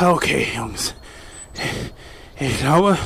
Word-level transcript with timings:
Okay, 0.00 0.46
Jungs. 0.54 0.94
Ich 2.38 2.58
glaube, 2.60 2.96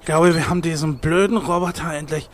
ich 0.00 0.06
glaube, 0.06 0.34
wir 0.34 0.48
haben 0.48 0.62
diesen 0.62 0.98
blöden 0.98 1.36
Roboter 1.36 1.92
endlich, 1.92 2.28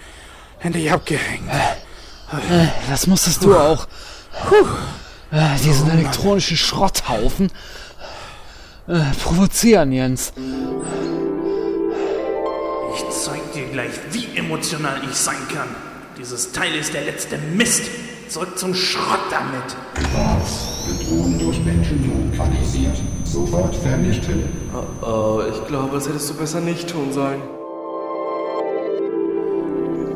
endlich 0.61 0.91
abgehängt. 0.91 1.49
Äh, 1.51 2.67
das 2.89 3.07
musstest 3.07 3.45
du 3.45 3.57
auch. 3.57 3.87
Äh, 5.33 5.57
diesen 5.63 5.91
elektronischen 5.91 6.57
Schrotthaufen 6.57 7.53
äh, 8.89 9.01
provozieren, 9.23 9.93
Jens. 9.93 10.33
Ich 12.95 13.05
zeig 13.11 13.53
dir 13.53 13.67
gleich, 13.69 13.93
wie 14.13 14.37
emotional 14.37 15.01
ich 15.09 15.17
sein 15.17 15.47
kann. 15.55 15.69
Dieses 16.19 16.53
Teil 16.53 16.75
ist 16.75 16.95
der 16.95 17.05
letzte 17.05 17.39
Mist. 17.39 17.83
Zurück 18.31 18.57
zum 18.57 18.73
Schrott 18.73 19.19
damit. 19.29 19.77
Was? 20.15 20.87
Bedrohung 20.87 21.37
durch 21.37 21.59
Menschen 21.65 22.31
lokalisiert. 22.31 22.97
Sofort 23.25 23.75
vernichten. 23.75 24.45
Oh, 24.73 25.05
oh, 25.05 25.43
ich 25.51 25.67
glaube, 25.67 25.97
das 25.97 26.09
hättest 26.09 26.31
du 26.31 26.35
besser 26.35 26.61
nicht 26.61 26.89
tun 26.89 27.13
sollen. 27.13 27.43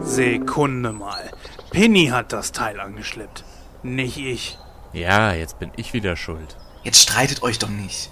Sekunde 0.04 0.92
mal. 0.92 1.28
Penny 1.72 2.06
hat 2.06 2.32
das 2.32 2.52
Teil 2.52 2.78
angeschleppt. 2.78 3.42
Nicht 3.82 4.18
ich. 4.18 4.58
Ja, 4.92 5.32
jetzt 5.32 5.58
bin 5.58 5.72
ich 5.74 5.92
wieder 5.92 6.14
schuld. 6.14 6.56
Jetzt 6.84 7.02
streitet 7.02 7.42
euch 7.42 7.58
doch 7.58 7.68
nicht. 7.68 8.10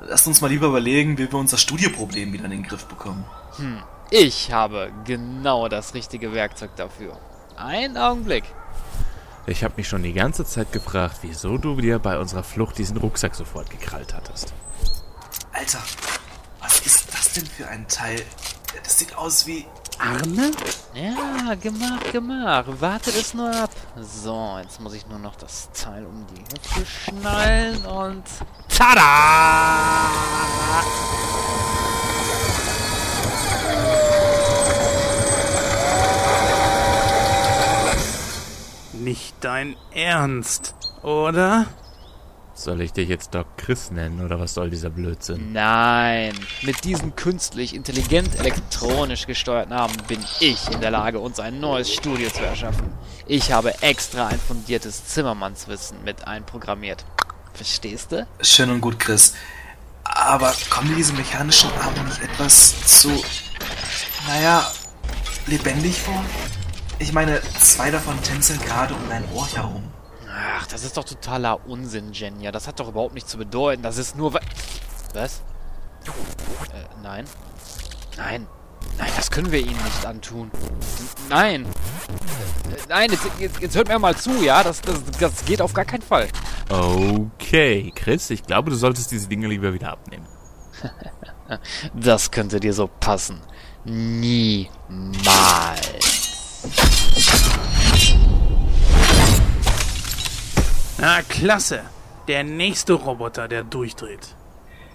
Lasst 0.00 0.26
uns 0.26 0.40
mal 0.40 0.48
lieber 0.48 0.68
überlegen, 0.68 1.18
wie 1.18 1.30
wir 1.30 1.38
unser 1.38 1.58
Studioproblem 1.58 2.32
wieder 2.32 2.46
in 2.46 2.52
den 2.52 2.62
Griff 2.62 2.86
bekommen. 2.86 3.26
Hm. 3.58 3.82
Ich 4.10 4.50
habe 4.50 4.90
genau 5.04 5.68
das 5.68 5.92
richtige 5.92 6.32
Werkzeug 6.32 6.74
dafür. 6.76 7.18
Ein 7.58 7.98
Augenblick. 7.98 8.44
Ich 9.44 9.64
habe 9.64 9.74
mich 9.76 9.88
schon 9.88 10.04
die 10.04 10.12
ganze 10.12 10.44
Zeit 10.44 10.70
gefragt, 10.70 11.18
wieso 11.22 11.58
du 11.58 11.74
dir 11.80 11.98
bei 11.98 12.16
unserer 12.18 12.44
Flucht 12.44 12.78
diesen 12.78 12.96
Rucksack 12.96 13.34
sofort 13.34 13.70
gekrallt 13.70 14.14
hattest. 14.14 14.52
Alter, 15.52 15.80
was 16.60 16.80
ist 16.86 17.12
das 17.12 17.32
denn 17.32 17.46
für 17.46 17.66
ein 17.66 17.88
Teil? 17.88 18.22
Das 18.84 18.98
sieht 18.98 19.16
aus 19.16 19.46
wie... 19.46 19.66
Arne? 19.98 20.52
Ja, 20.94 21.54
gemacht, 21.56 22.12
gemacht. 22.12 22.80
Wartet 22.80 23.14
es 23.14 23.34
nur 23.34 23.54
ab. 23.54 23.70
So, 24.00 24.58
jetzt 24.62 24.80
muss 24.80 24.94
ich 24.94 25.06
nur 25.06 25.18
noch 25.18 25.36
das 25.36 25.70
Teil 25.72 26.06
um 26.06 26.26
die 26.34 26.40
Hüfte 26.40 26.86
schnallen 26.86 27.84
und... 27.84 28.24
Tada! 28.68 30.08
Nicht 39.02 39.34
dein 39.40 39.74
Ernst, 39.92 40.76
oder? 41.02 41.66
Soll 42.54 42.82
ich 42.82 42.92
dich 42.92 43.08
jetzt 43.08 43.34
Doc 43.34 43.46
Chris 43.56 43.90
nennen 43.90 44.24
oder 44.24 44.38
was 44.38 44.54
soll 44.54 44.70
dieser 44.70 44.90
Blödsinn? 44.90 45.52
Nein, 45.52 46.32
mit 46.62 46.84
diesem 46.84 47.16
künstlich 47.16 47.74
intelligent 47.74 48.38
elektronisch 48.38 49.26
gesteuerten 49.26 49.72
Arm 49.72 49.90
bin 50.06 50.20
ich 50.38 50.70
in 50.70 50.80
der 50.80 50.92
Lage, 50.92 51.18
uns 51.18 51.40
ein 51.40 51.58
neues 51.58 51.92
Studio 51.92 52.30
zu 52.30 52.44
erschaffen. 52.44 52.92
Ich 53.26 53.50
habe 53.50 53.82
extra 53.82 54.28
ein 54.28 54.38
fundiertes 54.38 55.06
Zimmermannswissen 55.06 56.04
mit 56.04 56.28
einprogrammiert. 56.28 57.04
Verstehst 57.54 58.12
du? 58.12 58.24
Schön 58.40 58.70
und 58.70 58.80
gut, 58.82 59.00
Chris. 59.00 59.34
Aber 60.04 60.54
kommen 60.70 60.90
dir 60.90 60.96
diese 60.96 61.14
mechanischen 61.14 61.72
Arme 61.72 62.04
nicht 62.04 62.22
etwas 62.22 62.86
zu... 62.86 63.08
Naja, 64.28 64.64
lebendig 65.48 65.98
vor? 65.98 66.24
Ich 67.02 67.12
meine, 67.12 67.42
zwei 67.58 67.90
davon 67.90 68.22
tänzeln 68.22 68.60
gerade 68.60 68.94
um 68.94 69.00
dein 69.08 69.24
Ohr 69.32 69.48
herum. 69.48 69.82
Ach, 70.56 70.64
das 70.68 70.84
ist 70.84 70.96
doch 70.96 71.02
totaler 71.02 71.66
Unsinn, 71.66 72.12
Jenja. 72.12 72.52
Das 72.52 72.68
hat 72.68 72.78
doch 72.78 72.88
überhaupt 72.88 73.14
nichts 73.14 73.28
zu 73.28 73.38
bedeuten. 73.38 73.82
Das 73.82 73.98
ist 73.98 74.16
nur... 74.16 74.34
Was? 75.12 75.42
Äh, 76.72 76.84
nein. 77.02 77.24
Nein. 78.16 78.46
Nein, 78.98 79.10
das 79.16 79.32
können 79.32 79.50
wir 79.50 79.58
ihnen 79.58 79.82
nicht 79.82 80.06
antun. 80.06 80.52
Nein. 81.28 81.64
Äh, 81.64 81.68
nein, 82.88 83.10
jetzt, 83.10 83.26
jetzt, 83.40 83.60
jetzt 83.60 83.74
hört 83.74 83.88
mir 83.88 83.98
mal 83.98 84.16
zu, 84.16 84.40
ja? 84.40 84.62
Das, 84.62 84.80
das, 84.80 85.02
das 85.18 85.44
geht 85.44 85.60
auf 85.60 85.72
gar 85.72 85.84
keinen 85.84 86.02
Fall. 86.02 86.28
Okay, 86.68 87.92
Chris, 87.96 88.30
ich 88.30 88.44
glaube, 88.44 88.70
du 88.70 88.76
solltest 88.76 89.10
diese 89.10 89.26
Dinge 89.26 89.48
lieber 89.48 89.74
wieder 89.74 89.90
abnehmen. 89.90 90.28
das 91.94 92.30
könnte 92.30 92.60
dir 92.60 92.72
so 92.72 92.86
passen. 92.86 93.40
Niemals. 93.84 94.70
Na, 100.98 101.22
klasse. 101.28 101.80
Der 102.28 102.44
nächste 102.44 102.92
Roboter, 102.92 103.48
der 103.48 103.64
durchdreht. 103.64 104.36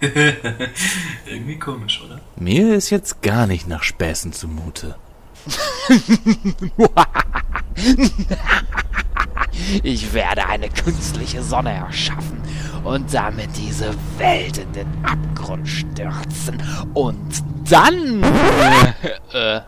Irgendwie 0.00 1.58
komisch, 1.58 2.00
oder? 2.04 2.20
Mir 2.36 2.74
ist 2.74 2.88
jetzt 2.90 3.20
gar 3.20 3.46
nicht 3.46 3.68
nach 3.68 3.82
Späßen 3.82 4.32
zumute. 4.32 4.96
ich 9.82 10.14
werde 10.14 10.46
eine 10.46 10.68
künstliche 10.70 11.42
Sonne 11.42 11.72
erschaffen 11.72 12.40
und 12.84 13.12
damit 13.12 13.50
diese 13.56 13.94
Welt 14.18 14.58
in 14.58 14.72
den 14.72 14.86
Abgrund 15.04 15.68
stürzen. 15.68 16.62
Und 16.94 17.44
dann... 17.70 18.22
Äh, 19.32 19.56
äh, 19.56 19.60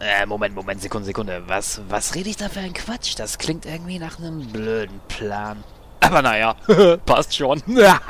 äh, 0.00 0.26
Moment, 0.26 0.54
Moment, 0.54 0.80
Sekunde, 0.80 1.06
Sekunde. 1.06 1.42
Was, 1.46 1.80
was 1.88 2.14
rede 2.14 2.28
ich 2.28 2.36
da 2.36 2.48
für 2.48 2.60
ein 2.60 2.72
Quatsch? 2.74 3.14
Das 3.18 3.38
klingt 3.38 3.66
irgendwie 3.66 3.98
nach 3.98 4.18
einem 4.18 4.46
blöden 4.48 5.00
Plan. 5.08 5.64
Aber 6.00 6.22
naja, 6.22 6.54
passt 7.06 7.34
schon. 7.36 7.62
Wer 7.66 8.00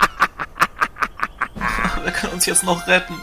kann 2.13 2.31
uns 2.31 2.47
jetzt 2.47 2.65
noch 2.65 2.87
retten? 2.87 3.15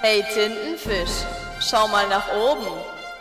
Hey 0.00 0.24
Tintenfisch, 0.32 1.26
schau 1.60 1.88
mal 1.88 2.08
nach 2.08 2.28
oben. 2.32 2.66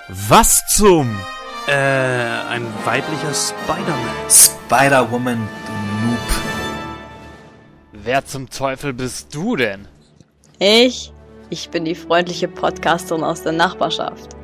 Was 0.08 0.66
zum? 0.68 1.20
Äh, 1.68 1.74
ein 1.74 2.66
weiblicher 2.86 3.34
Spider-Man. 3.34 4.30
Spider-Woman, 4.30 5.50
du 5.66 6.08
Noob. 6.08 6.20
Wer 7.92 8.26
zum 8.26 8.50
Teufel 8.50 8.94
bist 8.94 9.36
du 9.36 9.56
denn? 9.56 9.88
Ich? 10.58 11.12
Ich 11.50 11.70
bin 11.70 11.86
die 11.86 11.96
freundliche 11.96 12.48
Podcasterin 12.48 13.24
aus 13.24 13.44
der 13.44 13.52
Nachbarschaft. 13.52 14.39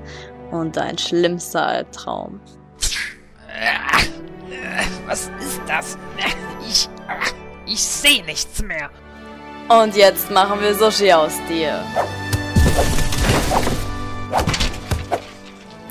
Und 0.55 0.77
dein 0.77 0.97
schlimmster 0.97 1.65
Albtraum. 1.65 2.39
Was 5.05 5.29
ist 5.39 5.61
das? 5.67 5.97
Ich. 6.65 6.89
Ich 7.65 7.83
sehe 7.83 8.23
nichts 8.23 8.61
mehr. 8.61 8.89
Und 9.67 9.97
jetzt 9.97 10.31
machen 10.31 10.61
wir 10.61 10.73
Sushi 10.73 11.11
aus 11.11 11.33
dir. 11.49 11.83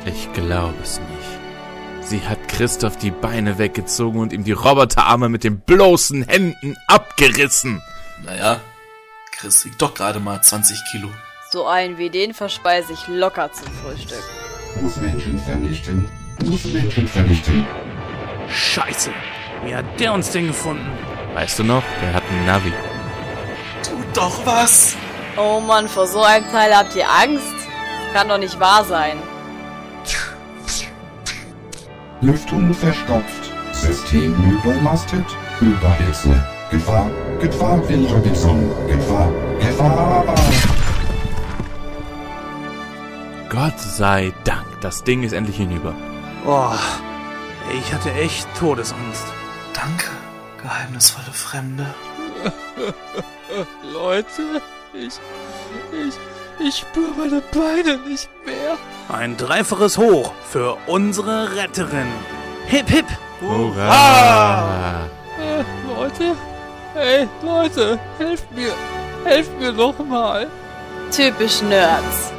Ich 0.07 0.33
glaube 0.33 0.75
es 0.83 0.99
nicht. 0.99 2.09
Sie 2.09 2.23
hat 2.27 2.49
Christoph 2.49 2.97
die 2.97 3.11
Beine 3.11 3.59
weggezogen 3.59 4.19
und 4.19 4.33
ihm 4.33 4.45
die 4.45 4.53
Roboterarme 4.53 5.29
mit 5.29 5.45
den 5.45 5.61
bloßen 5.61 6.23
Händen 6.23 6.77
abgerissen. 6.87 7.83
Naja, 8.25 8.61
Chris 9.33 9.63
wiegt 9.67 9.83
doch 9.83 9.93
gerade 9.93 10.21
mal 10.21 10.41
20 10.41 10.79
Kilo. 10.91 11.11
So 11.51 11.67
einen 11.67 11.99
wie 11.99 12.09
den 12.09 12.33
verspeise 12.33 12.95
ich 12.95 13.07
locker 13.09 13.53
zum 13.53 13.69
Frühstück. 13.75 14.25
Muss 14.81 14.97
Menschen 14.97 15.39
vernichten. 15.39 16.09
Muss 16.45 16.65
Menschen 16.65 17.07
vernichten. 17.09 17.67
Scheiße. 18.49 19.11
Wie 19.65 19.75
hat 19.75 19.85
der 19.99 20.13
uns 20.13 20.31
denn 20.31 20.49
gefunden? 20.49 20.87
Weißt 21.35 21.59
du 21.59 21.65
noch, 21.65 21.83
der 22.03 22.15
hat 22.15 22.23
einen 22.31 22.47
Navi. 22.47 22.73
Tut 23.83 24.17
doch 24.17 24.45
was! 24.47 24.97
Oh 25.37 25.61
Mann, 25.61 25.89
vor 25.89 26.07
so 26.07 26.23
einem 26.23 26.45
Teil 26.53 26.77
habt 26.77 26.95
ihr 26.95 27.07
Angst? 27.09 27.55
Kann 28.13 28.29
doch 28.29 28.39
nicht 28.39 28.59
wahr 28.61 28.85
sein. 28.85 29.17
Lüftung 32.21 32.73
verstopft. 32.73 33.53
System 33.73 34.35
überlastet. 34.51 35.27
Überhitze. 35.61 36.43
Gefahr. 36.71 37.11
Gefahr, 37.41 37.89
Will 37.89 38.07
Robinson. 38.07 38.71
Gefahr. 38.89 39.31
Gefahr. 39.61 40.25
Gott 43.55 43.79
sei 43.79 44.33
Dank, 44.43 44.67
das 44.81 45.05
Ding 45.05 45.23
ist 45.23 45.33
endlich 45.33 45.59
hinüber. 45.59 45.95
Oh, 46.45 46.73
ich 47.73 47.95
hatte 47.95 48.13
echt 48.13 48.49
Todesangst. 48.59 49.27
Danke, 49.73 50.11
geheimnisvolle 50.61 51.33
Fremde. 51.33 51.87
Leute, 53.93 54.61
ich. 54.93 55.21
Ich. 55.93 56.15
Ich 56.67 56.79
spüre 56.79 57.13
meine 57.17 57.43
Beine 57.53 57.99
nicht 58.09 58.29
mehr. 58.45 58.77
Ein 59.09 59.37
dreifaches 59.37 59.99
Hoch 59.99 60.33
für 60.51 60.77
unsere 60.89 61.55
Retterin. 61.55 62.09
Hip, 62.67 62.89
hip. 62.89 63.07
Hurra! 63.41 65.07
Äh, 65.39 65.63
Leute? 65.95 66.35
Hey, 66.95 67.29
Leute, 67.43 68.01
helft 68.19 68.51
mir. 68.53 68.73
Helft 69.25 69.57
mir 69.61 69.73
doch 69.73 69.99
mal. 70.01 70.49
Typisch 71.13 71.63
Nerds. 71.63 72.33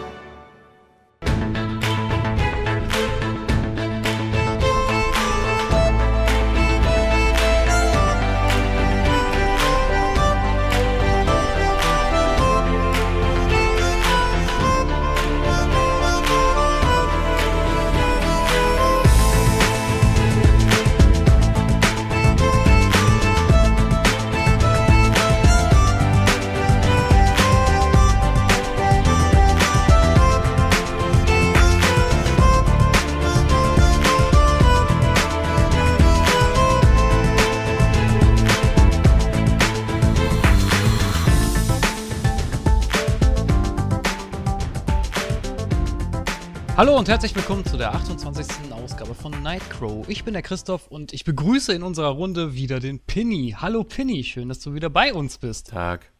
Hallo 46.77 46.97
und 46.97 47.07
herzlich 47.07 47.33
willkommen 47.33 47.63
zu 47.63 47.77
der 47.77 47.93
28. 47.93 48.69
Ausgabe 48.69 49.15
von 49.15 49.31
Nightcrow. 49.41 50.09
Ich 50.09 50.25
bin 50.25 50.33
der 50.33 50.43
Christoph 50.43 50.87
und 50.87 51.13
ich 51.13 51.23
begrüße 51.23 51.73
in 51.73 51.83
unserer 51.83 52.09
Runde 52.09 52.53
wieder 52.53 52.81
den 52.81 52.99
Pinny. 52.99 53.55
Hallo 53.57 53.85
Pinny, 53.85 54.25
schön, 54.25 54.49
dass 54.49 54.59
du 54.59 54.73
wieder 54.73 54.89
bei 54.89 55.13
uns 55.13 55.37
bist. 55.37 55.69
Tag. 55.69 56.11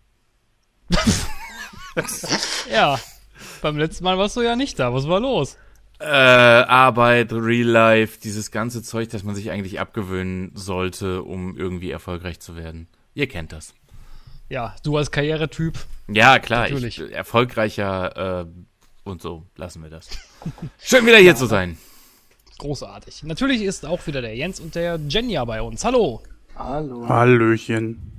Ja, 2.70 3.00
beim 3.62 3.78
letzten 3.78 4.04
Mal 4.04 4.18
warst 4.18 4.36
du 4.36 4.42
ja 4.42 4.56
nicht 4.58 4.80
da. 4.80 4.94
Was 4.94 5.08
war 5.08 5.22
los? 5.22 5.58
Äh, 6.00 6.06
Arbeit, 6.06 7.32
Real 7.32 7.68
Life, 7.68 8.20
dieses 8.22 8.52
ganze 8.52 8.84
Zeug, 8.84 9.10
das 9.10 9.24
man 9.24 9.34
sich 9.36 9.50
eigentlich 9.52 9.80
abgewöhnen 9.80 10.52
sollte, 10.56 11.24
um 11.24 11.58
irgendwie 11.58 11.92
erfolgreich 11.92 12.42
zu 12.42 12.58
werden. 12.58 12.88
Ihr 13.14 13.28
kennt 13.28 13.54
das. 13.54 13.74
Ja, 14.50 14.76
du 14.84 14.98
als 14.98 15.12
Karrieretyp. 15.12 15.80
Ja, 16.10 16.40
klar, 16.40 16.64
Natürlich. 16.64 17.00
ich, 17.00 17.12
erfolgreicher 17.14 18.42
äh, 18.42 18.46
und 19.06 19.22
so, 19.22 19.46
lassen 19.56 19.82
wir 19.82 19.90
das. 19.90 20.10
Schön 20.80 21.06
wieder 21.06 21.18
hier 21.18 21.36
zu 21.36 21.46
sein. 21.46 21.78
Großartig. 22.58 23.24
Natürlich 23.24 23.62
ist 23.62 23.86
auch 23.86 24.06
wieder 24.08 24.22
der 24.22 24.36
Jens 24.36 24.60
und 24.60 24.76
der 24.76 25.00
Jenja 25.08 25.44
bei 25.46 25.62
uns. 25.62 25.84
Hallo. 25.84 26.22
Hallöchen. 26.58 28.16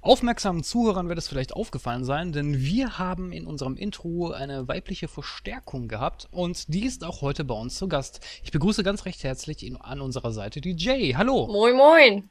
Aufmerksamen 0.00 0.62
Zuhörern 0.62 1.08
wird 1.08 1.18
es 1.18 1.28
vielleicht 1.28 1.52
aufgefallen 1.52 2.04
sein, 2.04 2.32
denn 2.32 2.60
wir 2.60 2.98
haben 2.98 3.32
in 3.32 3.46
unserem 3.46 3.76
Intro 3.76 4.30
eine 4.30 4.68
weibliche 4.68 5.08
Verstärkung 5.08 5.88
gehabt 5.88 6.28
und 6.30 6.72
die 6.72 6.86
ist 6.86 7.02
auch 7.02 7.20
heute 7.20 7.44
bei 7.44 7.54
uns 7.54 7.76
zu 7.76 7.88
Gast. 7.88 8.20
Ich 8.44 8.52
begrüße 8.52 8.84
ganz 8.84 9.06
recht 9.06 9.24
herzlich 9.24 9.66
in, 9.66 9.76
an 9.76 10.00
unserer 10.00 10.32
Seite 10.32 10.60
die 10.60 10.76
Jay. 10.76 11.14
Hallo. 11.16 11.48
Moin, 11.48 11.76
moin. 11.76 12.28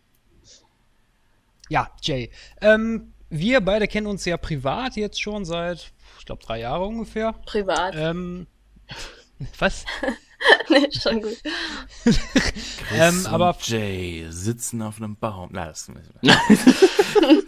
Ja, 1.69 1.91
Jay. 2.01 2.31
Ähm, 2.61 3.11
wir 3.29 3.59
beide 3.59 3.87
kennen 3.87 4.07
uns 4.07 4.23
ja 4.23 4.37
privat 4.37 4.95
jetzt 4.95 5.21
schon 5.21 5.43
seit, 5.43 5.91
ich 6.19 6.25
glaube, 6.25 6.41
drei 6.43 6.61
Jahre 6.61 6.85
ungefähr. 6.85 7.33
Privat. 7.45 7.93
Ähm, 7.97 8.47
was? 9.59 9.85
nee, 10.69 10.87
schon 10.91 11.21
gut. 11.21 11.37
Ähm, 12.93 13.25
aber- 13.27 13.55
und 13.55 13.67
Jay 13.67 14.25
sitzen 14.29 14.81
auf 14.81 14.97
einem 14.97 15.15
Baum. 15.15 15.49
Na, 15.51 15.67
das 15.67 15.89
wir. 15.89 16.01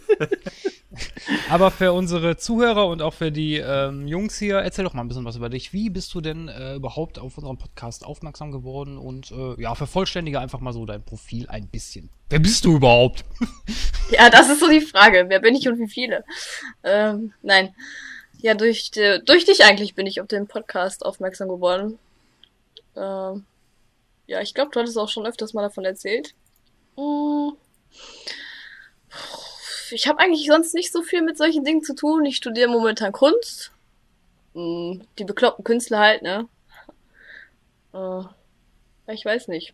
Aber 1.50 1.71
für 1.71 1.94
unsere 1.94 2.38
Zuhörer 2.38 2.88
und 2.88 3.01
auch 3.01 3.13
für 3.13 3.31
die 3.31 3.57
ähm, 3.57 4.07
Jungs 4.07 4.38
hier, 4.38 4.57
erzähl 4.57 4.83
doch 4.83 4.94
mal 4.94 5.01
ein 5.01 5.07
bisschen 5.07 5.25
was 5.25 5.36
über 5.36 5.50
dich. 5.50 5.74
Wie 5.74 5.89
bist 5.89 6.13
du 6.13 6.21
denn 6.21 6.47
äh, 6.47 6.75
überhaupt 6.75 7.19
auf 7.19 7.38
unseren 7.38 7.57
Podcast 7.57 8.06
aufmerksam 8.06 8.51
geworden? 8.51 8.97
Und 8.97 9.31
äh, 9.31 9.62
ja, 9.62 9.75
vervollständige 9.75 10.39
einfach 10.39 10.59
mal 10.59 10.74
so 10.74 10.86
dein 10.86 11.03
Profil 11.03 11.47
ein 11.47 11.68
bisschen. 11.68 12.09
Wer 12.30 12.39
bist 12.39 12.65
du 12.65 12.75
überhaupt? 12.75 13.25
Ja, 14.12 14.31
das 14.31 14.50
ist 14.50 14.59
so 14.59 14.68
die 14.68 14.81
Frage. 14.81 15.25
Wer 15.27 15.39
bin 15.39 15.53
ich 15.53 15.68
und 15.68 15.77
wie 15.77 15.88
viele? 15.88 16.25
Ähm, 16.83 17.31
nein. 17.44 17.75
Ja, 18.41 18.53
durch, 18.53 18.91
die, 18.91 19.21
durch 19.25 19.45
dich 19.45 19.65
eigentlich 19.65 19.95
bin 19.95 20.07
ich 20.07 20.21
auf 20.21 20.27
den 20.27 20.47
Podcast 20.47 21.06
aufmerksam 21.06 21.50
geworden. 21.50 22.00
Ähm, 22.95 23.45
ja, 24.27 24.41
ich 24.41 24.53
glaube, 24.53 24.71
du 24.71 24.80
hattest 24.80 24.97
auch 24.97 25.09
schon 25.09 25.25
öfters 25.25 25.53
mal 25.53 25.62
davon 25.62 25.83
erzählt. 25.83 26.33
Hm. 26.95 27.53
Ich 29.91 30.07
habe 30.07 30.19
eigentlich 30.19 30.45
sonst 30.47 30.74
nicht 30.74 30.91
so 30.91 31.01
viel 31.01 31.21
mit 31.21 31.38
solchen 31.38 31.65
Dingen 31.65 31.83
zu 31.83 31.95
tun. 31.95 32.24
Ich 32.25 32.38
studiere 32.38 32.69
momentan 32.69 33.12
Kunst. 33.12 33.71
Hm, 34.53 35.01
Die 35.18 35.25
bekloppten 35.25 35.63
Künstler 35.65 36.00
halt, 36.00 36.21
ne? 36.21 36.47
Äh, 37.94 38.21
ich 39.13 39.25
weiß 39.25 39.47
nicht. 39.50 39.74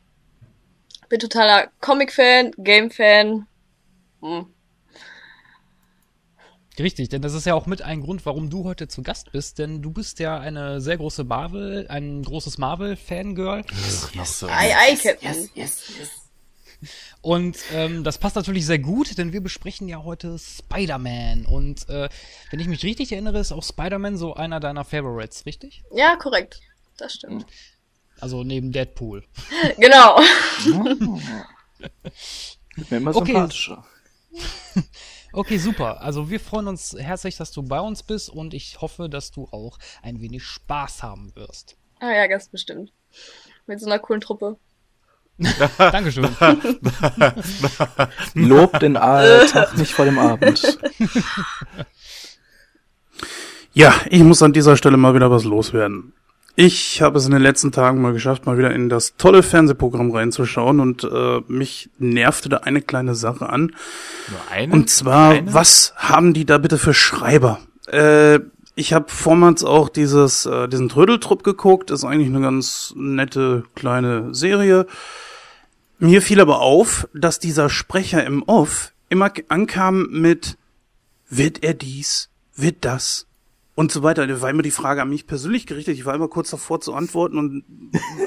Bin 1.10 1.20
totaler 1.20 1.70
Comic-Fan, 1.82 2.54
Game-Fan. 2.58 3.46
Hm. 4.22 4.55
Richtig, 6.78 7.10
denn 7.10 7.22
das 7.22 7.34
ist 7.34 7.46
ja 7.46 7.54
auch 7.54 7.68
mit 7.68 7.82
ein 7.82 8.02
Grund, 8.02 8.26
warum 8.26 8.50
du 8.50 8.66
heute 8.66 8.88
zu 8.88 9.02
Gast 9.02 9.32
bist, 9.32 9.60
denn 9.60 9.82
du 9.82 9.92
bist 9.92 10.20
ja 10.20 10.38
eine 10.38 10.82
sehr 10.82 10.98
große 10.98 11.24
Marvel, 11.24 11.88
ein 11.88 12.22
großes 12.24 12.58
Marvel-Fangirl. 12.58 13.64
Yes, 14.14 14.40
so. 14.40 14.48
Ei, 14.48 14.76
ei, 14.76 14.96
Captain. 14.96 15.50
Und 17.22 17.58
ähm, 17.74 18.04
das 18.04 18.18
passt 18.18 18.36
natürlich 18.36 18.66
sehr 18.66 18.80
gut, 18.80 19.18
denn 19.18 19.32
wir 19.32 19.42
besprechen 19.42 19.88
ja 19.88 20.04
heute 20.04 20.38
Spider-Man. 20.38 21.46
Und 21.46 21.88
äh, 21.90 22.10
wenn 22.52 22.60
ich 22.60 22.68
mich 22.68 22.84
richtig 22.84 23.12
erinnere, 23.14 23.40
ist 23.40 23.54
auch 23.54 23.64
Spider-Man 23.64 24.18
so 24.18 24.34
einer 24.36 24.60
deiner 24.60 24.84
Favorites, 24.84 25.46
richtig? 25.46 25.84
Ja, 25.94 26.18
korrekt. 26.18 26.60
Das 26.98 27.14
stimmt. 27.14 27.46
Also 28.20 28.44
neben 28.44 28.72
Deadpool. 28.72 29.24
Genau. 29.78 30.20
Wird 32.76 32.92
mir 32.92 32.98
immer 32.98 33.16
Okay. 33.16 33.32
sympathischer. 33.32 33.86
Okay, 35.36 35.58
super. 35.58 36.02
Also 36.02 36.30
wir 36.30 36.40
freuen 36.40 36.70
uns 36.70 36.96
herzlich, 36.98 37.36
dass 37.36 37.52
du 37.52 37.62
bei 37.62 37.82
uns 37.82 38.04
bist 38.04 38.30
und 38.30 38.54
ich 38.54 38.80
hoffe, 38.80 39.10
dass 39.10 39.32
du 39.32 39.50
auch 39.52 39.78
ein 40.02 40.22
wenig 40.22 40.46
Spaß 40.46 41.04
haben 41.04 41.36
wirst. 41.36 41.76
Ah 42.00 42.14
ja, 42.14 42.28
ganz 42.28 42.48
bestimmt. 42.48 42.94
Mit 43.68 43.82
so 43.82 43.86
einer 43.86 44.00
coolen 44.00 44.22
Truppe. 44.22 44.56
Dankeschön. 45.78 46.30
Lob 48.34 48.80
den 48.80 48.96
Alltag 48.96 49.78
nicht 49.78 49.92
vor 49.92 50.06
dem 50.06 50.20
Abend. 50.20 50.80
Ja, 53.74 53.94
ich 54.10 54.24
muss 54.24 54.42
an 54.42 54.54
dieser 54.54 54.78
Stelle 54.78 54.96
mal 54.96 55.16
wieder 55.16 55.30
was 55.30 55.44
loswerden. 55.44 56.14
Ich 56.58 57.02
habe 57.02 57.18
es 57.18 57.26
in 57.26 57.32
den 57.32 57.42
letzten 57.42 57.74
Tagen 57.74 58.02
mal 58.02 58.14
geschafft, 58.14 58.46
mal 58.46 58.58
wieder 58.58 58.74
in 58.74 58.88
das 58.88 59.18
tolle 59.18 59.44
Fernsehprogramm 59.44 60.12
reinzuschauen 60.12 60.80
und 60.80 61.04
äh, 61.04 61.42
mich 61.50 61.90
nervte 61.98 62.48
da 62.48 62.58
eine 62.58 62.82
kleine 62.82 63.14
Sache 63.14 63.50
an. 63.50 63.76
Nur 64.30 64.40
eine? 64.50 64.74
Und 64.74 64.90
zwar, 64.90 65.32
Eine? 65.32 65.54
was 65.54 65.94
haben 65.98 66.34
die 66.34 66.46
da 66.46 66.58
bitte 66.58 66.78
für 66.78 66.94
Schreiber? 66.94 67.60
Äh, 67.88 68.40
ich 68.76 68.94
habe 68.94 69.06
vormals 69.10 69.66
auch 69.66 69.90
dieses, 69.90 70.46
äh, 70.46 70.70
diesen 70.70 70.88
Trödeltrupp 70.88 71.44
geguckt. 71.44 71.92
Ist 71.92 72.06
eigentlich 72.06 72.30
eine 72.30 72.42
ganz 72.42 72.94
nette 72.96 73.64
kleine 73.76 74.34
Serie. 74.34 74.86
Mir 76.00 76.22
fiel 76.22 76.40
aber 76.40 76.62
auf, 76.62 77.08
dass 77.14 77.40
dieser 77.40 77.70
Sprecher 77.70 78.26
im 78.26 78.44
Off 78.44 78.94
immer 79.10 79.32
ankam 79.50 80.08
mit 80.10 80.58
wird 81.30 81.64
er 81.64 81.74
dies, 81.74 82.30
wird 82.56 82.86
das 82.86 83.28
und 83.76 83.92
so 83.92 84.02
weiter. 84.04 84.26
Da 84.26 84.42
war 84.42 84.50
immer 84.50 84.64
die 84.64 84.72
Frage 84.72 85.02
an 85.02 85.10
mich 85.10 85.28
persönlich 85.28 85.68
gerichtet. 85.68 85.96
Ich 85.96 86.06
war 86.06 86.16
immer 86.16 86.30
kurz 86.30 86.50
davor 86.50 86.82
zu 86.82 86.94
antworten 86.94 87.38
und 87.38 87.64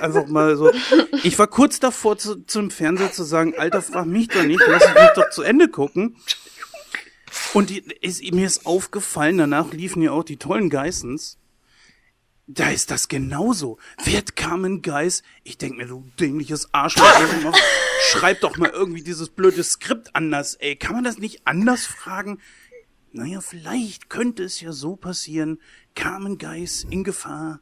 einfach 0.00 0.26
mal 0.28 0.56
so. 0.56 0.70
Ich 1.24 1.38
war 1.38 1.46
kurz 1.46 1.80
davor 1.80 2.18
zu, 2.18 2.44
zum 2.44 2.70
Fernseher 2.70 3.12
zu 3.12 3.24
sagen, 3.24 3.54
Alter, 3.56 3.82
frag 3.82 4.06
mich 4.06 4.28
doch 4.28 4.44
nicht, 4.44 4.62
lass 4.68 4.86
mich 4.86 5.10
doch 5.16 5.30
zu 5.30 5.42
Ende 5.42 5.68
gucken. 5.68 6.16
Und 7.54 7.70
die, 7.70 7.82
ist, 8.00 8.22
mir 8.32 8.46
ist 8.46 8.66
aufgefallen, 8.66 9.38
danach 9.38 9.72
liefen 9.72 10.02
ja 10.02 10.12
auch 10.12 10.24
die 10.24 10.36
tollen 10.36 10.70
Geissens. 10.70 11.38
Da 12.46 12.70
ist 12.70 12.90
das 12.90 13.08
genauso. 13.08 13.78
Wird 14.04 14.34
Carmen 14.34 14.80
Geiss? 14.80 15.22
Ich 15.44 15.58
denk 15.58 15.76
mir, 15.76 15.86
du 15.86 16.10
dämliches 16.18 16.72
Arschloch, 16.72 17.04
schreib 18.10 18.40
doch 18.40 18.56
mal 18.56 18.70
irgendwie 18.70 19.02
dieses 19.02 19.28
blöde 19.28 19.62
Skript 19.62 20.14
anders, 20.16 20.54
ey. 20.54 20.74
Kann 20.76 20.94
man 20.94 21.04
das 21.04 21.18
nicht 21.18 21.46
anders 21.46 21.84
fragen? 21.84 22.38
Naja, 23.12 23.40
vielleicht 23.40 24.10
könnte 24.10 24.44
es 24.44 24.60
ja 24.60 24.72
so 24.72 24.96
passieren. 24.96 25.60
Carmen 25.94 26.38
Geiss 26.38 26.84
in 26.84 27.04
Gefahr. 27.04 27.60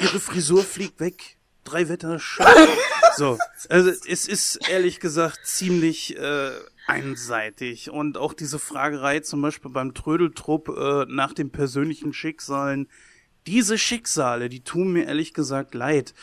Ihre 0.00 0.20
Frisur 0.20 0.62
fliegt 0.62 1.00
weg. 1.00 1.38
Drei 1.64 1.88
Wetter. 1.88 2.18
Schlag. 2.18 2.54
So. 3.16 3.38
Also, 3.70 3.90
es 4.06 4.28
ist 4.28 4.68
ehrlich 4.68 5.00
gesagt 5.00 5.46
ziemlich, 5.46 6.18
äh, 6.18 6.50
einseitig. 6.86 7.90
Und 7.90 8.18
auch 8.18 8.34
diese 8.34 8.58
Fragerei 8.58 9.20
zum 9.20 9.42
Beispiel 9.42 9.70
beim 9.70 9.94
Trödeltrupp, 9.94 10.68
äh, 10.68 11.06
nach 11.08 11.32
den 11.32 11.50
persönlichen 11.50 12.12
Schicksalen. 12.12 12.88
Diese 13.46 13.78
Schicksale, 13.78 14.48
die 14.48 14.62
tun 14.62 14.92
mir 14.92 15.06
ehrlich 15.06 15.34
gesagt 15.34 15.74
leid. 15.74 16.14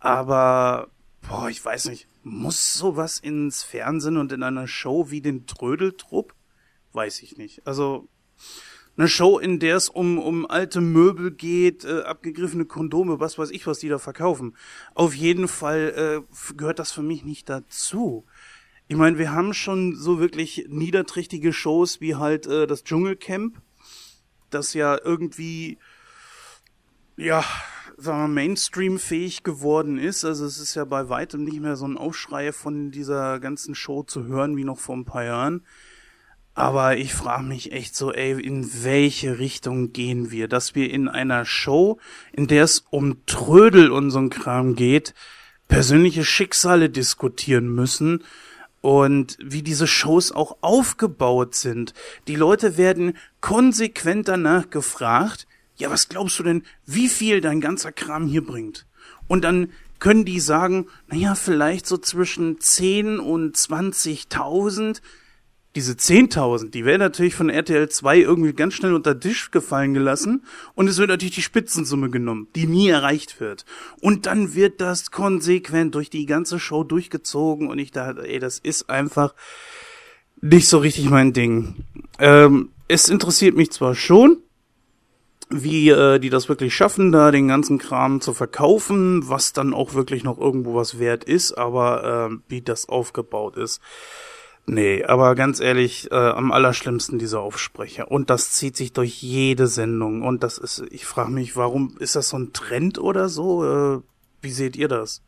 Aber, 0.00 0.90
boah, 1.28 1.48
ich 1.48 1.64
weiß 1.64 1.86
nicht. 1.86 2.08
Muss 2.24 2.74
sowas 2.74 3.18
ins 3.18 3.62
Fernsehen 3.62 4.16
und 4.16 4.32
in 4.32 4.42
einer 4.42 4.66
Show 4.66 5.10
wie 5.10 5.20
den 5.20 5.46
Trödeltrupp? 5.46 6.34
Weiß 6.92 7.22
ich 7.22 7.36
nicht. 7.36 7.66
Also, 7.66 8.08
eine 8.96 9.08
Show, 9.08 9.38
in 9.38 9.58
der 9.58 9.76
es 9.76 9.88
um, 9.88 10.18
um 10.18 10.44
alte 10.46 10.80
Möbel 10.80 11.30
geht, 11.30 11.84
äh, 11.84 12.02
abgegriffene 12.02 12.66
Kondome, 12.66 13.20
was 13.20 13.38
weiß 13.38 13.50
ich, 13.50 13.66
was 13.66 13.78
die 13.78 13.88
da 13.88 13.98
verkaufen. 13.98 14.56
Auf 14.94 15.14
jeden 15.14 15.48
Fall 15.48 16.24
äh, 16.28 16.54
gehört 16.56 16.78
das 16.78 16.92
für 16.92 17.02
mich 17.02 17.24
nicht 17.24 17.48
dazu. 17.48 18.26
Ich 18.88 18.96
meine, 18.96 19.16
wir 19.16 19.32
haben 19.32 19.54
schon 19.54 19.96
so 19.96 20.20
wirklich 20.20 20.66
niederträchtige 20.68 21.54
Shows 21.54 22.02
wie 22.02 22.16
halt 22.16 22.46
äh, 22.46 22.66
das 22.66 22.84
Dschungelcamp, 22.84 23.62
das 24.50 24.74
ja 24.74 24.98
irgendwie, 25.02 25.78
ja, 27.16 27.42
sagen 27.96 28.18
wir, 28.18 28.28
Mainstream-fähig 28.28 29.42
geworden 29.42 29.96
ist. 29.96 30.26
Also 30.26 30.44
es 30.44 30.58
ist 30.58 30.74
ja 30.74 30.84
bei 30.84 31.08
weitem 31.08 31.44
nicht 31.44 31.60
mehr 31.60 31.76
so 31.76 31.86
ein 31.86 31.96
Aufschrei 31.96 32.52
von 32.52 32.90
dieser 32.90 33.40
ganzen 33.40 33.74
Show 33.74 34.02
zu 34.02 34.24
hören 34.24 34.58
wie 34.58 34.64
noch 34.64 34.78
vor 34.78 34.96
ein 34.96 35.06
paar 35.06 35.24
Jahren. 35.24 35.64
Aber 36.54 36.98
ich 36.98 37.14
frage 37.14 37.44
mich 37.44 37.72
echt 37.72 37.96
so, 37.96 38.12
ey, 38.12 38.32
in 38.40 38.84
welche 38.84 39.38
Richtung 39.38 39.92
gehen 39.92 40.30
wir? 40.30 40.48
Dass 40.48 40.74
wir 40.74 40.90
in 40.90 41.08
einer 41.08 41.44
Show, 41.44 41.98
in 42.32 42.46
der 42.46 42.64
es 42.64 42.84
um 42.90 43.24
Trödel 43.26 43.90
und 43.90 44.10
so 44.10 44.18
ein 44.18 44.30
Kram 44.30 44.74
geht, 44.74 45.14
persönliche 45.68 46.24
Schicksale 46.24 46.90
diskutieren 46.90 47.74
müssen 47.74 48.22
und 48.82 49.38
wie 49.40 49.62
diese 49.62 49.86
Shows 49.86 50.32
auch 50.32 50.58
aufgebaut 50.60 51.54
sind. 51.54 51.94
Die 52.28 52.36
Leute 52.36 52.76
werden 52.76 53.16
konsequent 53.40 54.28
danach 54.28 54.68
gefragt, 54.68 55.46
ja, 55.76 55.90
was 55.90 56.10
glaubst 56.10 56.38
du 56.38 56.42
denn, 56.42 56.64
wie 56.84 57.08
viel 57.08 57.40
dein 57.40 57.62
ganzer 57.62 57.92
Kram 57.92 58.26
hier 58.26 58.44
bringt? 58.44 58.86
Und 59.26 59.42
dann 59.44 59.70
können 59.98 60.26
die 60.26 60.40
sagen, 60.40 60.88
naja, 61.06 61.34
vielleicht 61.34 61.86
so 61.86 61.96
zwischen 61.96 62.60
10 62.60 63.18
und 63.18 63.56
20.000. 63.56 65.00
Diese 65.74 65.94
10.000, 65.94 66.70
die 66.70 66.84
werden 66.84 67.00
natürlich 67.00 67.34
von 67.34 67.48
RTL 67.48 67.88
2 67.88 68.18
irgendwie 68.18 68.52
ganz 68.52 68.74
schnell 68.74 68.92
unter 68.92 69.18
Tisch 69.18 69.50
gefallen 69.50 69.94
gelassen 69.94 70.44
und 70.74 70.86
es 70.86 70.98
wird 70.98 71.08
natürlich 71.08 71.34
die 71.34 71.42
Spitzensumme 71.42 72.10
genommen, 72.10 72.48
die 72.54 72.66
nie 72.66 72.88
erreicht 72.88 73.40
wird. 73.40 73.64
Und 74.00 74.26
dann 74.26 74.54
wird 74.54 74.82
das 74.82 75.10
konsequent 75.10 75.94
durch 75.94 76.10
die 76.10 76.26
ganze 76.26 76.58
Show 76.58 76.84
durchgezogen 76.84 77.68
und 77.68 77.78
ich 77.78 77.90
dachte, 77.90 78.28
ey, 78.28 78.38
das 78.38 78.58
ist 78.58 78.90
einfach 78.90 79.34
nicht 80.42 80.68
so 80.68 80.78
richtig 80.78 81.08
mein 81.08 81.32
Ding. 81.32 81.86
Ähm, 82.18 82.68
es 82.88 83.08
interessiert 83.08 83.56
mich 83.56 83.70
zwar 83.70 83.94
schon, 83.94 84.38
wie 85.48 85.88
äh, 85.88 86.18
die 86.18 86.30
das 86.30 86.48
wirklich 86.48 86.74
schaffen, 86.74 87.12
da 87.12 87.30
den 87.30 87.48
ganzen 87.48 87.78
Kram 87.78 88.20
zu 88.20 88.34
verkaufen, 88.34 89.28
was 89.28 89.52
dann 89.52 89.72
auch 89.72 89.94
wirklich 89.94 90.24
noch 90.24 90.38
irgendwo 90.38 90.74
was 90.74 90.98
wert 90.98 91.24
ist, 91.24 91.52
aber 91.52 92.30
äh, 92.30 92.36
wie 92.48 92.60
das 92.60 92.88
aufgebaut 92.88 93.56
ist. 93.56 93.80
Nee, 94.64 95.04
aber 95.04 95.34
ganz 95.34 95.60
ehrlich, 95.60 96.10
äh, 96.12 96.14
am 96.14 96.52
allerschlimmsten 96.52 97.18
diese 97.18 97.40
Aufsprecher. 97.40 98.10
Und 98.10 98.30
das 98.30 98.52
zieht 98.52 98.76
sich 98.76 98.92
durch 98.92 99.20
jede 99.20 99.66
Sendung. 99.66 100.22
Und 100.22 100.42
das 100.44 100.56
ist, 100.56 100.84
ich 100.90 101.04
frage 101.04 101.32
mich, 101.32 101.56
warum 101.56 101.96
ist 101.98 102.14
das 102.14 102.28
so 102.28 102.38
ein 102.38 102.52
Trend 102.52 102.98
oder 102.98 103.28
so? 103.28 103.64
Äh, 103.64 104.02
wie 104.40 104.50
seht 104.52 104.76
ihr 104.76 104.88
das? 104.88 105.22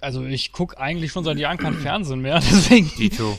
Also 0.00 0.22
ich 0.24 0.52
guck 0.52 0.78
eigentlich 0.78 1.10
schon 1.12 1.24
seit 1.24 1.38
Jahren 1.38 1.56
kein 1.56 1.74
Fernsehen 1.74 2.20
mehr, 2.20 2.40
deswegen 2.40 2.90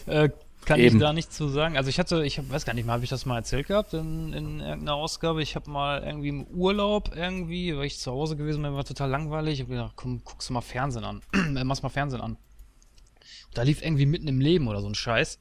äh, 0.07 0.29
kann 0.65 0.79
Eben. 0.79 0.97
ich 0.97 1.01
da 1.01 1.13
nichts 1.13 1.37
zu 1.37 1.47
sagen. 1.47 1.77
Also 1.77 1.89
ich 1.89 1.99
hatte, 1.99 2.25
ich 2.25 2.39
hab, 2.39 2.49
weiß 2.49 2.65
gar 2.65 2.73
nicht 2.73 2.85
mal, 2.85 2.93
habe 2.93 3.03
ich 3.03 3.09
das 3.09 3.25
mal 3.25 3.37
erzählt 3.37 3.67
gehabt 3.67 3.93
in, 3.93 4.33
in 4.33 4.59
irgendeiner 4.59 4.95
Ausgabe. 4.95 5.41
Ich 5.41 5.55
habe 5.55 5.69
mal 5.69 6.03
irgendwie 6.03 6.29
im 6.29 6.45
Urlaub 6.45 7.15
irgendwie, 7.15 7.77
weil 7.77 7.85
ich 7.85 7.99
zu 7.99 8.11
Hause 8.11 8.35
gewesen 8.35 8.63
bin, 8.63 8.73
war 8.73 8.83
total 8.83 9.09
langweilig. 9.09 9.53
Ich 9.53 9.59
habe 9.61 9.71
gedacht, 9.71 9.93
komm, 9.95 10.21
guckst 10.25 10.49
du 10.49 10.53
mal 10.53 10.61
Fernsehen 10.61 11.05
an. 11.05 11.21
äh, 11.33 11.63
machst 11.63 11.83
mal 11.83 11.89
Fernsehen 11.89 12.21
an. 12.21 12.37
Da 13.53 13.63
lief 13.63 13.81
irgendwie 13.81 14.05
mitten 14.05 14.27
im 14.27 14.39
Leben 14.39 14.67
oder 14.67 14.81
so 14.81 14.87
ein 14.87 14.95
Scheiß. 14.95 15.39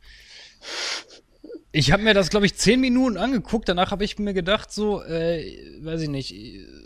Ich 1.72 1.92
habe 1.92 2.02
mir 2.02 2.14
das, 2.14 2.30
glaube 2.30 2.46
ich, 2.46 2.54
zehn 2.54 2.80
Minuten 2.80 3.18
angeguckt. 3.18 3.68
Danach 3.68 3.90
habe 3.90 4.02
ich 4.02 4.18
mir 4.18 4.32
gedacht, 4.32 4.72
so, 4.72 5.02
äh, 5.02 5.58
weiß 5.82 6.00
ich 6.00 6.08
nicht, 6.08 6.34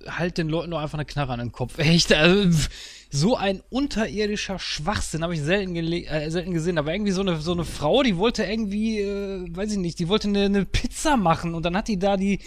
halt 0.08 0.36
den 0.36 0.48
Leuten 0.48 0.72
doch 0.72 0.80
einfach 0.80 0.98
eine 0.98 1.04
Knarre 1.04 1.32
an 1.32 1.38
den 1.38 1.52
Kopf. 1.52 1.78
Echt, 1.78 2.12
also, 2.12 2.68
so 3.08 3.36
ein 3.36 3.62
unterirdischer 3.70 4.58
Schwachsinn 4.58 5.22
habe 5.22 5.34
ich 5.34 5.42
selten, 5.42 5.76
äh, 5.76 6.30
selten 6.30 6.52
gesehen. 6.54 6.76
Aber 6.76 6.92
irgendwie 6.92 7.12
so 7.12 7.20
eine, 7.20 7.36
so 7.40 7.52
eine 7.52 7.64
Frau, 7.64 8.02
die 8.02 8.16
wollte 8.16 8.42
irgendwie, 8.42 9.00
äh, 9.00 9.46
weiß 9.54 9.72
ich 9.72 9.78
nicht, 9.78 9.98
die 10.00 10.08
wollte 10.08 10.26
eine, 10.26 10.46
eine 10.46 10.64
Pizza 10.64 11.16
machen 11.16 11.54
und 11.54 11.64
dann 11.64 11.76
hat 11.76 11.86
die 11.86 11.98
da 11.98 12.16
die 12.16 12.40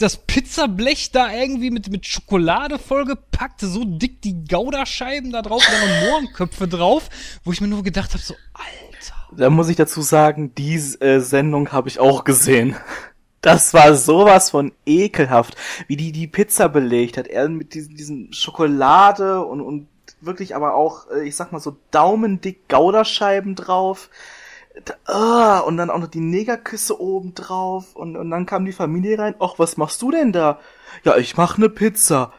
das 0.00 0.16
Pizzablech 0.16 1.12
da 1.12 1.32
irgendwie 1.32 1.70
mit, 1.70 1.90
mit 1.90 2.06
Schokolade 2.06 2.78
vollgepackt, 2.78 3.60
so 3.60 3.84
dick 3.84 4.22
die 4.22 4.44
Goudascheiben 4.44 5.30
da 5.30 5.42
drauf, 5.42 5.62
noch 5.62 6.08
Mohrenköpfe 6.08 6.66
drauf, 6.66 7.08
wo 7.44 7.52
ich 7.52 7.60
mir 7.60 7.68
nur 7.68 7.82
gedacht 7.82 8.10
habe, 8.12 8.22
so, 8.22 8.34
Alter. 8.54 9.36
Da 9.36 9.50
muss 9.50 9.68
ich 9.68 9.76
dazu 9.76 10.00
sagen, 10.00 10.54
die 10.54 10.74
äh, 10.74 11.20
Sendung 11.20 11.72
habe 11.72 11.88
ich 11.88 12.00
auch 12.00 12.24
gesehen. 12.24 12.76
Das 13.42 13.72
war 13.72 13.94
sowas 13.94 14.50
von 14.50 14.70
ekelhaft, 14.84 15.56
wie 15.86 15.96
die 15.96 16.12
die 16.12 16.26
Pizza 16.26 16.68
belegt 16.68 17.16
hat. 17.16 17.26
Er 17.26 17.48
mit 17.48 17.72
diesen, 17.72 17.96
diesen 17.96 18.34
Schokolade 18.34 19.42
und, 19.46 19.62
und 19.62 19.88
wirklich 20.20 20.54
aber 20.54 20.74
auch, 20.74 21.10
äh, 21.10 21.26
ich 21.26 21.36
sag 21.36 21.50
mal 21.50 21.58
so 21.58 21.78
daumendick 21.90 22.68
Goudascheiben 22.68 23.54
drauf. 23.54 24.10
Ah, 25.04 25.58
und 25.60 25.76
dann 25.76 25.90
auch 25.90 25.98
noch 25.98 26.08
die 26.08 26.20
Negerküsse 26.20 27.00
oben 27.00 27.34
drauf 27.34 27.94
und, 27.94 28.16
und 28.16 28.30
dann 28.30 28.46
kam 28.46 28.64
die 28.64 28.72
Familie 28.72 29.18
rein. 29.18 29.34
Och, 29.38 29.58
was 29.58 29.76
machst 29.76 30.02
du 30.02 30.10
denn 30.10 30.32
da? 30.32 30.58
Ja, 31.04 31.16
ich 31.16 31.36
mach 31.36 31.58
ne 31.58 31.68
Pizza. 31.68 32.32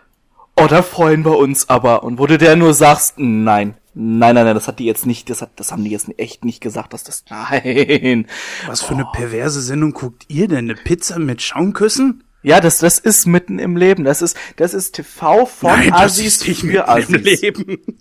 Oh, 0.55 0.67
da 0.67 0.81
freuen 0.81 1.23
wir 1.25 1.37
uns 1.37 1.69
aber. 1.69 2.03
Und 2.03 2.19
wo 2.19 2.27
du 2.27 2.37
der 2.37 2.55
nur 2.55 2.73
sagst, 2.73 3.15
nein, 3.17 3.75
nein, 3.93 4.35
nein, 4.35 4.45
nein, 4.45 4.55
das 4.55 4.67
hat 4.67 4.79
die 4.79 4.85
jetzt 4.85 5.05
nicht, 5.05 5.29
das 5.29 5.41
hat, 5.41 5.51
das 5.55 5.71
haben 5.71 5.83
die 5.83 5.91
jetzt 5.91 6.07
echt 6.17 6.45
nicht 6.45 6.61
gesagt, 6.61 6.93
dass 6.93 7.03
das, 7.03 7.23
nein. 7.29 8.27
Was 8.67 8.81
für 8.81 8.93
eine 8.93 9.05
perverse 9.05 9.61
Sendung 9.61 9.93
guckt 9.93 10.25
ihr 10.27 10.47
denn? 10.47 10.69
Eine 10.69 10.75
Pizza 10.75 11.19
mit 11.19 11.41
Schaumküssen? 11.41 12.23
Ja, 12.43 12.59
das, 12.59 12.79
das 12.79 12.99
ist 12.99 13.27
mitten 13.27 13.59
im 13.59 13.77
Leben. 13.77 14.03
Das 14.03 14.21
ist, 14.21 14.35
das 14.55 14.73
ist 14.73 14.95
TV 14.95 15.45
von 15.45 15.69
Nein, 15.69 15.91
das 15.91 16.01
Assis 16.01 16.25
ist 16.25 16.47
nicht 16.47 16.61
für 16.61 16.67
mitten 16.67 16.79
im 16.79 16.89
Assis. 16.89 17.41
Leben. 17.41 17.65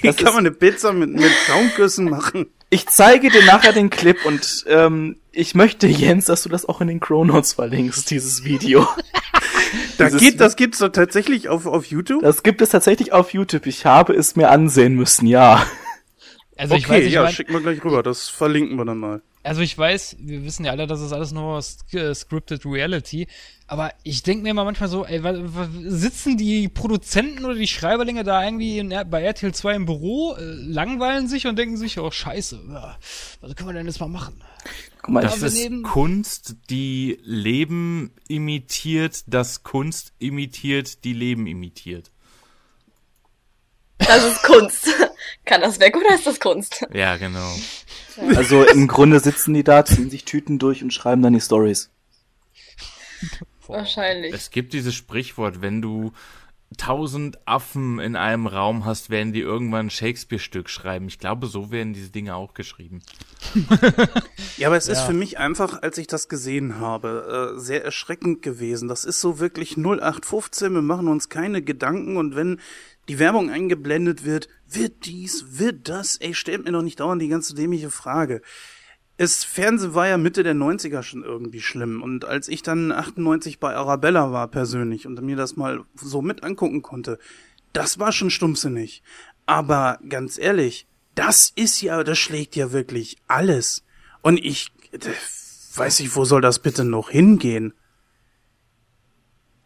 Wie 0.00 0.06
Das 0.06 0.16
kann 0.16 0.34
man 0.34 0.38
eine 0.38 0.50
Pizza 0.50 0.92
mit, 0.92 1.10
mit 1.10 1.30
Schaumküssen 1.46 2.08
machen? 2.08 2.46
Ich 2.70 2.86
zeige 2.86 3.30
dir 3.30 3.44
nachher 3.44 3.72
den 3.72 3.88
Clip 3.88 4.24
und 4.26 4.64
ähm, 4.68 5.16
ich 5.32 5.54
möchte, 5.54 5.86
Jens, 5.86 6.26
dass 6.26 6.42
du 6.42 6.48
das 6.50 6.66
auch 6.68 6.80
in 6.82 6.88
den 6.88 7.00
Chronotes 7.00 7.54
verlinkst, 7.54 8.10
dieses 8.10 8.44
Video. 8.44 8.86
Da 9.96 10.06
Dieses- 10.06 10.20
geht, 10.20 10.40
das 10.40 10.56
gibt's 10.56 10.78
doch 10.78 10.88
tatsächlich 10.88 11.48
auf, 11.48 11.66
auf 11.66 11.86
YouTube? 11.86 12.22
Das 12.22 12.42
gibt 12.42 12.60
es 12.62 12.70
tatsächlich 12.70 13.12
auf 13.12 13.32
YouTube. 13.34 13.66
Ich 13.66 13.84
habe 13.86 14.14
es 14.14 14.36
mir 14.36 14.50
ansehen 14.50 14.94
müssen, 14.94 15.26
ja. 15.26 15.64
Also 16.58 16.74
ich 16.74 16.84
okay, 16.86 16.98
weiß, 16.98 17.06
ich 17.06 17.12
ja, 17.12 17.22
mein, 17.22 17.32
schicken 17.32 17.52
wir 17.52 17.60
gleich 17.60 17.82
rüber. 17.84 18.02
Das 18.02 18.28
verlinken 18.28 18.76
wir 18.76 18.84
dann 18.84 18.98
mal. 18.98 19.22
Also 19.44 19.62
ich 19.62 19.78
weiß, 19.78 20.16
wir 20.18 20.44
wissen 20.44 20.64
ja 20.64 20.72
alle, 20.72 20.86
das 20.88 21.00
ist 21.00 21.12
alles 21.12 21.30
nur 21.32 21.58
äh, 21.92 22.14
scripted 22.14 22.66
Reality, 22.66 23.28
aber 23.68 23.92
ich 24.02 24.22
denke 24.24 24.42
mir 24.42 24.50
immer 24.50 24.64
manchmal 24.64 24.88
so, 24.88 25.06
ey, 25.06 25.22
sitzen 25.86 26.36
die 26.36 26.68
Produzenten 26.68 27.44
oder 27.44 27.54
die 27.54 27.68
Schreiberlinge 27.68 28.24
da 28.24 28.44
irgendwie 28.44 28.78
in, 28.78 28.88
bei 29.08 29.22
RTL 29.22 29.54
2 29.54 29.74
im 29.76 29.86
Büro, 29.86 30.34
äh, 30.34 30.42
langweilen 30.42 31.28
sich 31.28 31.46
und 31.46 31.56
denken 31.56 31.76
sich, 31.76 31.98
oh 31.98 32.10
scheiße, 32.10 32.60
ja, 32.68 32.98
was 33.40 33.54
können 33.54 33.68
wir 33.68 33.74
denn 33.74 33.86
jetzt 33.86 34.00
mal 34.00 34.08
machen? 34.08 34.42
Guck 35.00 35.14
mal, 35.14 35.22
Das 35.22 35.40
ist 35.40 35.54
nehmen- 35.54 35.84
Kunst, 35.84 36.56
die 36.68 37.18
Leben 37.22 38.10
imitiert, 38.26 39.22
das 39.28 39.62
Kunst 39.62 40.12
imitiert, 40.18 41.04
die 41.04 41.12
Leben 41.14 41.46
imitiert. 41.46 42.10
Das 43.98 44.24
ist 44.24 44.42
Kunst. 44.42 44.88
Kann 45.44 45.60
das 45.60 45.80
weg 45.80 45.96
oder 45.96 46.14
ist 46.14 46.26
das 46.26 46.40
Kunst? 46.40 46.86
Ja, 46.92 47.16
genau. 47.16 47.52
also 48.36 48.64
im 48.64 48.86
Grunde 48.88 49.20
sitzen 49.20 49.54
die 49.54 49.64
da, 49.64 49.84
ziehen 49.84 50.10
sich 50.10 50.24
Tüten 50.24 50.58
durch 50.58 50.82
und 50.82 50.92
schreiben 50.92 51.22
dann 51.22 51.32
die 51.34 51.40
Stories. 51.40 51.90
Wahrscheinlich. 53.66 54.32
Es 54.32 54.50
gibt 54.50 54.72
dieses 54.72 54.94
Sprichwort, 54.94 55.60
wenn 55.60 55.82
du 55.82 56.12
tausend 56.76 57.38
Affen 57.46 57.98
in 57.98 58.14
einem 58.14 58.46
Raum 58.46 58.84
hast, 58.84 59.08
werden 59.08 59.32
die 59.32 59.40
irgendwann 59.40 59.86
ein 59.86 59.90
Shakespeare-Stück 59.90 60.68
schreiben. 60.68 61.08
Ich 61.08 61.18
glaube, 61.18 61.46
so 61.46 61.70
werden 61.70 61.94
diese 61.94 62.10
Dinge 62.10 62.34
auch 62.36 62.52
geschrieben. 62.52 63.00
Ja, 64.58 64.68
aber 64.68 64.76
es 64.76 64.86
ist 64.88 64.98
Ja. 64.98 65.06
für 65.06 65.14
mich 65.14 65.38
einfach, 65.38 65.82
als 65.82 65.96
ich 65.96 66.08
das 66.08 66.28
gesehen 66.28 66.78
habe, 66.78 67.54
äh, 67.56 67.58
sehr 67.60 67.84
erschreckend 67.84 68.42
gewesen. 68.42 68.86
Das 68.88 69.04
ist 69.04 69.20
so 69.22 69.38
wirklich 69.38 69.76
0815, 69.78 70.74
wir 70.74 70.82
machen 70.82 71.08
uns 71.08 71.30
keine 71.30 71.62
Gedanken 71.62 72.18
und 72.18 72.36
wenn 72.36 72.60
die 73.08 73.18
Werbung 73.18 73.48
eingeblendet 73.50 74.26
wird, 74.26 74.48
wird 74.70 75.06
dies, 75.06 75.58
wird 75.58 75.88
das, 75.88 76.16
ey, 76.16 76.34
stellt 76.34 76.64
mir 76.64 76.72
doch 76.72 76.82
nicht 76.82 77.00
dauernd 77.00 77.22
die 77.22 77.28
ganze 77.28 77.54
dämliche 77.54 77.90
Frage. 77.90 78.42
Es 79.16 79.42
Fernsehen 79.42 79.94
war 79.94 80.06
ja 80.06 80.16
Mitte 80.16 80.42
der 80.42 80.54
90er 80.54 81.02
schon 81.02 81.24
irgendwie 81.24 81.60
schlimm 81.60 82.02
und 82.02 82.24
als 82.24 82.48
ich 82.48 82.62
dann 82.62 82.92
98 82.92 83.58
bei 83.58 83.74
Arabella 83.74 84.30
war 84.30 84.48
persönlich 84.48 85.06
und 85.06 85.20
mir 85.22 85.36
das 85.36 85.56
mal 85.56 85.84
so 85.94 86.22
mit 86.22 86.44
angucken 86.44 86.82
konnte, 86.82 87.18
das 87.72 87.98
war 87.98 88.12
schon 88.12 88.30
stumpfsinnig. 88.30 89.02
Aber 89.46 89.98
ganz 90.08 90.38
ehrlich, 90.38 90.86
das 91.14 91.52
ist 91.56 91.80
ja, 91.80 92.04
das 92.04 92.18
schlägt 92.18 92.54
ja 92.54 92.70
wirklich 92.70 93.16
alles. 93.26 93.84
Und 94.22 94.38
ich 94.44 94.72
äh, 94.92 94.98
weiß 95.74 96.00
nicht, 96.00 96.14
wo 96.14 96.24
soll 96.24 96.40
das 96.40 96.60
bitte 96.60 96.84
noch 96.84 97.10
hingehen? 97.10 97.74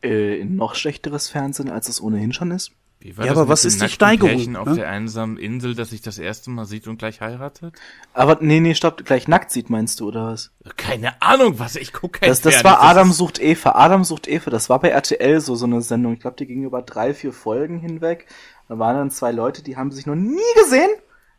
Äh, 0.02 0.40
in 0.40 0.56
noch 0.56 0.74
schlechteres 0.74 1.28
Fernsehen, 1.28 1.68
als 1.68 1.88
es 1.88 2.00
ohnehin 2.00 2.32
schon 2.32 2.52
ist. 2.52 2.72
Wie 3.02 3.16
war 3.16 3.24
Ja, 3.24 3.32
das 3.32 3.38
aber 3.38 3.46
mit 3.46 3.52
was 3.52 3.64
ist 3.64 3.82
die 3.82 3.88
Steigerung, 3.88 4.30
Pärchen 4.36 4.56
auf 4.56 4.68
ne? 4.68 4.74
der 4.76 4.88
einsamen 4.88 5.36
Insel, 5.36 5.74
das 5.74 5.90
sich 5.90 6.02
das 6.02 6.18
erste 6.18 6.50
Mal 6.50 6.66
sieht 6.66 6.86
und 6.86 6.98
gleich 6.98 7.20
heiratet? 7.20 7.74
Aber 8.14 8.38
nee, 8.40 8.60
nee, 8.60 8.74
stopp, 8.74 9.04
gleich 9.04 9.26
nackt 9.28 9.50
sieht, 9.50 9.70
meinst 9.70 10.00
du, 10.00 10.08
oder 10.08 10.26
was? 10.28 10.50
Keine 10.76 11.20
Ahnung, 11.20 11.58
was 11.58 11.76
ich 11.76 11.92
gucke 11.92 12.20
kein 12.20 12.28
Das, 12.28 12.40
das 12.40 12.54
Fernsehen. 12.60 12.70
war 12.70 12.82
Adam 12.82 13.12
sucht 13.12 13.40
Eva. 13.40 13.72
Adam 13.72 14.04
sucht 14.04 14.28
Eva. 14.28 14.50
Das 14.50 14.68
war 14.70 14.78
bei 14.78 14.88
RTL 14.90 15.40
so, 15.40 15.54
so 15.56 15.66
eine 15.66 15.82
Sendung. 15.82 16.12
Ich 16.14 16.20
glaube, 16.20 16.36
die 16.36 16.46
ging 16.46 16.62
über 16.64 16.82
drei, 16.82 17.12
vier 17.14 17.32
Folgen 17.32 17.78
hinweg. 17.80 18.26
Da 18.68 18.78
waren 18.78 18.96
dann 18.96 19.10
zwei 19.10 19.32
Leute, 19.32 19.62
die 19.62 19.76
haben 19.76 19.90
sich 19.90 20.06
noch 20.06 20.14
nie 20.14 20.38
gesehen. 20.56 20.90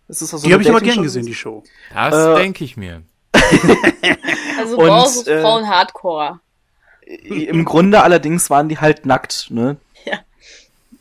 Das 0.07 0.21
ist 0.21 0.33
also 0.33 0.45
Die 0.45 0.53
habe 0.53 0.61
ich 0.63 0.69
aber 0.69 0.81
gern 0.81 1.01
gesehen, 1.01 1.25
die 1.25 1.33
Show. 1.33 1.63
Das 1.93 2.13
Äh, 2.13 2.35
denke 2.35 2.63
ich 2.65 2.75
mir. 2.77 3.03
Also 4.59 4.77
Und, 4.77 4.87
brauchst 4.87 5.27
äh, 5.27 5.41
Frauen 5.41 5.67
Hardcore. 5.67 6.39
Im 7.25 7.65
Grunde 7.65 8.01
allerdings 8.03 8.49
waren 8.49 8.69
die 8.69 8.77
halt 8.77 9.05
nackt, 9.05 9.47
ne? 9.49 9.77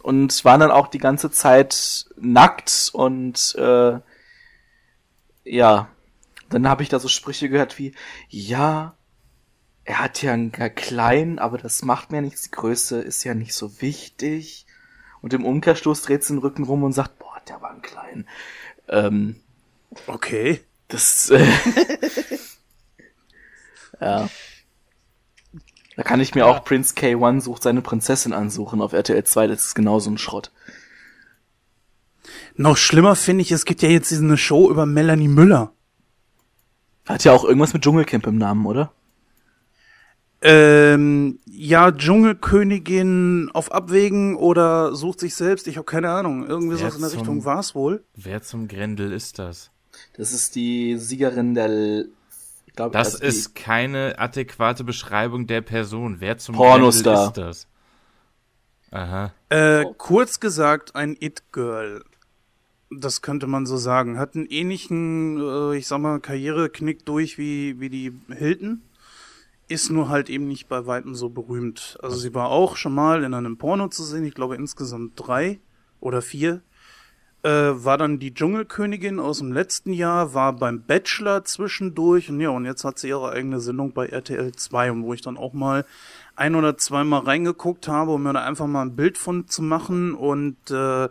Und 0.02 0.44
waren 0.44 0.60
dann 0.60 0.70
auch 0.70 0.88
die 0.88 0.98
ganze 0.98 1.30
Zeit 1.30 2.06
nackt 2.16 2.90
und 2.92 3.54
äh, 3.56 4.00
ja, 5.44 5.88
dann 6.50 6.68
habe 6.68 6.82
ich 6.82 6.88
da 6.88 6.98
so 6.98 7.08
Sprüche 7.08 7.48
gehört 7.48 7.78
wie, 7.78 7.94
ja, 8.28 8.94
er 9.84 10.00
hat 10.00 10.22
ja 10.22 10.32
einen 10.32 10.52
kleinen, 10.52 11.38
aber 11.38 11.58
das 11.58 11.82
macht 11.82 12.12
mir 12.12 12.20
nichts, 12.20 12.42
die 12.42 12.50
Größe 12.50 13.00
ist 13.00 13.24
ja 13.24 13.34
nicht 13.34 13.54
so 13.54 13.80
wichtig. 13.80 14.66
Und 15.20 15.32
im 15.34 15.44
Umkehrstoß 15.44 16.02
dreht 16.02 16.24
sie 16.24 16.34
den 16.34 16.38
Rücken 16.38 16.64
rum 16.64 16.82
und 16.82 16.92
sagt, 16.92 17.18
boah, 17.18 17.40
der 17.48 17.62
war 17.62 17.70
ein 17.70 17.82
klein. 17.82 18.28
Ähm, 18.88 19.36
Okay. 20.06 20.60
das, 20.88 21.30
äh, 21.30 21.46
ja. 24.00 24.28
Da 26.02 26.08
kann 26.08 26.18
ich 26.18 26.34
mir 26.34 26.46
auch 26.46 26.64
Prince 26.64 26.94
K1 26.94 27.42
sucht 27.42 27.62
seine 27.62 27.80
Prinzessin 27.80 28.32
ansuchen 28.32 28.80
auf 28.80 28.92
RTL 28.92 29.22
2, 29.22 29.46
das 29.46 29.66
ist 29.66 29.74
genauso 29.76 30.10
ein 30.10 30.18
Schrott. 30.18 30.50
Noch 32.56 32.76
schlimmer 32.76 33.14
finde 33.14 33.42
ich, 33.42 33.52
es 33.52 33.64
gibt 33.64 33.82
ja 33.82 33.88
jetzt 33.88 34.10
diese 34.10 34.36
Show 34.36 34.68
über 34.68 34.84
Melanie 34.84 35.28
Müller. 35.28 35.72
Hat 37.06 37.22
ja 37.22 37.30
auch 37.30 37.44
irgendwas 37.44 37.72
mit 37.72 37.84
Dschungelcamp 37.84 38.26
im 38.26 38.36
Namen, 38.36 38.66
oder? 38.66 38.90
Ähm, 40.40 41.38
ja, 41.46 41.92
Dschungelkönigin 41.92 43.50
auf 43.54 43.70
Abwägen 43.70 44.34
oder 44.34 44.96
sucht 44.96 45.20
sich 45.20 45.36
selbst, 45.36 45.68
ich 45.68 45.76
habe 45.76 45.84
keine 45.84 46.10
Ahnung. 46.10 46.48
Irgendwie 46.48 46.78
so 46.78 46.84
in 46.84 47.00
der 47.00 47.12
Richtung 47.12 47.44
war's 47.44 47.76
wohl. 47.76 48.02
Wer 48.16 48.42
zum 48.42 48.66
Grendel 48.66 49.12
ist 49.12 49.38
das? 49.38 49.70
Das 50.16 50.32
ist 50.32 50.56
die 50.56 50.98
Siegerin 50.98 51.54
der, 51.54 52.06
Glaube, 52.76 52.92
Das 52.92 53.14
ist 53.14 53.54
keine 53.54 54.18
adäquate 54.18 54.84
Beschreibung 54.84 55.46
der 55.46 55.60
Person. 55.60 56.16
Wer 56.20 56.38
zum 56.38 56.54
Pornostar. 56.54 57.26
Ist 57.26 57.36
das? 57.36 57.66
Aha. 58.90 59.32
Äh, 59.48 59.84
kurz 59.98 60.40
gesagt, 60.40 60.94
ein 60.94 61.16
It-Girl. 61.18 62.04
Das 62.90 63.22
könnte 63.22 63.46
man 63.46 63.66
so 63.66 63.76
sagen. 63.76 64.18
Hat 64.18 64.34
einen 64.34 64.46
ähnlichen, 64.46 65.40
äh, 65.40 65.76
ich 65.76 65.86
sag 65.86 65.98
mal, 65.98 66.20
Karriereknick 66.20 67.04
durch 67.04 67.38
wie, 67.38 67.80
wie 67.80 67.88
die 67.88 68.12
Hilton. 68.28 68.82
Ist 69.68 69.90
nur 69.90 70.08
halt 70.08 70.28
eben 70.28 70.48
nicht 70.48 70.68
bei 70.68 70.86
Weitem 70.86 71.14
so 71.14 71.30
berühmt. 71.30 71.98
Also 72.02 72.16
sie 72.16 72.34
war 72.34 72.48
auch 72.48 72.76
schon 72.76 72.94
mal 72.94 73.24
in 73.24 73.32
einem 73.32 73.56
Porno 73.56 73.88
zu 73.88 74.02
sehen, 74.02 74.24
ich 74.24 74.34
glaube 74.34 74.56
insgesamt 74.56 75.12
drei 75.16 75.60
oder 76.00 76.20
vier. 76.20 76.60
Äh, 77.44 77.84
war 77.84 77.98
dann 77.98 78.20
die 78.20 78.32
Dschungelkönigin 78.32 79.18
aus 79.18 79.38
dem 79.38 79.52
letzten 79.52 79.92
Jahr, 79.92 80.32
war 80.32 80.52
beim 80.52 80.82
Bachelor 80.82 81.44
zwischendurch 81.44 82.30
und 82.30 82.40
ja, 82.40 82.50
und 82.50 82.64
jetzt 82.66 82.84
hat 82.84 83.00
sie 83.00 83.08
ihre 83.08 83.32
eigene 83.32 83.58
Sendung 83.58 83.92
bei 83.92 84.06
RTL 84.06 84.52
2 84.52 84.92
und 84.92 85.02
wo 85.02 85.12
ich 85.12 85.22
dann 85.22 85.36
auch 85.36 85.52
mal 85.52 85.84
ein 86.36 86.54
oder 86.54 86.76
zweimal 86.76 87.22
reingeguckt 87.22 87.88
habe, 87.88 88.12
um 88.12 88.22
mir 88.22 88.32
da 88.32 88.44
einfach 88.44 88.68
mal 88.68 88.82
ein 88.82 88.94
Bild 88.94 89.18
von 89.18 89.48
zu 89.48 89.60
machen 89.60 90.14
und 90.14 90.70
äh, 90.70 91.08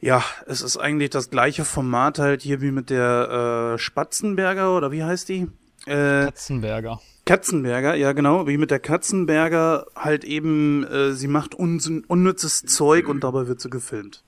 ja, 0.00 0.22
es 0.46 0.62
ist 0.62 0.76
eigentlich 0.76 1.10
das 1.10 1.30
gleiche 1.30 1.64
Format 1.64 2.20
halt 2.20 2.42
hier 2.42 2.60
wie 2.60 2.70
mit 2.70 2.90
der 2.90 3.74
äh, 3.74 3.78
Spatzenberger 3.78 4.76
oder 4.76 4.92
wie 4.92 5.02
heißt 5.02 5.28
die? 5.28 5.48
Äh, 5.86 6.26
Katzenberger. 6.26 7.00
Katzenberger, 7.26 7.94
ja 7.96 8.12
genau, 8.12 8.46
wie 8.46 8.58
mit 8.58 8.70
der 8.70 8.80
Katzenberger 8.80 9.86
halt 9.96 10.22
eben, 10.22 10.84
äh, 10.84 11.12
sie 11.12 11.26
macht 11.26 11.54
unnützes 11.56 12.62
Zeug 12.66 13.08
und 13.08 13.24
dabei 13.24 13.48
wird 13.48 13.60
sie 13.60 13.70
gefilmt. 13.70 14.22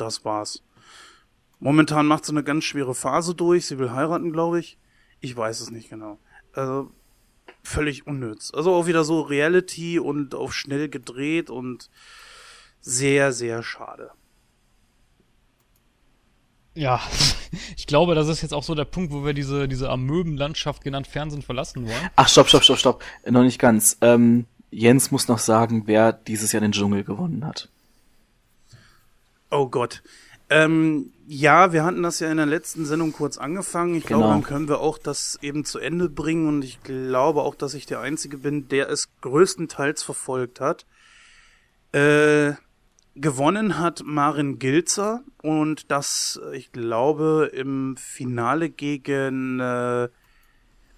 Das 0.00 0.24
war's. 0.24 0.62
Momentan 1.58 2.06
macht 2.06 2.24
sie 2.24 2.32
eine 2.32 2.42
ganz 2.42 2.64
schwere 2.64 2.94
Phase 2.94 3.34
durch, 3.34 3.66
sie 3.66 3.78
will 3.78 3.92
heiraten, 3.92 4.32
glaube 4.32 4.58
ich. 4.58 4.78
Ich 5.20 5.36
weiß 5.36 5.60
es 5.60 5.70
nicht 5.70 5.90
genau. 5.90 6.18
Also 6.54 6.90
völlig 7.62 8.06
unnütz. 8.06 8.50
Also 8.54 8.72
auch 8.72 8.86
wieder 8.86 9.04
so 9.04 9.20
Reality 9.20 9.98
und 9.98 10.34
auf 10.34 10.54
schnell 10.54 10.88
gedreht 10.88 11.50
und 11.50 11.90
sehr, 12.80 13.32
sehr 13.32 13.62
schade. 13.62 14.10
Ja, 16.74 17.02
ich 17.76 17.86
glaube, 17.86 18.14
das 18.14 18.28
ist 18.28 18.40
jetzt 18.40 18.54
auch 18.54 18.62
so 18.62 18.74
der 18.74 18.86
Punkt, 18.86 19.12
wo 19.12 19.22
wir 19.22 19.34
diese, 19.34 19.68
diese 19.68 19.90
Amöbenlandschaft 19.90 20.82
genannt 20.82 21.06
Fernsehen 21.08 21.42
verlassen 21.42 21.86
wollen. 21.86 22.10
Ach, 22.16 22.28
stopp, 22.28 22.48
stopp, 22.48 22.64
stopp, 22.64 22.78
stopp. 22.78 23.04
Noch 23.28 23.42
nicht 23.42 23.58
ganz. 23.58 23.98
Ähm, 24.00 24.46
Jens 24.70 25.10
muss 25.10 25.28
noch 25.28 25.38
sagen, 25.38 25.82
wer 25.84 26.14
dieses 26.14 26.52
Jahr 26.52 26.62
den 26.62 26.72
Dschungel 26.72 27.04
gewonnen 27.04 27.44
hat. 27.44 27.68
Oh 29.50 29.68
Gott. 29.68 30.02
Ähm, 30.48 31.12
ja, 31.26 31.72
wir 31.72 31.84
hatten 31.84 32.02
das 32.02 32.18
ja 32.18 32.28
in 32.30 32.36
der 32.36 32.46
letzten 32.46 32.84
Sendung 32.84 33.12
kurz 33.12 33.38
angefangen. 33.38 33.94
Ich 33.94 34.04
glaube, 34.04 34.24
Genau. 34.24 34.34
dann 34.34 34.42
können 34.42 34.68
wir 34.68 34.80
auch 34.80 34.98
das 34.98 35.38
eben 35.42 35.64
zu 35.64 35.78
Ende 35.78 36.08
bringen 36.08 36.48
und 36.48 36.64
ich 36.64 36.82
glaube 36.82 37.42
auch, 37.42 37.54
dass 37.54 37.74
ich 37.74 37.86
der 37.86 38.00
Einzige 38.00 38.36
bin, 38.38 38.66
der 38.68 38.88
es 38.90 39.08
größtenteils 39.20 40.02
verfolgt 40.02 40.60
hat. 40.60 40.86
Äh, 41.92 42.54
gewonnen 43.14 43.78
hat 43.78 44.02
Marin 44.04 44.58
Gilzer 44.58 45.22
und 45.42 45.90
das, 45.90 46.40
äh, 46.50 46.56
ich 46.56 46.72
glaube, 46.72 47.50
im 47.52 47.96
Finale 47.96 48.70
gegen 48.70 49.60
äh, 49.60 50.08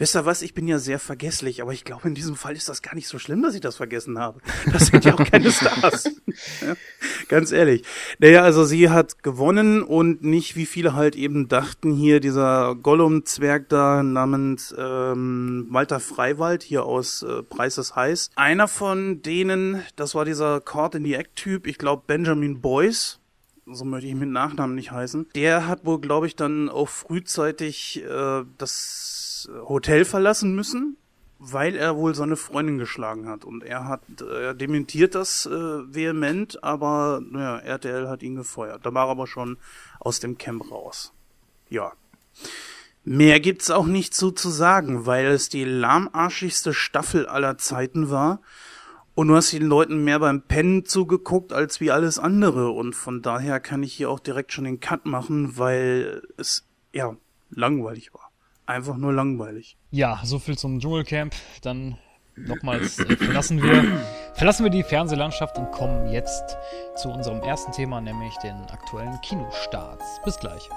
Wisst 0.02 0.16
ihr 0.16 0.26
was, 0.26 0.42
ich 0.42 0.52
bin 0.52 0.66
ja 0.66 0.80
sehr 0.80 0.98
vergesslich, 0.98 1.62
aber 1.62 1.72
ich 1.72 1.84
glaube, 1.84 2.08
in 2.08 2.16
diesem 2.16 2.34
Fall 2.34 2.56
ist 2.56 2.68
das 2.68 2.82
gar 2.82 2.96
nicht 2.96 3.06
so 3.06 3.20
schlimm, 3.20 3.40
dass 3.40 3.54
ich 3.54 3.60
das 3.60 3.76
vergessen 3.76 4.18
habe. 4.18 4.40
Das 4.72 4.86
sind 4.86 5.04
ja 5.04 5.14
auch 5.14 5.24
keine 5.24 5.52
Stars. 5.52 6.10
ja, 6.60 6.74
ganz 7.28 7.52
ehrlich. 7.52 7.84
Naja, 8.18 8.42
also 8.42 8.64
sie 8.64 8.90
hat 8.90 9.22
gewonnen 9.22 9.80
und 9.80 10.24
nicht, 10.24 10.56
wie 10.56 10.66
viele 10.66 10.94
halt 10.94 11.14
eben 11.14 11.46
dachten, 11.46 11.94
hier 11.94 12.18
dieser 12.18 12.74
Gollum-Zwerg 12.74 13.68
da 13.68 14.02
namens 14.02 14.74
ähm, 14.76 15.68
Walter 15.70 16.00
Freiwald 16.00 16.64
hier 16.64 16.82
aus 16.82 17.22
äh, 17.22 17.44
Preis 17.44 17.78
ist 17.78 17.94
heiß. 17.94 18.30
Einer 18.34 18.66
von 18.66 19.22
denen, 19.22 19.84
das 19.94 20.16
war 20.16 20.24
dieser 20.24 20.60
Caught 20.60 20.96
in 20.96 21.04
the 21.04 21.14
Act-Typ, 21.14 21.64
ich 21.68 21.78
glaube 21.78 22.02
Benjamin 22.08 22.60
Boyce, 22.60 23.20
so 23.66 23.84
möchte 23.84 24.06
ich 24.06 24.12
ihn 24.12 24.18
mit 24.18 24.30
Nachnamen 24.30 24.74
nicht 24.74 24.90
heißen. 24.90 25.28
Der 25.36 25.68
hat 25.68 25.84
wohl, 25.84 26.00
glaube 26.00 26.26
ich, 26.26 26.34
dann 26.34 26.68
auch 26.68 26.88
frühzeitig 26.88 28.02
äh, 28.02 28.42
das 28.58 29.11
Hotel 29.48 30.04
verlassen 30.04 30.54
müssen, 30.54 30.96
weil 31.38 31.74
er 31.74 31.96
wohl 31.96 32.14
seine 32.14 32.36
Freundin 32.36 32.78
geschlagen 32.78 33.28
hat. 33.28 33.44
Und 33.44 33.64
er 33.64 33.88
hat, 33.88 34.02
äh, 34.20 34.44
er 34.44 34.54
dementiert 34.54 35.14
das 35.14 35.46
äh, 35.46 35.50
vehement, 35.50 36.62
aber 36.62 37.20
naja, 37.20 37.58
RTL 37.58 38.08
hat 38.08 38.22
ihn 38.22 38.36
gefeuert. 38.36 38.86
Da 38.86 38.94
war 38.94 39.06
er 39.06 39.10
aber 39.10 39.26
schon 39.26 39.58
aus 39.98 40.20
dem 40.20 40.38
Camp 40.38 40.70
raus. 40.70 41.12
Ja. 41.68 41.92
Mehr 43.04 43.40
gibt's 43.40 43.70
auch 43.70 43.86
nicht 43.86 44.14
so 44.14 44.30
zu 44.30 44.48
sagen, 44.50 45.06
weil 45.06 45.26
es 45.26 45.48
die 45.48 45.64
lahmarschigste 45.64 46.72
Staffel 46.72 47.26
aller 47.26 47.58
Zeiten 47.58 48.10
war. 48.10 48.40
Und 49.14 49.28
du 49.28 49.34
hast 49.34 49.52
den 49.52 49.66
Leuten 49.66 50.04
mehr 50.04 50.20
beim 50.20 50.42
Pennen 50.42 50.86
zugeguckt 50.86 51.52
als 51.52 51.80
wie 51.80 51.90
alles 51.90 52.18
andere. 52.18 52.70
Und 52.70 52.94
von 52.94 53.20
daher 53.20 53.58
kann 53.58 53.82
ich 53.82 53.92
hier 53.92 54.08
auch 54.08 54.20
direkt 54.20 54.52
schon 54.52 54.64
den 54.64 54.80
Cut 54.80 55.04
machen, 55.04 55.58
weil 55.58 56.22
es, 56.36 56.64
ja, 56.92 57.16
langweilig 57.50 58.14
war. 58.14 58.21
Einfach 58.66 58.96
nur 58.96 59.12
langweilig. 59.12 59.76
Ja, 59.90 60.20
so 60.24 60.38
viel 60.38 60.56
zum 60.56 60.80
Dschungelcamp. 60.80 61.34
Dann 61.62 61.98
nochmals 62.36 62.98
äh, 62.98 63.16
verlassen 63.16 63.62
wir 63.62 64.00
verlassen 64.34 64.64
wir 64.64 64.70
die 64.70 64.82
Fernsehlandschaft 64.82 65.58
und 65.58 65.70
kommen 65.72 66.10
jetzt 66.10 66.56
zu 66.96 67.08
unserem 67.08 67.40
ersten 67.42 67.72
Thema, 67.72 68.00
nämlich 68.00 68.34
den 68.38 68.54
aktuellen 68.70 69.20
Kinostarts. 69.20 70.20
Bis 70.24 70.38
gleich. 70.38 70.68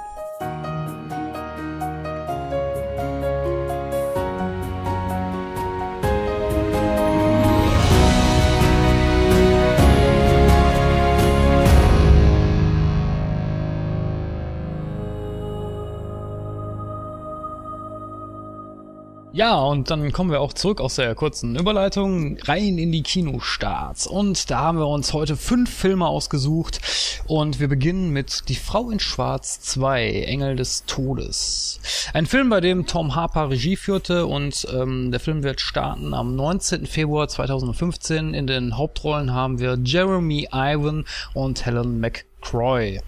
Ja, 19.35 19.61
und 19.61 19.91
dann 19.91 20.13
kommen 20.13 20.31
wir 20.31 20.39
auch 20.39 20.53
zurück 20.53 20.79
aus 20.79 20.95
der 20.95 21.13
kurzen 21.13 21.57
Überleitung 21.57 22.37
rein 22.43 22.77
in 22.77 22.93
die 22.93 23.03
Kinostarts. 23.03 24.07
Und 24.07 24.49
da 24.49 24.59
haben 24.59 24.77
wir 24.77 24.87
uns 24.87 25.11
heute 25.11 25.35
fünf 25.35 25.69
Filme 25.69 26.07
ausgesucht. 26.07 26.79
Und 27.27 27.59
wir 27.59 27.67
beginnen 27.67 28.11
mit 28.11 28.47
Die 28.47 28.55
Frau 28.55 28.89
in 28.91 29.01
Schwarz 29.01 29.59
2, 29.59 30.07
Engel 30.21 30.55
des 30.55 30.85
Todes. 30.85 31.81
Ein 32.13 32.27
Film, 32.27 32.47
bei 32.47 32.61
dem 32.61 32.85
Tom 32.85 33.13
Harper 33.15 33.49
Regie 33.49 33.75
führte 33.75 34.25
und 34.25 34.65
ähm, 34.73 35.11
der 35.11 35.19
Film 35.19 35.43
wird 35.43 35.59
starten 35.59 36.13
am 36.13 36.37
19. 36.37 36.85
Februar 36.85 37.27
2015. 37.27 38.33
In 38.33 38.47
den 38.47 38.77
Hauptrollen 38.77 39.33
haben 39.33 39.59
wir 39.59 39.77
Jeremy 39.83 40.47
Ivan 40.53 41.03
und 41.33 41.65
Helen 41.65 41.99
McCroy. 42.45 42.99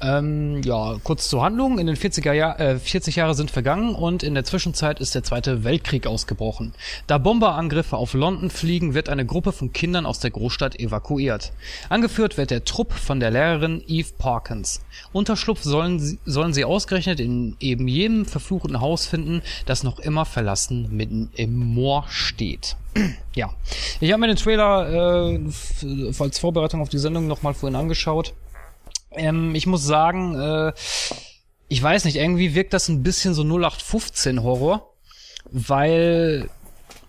Ähm, 0.00 0.62
ja, 0.62 0.96
kurz 1.02 1.28
zur 1.28 1.42
Handlung. 1.42 1.80
In 1.80 1.88
den 1.88 1.96
40er 1.96 2.32
Jahr, 2.32 2.60
äh, 2.60 2.78
40 2.78 3.16
Jahre 3.16 3.34
sind 3.34 3.50
vergangen 3.50 3.96
und 3.96 4.22
in 4.22 4.34
der 4.34 4.44
Zwischenzeit 4.44 5.00
ist 5.00 5.16
der 5.16 5.24
Zweite 5.24 5.64
Weltkrieg 5.64 6.06
ausgebrochen. 6.06 6.72
Da 7.08 7.18
Bomberangriffe 7.18 7.96
auf 7.96 8.14
London 8.14 8.48
fliegen, 8.48 8.94
wird 8.94 9.08
eine 9.08 9.26
Gruppe 9.26 9.50
von 9.50 9.72
Kindern 9.72 10.06
aus 10.06 10.20
der 10.20 10.30
Großstadt 10.30 10.78
evakuiert. 10.78 11.52
Angeführt 11.88 12.36
wird 12.36 12.52
der 12.52 12.64
Trupp 12.64 12.92
von 12.92 13.18
der 13.18 13.32
Lehrerin 13.32 13.82
Eve 13.88 14.12
Parkins. 14.16 14.82
Unterschlupf 15.12 15.64
sollen 15.64 15.98
sie, 15.98 16.18
sollen 16.24 16.54
sie 16.54 16.64
ausgerechnet 16.64 17.18
in 17.18 17.56
eben 17.58 17.88
jedem 17.88 18.24
verfluchten 18.24 18.80
Haus 18.80 19.04
finden, 19.04 19.42
das 19.66 19.82
noch 19.82 19.98
immer 19.98 20.24
verlassen 20.24 20.88
mitten 20.92 21.30
im 21.34 21.56
Moor 21.56 22.04
steht. 22.08 22.76
ja, 23.34 23.50
ich 24.00 24.12
habe 24.12 24.20
mir 24.20 24.28
den 24.28 24.36
Trailer 24.36 25.32
äh, 25.32 25.40
als 26.20 26.38
Vorbereitung 26.38 26.80
auf 26.80 26.88
die 26.88 26.98
Sendung 26.98 27.26
nochmal 27.26 27.54
vorhin 27.54 27.76
angeschaut. 27.76 28.32
Ähm, 29.12 29.54
ich 29.54 29.66
muss 29.66 29.84
sagen, 29.84 30.34
äh, 30.38 30.72
ich 31.68 31.82
weiß 31.82 32.04
nicht, 32.04 32.16
irgendwie 32.16 32.54
wirkt 32.54 32.72
das 32.72 32.88
ein 32.88 33.02
bisschen 33.02 33.34
so 33.34 33.42
0815 33.42 34.42
Horror, 34.42 34.94
weil 35.50 36.48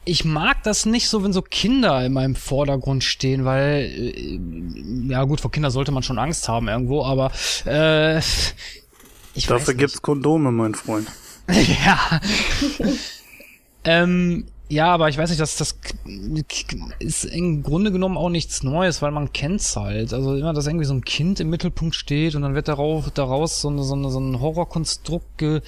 ich 0.05 0.25
mag 0.25 0.63
das 0.63 0.85
nicht 0.85 1.07
so, 1.07 1.23
wenn 1.23 1.33
so 1.33 1.41
Kinder 1.41 2.03
in 2.05 2.13
meinem 2.13 2.35
Vordergrund 2.35 3.03
stehen, 3.03 3.45
weil 3.45 3.83
äh, 3.85 4.39
ja 5.11 5.23
gut, 5.23 5.41
vor 5.41 5.51
Kindern 5.51 5.71
sollte 5.71 5.91
man 5.91 6.03
schon 6.03 6.19
Angst 6.19 6.47
haben 6.49 6.67
irgendwo, 6.67 7.03
aber 7.03 7.31
äh, 7.65 8.17
ich 8.19 9.49
weiß 9.49 9.59
Dafür 9.59 9.73
nicht. 9.73 9.79
gibt's 9.79 10.01
Kondome, 10.01 10.51
mein 10.51 10.75
Freund. 10.75 11.07
ja. 11.47 12.21
ähm, 13.83 14.45
Ja, 14.71 14.93
aber 14.93 15.09
ich 15.09 15.17
weiß 15.17 15.31
nicht, 15.31 15.41
dass 15.41 15.57
das 15.57 15.79
ist 16.99 17.25
im 17.25 17.63
Grunde 17.63 17.91
genommen 17.91 18.17
auch 18.17 18.29
nichts 18.29 18.61
Neues, 18.61 19.01
weil 19.01 19.09
man 19.09 19.33
kennt's 19.33 19.75
halt. 19.75 20.13
Also 20.13 20.35
immer, 20.35 20.53
dass 20.53 20.67
irgendwie 20.67 20.85
so 20.85 20.93
ein 20.93 21.03
Kind 21.03 21.39
im 21.39 21.49
Mittelpunkt 21.49 21.95
steht 21.95 22.35
und 22.35 22.43
dann 22.43 22.53
wird 22.53 22.67
darauf, 22.67 23.09
daraus 23.09 23.61
so, 23.61 23.69
eine, 23.69 23.83
so, 23.83 23.95
eine, 23.95 24.11
so 24.11 24.19
ein 24.19 24.39
Horrorkonstrukt 24.39 25.39
ge, 25.39 25.61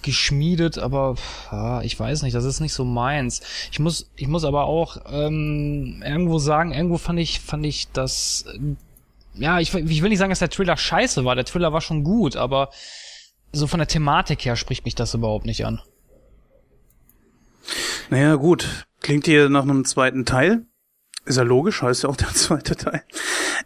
geschmiedet, 0.00 0.78
aber 0.78 1.16
ja, 1.52 1.82
ich 1.82 2.00
weiß 2.00 2.22
nicht, 2.22 2.34
das 2.34 2.46
ist 2.46 2.60
nicht 2.60 2.72
so 2.72 2.86
meins. 2.86 3.42
Ich 3.70 3.80
muss, 3.80 4.10
ich 4.16 4.28
muss 4.28 4.44
aber 4.44 4.64
auch 4.64 4.96
ähm, 5.12 6.02
irgendwo 6.06 6.38
sagen, 6.38 6.72
irgendwo 6.72 6.96
fand 6.96 7.20
ich, 7.20 7.40
fand 7.40 7.66
ich 7.66 7.88
das, 7.92 8.46
äh, 8.54 8.76
ja, 9.42 9.60
ich, 9.60 9.74
ich 9.74 10.02
will 10.02 10.08
nicht 10.08 10.18
sagen, 10.18 10.30
dass 10.30 10.38
der 10.38 10.48
Thriller 10.48 10.78
scheiße 10.78 11.22
war. 11.26 11.34
Der 11.34 11.44
Thriller 11.44 11.74
war 11.74 11.82
schon 11.82 12.02
gut, 12.02 12.34
aber 12.36 12.70
so 13.52 13.66
von 13.66 13.78
der 13.78 13.88
Thematik 13.88 14.46
her 14.46 14.56
spricht 14.56 14.86
mich 14.86 14.94
das 14.94 15.12
überhaupt 15.12 15.44
nicht 15.44 15.66
an. 15.66 15.82
Naja, 18.10 18.34
gut. 18.36 18.86
Klingt 19.00 19.26
hier 19.26 19.48
nach 19.48 19.62
einem 19.62 19.84
zweiten 19.84 20.24
Teil. 20.24 20.66
Ist 21.24 21.36
ja 21.36 21.42
logisch, 21.42 21.82
heißt 21.82 22.04
ja 22.04 22.08
auch 22.08 22.16
der 22.16 22.28
zweite 22.34 22.76
Teil. 22.76 23.02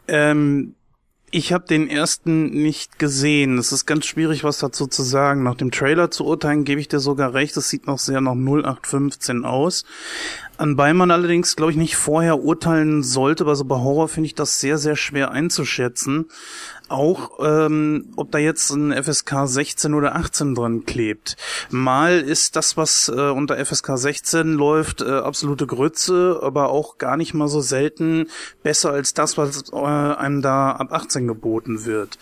Ähm, 0.09 0.75
ich 1.35 1.55
habe 1.55 1.67
den 1.67 1.89
ersten 1.89 2.51
nicht 2.51 2.99
gesehen. 2.99 3.57
Es 3.57 3.73
ist 3.73 3.87
ganz 3.87 4.05
schwierig, 4.05 4.45
was 4.45 4.59
dazu 4.59 4.87
zu 4.87 5.03
sagen. 5.03 5.43
Nach 5.43 5.55
dem 5.55 5.71
Trailer 5.71 6.11
zu 6.11 6.27
urteilen, 6.27 6.65
gebe 6.65 6.79
ich 6.79 6.89
dir 6.89 7.01
sogar 7.01 7.33
recht. 7.33 7.57
Es 7.57 7.71
sieht 7.71 7.87
noch 7.87 7.99
sehr 7.99 8.21
nach 8.21 8.35
0815 8.35 9.47
aus. 9.47 9.87
Anbei 10.59 10.93
man 10.93 11.11
allerdings, 11.11 11.57
glaube 11.57 11.73
ich, 11.73 11.79
nicht 11.79 11.97
vorher 11.97 12.41
urteilen 12.41 13.03
sollte, 13.03 13.47
weil 13.47 13.57
so 13.57 13.65
bei 13.65 13.77
Horror 13.77 14.09
finde 14.09 14.27
ich 14.27 14.35
das 14.35 14.61
sehr, 14.61 14.77
sehr 14.77 14.95
schwer 14.95 15.31
einzuschätzen 15.31 16.27
auch, 16.93 17.39
ähm, 17.41 18.13
ob 18.17 18.31
da 18.31 18.39
jetzt 18.39 18.71
ein 18.71 18.93
FSK 18.93 19.47
16 19.47 19.95
oder 19.95 20.15
18 20.15 20.55
dran 20.55 20.85
klebt. 20.85 21.37
Mal 21.71 22.21
ist 22.21 22.57
das, 22.57 22.77
was 22.77 23.09
äh, 23.09 23.31
unter 23.31 23.65
FSK 23.65 23.97
16 23.97 24.55
läuft, 24.55 25.01
äh, 25.01 25.11
absolute 25.11 25.67
Grütze, 25.67 26.41
aber 26.43 26.69
auch 26.69 26.99
gar 26.99 27.17
nicht 27.17 27.35
mal 27.35 27.49
so 27.49 27.61
selten 27.61 28.29
besser 28.63 28.91
als 28.91 29.15
das, 29.15 29.37
was 29.37 29.73
äh, 29.73 29.77
einem 29.77 30.43
da 30.43 30.73
ab 30.73 30.93
18 30.93 31.27
geboten 31.27 31.85
wird. 31.85 32.19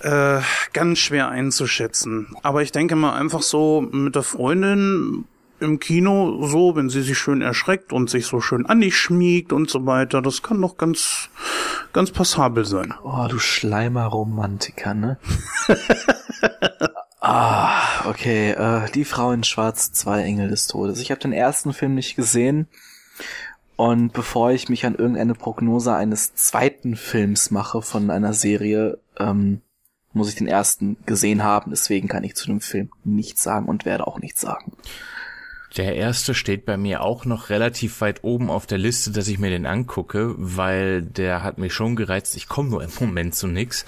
Äh, 0.00 0.40
ganz 0.72 0.98
schwer 0.98 1.28
einzuschätzen. 1.28 2.36
Aber 2.42 2.62
ich 2.62 2.72
denke 2.72 2.96
mal 2.96 3.14
einfach 3.14 3.42
so 3.42 3.80
mit 3.80 4.14
der 4.14 4.22
Freundin 4.22 5.24
im 5.64 5.80
Kino 5.80 6.46
so, 6.46 6.76
wenn 6.76 6.88
sie 6.88 7.02
sich 7.02 7.18
schön 7.18 7.42
erschreckt 7.42 7.92
und 7.92 8.10
sich 8.10 8.26
so 8.26 8.40
schön 8.40 8.66
an 8.66 8.80
dich 8.80 8.96
schmiegt 8.96 9.52
und 9.52 9.70
so 9.70 9.86
weiter, 9.86 10.22
das 10.22 10.42
kann 10.42 10.60
doch 10.60 10.76
ganz, 10.76 11.30
ganz 11.92 12.10
passabel 12.10 12.64
sein. 12.64 12.94
Oh, 13.02 13.26
du 13.28 13.38
Schleimer-Romantiker, 13.38 14.94
ne? 14.94 15.18
ah, 17.20 18.08
okay, 18.08 18.50
äh, 18.50 18.90
die 18.92 19.04
Frau 19.04 19.32
in 19.32 19.44
Schwarz, 19.44 19.92
zwei 19.92 20.22
Engel 20.22 20.48
des 20.48 20.66
Todes. 20.66 21.00
Ich 21.00 21.10
habe 21.10 21.20
den 21.20 21.32
ersten 21.32 21.72
Film 21.72 21.94
nicht 21.94 22.16
gesehen. 22.16 22.68
Und 23.76 24.12
bevor 24.12 24.52
ich 24.52 24.68
mich 24.68 24.86
an 24.86 24.94
irgendeine 24.94 25.34
Prognose 25.34 25.94
eines 25.94 26.34
zweiten 26.34 26.94
Films 26.94 27.50
mache 27.50 27.82
von 27.82 28.10
einer 28.10 28.32
Serie, 28.32 28.98
ähm, 29.18 29.62
muss 30.12 30.28
ich 30.28 30.36
den 30.36 30.46
ersten 30.46 30.96
gesehen 31.06 31.42
haben. 31.42 31.72
Deswegen 31.72 32.08
kann 32.08 32.24
ich 32.24 32.36
zu 32.36 32.46
dem 32.46 32.60
Film 32.60 32.90
nichts 33.02 33.42
sagen 33.42 33.66
und 33.66 33.84
werde 33.84 34.06
auch 34.06 34.20
nichts 34.20 34.40
sagen. 34.40 34.72
Der 35.76 35.96
erste 35.96 36.34
steht 36.34 36.66
bei 36.66 36.76
mir 36.76 37.02
auch 37.02 37.24
noch 37.24 37.50
relativ 37.50 38.00
weit 38.00 38.22
oben 38.22 38.48
auf 38.48 38.66
der 38.66 38.78
Liste, 38.78 39.10
dass 39.10 39.26
ich 39.26 39.38
mir 39.38 39.50
den 39.50 39.66
angucke, 39.66 40.34
weil 40.36 41.02
der 41.02 41.42
hat 41.42 41.58
mich 41.58 41.74
schon 41.74 41.96
gereizt. 41.96 42.36
Ich 42.36 42.46
komme 42.48 42.70
nur 42.70 42.82
im 42.82 42.90
Moment 43.00 43.34
zu 43.34 43.48
nix. 43.48 43.84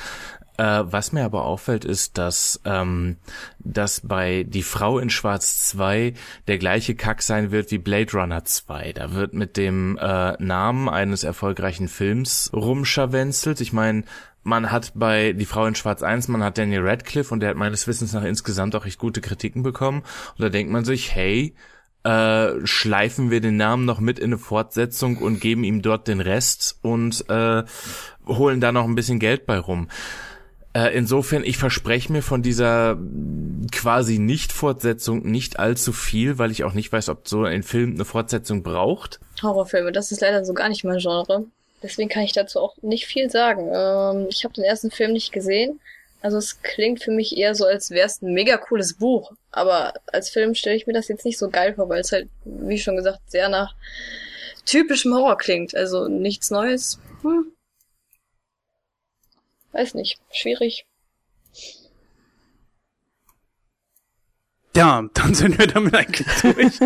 Äh, 0.59 0.85
was 0.87 1.13
mir 1.13 1.25
aber 1.25 1.45
auffällt, 1.45 1.85
ist, 1.85 2.19
dass, 2.19 2.61
ähm, 2.65 3.17
dass 3.59 4.01
bei 4.01 4.45
Die 4.45 4.63
Frau 4.63 4.99
in 4.99 5.11
Schwarz 5.11 5.69
2 5.69 6.15
der 6.49 6.59
gleiche 6.59 6.95
Kack 6.95 7.23
sein 7.23 7.51
wird 7.51 7.71
wie 7.71 7.79
Blade 7.79 8.13
Runner 8.13 8.45
2. 8.45 8.95
Da 8.95 9.13
wird 9.13 9.35
mit 9.35 9.57
dem 9.57 9.99
äh, 9.99 10.33
Namen 10.43 10.89
eines 10.89 11.25
erfolgreichen 11.25 11.89
Films 11.89 12.51
rumscharwenzelt. 12.55 13.61
Ich 13.61 13.73
meine, 13.73 14.05
man 14.43 14.71
hat 14.71 14.93
bei 14.95 15.35
Die 15.35 15.45
Frau 15.45 15.67
in 15.67 15.75
Schwarz 15.75 16.03
1, 16.03 16.29
man 16.29 16.43
hat 16.43 16.57
Daniel 16.57 16.87
Radcliffe 16.87 17.35
und 17.35 17.41
der 17.41 17.51
hat 17.51 17.57
meines 17.57 17.87
Wissens 17.87 18.13
nach 18.13 18.25
insgesamt 18.25 18.75
auch 18.77 18.87
echt 18.87 18.99
gute 18.99 19.21
Kritiken 19.21 19.63
bekommen. 19.63 20.05
Und 20.39 20.43
da 20.43 20.49
denkt 20.49 20.73
man 20.73 20.85
sich, 20.85 21.15
hey, 21.15 21.55
äh, 22.07 22.65
schleifen 22.65 23.33
wir 23.33 23.41
den 23.41 23.57
Namen 23.57 23.85
noch 23.85 23.99
mit 23.99 24.21
in 24.21 24.27
eine 24.27 24.39
Fortsetzung 24.39 25.19
und 25.19 25.41
geben 25.41 25.65
ihm 25.65 25.83
dort 25.83 26.07
den 26.07 26.21
Rest 26.21 26.79
und 26.83 27.29
äh, 27.29 27.65
holen 28.29 28.61
da 28.61 28.71
noch 28.71 28.85
ein 28.85 28.95
bisschen 28.95 29.19
Geld 29.19 29.45
bei 29.45 29.59
rum. 29.59 29.89
Äh, 30.73 30.97
insofern, 30.97 31.43
ich 31.43 31.59
verspreche 31.59 32.13
mir 32.13 32.23
von 32.23 32.43
dieser 32.43 32.97
quasi 33.73 34.21
Nicht-Fortsetzung 34.21 35.29
nicht 35.29 35.59
allzu 35.59 35.93
viel, 35.93 36.39
weil 36.39 36.53
ich 36.53 36.63
auch 36.63 36.75
nicht 36.75 36.93
weiß, 36.93 37.09
ob 37.09 37.27
so 37.27 37.43
ein 37.43 37.65
Film 37.65 37.95
eine 37.95 38.05
Fortsetzung 38.05 38.63
braucht. 38.63 39.19
Horrorfilme, 39.43 39.91
das 39.91 40.13
ist 40.13 40.21
leider 40.21 40.45
so 40.45 40.55
gar 40.55 40.69
nicht 40.69 40.85
mein 40.85 40.99
Genre. 40.99 41.47
Deswegen 41.83 42.09
kann 42.09 42.23
ich 42.23 42.33
dazu 42.33 42.61
auch 42.61 42.77
nicht 42.83 43.07
viel 43.07 43.31
sagen. 43.31 43.69
Ähm, 43.73 44.27
ich 44.31 44.45
habe 44.45 44.55
den 44.55 44.65
ersten 44.65 44.93
Film 44.93 45.13
nicht 45.13 45.33
gesehen. 45.33 45.81
Also 46.23 46.39
es 46.39 46.61
klingt 46.63 47.03
für 47.03 47.11
mich 47.13 47.37
eher 47.37 47.55
so, 47.55 47.67
als 47.67 47.91
wäre 47.91 48.07
es 48.07 48.23
ein 48.23 48.33
mega 48.33 48.57
cooles 48.57 48.95
Buch. 48.95 49.33
Aber 49.51 49.95
als 50.07 50.31
Film 50.31 50.55
stelle 50.55 50.77
ich 50.77 50.87
mir 50.87 50.93
das 50.93 51.09
jetzt 51.09 51.25
nicht 51.25 51.39
so 51.39 51.49
geil 51.51 51.75
vor, 51.75 51.89
weil 51.89 52.01
es 52.01 52.13
halt, 52.13 52.29
wie 52.45 52.79
schon 52.79 52.97
gesagt, 52.97 53.21
sehr 53.31 53.49
nach 53.49 53.75
typischem 54.65 55.15
Horror 55.15 55.39
klingt. 55.39 55.75
Also 55.75 56.09
nichts 56.09 56.51
Neues. 56.51 56.99
Hm. 57.23 57.53
Weiß 59.73 59.95
nicht. 59.95 60.19
Schwierig. 60.33 60.87
Ja, 64.75 65.09
dann 65.15 65.35
sind 65.35 65.59
wir 65.59 65.67
damit 65.69 65.95
eigentlich 65.95 66.27
durch. 66.43 66.81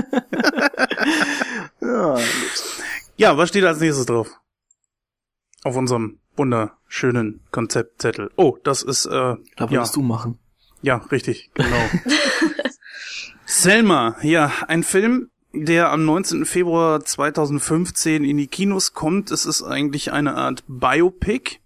ja. 1.80 2.18
ja, 3.16 3.36
was 3.36 3.48
steht 3.48 3.64
als 3.64 3.80
nächstes 3.80 4.06
drauf? 4.06 4.30
Auf 5.64 5.74
unserem 5.74 6.19
wunderschönen 6.36 7.40
Konzeptzettel. 7.50 8.30
Oh, 8.36 8.56
das 8.62 8.82
ist 8.82 9.06
äh, 9.06 9.10
da 9.10 9.36
würdest 9.58 9.96
ja. 9.96 10.00
du 10.00 10.02
machen. 10.02 10.38
Ja, 10.82 10.96
richtig, 11.10 11.50
genau. 11.54 11.76
Selma, 13.44 14.16
ja, 14.22 14.52
ein 14.68 14.82
Film, 14.82 15.30
der 15.52 15.90
am 15.90 16.04
19. 16.04 16.46
Februar 16.46 17.04
2015 17.04 18.24
in 18.24 18.36
die 18.36 18.46
Kinos 18.46 18.92
kommt. 18.94 19.30
Es 19.30 19.44
ist 19.44 19.62
eigentlich 19.62 20.12
eine 20.12 20.36
Art 20.36 20.64
Biopic. 20.68 21.58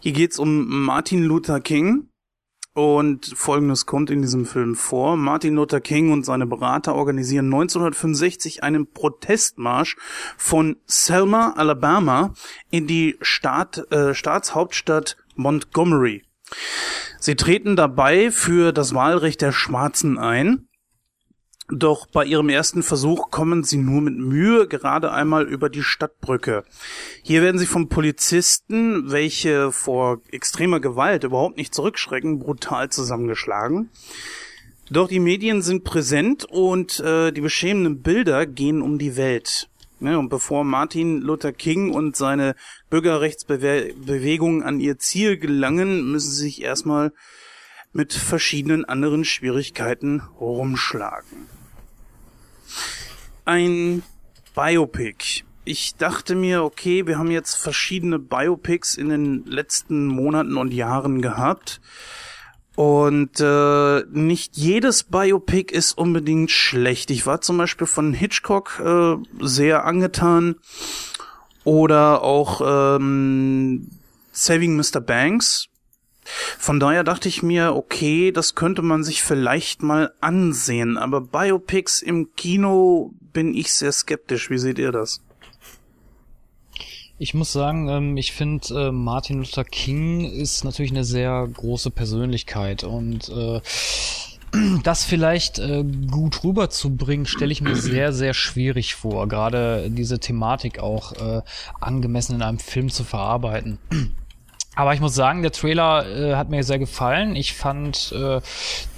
Hier 0.00 0.12
geht's 0.12 0.38
um 0.38 0.84
Martin 0.84 1.22
Luther 1.22 1.60
King, 1.60 2.08
und 2.74 3.26
folgendes 3.36 3.86
kommt 3.86 4.10
in 4.10 4.20
diesem 4.20 4.46
Film 4.46 4.74
vor. 4.74 5.16
Martin 5.16 5.54
Luther 5.54 5.80
King 5.80 6.12
und 6.12 6.26
seine 6.26 6.46
Berater 6.46 6.94
organisieren 6.94 7.46
1965 7.46 8.62
einen 8.62 8.90
Protestmarsch 8.90 9.96
von 10.36 10.76
Selma, 10.86 11.54
Alabama, 11.56 12.34
in 12.70 12.86
die 12.86 13.16
Staat, 13.20 13.90
äh, 13.92 14.12
Staatshauptstadt 14.12 15.16
Montgomery. 15.36 16.24
Sie 17.20 17.36
treten 17.36 17.76
dabei 17.76 18.30
für 18.30 18.72
das 18.72 18.92
Wahlrecht 18.92 19.40
der 19.40 19.52
Schwarzen 19.52 20.18
ein. 20.18 20.68
Doch 21.70 22.06
bei 22.06 22.26
ihrem 22.26 22.50
ersten 22.50 22.82
Versuch 22.82 23.30
kommen 23.30 23.64
sie 23.64 23.78
nur 23.78 24.02
mit 24.02 24.16
Mühe 24.18 24.68
gerade 24.68 25.12
einmal 25.12 25.46
über 25.46 25.70
die 25.70 25.82
Stadtbrücke. 25.82 26.64
Hier 27.22 27.42
werden 27.42 27.58
sie 27.58 27.66
vom 27.66 27.88
Polizisten, 27.88 29.10
welche 29.10 29.72
vor 29.72 30.20
extremer 30.30 30.80
Gewalt 30.80 31.24
überhaupt 31.24 31.56
nicht 31.56 31.74
zurückschrecken, 31.74 32.38
brutal 32.38 32.90
zusammengeschlagen. 32.90 33.88
Doch 34.90 35.08
die 35.08 35.20
Medien 35.20 35.62
sind 35.62 35.84
präsent 35.84 36.44
und 36.44 37.00
äh, 37.00 37.32
die 37.32 37.40
beschämenden 37.40 38.02
Bilder 38.02 38.44
gehen 38.44 38.82
um 38.82 38.98
die 38.98 39.16
Welt. 39.16 39.70
Ja, 40.00 40.18
und 40.18 40.28
bevor 40.28 40.64
Martin 40.64 41.22
Luther 41.22 41.52
King 41.52 41.94
und 41.94 42.14
seine 42.14 42.56
Bürgerrechtsbewegung 42.90 44.62
an 44.62 44.80
ihr 44.80 44.98
Ziel 44.98 45.38
gelangen, 45.38 46.12
müssen 46.12 46.30
sie 46.30 46.42
sich 46.42 46.62
erstmal 46.62 47.12
mit 47.94 48.12
verschiedenen 48.12 48.84
anderen 48.84 49.24
Schwierigkeiten 49.24 50.20
rumschlagen. 50.38 51.53
Ein 53.44 54.02
Biopic. 54.54 55.44
Ich 55.66 55.96
dachte 55.96 56.34
mir, 56.34 56.62
okay, 56.62 57.06
wir 57.06 57.18
haben 57.18 57.30
jetzt 57.30 57.56
verschiedene 57.56 58.18
Biopics 58.18 58.94
in 58.94 59.10
den 59.10 59.44
letzten 59.44 60.06
Monaten 60.06 60.56
und 60.56 60.72
Jahren 60.72 61.20
gehabt. 61.20 61.80
Und 62.76 63.40
äh, 63.40 64.02
nicht 64.10 64.56
jedes 64.56 65.04
Biopic 65.04 65.72
ist 65.72 65.96
unbedingt 65.96 66.50
schlecht. 66.50 67.10
Ich 67.10 67.26
war 67.26 67.40
zum 67.40 67.58
Beispiel 67.58 67.86
von 67.86 68.14
Hitchcock 68.14 68.80
äh, 68.84 69.16
sehr 69.40 69.84
angetan. 69.84 70.56
Oder 71.64 72.22
auch 72.22 72.96
ähm, 72.96 73.90
Saving 74.32 74.76
Mr. 74.76 75.00
Banks 75.00 75.68
von 76.58 76.80
daher 76.80 77.04
dachte 77.04 77.28
ich 77.28 77.42
mir, 77.42 77.74
okay, 77.74 78.32
das 78.32 78.54
könnte 78.54 78.82
man 78.82 79.04
sich 79.04 79.22
vielleicht 79.22 79.82
mal 79.82 80.12
ansehen, 80.20 80.96
aber 80.96 81.20
Biopics 81.20 82.02
im 82.02 82.34
Kino 82.36 83.12
bin 83.32 83.54
ich 83.54 83.72
sehr 83.72 83.92
skeptisch. 83.92 84.50
Wie 84.50 84.58
seht 84.58 84.78
ihr 84.78 84.92
das? 84.92 85.20
Ich 87.18 87.32
muss 87.32 87.52
sagen, 87.52 87.88
ähm, 87.88 88.16
ich 88.16 88.32
finde, 88.32 88.88
äh, 88.88 88.92
Martin 88.92 89.38
Luther 89.38 89.64
King 89.64 90.28
ist 90.28 90.64
natürlich 90.64 90.90
eine 90.90 91.04
sehr 91.04 91.48
große 91.52 91.90
Persönlichkeit 91.90 92.82
und 92.82 93.28
äh, 93.28 93.60
das 94.82 95.04
vielleicht 95.04 95.60
äh, 95.60 95.84
gut 96.10 96.42
rüberzubringen, 96.42 97.26
stelle 97.26 97.52
ich 97.52 97.60
mir 97.60 97.76
sehr, 97.76 98.12
sehr 98.12 98.34
schwierig 98.34 98.96
vor. 98.96 99.28
Gerade 99.28 99.88
diese 99.90 100.18
Thematik 100.18 100.80
auch 100.80 101.12
angemessen 101.80 102.36
in 102.36 102.42
einem 102.42 102.58
Film 102.58 102.88
zu 102.88 103.04
verarbeiten. 103.04 103.78
Aber 104.74 104.94
ich 104.94 105.00
muss 105.00 105.14
sagen, 105.14 105.42
der 105.42 105.52
Trailer 105.52 106.06
äh, 106.06 106.34
hat 106.34 106.50
mir 106.50 106.64
sehr 106.64 106.78
gefallen. 106.78 107.36
Ich 107.36 107.52
fand 107.54 108.12
äh, 108.12 108.40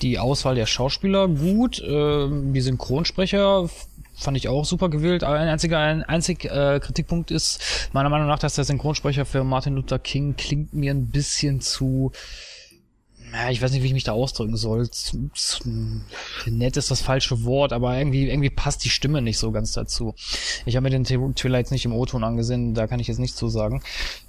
die 0.03 0.19
Auswahl 0.19 0.55
der 0.55 0.67
Schauspieler 0.67 1.29
gut. 1.29 1.81
Äh, 1.81 2.29
die 2.31 2.61
Synchronsprecher 2.61 3.69
fand 4.15 4.37
ich 4.37 4.49
auch 4.49 4.65
super 4.65 4.89
gewählt. 4.89 5.23
Ein 5.25 5.49
einziger 5.49 5.79
ein 5.79 6.03
einzig 6.03 6.47
äh, 6.47 6.81
Kritikpunkt 6.81 7.31
ist 7.31 7.91
meiner 7.93 8.09
Meinung 8.09 8.29
nach, 8.29 8.39
dass 8.39 8.55
der 8.55 8.65
Synchronsprecher 8.65 9.27
für 9.27 9.45
Martin 9.45 9.75
Luther 9.75 9.99
King 9.99 10.37
klingt 10.37 10.73
mir 10.73 10.93
ein 10.93 11.09
bisschen 11.09 11.61
zu 11.61 12.13
ja, 13.33 13.51
ich 13.51 13.61
weiß 13.61 13.73
nicht, 13.73 13.83
wie 13.83 13.89
ich 13.89 13.93
mich 13.93 14.05
da 14.05 14.13
ausdrücken 14.13 14.57
soll. 14.57 14.89
Nett 16.47 16.77
ist 16.77 16.91
das 16.91 17.01
falsche 17.01 17.45
Wort, 17.45 17.73
aber 17.73 17.99
irgendwie, 17.99 18.29
irgendwie 18.29 18.51
passt 18.51 18.85
die 18.85 18.89
Stimme 18.89 19.21
nicht 19.21 19.39
so 19.39 19.51
ganz 19.53 19.73
dazu. 19.73 20.15
Ich 20.65 20.77
habe 20.77 20.89
mir 20.89 20.99
den 20.99 21.35
Trailer 21.35 21.59
jetzt 21.59 21.73
nicht 21.73 21.85
im 21.85 21.93
O-Ton 21.93 22.25
angesehen, 22.25 22.75
da 22.75 22.87
kann 22.87 23.01
ich 23.01 23.09
jetzt 23.09 23.19
nichts 23.19 23.37
zu 23.37 23.49
sagen. 23.49 23.83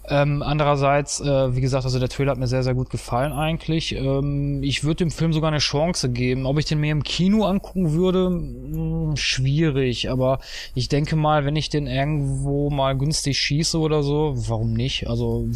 Ähm, 0.09 0.41
andererseits, 0.41 1.19
äh, 1.19 1.55
wie 1.55 1.59
gesagt, 1.59 1.83
also 1.83 1.99
der 1.99 2.07
Trailer 2.07 2.31
hat 2.31 2.39
mir 2.39 2.47
sehr, 2.47 2.63
sehr 2.63 2.73
gut 2.73 2.89
gefallen 2.89 3.33
eigentlich. 3.33 3.93
Ähm, 3.93 4.63
ich 4.63 4.85
würde 4.85 4.97
dem 4.97 5.11
Film 5.11 5.33
sogar 5.33 5.49
eine 5.49 5.57
Chance 5.57 6.09
geben. 6.09 6.45
Ob 6.45 6.57
ich 6.57 6.65
den 6.65 6.79
mir 6.79 6.93
im 6.93 7.03
Kino 7.03 7.43
angucken 7.45 7.91
würde, 7.91 8.29
mh, 8.29 9.09
hm, 9.09 9.17
schwierig. 9.17 10.09
Aber 10.09 10.39
ich 10.75 10.87
denke 10.87 11.17
mal, 11.17 11.43
wenn 11.43 11.57
ich 11.57 11.67
den 11.67 11.87
irgendwo 11.87 12.69
mal 12.69 12.97
günstig 12.97 13.37
schieße 13.37 13.77
oder 13.77 14.01
so, 14.01 14.33
warum 14.35 14.71
nicht? 14.71 15.07
Also 15.07 15.49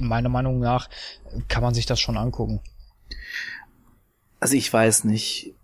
meiner 0.00 0.28
Meinung 0.28 0.58
nach 0.58 0.88
kann 1.46 1.62
man 1.62 1.74
sich 1.74 1.86
das 1.86 2.00
schon 2.00 2.16
angucken. 2.16 2.60
Also 4.40 4.56
ich 4.56 4.72
weiß 4.72 5.04
nicht. 5.04 5.54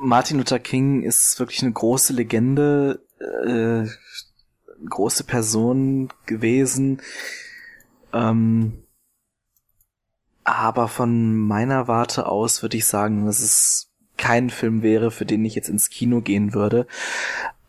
Martin 0.00 0.38
Luther 0.38 0.58
King 0.58 1.02
ist 1.02 1.38
wirklich 1.38 1.62
eine 1.62 1.72
große 1.72 2.14
Legende, 2.14 3.00
äh, 3.46 3.86
große 4.88 5.24
Person 5.24 6.08
gewesen. 6.24 7.02
Ähm, 8.14 8.84
aber 10.44 10.88
von 10.88 11.36
meiner 11.36 11.88
Warte 11.88 12.26
aus 12.26 12.62
würde 12.62 12.76
ich 12.76 12.86
sagen, 12.86 13.26
dass 13.26 13.40
es 13.40 13.90
kein 14.16 14.50
Film 14.50 14.82
wäre, 14.82 15.10
für 15.10 15.26
den 15.26 15.44
ich 15.44 15.54
jetzt 15.54 15.68
ins 15.68 15.90
Kino 15.90 16.20
gehen 16.20 16.54
würde. 16.54 16.86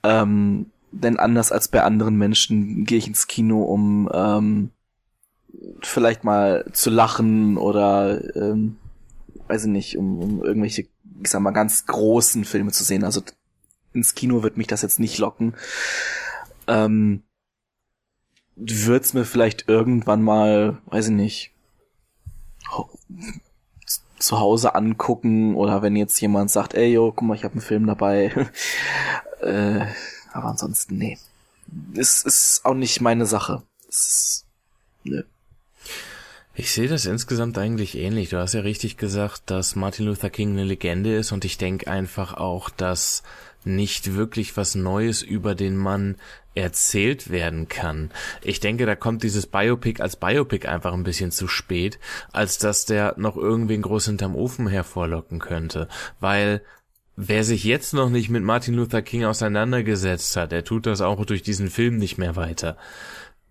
Ähm, 0.03 0.67
denn 0.91 1.17
anders 1.17 1.51
als 1.51 1.67
bei 1.67 1.83
anderen 1.83 2.15
Menschen 2.17 2.85
gehe 2.85 2.97
ich 2.97 3.07
ins 3.07 3.27
Kino, 3.27 3.63
um 3.63 4.09
ähm, 4.13 4.69
vielleicht 5.81 6.23
mal 6.23 6.65
zu 6.71 6.89
lachen 6.89 7.57
oder 7.57 8.35
ähm, 8.35 8.77
weiß 9.47 9.65
ich 9.65 9.71
nicht, 9.71 9.97
um, 9.97 10.19
um 10.19 10.43
irgendwelche, 10.43 10.87
ich 11.23 11.29
sag 11.29 11.41
mal, 11.41 11.51
ganz 11.51 11.85
großen 11.85 12.45
Filme 12.45 12.71
zu 12.71 12.83
sehen. 12.83 13.03
Also 13.03 13.21
ins 13.93 14.15
Kino 14.15 14.43
wird 14.43 14.57
mich 14.57 14.67
das 14.67 14.81
jetzt 14.81 14.99
nicht 14.99 15.17
locken. 15.17 15.55
Ähm, 16.67 17.23
wird's 18.55 19.13
mir 19.13 19.25
vielleicht 19.25 19.67
irgendwann 19.67 20.21
mal, 20.21 20.77
weiß 20.87 21.07
ich 21.07 21.13
nicht, 21.13 21.51
zu 24.17 24.39
Hause 24.39 24.75
angucken 24.75 25.55
oder 25.55 25.81
wenn 25.81 25.95
jetzt 25.95 26.19
jemand 26.19 26.49
sagt, 26.49 26.73
ey, 26.73 26.93
yo, 26.93 27.11
guck 27.11 27.27
mal, 27.27 27.35
ich 27.35 27.43
habe 27.43 27.53
einen 27.53 27.61
Film 27.61 27.85
dabei. 27.85 28.31
äh, 29.41 29.85
aber 30.33 30.49
ansonsten, 30.49 30.97
nee. 30.97 31.17
Es 31.95 32.23
ist 32.23 32.65
auch 32.65 32.73
nicht 32.73 33.01
meine 33.01 33.25
Sache. 33.25 33.63
Es 33.87 34.45
nö. 35.03 35.23
Ich 36.57 36.71
sehe 36.71 36.87
das 36.87 37.05
insgesamt 37.05 37.57
eigentlich 37.57 37.97
ähnlich. 37.97 38.29
Du 38.29 38.37
hast 38.37 38.53
ja 38.53 38.61
richtig 38.61 38.95
gesagt, 38.95 39.43
dass 39.47 39.75
Martin 39.75 40.05
Luther 40.05 40.29
King 40.29 40.51
eine 40.51 40.63
Legende 40.63 41.15
ist 41.15 41.33
und 41.33 41.43
ich 41.43 41.57
denke 41.57 41.87
einfach 41.91 42.33
auch, 42.35 42.69
dass 42.69 43.23
nicht 43.65 44.13
wirklich 44.13 44.55
was 44.55 44.75
Neues 44.75 45.21
über 45.21 45.53
den 45.53 45.75
Mann 45.75 46.15
erzählt 46.55 47.29
werden 47.29 47.67
kann. 47.67 48.09
Ich 48.41 48.59
denke, 48.59 48.85
da 48.85 48.95
kommt 48.95 49.23
dieses 49.23 49.45
Biopic 49.45 50.01
als 50.01 50.15
Biopic 50.15 50.67
einfach 50.67 50.93
ein 50.93 51.03
bisschen 51.03 51.31
zu 51.31 51.47
spät, 51.47 51.99
als 52.31 52.57
dass 52.57 52.85
der 52.85 53.13
noch 53.17 53.35
irgendwen 53.35 53.81
groß 53.81 54.05
hinterm 54.05 54.35
Ofen 54.35 54.67
hervorlocken 54.67 55.39
könnte, 55.39 55.87
weil 56.19 56.61
wer 57.17 57.43
sich 57.43 57.63
jetzt 57.63 57.93
noch 57.93 58.09
nicht 58.09 58.29
mit 58.29 58.43
Martin 58.43 58.75
Luther 58.75 59.01
King 59.01 59.25
auseinandergesetzt 59.25 60.35
hat, 60.35 60.51
der 60.51 60.63
tut 60.63 60.85
das 60.85 61.01
auch 61.01 61.23
durch 61.25 61.43
diesen 61.43 61.69
Film 61.69 61.97
nicht 61.97 62.17
mehr 62.17 62.35
weiter 62.35 62.77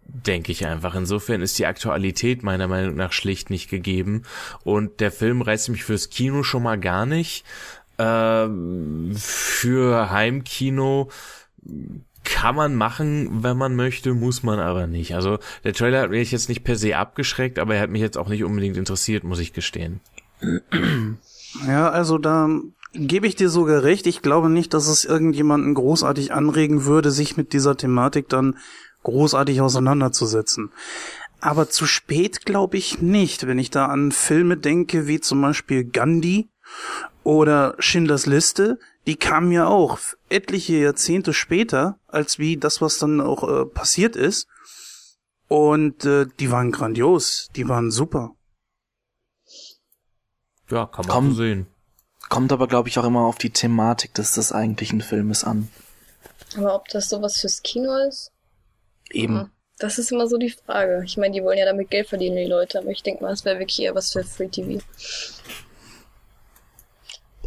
denke 0.06 0.52
ich 0.52 0.66
einfach. 0.66 0.94
Insofern 0.94 1.40
ist 1.40 1.58
die 1.58 1.66
Aktualität 1.66 2.42
meiner 2.42 2.68
Meinung 2.68 2.94
nach 2.94 3.12
schlicht 3.12 3.50
nicht 3.50 3.68
gegeben. 3.70 4.22
Und 4.62 5.00
der 5.00 5.10
Film 5.10 5.42
reizt 5.42 5.68
mich 5.68 5.84
fürs 5.84 6.10
Kino 6.10 6.42
schon 6.42 6.62
mal 6.62 6.78
gar 6.78 7.06
nicht. 7.06 7.44
Äh, 7.96 8.46
für 9.14 10.10
Heimkino 10.10 11.10
kann 12.24 12.56
man 12.56 12.74
machen, 12.74 13.42
wenn 13.42 13.56
man 13.56 13.76
möchte, 13.76 14.14
muss 14.14 14.42
man 14.42 14.58
aber 14.58 14.86
nicht. 14.86 15.14
Also 15.14 15.38
der 15.62 15.74
Trailer 15.74 16.02
hat 16.02 16.10
mich 16.10 16.32
jetzt 16.32 16.48
nicht 16.48 16.64
per 16.64 16.76
se 16.76 16.96
abgeschreckt, 16.96 17.58
aber 17.58 17.76
er 17.76 17.82
hat 17.82 17.90
mich 17.90 18.02
jetzt 18.02 18.18
auch 18.18 18.28
nicht 18.28 18.44
unbedingt 18.44 18.76
interessiert, 18.76 19.24
muss 19.24 19.38
ich 19.38 19.52
gestehen. 19.52 20.00
Ja, 21.66 21.90
also 21.90 22.18
da 22.18 22.48
gebe 22.92 23.26
ich 23.26 23.36
dir 23.36 23.48
sogar 23.48 23.82
recht. 23.82 24.06
Ich 24.06 24.22
glaube 24.22 24.50
nicht, 24.50 24.74
dass 24.74 24.88
es 24.88 25.04
irgendjemanden 25.04 25.74
großartig 25.74 26.32
anregen 26.32 26.84
würde, 26.84 27.10
sich 27.10 27.36
mit 27.36 27.52
dieser 27.52 27.76
Thematik 27.76 28.28
dann 28.28 28.56
großartig 29.02 29.60
auseinanderzusetzen. 29.60 30.70
Aber 31.40 31.68
zu 31.68 31.86
spät 31.86 32.46
glaube 32.46 32.78
ich 32.78 33.02
nicht, 33.02 33.46
wenn 33.46 33.58
ich 33.58 33.70
da 33.70 33.86
an 33.86 34.12
Filme 34.12 34.56
denke, 34.56 35.06
wie 35.06 35.20
zum 35.20 35.42
Beispiel 35.42 35.84
Gandhi 35.84 36.48
oder 37.22 37.74
Schindlers 37.78 38.26
Liste, 38.26 38.78
die 39.06 39.16
kamen 39.16 39.52
ja 39.52 39.66
auch 39.66 39.98
etliche 40.28 40.74
Jahrzehnte 40.74 41.32
später, 41.32 41.98
als 42.06 42.38
wie 42.38 42.56
das, 42.56 42.80
was 42.80 42.98
dann 42.98 43.20
auch 43.20 43.48
äh, 43.48 43.66
passiert 43.66 44.16
ist. 44.16 44.48
Und 45.48 46.04
äh, 46.04 46.26
die 46.40 46.50
waren 46.50 46.72
grandios, 46.72 47.48
die 47.54 47.68
waren 47.68 47.90
super. 47.90 48.34
Ja, 50.70 50.86
kann 50.86 51.06
man 51.06 51.14
Komm, 51.14 51.30
so 51.30 51.36
sehen. 51.36 51.66
Kommt 52.30 52.52
aber, 52.52 52.66
glaube 52.66 52.88
ich, 52.88 52.98
auch 52.98 53.04
immer 53.04 53.26
auf 53.26 53.36
die 53.36 53.50
Thematik 53.50 54.14
des, 54.14 54.32
des 54.32 54.52
eigentlichen 54.52 55.02
Filmes 55.02 55.44
an. 55.44 55.68
Aber 56.56 56.74
ob 56.74 56.88
das 56.88 57.10
sowas 57.10 57.40
fürs 57.40 57.62
Kino 57.62 57.94
ist? 58.08 58.32
Eben. 59.10 59.50
Das 59.78 59.98
ist 59.98 60.12
immer 60.12 60.26
so 60.28 60.38
die 60.38 60.50
Frage. 60.50 61.02
Ich 61.04 61.16
meine, 61.16 61.34
die 61.34 61.42
wollen 61.42 61.58
ja 61.58 61.66
damit 61.66 61.90
Geld 61.90 62.08
verdienen, 62.08 62.36
die 62.36 62.44
Leute, 62.44 62.78
aber 62.78 62.88
ich 62.88 63.02
denke 63.02 63.22
mal, 63.22 63.32
es 63.32 63.44
wäre 63.44 63.58
wirklich 63.58 63.80
eher 63.82 63.94
was 63.94 64.12
für 64.12 64.24
Free 64.24 64.48
TV. 64.48 64.82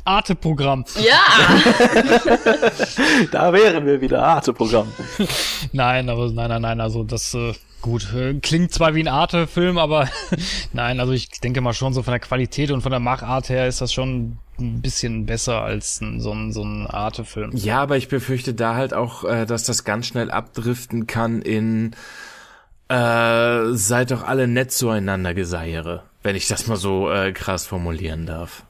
Arte-Programm. 0.08 0.86
Ja! 0.96 1.22
da 3.32 3.54
wären 3.54 3.86
wir 3.86 4.02
wieder, 4.02 4.24
Arte-Programm. 4.24 4.92
nein, 5.74 6.10
aber 6.10 6.32
nein, 6.32 6.50
nein, 6.50 6.62
nein, 6.62 6.82
also 6.82 7.04
das 7.04 7.34
äh, 7.34 7.54
gut. 7.82 8.14
Äh, 8.14 8.36
klingt 8.36 8.74
zwar 8.74 8.96
wie 8.96 9.04
ein 9.04 9.08
Arte-Film, 9.08 9.78
aber 9.78 10.10
nein, 10.74 11.00
also 11.00 11.14
ich 11.14 11.30
denke 11.30 11.62
mal 11.62 11.74
schon 11.74 11.94
so 11.94 12.04
von 12.04 12.12
der 12.12 12.20
Qualität 12.20 12.72
und 12.72 12.82
von 12.82 12.92
der 12.92 13.00
Machart 13.00 13.50
her 13.50 13.68
ist 13.68 13.82
das 13.82 13.94
schon 13.94 14.38
ein 14.60 14.82
bisschen 14.82 15.26
besser 15.26 15.62
als 15.62 16.02
ein, 16.02 16.20
so 16.20 16.32
ein, 16.32 16.52
so 16.52 16.64
ein 16.64 16.88
Arte-Film. 16.88 17.52
Ja, 17.56 17.82
aber 17.82 17.98
ich 17.98 18.08
befürchte 18.08 18.54
da 18.54 18.76
halt 18.76 18.94
auch, 18.94 19.24
äh, 19.24 19.46
dass 19.46 19.64
das 19.64 19.84
ganz 19.84 20.08
schnell 20.08 20.32
abdriften 20.32 21.08
kann 21.08 21.42
in 21.42 21.96
äh, 22.90 23.74
seid 23.74 24.12
doch 24.12 24.24
alle 24.24 24.48
nett 24.48 24.72
zueinander 24.72 25.34
Geseiere, 25.34 26.04
wenn 26.24 26.36
ich 26.36 26.48
das 26.48 26.68
mal 26.68 26.78
so 26.78 27.12
äh, 27.12 27.34
krass 27.34 27.66
formulieren 27.66 28.26
darf. 28.26 28.64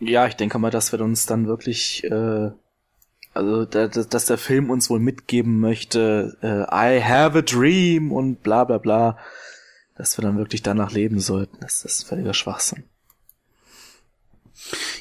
Ja, 0.00 0.26
ich 0.26 0.34
denke 0.34 0.58
mal, 0.58 0.70
das 0.70 0.92
wird 0.92 1.02
uns 1.02 1.26
dann 1.26 1.46
wirklich, 1.46 2.02
äh, 2.04 2.50
also 3.34 3.64
da, 3.66 3.86
dass 3.86 4.26
der 4.26 4.38
Film 4.38 4.70
uns 4.70 4.88
wohl 4.88 4.98
mitgeben 4.98 5.60
möchte, 5.60 6.36
äh, 6.42 6.96
I 6.96 7.02
have 7.02 7.38
a 7.38 7.42
dream 7.42 8.10
und 8.10 8.42
bla 8.42 8.64
bla 8.64 8.78
bla, 8.78 9.18
dass 9.96 10.16
wir 10.16 10.22
dann 10.22 10.38
wirklich 10.38 10.62
danach 10.62 10.92
leben 10.92 11.20
sollten. 11.20 11.58
Das 11.60 11.84
ist 11.84 12.08
völliger 12.08 12.32
Schwachsinn. 12.32 12.84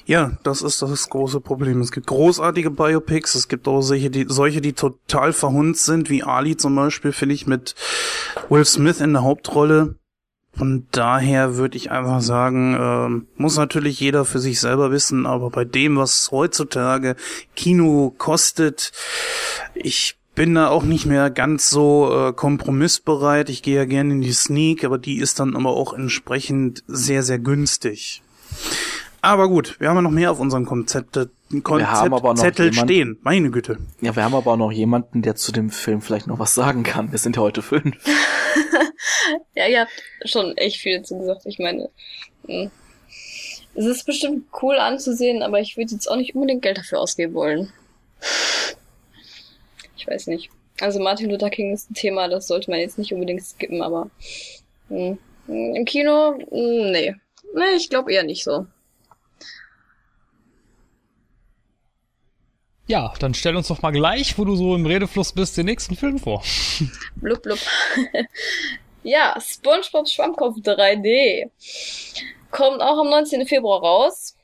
Ja, 0.06 0.38
das 0.44 0.62
ist 0.62 0.82
das 0.82 1.10
große 1.10 1.40
Problem. 1.40 1.82
Es 1.82 1.92
gibt 1.92 2.08
großartige 2.08 2.72
Biopics, 2.72 3.36
es 3.36 3.48
gibt 3.48 3.68
auch 3.68 3.82
solche, 3.82 4.10
die, 4.10 4.26
solche, 4.28 4.60
die 4.60 4.74
total 4.74 5.34
verhunzt 5.34 5.86
sind, 5.86 6.10
wie 6.10 6.24
Ali 6.24 6.58
zum 6.58 6.76
Beispiel, 6.76 7.12
finde 7.12 7.36
ich, 7.36 7.48
mit 7.48 7.76
Will 8.50 8.66
Smith 8.66 9.02
in 9.02 9.14
der 9.14 9.24
Hauptrolle. 9.24 9.96
Von 10.56 10.88
daher 10.92 11.56
würde 11.56 11.78
ich 11.78 11.92
einfach 11.92 12.22
sagen, 12.22 12.74
äh, 12.74 13.42
muss 13.42 13.58
natürlich 13.58 14.00
jeder 14.00 14.26
für 14.26 14.40
sich 14.40 14.60
selber 14.60 14.92
wissen, 14.92 15.26
aber 15.26 15.50
bei 15.50 15.64
dem, 15.64 15.96
was 15.96 16.32
heutzutage 16.32 17.16
Kino 17.56 18.14
kostet, 18.18 18.92
ich 19.74 20.18
bin 20.36 20.56
da 20.56 20.70
auch 20.70 20.84
nicht 20.84 21.06
mehr 21.06 21.30
ganz 21.30 21.70
so 21.70 22.10
äh, 22.14 22.34
kompromissbereit. 22.34 23.50
Ich 23.50 23.62
gehe 23.62 23.76
ja 23.76 23.86
gerne 23.86 24.14
in 24.14 24.22
die 24.22 24.32
Sneak, 24.32 24.84
aber 24.86 24.98
die 24.98 25.18
ist 25.18 25.40
dann 25.40 25.56
aber 25.56 25.72
auch 25.72 25.94
entsprechend 25.94 26.84
sehr, 26.88 27.24
sehr 27.24 27.40
günstig. 27.40 28.22
Aber 29.22 29.50
gut, 29.50 29.76
wir 29.80 29.90
haben 29.90 29.98
ja 29.98 30.02
noch 30.02 30.12
mehr 30.12 30.32
auf 30.32 30.40
unserem 30.40 30.66
Konzept, 30.66 31.20
Konzeptzettel 31.64 32.74
stehen. 32.74 33.18
Meine 33.22 33.52
Güte. 33.52 33.80
Ja, 34.00 34.16
wir 34.16 34.24
haben 34.24 34.34
aber 34.34 34.54
auch 34.54 34.58
noch 34.58 34.72
jemanden, 34.72 35.22
der 35.22 35.36
zu 35.36 35.52
dem 35.52 35.70
Film 35.72 36.02
vielleicht 36.02 36.28
noch 36.28 36.40
was 36.40 36.56
sagen 36.56 36.84
kann. 36.84 37.12
Wir 37.12 37.20
sind 37.20 37.36
ja 37.36 37.42
heute 37.42 37.62
fünf. 37.62 37.96
ja, 39.56 39.68
ihr 39.68 39.82
habt 39.82 39.92
schon 40.26 40.58
echt 40.58 40.78
viel 40.78 40.98
dazu 41.00 41.18
gesagt. 41.18 41.46
Ich 41.46 41.60
meine, 41.60 41.90
hm, 42.48 42.72
Es 43.76 43.86
ist 43.86 44.06
bestimmt 44.06 44.48
cool 44.62 44.78
anzusehen, 44.78 45.44
aber 45.44 45.60
ich 45.60 45.78
würde 45.78 45.94
jetzt 45.94 46.10
auch 46.10 46.16
nicht 46.18 46.36
unbedingt 46.36 46.62
Geld 46.62 46.78
dafür 46.78 47.00
ausgeben 47.00 47.34
wollen. 47.34 47.72
Ich 49.98 50.08
weiß 50.08 50.28
nicht. 50.28 50.50
Also 50.82 51.00
Martin 51.00 51.30
Luther 51.30 51.50
King 51.50 51.74
ist 51.74 51.92
ein 51.92 51.94
Thema, 51.94 52.28
das 52.30 52.48
sollte 52.48 52.72
man 52.72 52.80
jetzt 52.80 52.98
nicht 52.98 53.14
unbedingt 53.14 53.44
skippen, 53.44 53.82
aber 53.82 54.10
mh, 54.90 55.18
im 55.48 55.86
Kino, 55.86 56.32
mh, 56.52 56.92
nee. 56.92 57.16
Nee, 57.54 57.76
ich 57.78 57.90
glaube 57.90 58.14
eher 58.14 58.24
nicht 58.24 58.44
so. 58.44 58.66
Ja, 62.88 63.14
dann 63.20 63.34
stell 63.36 63.56
uns 63.56 63.68
doch 63.68 63.82
mal 63.84 63.92
gleich, 63.92 64.38
wo 64.38 64.46
du 64.46 64.56
so 64.56 64.74
im 64.76 64.86
Redefluss 64.86 65.32
bist, 65.34 65.58
den 65.58 65.68
nächsten 65.68 65.96
Film 65.96 66.18
vor. 66.18 66.44
Blub, 67.18 67.42
blub. 67.44 67.60
Ja, 69.04 69.36
SpongeBob 69.40 70.08
Schwammkopf 70.08 70.58
3D. 70.58 71.50
Kommt 72.52 72.82
auch 72.82 73.00
am 73.00 73.10
19. 73.10 73.46
Februar 73.46 73.82
raus. 73.82 74.36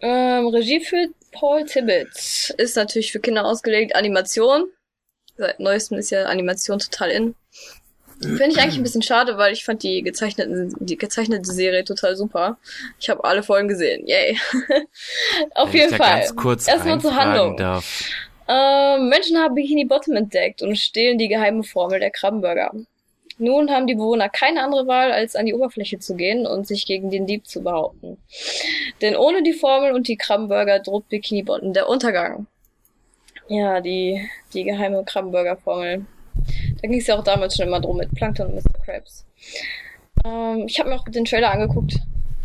Ähm, 0.00 0.46
Regie 0.48 0.80
führt 0.80 1.10
Paul 1.32 1.64
Tibbett. 1.64 2.54
Ist 2.56 2.76
natürlich 2.76 3.12
für 3.12 3.20
Kinder 3.20 3.44
ausgelegt. 3.44 3.94
Animation. 3.94 4.64
Seit 5.36 5.60
neuestem 5.60 5.98
ist 5.98 6.10
ja 6.10 6.24
Animation 6.24 6.78
total 6.78 7.10
in. 7.10 7.34
Finde 8.20 8.48
ich 8.48 8.58
eigentlich 8.58 8.76
ein 8.76 8.82
bisschen 8.82 9.02
schade, 9.02 9.38
weil 9.38 9.54
ich 9.54 9.64
fand 9.64 9.82
die 9.82 10.02
gezeichneten, 10.02 10.74
die 10.78 10.98
gezeichnete 10.98 11.50
Serie 11.50 11.84
total 11.84 12.16
super. 12.16 12.58
Ich 12.98 13.08
habe 13.08 13.24
alle 13.24 13.42
Folgen 13.42 13.68
gesehen. 13.68 14.06
Yay. 14.06 14.38
Auf 15.54 15.72
Wenn 15.72 15.80
jeden 15.80 15.94
Fall. 15.96 16.18
Ganz 16.18 16.36
kurz 16.36 16.68
Erstmal 16.68 17.00
zur 17.00 17.16
Handlung. 17.16 17.56
Darf. 17.56 18.04
Ähm, 18.46 19.08
Menschen 19.08 19.38
haben 19.38 19.54
Bikini 19.54 19.86
Bottom 19.86 20.16
entdeckt 20.16 20.60
und 20.60 20.76
stehlen 20.76 21.16
die 21.16 21.28
geheime 21.28 21.62
Formel 21.62 21.98
der 21.98 22.10
Krabbenburger. 22.10 22.72
Nun 23.40 23.70
haben 23.70 23.86
die 23.86 23.94
Bewohner 23.94 24.28
keine 24.28 24.62
andere 24.62 24.86
Wahl, 24.86 25.12
als 25.12 25.34
an 25.34 25.46
die 25.46 25.54
Oberfläche 25.54 25.98
zu 25.98 26.14
gehen 26.14 26.46
und 26.46 26.66
sich 26.66 26.84
gegen 26.84 27.10
den 27.10 27.26
Dieb 27.26 27.46
zu 27.46 27.62
behaupten. 27.62 28.18
Denn 29.00 29.16
ohne 29.16 29.42
die 29.42 29.54
Formel 29.54 29.92
und 29.92 30.08
die 30.08 30.16
Krabbenburger 30.16 30.78
droht 30.78 31.08
Bikini 31.08 31.42
Bottom 31.42 31.72
der 31.72 31.88
Untergang. 31.88 32.46
Ja, 33.48 33.80
die, 33.80 34.28
die 34.52 34.64
geheime 34.64 35.02
Krabbenburger-Formel. 35.04 36.04
Da 36.82 36.88
ging 36.88 37.00
es 37.00 37.06
ja 37.06 37.18
auch 37.18 37.24
damals 37.24 37.56
schon 37.56 37.66
immer 37.66 37.80
drum 37.80 37.96
mit 37.96 38.14
Plankton 38.14 38.48
und 38.48 38.56
Mr. 38.56 38.84
Krabs. 38.84 39.24
Ähm, 40.24 40.64
ich 40.66 40.78
habe 40.78 40.90
mir 40.90 40.96
auch 40.96 41.04
den 41.08 41.24
Trailer 41.24 41.50
angeguckt. 41.50 41.94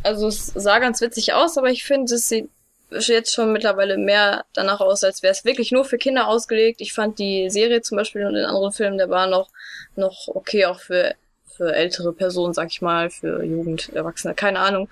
Also 0.02 0.28
es 0.28 0.48
sah 0.48 0.80
ganz 0.80 1.02
witzig 1.02 1.34
aus, 1.34 1.58
aber 1.58 1.70
ich 1.70 1.84
finde, 1.84 2.16
es 2.16 2.30
sieht 2.30 2.50
jetzt 2.90 3.34
schon 3.34 3.52
mittlerweile 3.52 3.98
mehr 3.98 4.46
danach 4.54 4.80
aus, 4.80 5.04
als 5.04 5.24
wäre 5.24 5.32
es 5.32 5.46
wirklich 5.46 5.72
nur 5.72 5.86
für 5.86 5.98
Kinder 5.98 6.28
ausgelegt. 6.28 6.82
Ich 6.82 6.94
fand 6.94 7.20
die 7.20 7.50
Serie 7.50 7.82
zum 7.82 7.98
Beispiel 7.98 8.26
und 8.26 8.34
den 8.34 8.46
anderen 8.46 8.72
Filmen, 8.72 8.98
der 8.98 9.10
war 9.10 9.28
noch, 9.28 9.50
noch 9.96 10.28
okay, 10.28 10.66
auch 10.66 10.80
für, 10.80 11.16
für 11.46 11.74
ältere 11.74 12.14
Personen, 12.14 12.54
sag 12.54 12.70
ich 12.70 12.82
mal, 12.82 13.10
für 13.10 13.44
Jugend, 13.44 13.90
Erwachsene, 13.94 14.34
keine 14.36 14.60
Ahnung. 14.60 14.90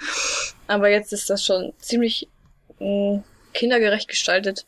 Aber 0.67 0.89
jetzt 0.89 1.13
ist 1.13 1.29
das 1.29 1.45
schon 1.45 1.73
ziemlich 1.79 2.27
mh, 2.79 3.23
kindergerecht 3.53 4.07
gestaltet. 4.07 4.65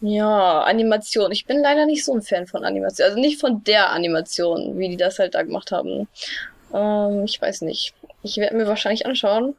Ja, 0.00 0.62
Animation. 0.62 1.30
Ich 1.30 1.46
bin 1.46 1.62
leider 1.62 1.86
nicht 1.86 2.04
so 2.04 2.12
ein 2.12 2.22
Fan 2.22 2.48
von 2.48 2.64
Animation. 2.64 3.08
Also 3.08 3.20
nicht 3.20 3.40
von 3.40 3.62
der 3.62 3.90
Animation, 3.90 4.76
wie 4.76 4.88
die 4.88 4.96
das 4.96 5.20
halt 5.20 5.34
da 5.34 5.42
gemacht 5.42 5.70
haben. 5.70 6.08
Ähm, 6.74 7.24
ich 7.24 7.40
weiß 7.40 7.60
nicht. 7.62 7.94
Ich 8.24 8.36
werde 8.36 8.56
mir 8.56 8.66
wahrscheinlich 8.66 9.06
anschauen. 9.06 9.54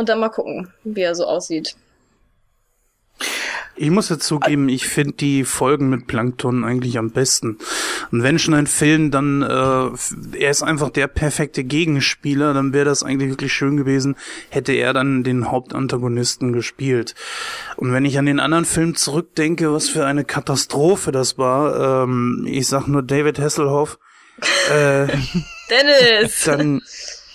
Und 0.00 0.08
dann 0.08 0.18
mal 0.18 0.30
gucken, 0.30 0.72
wie 0.82 1.02
er 1.02 1.14
so 1.14 1.26
aussieht. 1.26 1.76
Ich 3.76 3.90
muss 3.90 4.08
jetzt 4.08 4.24
zugeben, 4.24 4.70
ich 4.70 4.86
finde 4.86 5.12
die 5.12 5.44
Folgen 5.44 5.90
mit 5.90 6.06
Plankton 6.06 6.64
eigentlich 6.64 6.96
am 6.96 7.10
besten. 7.10 7.58
Und 8.10 8.22
wenn 8.22 8.38
schon 8.38 8.54
ein 8.54 8.66
Film, 8.66 9.10
dann 9.10 9.42
äh, 9.42 10.38
er 10.38 10.50
ist 10.50 10.62
einfach 10.62 10.88
der 10.88 11.06
perfekte 11.06 11.64
Gegenspieler, 11.64 12.54
dann 12.54 12.72
wäre 12.72 12.86
das 12.86 13.02
eigentlich 13.02 13.28
wirklich 13.28 13.52
schön 13.52 13.76
gewesen, 13.76 14.16
hätte 14.48 14.72
er 14.72 14.94
dann 14.94 15.22
den 15.22 15.50
Hauptantagonisten 15.50 16.54
gespielt. 16.54 17.14
Und 17.76 17.92
wenn 17.92 18.06
ich 18.06 18.18
an 18.18 18.24
den 18.24 18.40
anderen 18.40 18.64
Film 18.64 18.94
zurückdenke, 18.96 19.70
was 19.70 19.90
für 19.90 20.06
eine 20.06 20.24
Katastrophe 20.24 21.12
das 21.12 21.36
war, 21.36 22.04
ähm, 22.04 22.46
ich 22.48 22.68
sag 22.68 22.86
nur 22.86 23.02
David 23.02 23.38
Hasselhoff, 23.38 23.98
äh, 24.70 25.08
Dennis! 25.68 26.42
dann 26.46 26.80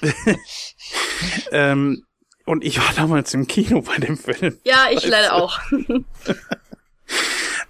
ähm, 1.51 2.03
und 2.45 2.63
ich 2.63 2.79
war 2.79 2.93
damals 2.95 3.33
im 3.33 3.47
Kino 3.47 3.81
bei 3.81 3.97
dem 3.97 4.17
Film. 4.17 4.57
ja, 4.63 4.87
ich 4.91 5.05
leider 5.05 5.33
auch. 5.33 5.59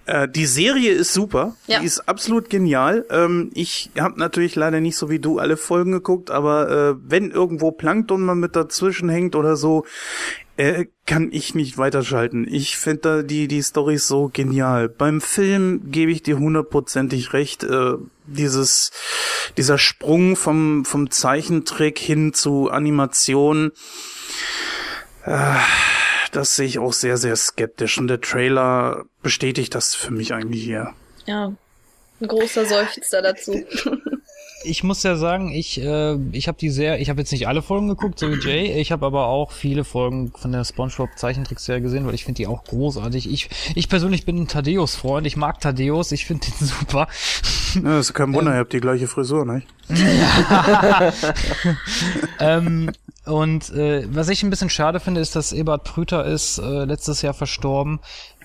Äh, 0.06 0.28
die 0.28 0.46
Serie 0.46 0.92
ist 0.92 1.12
super. 1.12 1.56
Ja. 1.66 1.80
Die 1.80 1.86
ist 1.86 2.08
absolut 2.08 2.48
genial. 2.48 3.04
Ähm, 3.10 3.50
ich 3.54 3.90
habe 3.98 4.18
natürlich 4.18 4.54
leider 4.54 4.80
nicht 4.80 4.96
so 4.96 5.10
wie 5.10 5.18
du 5.18 5.40
alle 5.40 5.56
Folgen 5.56 5.90
geguckt, 5.90 6.30
aber 6.30 6.70
äh, 6.70 6.94
wenn 7.04 7.32
irgendwo 7.32 7.72
Plankton 7.72 8.22
mal 8.22 8.36
mit 8.36 8.54
dazwischen 8.54 9.08
hängt 9.08 9.34
oder 9.34 9.56
so, 9.56 9.84
äh, 10.56 10.86
kann 11.06 11.30
ich 11.32 11.56
nicht 11.56 11.76
weiterschalten. 11.76 12.46
Ich 12.48 12.76
finde 12.76 13.00
da 13.00 13.22
die 13.22 13.48
die 13.48 13.62
Story 13.62 13.98
so 13.98 14.30
genial. 14.32 14.88
Beim 14.88 15.20
Film 15.20 15.90
gebe 15.90 16.12
ich 16.12 16.22
dir 16.22 16.38
hundertprozentig 16.38 17.32
recht. 17.32 17.64
Äh, 17.64 17.94
dieses 18.26 18.92
dieser 19.56 19.76
Sprung 19.76 20.36
vom 20.36 20.84
vom 20.84 21.10
Zeichentrick 21.10 21.98
hin 21.98 22.32
zu 22.32 22.70
Animation. 22.70 23.72
Äh, 25.24 25.56
das 26.32 26.56
sehe 26.56 26.66
ich 26.66 26.78
auch 26.78 26.92
sehr, 26.92 27.16
sehr 27.16 27.36
skeptisch. 27.36 27.98
Und 27.98 28.08
der 28.08 28.20
Trailer 28.20 29.04
bestätigt 29.22 29.74
das 29.74 29.94
für 29.94 30.12
mich 30.12 30.34
eigentlich 30.34 30.62
hier. 30.64 30.92
Ja, 31.26 31.52
ein 32.20 32.28
großer 32.28 32.66
Seufzer 32.66 33.22
dazu. 33.22 33.64
Ich 34.64 34.82
muss 34.82 35.02
ja 35.04 35.14
sagen, 35.14 35.52
ich 35.52 35.80
äh, 35.80 36.16
ich 36.32 36.48
habe 36.48 36.58
die 36.58 36.70
sehr, 36.70 37.00
ich 37.00 37.08
habe 37.08 37.20
jetzt 37.20 37.30
nicht 37.30 37.46
alle 37.46 37.62
Folgen 37.62 37.86
geguckt, 37.86 38.18
so 38.18 38.28
wie 38.28 38.40
Jay. 38.40 38.80
Ich 38.80 38.90
habe 38.90 39.06
aber 39.06 39.26
auch 39.26 39.52
viele 39.52 39.84
Folgen 39.84 40.32
von 40.32 40.50
der 40.50 40.64
SpongeBob 40.64 41.10
Zeichentrickserie 41.14 41.80
gesehen, 41.80 42.04
weil 42.04 42.14
ich 42.14 42.24
finde 42.24 42.38
die 42.38 42.48
auch 42.48 42.64
großartig. 42.64 43.30
Ich 43.30 43.48
ich 43.76 43.88
persönlich 43.88 44.24
bin 44.24 44.38
ein 44.38 44.48
Thaddeus 44.48 44.96
Freund. 44.96 45.24
Ich 45.26 45.36
mag 45.36 45.60
Thaddeus. 45.60 46.10
Ich 46.10 46.26
finde 46.26 46.48
den 46.48 46.66
super. 46.80 47.06
Ja, 47.84 48.00
ist 48.00 48.12
kein 48.14 48.34
Wunder, 48.34 48.54
ihr 48.54 48.58
habt 48.58 48.72
die 48.72 48.80
gleiche 48.80 49.06
Frisur, 49.06 49.44
nicht? 49.44 49.68
ähm, 52.40 52.90
und 53.26 53.70
äh, 53.70 54.06
was 54.14 54.28
ich 54.28 54.42
ein 54.42 54.50
bisschen 54.50 54.70
schade 54.70 55.00
finde, 55.00 55.20
ist, 55.20 55.36
dass 55.36 55.52
Ebert 55.52 55.84
Prüter 55.84 56.24
ist 56.24 56.58
äh, 56.58 56.84
letztes 56.84 57.22
Jahr 57.22 57.34
verstorben. 57.34 58.00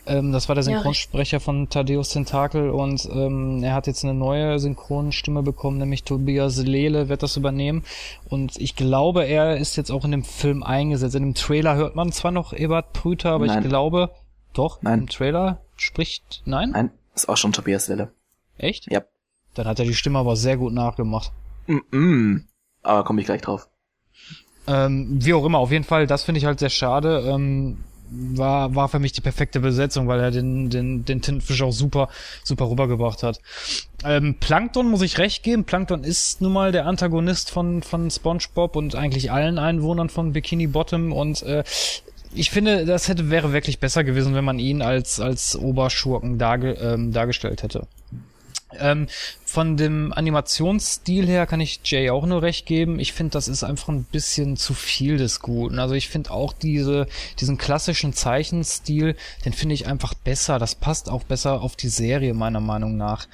Ähm, 0.05 0.31
das 0.31 0.49
war 0.49 0.55
der 0.55 0.63
Ja, 0.63 0.71
Synchronsprecher 0.71 1.39
von 1.39 1.69
Thaddeus 1.69 2.09
Tentakel 2.09 2.69
und 2.71 3.07
ähm, 3.11 3.63
er 3.63 3.75
hat 3.75 3.87
jetzt 3.87 4.03
eine 4.03 4.13
neue 4.13 4.59
Synchronstimme 4.59 5.43
bekommen, 5.43 5.77
nämlich 5.77 6.03
Tobias 6.03 6.57
Lele 6.57 7.07
wird 7.07 7.21
das 7.23 7.37
übernehmen. 7.37 7.83
Und 8.27 8.57
ich 8.57 8.75
glaube, 8.75 9.25
er 9.25 9.57
ist 9.57 9.75
jetzt 9.75 9.91
auch 9.91 10.03
in 10.03 10.11
dem 10.11 10.23
Film 10.23 10.63
eingesetzt. 10.63 11.15
In 11.15 11.23
dem 11.23 11.33
Trailer 11.35 11.75
hört 11.75 11.95
man 11.95 12.11
zwar 12.11 12.31
noch 12.31 12.53
Ebert 12.53 12.93
Prüter, 12.93 13.31
aber 13.31 13.45
Nein. 13.45 13.61
ich 13.61 13.69
glaube, 13.69 14.09
doch, 14.53 14.81
Nein. 14.81 15.01
im 15.01 15.07
Trailer 15.09 15.61
spricht, 15.75 16.41
nein? 16.45 16.71
Nein, 16.71 16.91
ist 17.15 17.29
auch 17.29 17.37
schon 17.37 17.53
Tobias 17.53 17.87
Lille. 17.87 18.11
Echt? 18.57 18.91
Ja. 18.91 19.01
Dann 19.53 19.67
hat 19.67 19.79
er 19.79 19.85
die 19.85 19.93
Stimme 19.93 20.19
aber 20.19 20.35
sehr 20.35 20.57
gut 20.57 20.73
nachgemacht. 20.73 21.31
Mm 21.67 21.77
-mm. 21.91 22.41
Aber 22.83 23.03
komme 23.03 23.21
ich 23.21 23.27
gleich 23.27 23.41
drauf. 23.41 23.67
Ähm, 24.67 25.17
wie 25.19 25.33
auch 25.33 25.45
immer, 25.45 25.59
auf 25.59 25.71
jeden 25.71 25.83
Fall, 25.83 26.07
das 26.07 26.23
finde 26.23 26.39
ich 26.39 26.45
halt 26.45 26.59
sehr 26.59 26.69
schade. 26.69 27.25
Ähm, 27.27 27.77
war, 28.11 28.75
war 28.75 28.89
für 28.89 28.99
mich 28.99 29.13
die 29.13 29.21
perfekte 29.21 29.59
Besetzung, 29.59 30.07
weil 30.07 30.19
er 30.19 30.31
den, 30.31 30.69
den, 30.69 31.05
den 31.05 31.21
Tintenfisch 31.21 31.61
auch 31.61 31.71
super, 31.71 32.09
super 32.43 32.69
rübergebracht 32.69 33.23
hat. 33.23 33.39
Ähm, 34.03 34.35
Plankton 34.39 34.89
muss 34.89 35.01
ich 35.01 35.17
recht 35.17 35.43
geben. 35.43 35.63
Plankton 35.63 36.03
ist 36.03 36.41
nun 36.41 36.53
mal 36.53 36.71
der 36.71 36.85
Antagonist 36.85 37.49
von, 37.51 37.81
von 37.81 38.11
SpongeBob 38.11 38.75
und 38.75 38.95
eigentlich 38.95 39.31
allen 39.31 39.57
Einwohnern 39.57 40.09
von 40.09 40.33
Bikini 40.33 40.67
Bottom 40.67 41.13
und 41.13 41.41
äh, 41.43 41.63
ich 42.33 42.49
finde, 42.49 42.85
das 42.85 43.09
hätte 43.09 43.29
wäre 43.29 43.51
wirklich 43.51 43.79
besser 43.79 44.05
gewesen, 44.05 44.35
wenn 44.35 44.45
man 44.45 44.57
ihn 44.57 44.81
als 44.81 45.19
als 45.19 45.55
Oberschurken 45.55 46.37
darge, 46.37 46.73
ähm, 46.73 47.11
dargestellt 47.11 47.61
hätte. 47.61 47.87
Ähm, 48.79 49.07
von 49.45 49.77
dem 49.77 50.13
Animationsstil 50.13 51.27
her 51.27 51.45
kann 51.45 51.59
ich 51.59 51.81
Jay 51.83 52.09
auch 52.09 52.25
nur 52.25 52.41
recht 52.41 52.65
geben. 52.65 52.99
Ich 52.99 53.13
finde, 53.13 53.31
das 53.31 53.47
ist 53.47 53.63
einfach 53.63 53.89
ein 53.89 54.03
bisschen 54.03 54.57
zu 54.57 54.73
viel 54.73 55.17
des 55.17 55.41
Guten. 55.41 55.79
Also 55.79 55.93
ich 55.95 56.09
finde 56.09 56.31
auch 56.31 56.53
diese, 56.53 57.07
diesen 57.39 57.57
klassischen 57.57 58.13
Zeichenstil, 58.13 59.15
den 59.45 59.53
finde 59.53 59.75
ich 59.75 59.87
einfach 59.87 60.13
besser. 60.13 60.59
Das 60.59 60.75
passt 60.75 61.09
auch 61.09 61.23
besser 61.23 61.61
auf 61.61 61.75
die 61.75 61.89
Serie, 61.89 62.33
meiner 62.33 62.61
Meinung 62.61 62.97
nach. 62.97 63.27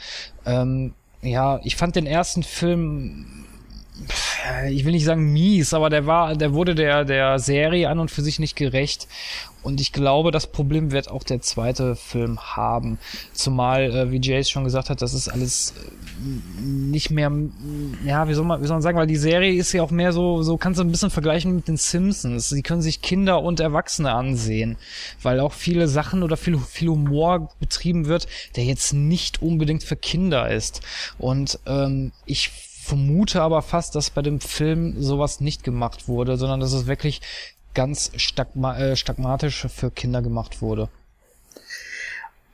Ähm, 0.45 0.93
ja, 1.21 1.59
ich 1.63 1.75
fand 1.75 1.95
den 1.95 2.07
ersten 2.07 2.43
Film 2.43 3.45
ich 4.69 4.85
will 4.85 4.91
nicht 4.91 5.05
sagen 5.05 5.33
mies, 5.33 5.73
aber 5.73 5.89
der 5.89 6.05
war, 6.05 6.35
der 6.35 6.53
wurde 6.53 6.75
der, 6.75 7.05
der 7.05 7.39
Serie 7.39 7.89
an 7.89 7.99
und 7.99 8.11
für 8.11 8.21
sich 8.21 8.39
nicht 8.39 8.55
gerecht. 8.55 9.07
Und 9.67 9.81
ich 9.81 9.91
glaube, 9.91 10.31
das 10.31 10.47
Problem 10.47 10.93
wird 10.93 11.11
auch 11.11 11.23
der 11.23 11.41
zweite 11.41 11.97
Film 11.97 12.39
haben. 12.39 12.99
Zumal, 13.33 13.93
äh, 13.93 14.11
wie 14.11 14.21
Jace 14.21 14.49
schon 14.49 14.63
gesagt 14.63 14.89
hat, 14.89 15.01
das 15.01 15.13
ist 15.13 15.27
alles 15.27 15.73
äh, 15.75 16.61
nicht 16.63 17.11
mehr, 17.11 17.29
ja, 18.05 18.29
wie 18.29 18.33
soll 18.33 18.45
man, 18.45 18.61
wie 18.61 18.65
soll 18.65 18.75
man 18.75 18.81
sagen, 18.81 18.97
weil 18.97 19.07
die 19.07 19.17
Serie 19.17 19.53
ist 19.53 19.73
ja 19.73 19.83
auch 19.83 19.91
mehr 19.91 20.13
so, 20.13 20.41
so 20.41 20.55
kannst 20.55 20.79
du 20.79 20.85
ein 20.85 20.91
bisschen 20.91 21.09
vergleichen 21.09 21.53
mit 21.53 21.67
den 21.67 21.75
Simpsons. 21.75 22.47
Sie 22.47 22.61
können 22.61 22.81
sich 22.81 23.01
Kinder 23.01 23.41
und 23.43 23.59
Erwachsene 23.59 24.13
ansehen, 24.13 24.77
weil 25.21 25.41
auch 25.41 25.51
viele 25.51 25.89
Sachen 25.89 26.23
oder 26.23 26.37
viel, 26.37 26.57
viel 26.59 26.87
Humor 26.87 27.49
betrieben 27.59 28.05
wird, 28.05 28.27
der 28.55 28.63
jetzt 28.63 28.93
nicht 28.93 29.41
unbedingt 29.41 29.83
für 29.83 29.97
Kinder 29.97 30.49
ist. 30.49 30.79
Und 31.17 31.59
ähm, 31.65 32.13
ich 32.25 32.51
vermute 32.87 33.41
aber 33.41 33.61
fast, 33.61 33.95
dass 33.95 34.11
bei 34.11 34.21
dem 34.21 34.39
Film 34.39 35.03
sowas 35.03 35.41
nicht 35.41 35.65
gemacht 35.65 36.07
wurde, 36.07 36.37
sondern 36.37 36.61
dass 36.61 36.71
es 36.71 36.87
wirklich 36.87 37.19
ganz 37.73 38.11
stagma 38.17 38.77
äh, 38.77 38.95
stagmatisch 38.95 39.67
für 39.69 39.91
Kinder 39.91 40.21
gemacht 40.21 40.61
wurde. 40.61 40.89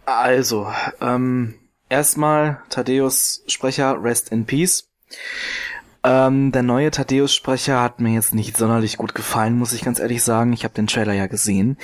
Also, 0.05 0.67
ähm, 0.99 1.55
erstmal 1.89 2.61
Thaddeus 2.69 3.43
Sprecher, 3.47 4.03
Rest 4.03 4.29
in 4.29 4.45
Peace. 4.45 4.89
Ähm, 6.03 6.51
der 6.51 6.63
neue 6.63 6.91
Thaddeus 6.91 7.33
Sprecher 7.33 7.81
hat 7.81 8.01
mir 8.01 8.13
jetzt 8.13 8.35
nicht 8.35 8.57
sonderlich 8.57 8.97
gut 8.97 9.15
gefallen, 9.15 9.57
muss 9.57 9.71
ich 9.71 9.83
ganz 9.83 9.99
ehrlich 9.99 10.21
sagen. 10.21 10.51
Ich 10.51 10.65
habe 10.65 10.73
den 10.73 10.87
Trailer 10.87 11.13
ja 11.13 11.27
gesehen. 11.27 11.77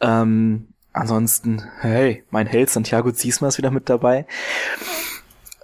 Ähm, 0.00 0.68
ansonsten, 0.92 1.64
hey, 1.80 2.24
mein 2.30 2.46
Held 2.46 2.70
Santiago 2.70 3.10
Ziesma 3.10 3.48
ist 3.48 3.58
wieder 3.58 3.72
mit 3.72 3.88
dabei. 3.88 4.26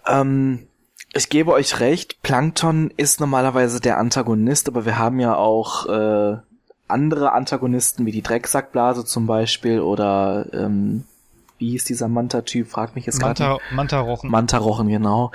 Ähm, 0.06 0.66
ich 1.14 1.28
gebe 1.28 1.52
euch 1.52 1.78
recht, 1.78 2.22
Plankton 2.22 2.90
ist 2.96 3.20
normalerweise 3.20 3.80
der 3.80 3.98
Antagonist, 3.98 4.66
aber 4.68 4.84
wir 4.84 4.98
haben 4.98 5.20
ja 5.20 5.36
auch 5.36 5.86
äh, 5.86 6.38
andere 6.92 7.32
Antagonisten 7.32 8.06
wie 8.06 8.12
die 8.12 8.22
Drecksackblase 8.22 9.04
zum 9.04 9.26
Beispiel 9.26 9.80
oder 9.80 10.46
ähm, 10.52 11.04
wie 11.58 11.70
hieß 11.70 11.84
dieser 11.84 12.08
Manta-Typ? 12.08 12.68
Frag 12.68 12.94
mich 12.94 13.06
jetzt 13.06 13.20
gerade. 13.20 13.42
Manta, 13.42 13.64
Manta-Rochen. 13.74 14.30
Manta-Rochen, 14.30 14.88
genau. 14.88 15.32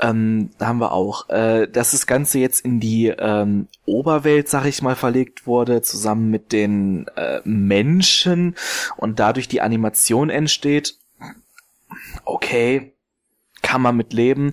Ähm, 0.00 0.50
da 0.58 0.66
haben 0.66 0.80
wir 0.80 0.92
auch. 0.92 1.28
Äh, 1.28 1.68
dass 1.68 1.92
das 1.92 2.06
Ganze 2.06 2.38
jetzt 2.38 2.60
in 2.60 2.80
die 2.80 3.06
ähm, 3.06 3.68
Oberwelt, 3.86 4.48
sag 4.48 4.66
ich 4.66 4.82
mal, 4.82 4.96
verlegt 4.96 5.46
wurde, 5.46 5.82
zusammen 5.82 6.30
mit 6.30 6.52
den 6.52 7.06
äh, 7.16 7.40
Menschen 7.44 8.56
und 8.96 9.20
dadurch 9.20 9.48
die 9.48 9.60
Animation 9.60 10.30
entsteht. 10.30 10.98
Okay, 12.24 12.92
kann 13.62 13.80
man 13.80 13.96
mit 13.96 14.12
leben. 14.12 14.52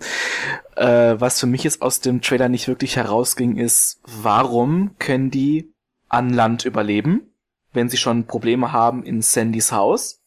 Äh, 0.75 1.15
was 1.17 1.39
für 1.39 1.47
mich 1.47 1.63
jetzt 1.63 1.81
aus 1.81 1.99
dem 1.99 2.21
Trailer 2.21 2.47
nicht 2.47 2.67
wirklich 2.67 2.95
herausging, 2.95 3.57
ist, 3.57 3.99
warum 4.05 4.95
können 4.99 5.31
die 5.31 5.73
an 6.11 6.29
Land 6.29 6.65
überleben, 6.65 7.33
wenn 7.73 7.89
sie 7.89 7.97
schon 7.97 8.27
Probleme 8.27 8.71
haben 8.71 9.03
in 9.03 9.21
Sandys 9.21 9.71
Haus? 9.71 10.21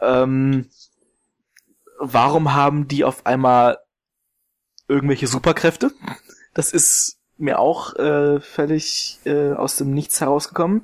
Ähm, 0.00 0.68
warum 1.98 2.54
haben 2.54 2.88
die 2.88 3.04
auf 3.04 3.26
einmal 3.26 3.78
irgendwelche 4.86 5.26
Superkräfte? 5.26 5.92
Das 6.54 6.72
ist 6.72 7.18
mir 7.36 7.58
auch 7.58 7.94
äh, 7.96 8.40
völlig 8.40 9.20
äh, 9.24 9.52
aus 9.52 9.76
dem 9.76 9.92
Nichts 9.92 10.20
herausgekommen. 10.20 10.82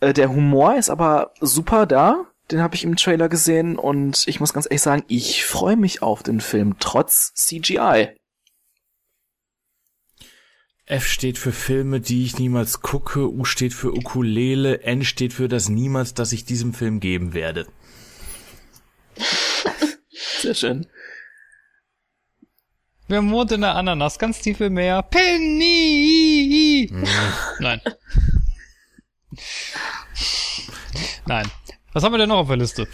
Äh, 0.00 0.12
der 0.12 0.30
Humor 0.30 0.76
ist 0.76 0.90
aber 0.90 1.32
super 1.40 1.86
da. 1.86 2.26
Den 2.50 2.60
habe 2.60 2.74
ich 2.74 2.84
im 2.84 2.96
Trailer 2.96 3.28
gesehen 3.28 3.76
und 3.78 4.26
ich 4.26 4.40
muss 4.40 4.52
ganz 4.52 4.66
ehrlich 4.66 4.82
sagen, 4.82 5.04
ich 5.08 5.44
freue 5.44 5.76
mich 5.76 6.02
auf 6.02 6.22
den 6.22 6.40
Film 6.40 6.76
trotz 6.80 7.32
CGI. 7.34 8.16
F 10.84 11.06
steht 11.06 11.38
für 11.38 11.52
Filme, 11.52 12.00
die 12.00 12.24
ich 12.24 12.38
niemals 12.38 12.80
gucke, 12.80 13.30
U 13.32 13.44
steht 13.44 13.72
für 13.72 13.92
Ukulele, 13.92 14.82
N 14.82 15.04
steht 15.04 15.32
für 15.32 15.48
das 15.48 15.68
Niemals, 15.68 16.14
das 16.14 16.32
ich 16.32 16.44
diesem 16.44 16.74
Film 16.74 16.98
geben 17.00 17.34
werde. 17.34 17.66
Sehr 20.40 20.54
schön. 20.54 20.86
Wer 23.08 23.22
wohnt 23.30 23.52
in 23.52 23.60
der 23.60 23.76
Ananas? 23.76 24.18
Ganz 24.18 24.40
tief 24.40 24.60
im 24.60 24.74
Meer. 24.74 25.02
Penny! 25.02 26.90
Nein. 27.60 27.80
Nein. 31.26 31.50
Was 31.92 32.02
haben 32.02 32.12
wir 32.12 32.18
denn 32.18 32.30
noch 32.30 32.38
auf 32.38 32.48
der 32.48 32.56
Liste? 32.56 32.88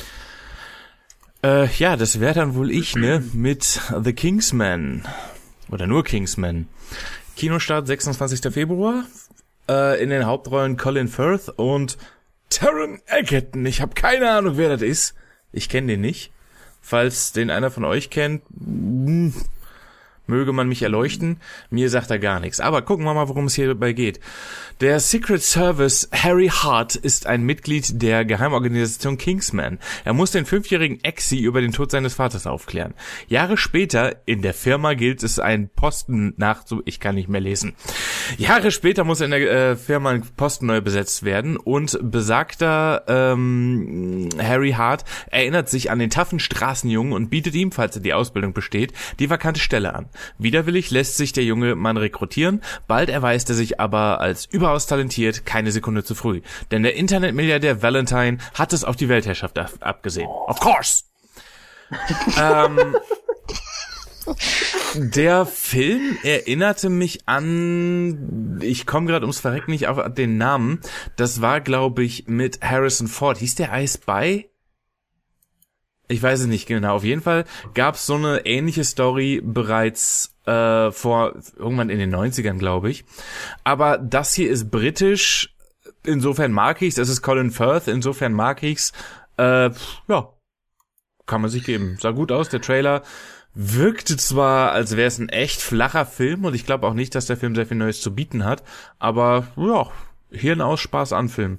Äh, 1.42 1.68
ja, 1.76 1.96
das 1.96 2.20
wäre 2.20 2.34
dann 2.34 2.54
wohl 2.54 2.70
ich, 2.70 2.96
ne? 2.96 3.22
Mit 3.32 3.80
The 4.02 4.12
Kingsman. 4.12 5.06
Oder 5.70 5.86
nur 5.86 6.04
Kingsman. 6.04 6.68
Kinostart 7.38 7.86
26. 7.86 8.52
Februar. 8.52 9.04
Äh, 9.68 10.02
in 10.02 10.10
den 10.10 10.26
Hauptrollen 10.26 10.76
Colin 10.76 11.06
Firth 11.06 11.48
und 11.54 11.96
Taron 12.50 13.00
Egerton. 13.06 13.64
Ich 13.64 13.80
habe 13.80 13.94
keine 13.94 14.28
Ahnung, 14.28 14.56
wer 14.56 14.70
das 14.70 14.82
ist. 14.82 15.14
Ich 15.52 15.68
kenne 15.68 15.86
den 15.86 16.00
nicht. 16.00 16.32
Falls 16.82 17.30
den 17.32 17.50
einer 17.50 17.70
von 17.70 17.84
euch 17.84 18.10
kennt, 18.10 18.42
hm, 18.58 19.32
möge 20.28 20.52
man 20.52 20.68
mich 20.68 20.82
erleuchten. 20.82 21.40
Mir 21.70 21.90
sagt 21.90 22.10
er 22.10 22.18
gar 22.18 22.38
nichts. 22.38 22.60
Aber 22.60 22.82
gucken 22.82 23.04
wir 23.04 23.14
mal, 23.14 23.28
worum 23.28 23.46
es 23.46 23.54
hierbei 23.54 23.92
geht. 23.92 24.20
Der 24.80 25.00
Secret 25.00 25.42
Service 25.42 26.08
Harry 26.12 26.48
Hart 26.48 26.94
ist 26.94 27.26
ein 27.26 27.42
Mitglied 27.42 28.00
der 28.00 28.24
Geheimorganisation 28.24 29.18
Kingsman. 29.18 29.78
Er 30.04 30.12
muss 30.12 30.30
den 30.30 30.46
fünfjährigen 30.46 31.02
Exi 31.02 31.38
über 31.38 31.60
den 31.60 31.72
Tod 31.72 31.90
seines 31.90 32.14
Vaters 32.14 32.46
aufklären. 32.46 32.94
Jahre 33.26 33.56
später 33.56 34.16
in 34.26 34.42
der 34.42 34.54
Firma 34.54 34.94
gilt 34.94 35.22
es, 35.22 35.38
einen 35.40 35.68
Posten 35.68 36.34
nachzu... 36.36 36.82
Ich 36.84 37.00
kann 37.00 37.16
nicht 37.16 37.28
mehr 37.28 37.40
lesen. 37.40 37.74
Jahre 38.36 38.70
später 38.70 39.04
muss 39.04 39.20
in 39.20 39.30
der 39.30 39.50
äh, 39.50 39.76
Firma 39.76 40.10
ein 40.10 40.22
Posten 40.36 40.66
neu 40.66 40.80
besetzt 40.80 41.24
werden 41.24 41.56
und 41.56 41.98
besagter 42.02 43.02
ähm, 43.08 44.28
Harry 44.38 44.72
Hart 44.72 45.04
erinnert 45.30 45.68
sich 45.68 45.90
an 45.90 45.98
den 45.98 46.10
taffen 46.10 46.38
Straßenjungen 46.38 47.12
und 47.12 47.30
bietet 47.30 47.54
ihm, 47.54 47.72
falls 47.72 47.96
er 47.96 48.02
die 48.02 48.14
Ausbildung 48.14 48.52
besteht, 48.52 48.92
die 49.18 49.30
vakante 49.30 49.60
Stelle 49.60 49.94
an. 49.94 50.06
Widerwillig 50.38 50.90
lässt 50.90 51.16
sich 51.16 51.32
der 51.32 51.44
junge 51.44 51.74
Mann 51.74 51.96
rekrutieren, 51.96 52.62
bald 52.86 53.10
erweist 53.10 53.48
er 53.50 53.54
sich 53.54 53.80
aber 53.80 54.20
als 54.20 54.46
überaus 54.46 54.86
talentiert, 54.86 55.46
keine 55.46 55.72
Sekunde 55.72 56.04
zu 56.04 56.14
früh. 56.14 56.40
Denn 56.70 56.82
der 56.82 56.96
Internetmilliardär 56.96 57.82
Valentine 57.82 58.38
hat 58.54 58.72
es 58.72 58.84
auf 58.84 58.96
die 58.96 59.08
Weltherrschaft 59.08 59.58
ab 59.58 59.72
abgesehen. 59.80 60.28
Of 60.28 60.60
course! 60.60 61.04
ähm, 62.40 62.96
der 64.94 65.46
Film 65.46 66.18
erinnerte 66.22 66.90
mich 66.90 67.26
an, 67.26 68.58
ich 68.62 68.86
komme 68.86 69.06
gerade 69.06 69.24
ums 69.24 69.40
Verrecken 69.40 69.70
nicht 69.70 69.88
auf 69.88 70.12
den 70.14 70.36
Namen. 70.36 70.80
Das 71.16 71.40
war, 71.40 71.60
glaube 71.60 72.04
ich, 72.04 72.26
mit 72.26 72.60
Harrison 72.62 73.08
Ford. 73.08 73.38
Hieß 73.38 73.54
der 73.56 73.72
Ice 73.80 73.98
Spy? 74.02 74.50
Ich 76.08 76.22
weiß 76.22 76.40
es 76.40 76.46
nicht 76.46 76.66
genau. 76.66 76.96
Auf 76.96 77.04
jeden 77.04 77.20
Fall 77.20 77.44
gab 77.74 77.94
es 77.94 78.06
so 78.06 78.14
eine 78.14 78.46
ähnliche 78.46 78.84
Story 78.84 79.42
bereits 79.44 80.34
äh, 80.46 80.90
vor 80.90 81.34
irgendwann 81.56 81.90
in 81.90 81.98
den 81.98 82.14
90ern, 82.14 82.58
glaube 82.58 82.90
ich. 82.90 83.04
Aber 83.62 83.98
das 83.98 84.32
hier 84.32 84.50
ist 84.50 84.70
britisch. 84.70 85.54
Insofern 86.04 86.52
mag 86.52 86.80
ich's. 86.80 86.96
Es 86.96 87.10
ist 87.10 87.20
Colin 87.22 87.50
Firth. 87.50 87.88
Insofern 87.88 88.32
mag 88.32 88.62
ich's. 88.62 88.92
Äh, 89.36 89.70
ja, 90.08 90.32
kann 91.26 91.42
man 91.42 91.50
sich 91.50 91.64
geben. 91.64 91.98
Sah 92.00 92.12
gut 92.12 92.32
aus. 92.32 92.48
Der 92.48 92.62
Trailer 92.62 93.02
wirkte 93.54 94.16
zwar, 94.16 94.72
als 94.72 94.96
wäre 94.96 95.08
es 95.08 95.18
ein 95.18 95.28
echt 95.28 95.60
flacher 95.60 96.06
Film 96.06 96.44
und 96.44 96.54
ich 96.54 96.64
glaube 96.64 96.86
auch 96.86 96.94
nicht, 96.94 97.14
dass 97.14 97.26
der 97.26 97.36
Film 97.36 97.54
sehr 97.54 97.66
viel 97.66 97.76
Neues 97.76 98.00
zu 98.00 98.14
bieten 98.14 98.44
hat. 98.44 98.62
Aber 98.98 99.48
ja, 99.56 99.88
Hirn 100.30 100.60
aus 100.60 100.80
Spaß 100.80 101.12
an 101.12 101.28
Film. 101.28 101.58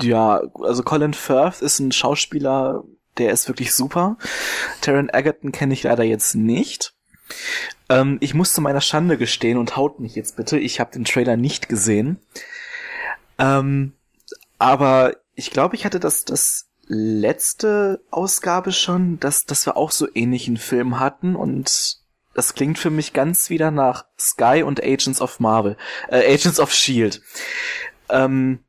Ja, 0.00 0.42
also 0.60 0.82
Colin 0.82 1.14
Firth 1.14 1.62
ist 1.62 1.78
ein 1.80 1.92
Schauspieler, 1.92 2.84
der 3.18 3.32
ist 3.32 3.48
wirklich 3.48 3.74
super. 3.74 4.16
Taron 4.80 5.10
Egerton 5.12 5.52
kenne 5.52 5.74
ich 5.74 5.82
leider 5.82 6.04
jetzt 6.04 6.34
nicht. 6.34 6.94
Ähm, 7.88 8.18
ich 8.20 8.34
muss 8.34 8.52
zu 8.52 8.60
meiner 8.60 8.80
Schande 8.80 9.18
gestehen 9.18 9.58
und 9.58 9.76
haut 9.76 10.00
mich 10.00 10.14
jetzt 10.14 10.36
bitte. 10.36 10.58
Ich 10.58 10.80
habe 10.80 10.92
den 10.92 11.04
Trailer 11.04 11.36
nicht 11.36 11.68
gesehen. 11.68 12.18
Ähm, 13.38 13.92
aber 14.58 15.16
ich 15.34 15.50
glaube, 15.50 15.76
ich 15.76 15.84
hatte 15.84 16.00
das, 16.00 16.24
das 16.24 16.68
letzte 16.86 18.02
Ausgabe 18.10 18.72
schon, 18.72 19.18
dass, 19.20 19.44
dass 19.44 19.66
wir 19.66 19.76
auch 19.76 19.90
so 19.90 20.08
ähnlichen 20.14 20.56
Film 20.56 21.00
hatten 21.00 21.36
und 21.36 21.98
das 22.34 22.54
klingt 22.54 22.78
für 22.78 22.90
mich 22.90 23.12
ganz 23.12 23.50
wieder 23.50 23.70
nach 23.70 24.06
Sky 24.18 24.62
und 24.62 24.82
Agents 24.82 25.20
of 25.20 25.38
Marvel, 25.38 25.76
äh, 26.08 26.34
Agents 26.34 26.60
of 26.60 26.72
Shield. 26.72 27.22
Ähm, 28.08 28.60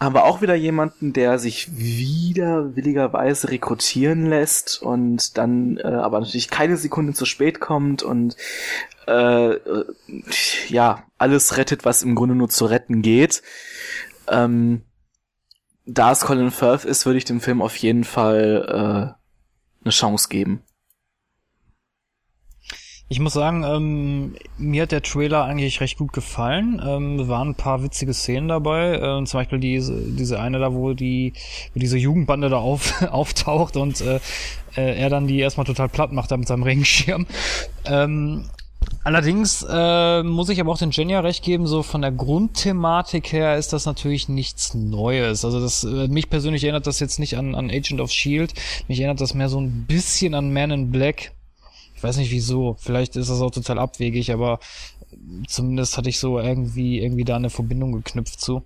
haben 0.00 0.14
wir 0.14 0.24
auch 0.24 0.42
wieder 0.42 0.54
jemanden, 0.54 1.12
der 1.12 1.38
sich 1.38 1.76
widerwilligerweise 1.76 3.50
rekrutieren 3.50 4.26
lässt 4.26 4.80
und 4.80 5.36
dann 5.36 5.78
äh, 5.78 5.86
aber 5.86 6.20
natürlich 6.20 6.50
keine 6.50 6.76
Sekunde 6.76 7.14
zu 7.14 7.24
spät 7.24 7.58
kommt 7.58 8.02
und 8.04 8.36
äh, 9.08 9.56
ja, 10.68 11.02
alles 11.16 11.56
rettet, 11.56 11.84
was 11.84 12.02
im 12.02 12.14
Grunde 12.14 12.36
nur 12.36 12.48
zu 12.48 12.66
retten 12.66 13.02
geht. 13.02 13.42
Ähm, 14.28 14.82
da 15.84 16.12
es 16.12 16.20
Colin 16.20 16.50
Firth 16.50 16.84
ist, 16.84 17.06
würde 17.06 17.18
ich 17.18 17.24
dem 17.24 17.40
Film 17.40 17.62
auf 17.62 17.74
jeden 17.76 18.04
Fall 18.04 18.66
äh, 18.68 19.84
eine 19.84 19.90
Chance 19.90 20.28
geben. 20.28 20.62
Ich 23.10 23.20
muss 23.20 23.32
sagen, 23.32 23.64
ähm, 23.64 24.34
mir 24.58 24.82
hat 24.82 24.92
der 24.92 25.02
Trailer 25.02 25.44
eigentlich 25.44 25.80
recht 25.80 25.96
gut 25.96 26.12
gefallen. 26.12 26.82
Ähm, 26.84 27.26
waren 27.26 27.50
ein 27.50 27.54
paar 27.54 27.82
witzige 27.82 28.12
Szenen 28.12 28.48
dabei. 28.48 28.96
Äh, 28.96 29.24
zum 29.24 29.40
Beispiel 29.40 29.58
diese, 29.58 29.94
diese 29.94 30.38
eine 30.38 30.58
da, 30.58 30.74
wo 30.74 30.92
die, 30.92 31.32
wo 31.72 31.80
diese 31.80 31.96
Jugendbande 31.96 32.50
da 32.50 32.58
auf, 32.58 33.00
auftaucht 33.10 33.78
und 33.78 34.02
äh, 34.02 34.20
äh, 34.76 35.00
er 35.00 35.08
dann 35.08 35.26
die 35.26 35.38
erstmal 35.38 35.64
total 35.64 35.88
platt 35.88 36.12
macht 36.12 36.30
da 36.30 36.36
mit 36.36 36.48
seinem 36.48 36.64
Regenschirm. 36.64 37.26
Ähm, 37.86 38.44
allerdings 39.04 39.64
äh, 39.66 40.22
muss 40.22 40.50
ich 40.50 40.60
aber 40.60 40.72
auch 40.72 40.78
den 40.78 40.90
Jenja 40.90 41.20
recht 41.20 41.42
geben, 41.42 41.66
so 41.66 41.82
von 41.82 42.02
der 42.02 42.12
Grundthematik 42.12 43.32
her 43.32 43.56
ist 43.56 43.72
das 43.72 43.86
natürlich 43.86 44.28
nichts 44.28 44.74
Neues. 44.74 45.46
Also 45.46 45.60
das 45.60 45.82
äh, 45.82 46.08
mich 46.08 46.28
persönlich 46.28 46.62
erinnert 46.62 46.86
das 46.86 47.00
jetzt 47.00 47.18
nicht 47.18 47.38
an, 47.38 47.54
an 47.54 47.70
Agent 47.70 48.02
of 48.02 48.10
Shield. 48.10 48.52
Mich 48.86 49.00
erinnert 49.00 49.22
das 49.22 49.32
mehr 49.32 49.48
so 49.48 49.58
ein 49.58 49.86
bisschen 49.88 50.34
an 50.34 50.52
Man 50.52 50.70
in 50.70 50.90
Black 50.90 51.32
Ich 51.98 52.04
weiß 52.04 52.16
nicht 52.18 52.30
wieso. 52.30 52.76
Vielleicht 52.78 53.16
ist 53.16 53.28
das 53.28 53.40
auch 53.40 53.50
total 53.50 53.80
abwegig, 53.80 54.32
aber 54.32 54.60
zumindest 55.48 55.96
hatte 55.96 56.08
ich 56.08 56.20
so 56.20 56.38
irgendwie, 56.38 57.00
irgendwie 57.00 57.24
da 57.24 57.34
eine 57.34 57.50
Verbindung 57.50 57.90
geknüpft 57.90 58.40
zu. 58.40 58.62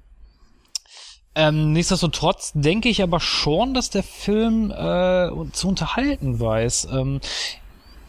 Ähm, 1.34 1.72
nichtsdestotrotz 1.72 2.52
denke 2.54 2.90
ich 2.90 3.02
aber 3.02 3.20
schon, 3.20 3.72
dass 3.72 3.88
der 3.88 4.02
Film 4.02 4.70
äh, 4.70 5.30
zu 5.52 5.68
unterhalten 5.68 6.40
weiß. 6.40 6.88
Ähm, 6.92 7.20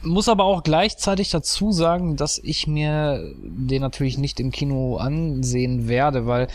muss 0.03 0.27
aber 0.27 0.43
auch 0.43 0.63
gleichzeitig 0.63 1.29
dazu 1.29 1.71
sagen, 1.71 2.15
dass 2.15 2.37
ich 2.37 2.67
mir 2.67 3.33
den 3.41 3.81
natürlich 3.81 4.17
nicht 4.17 4.39
im 4.39 4.51
Kino 4.51 4.97
ansehen 4.97 5.87
werde, 5.87 6.25
weil 6.25 6.47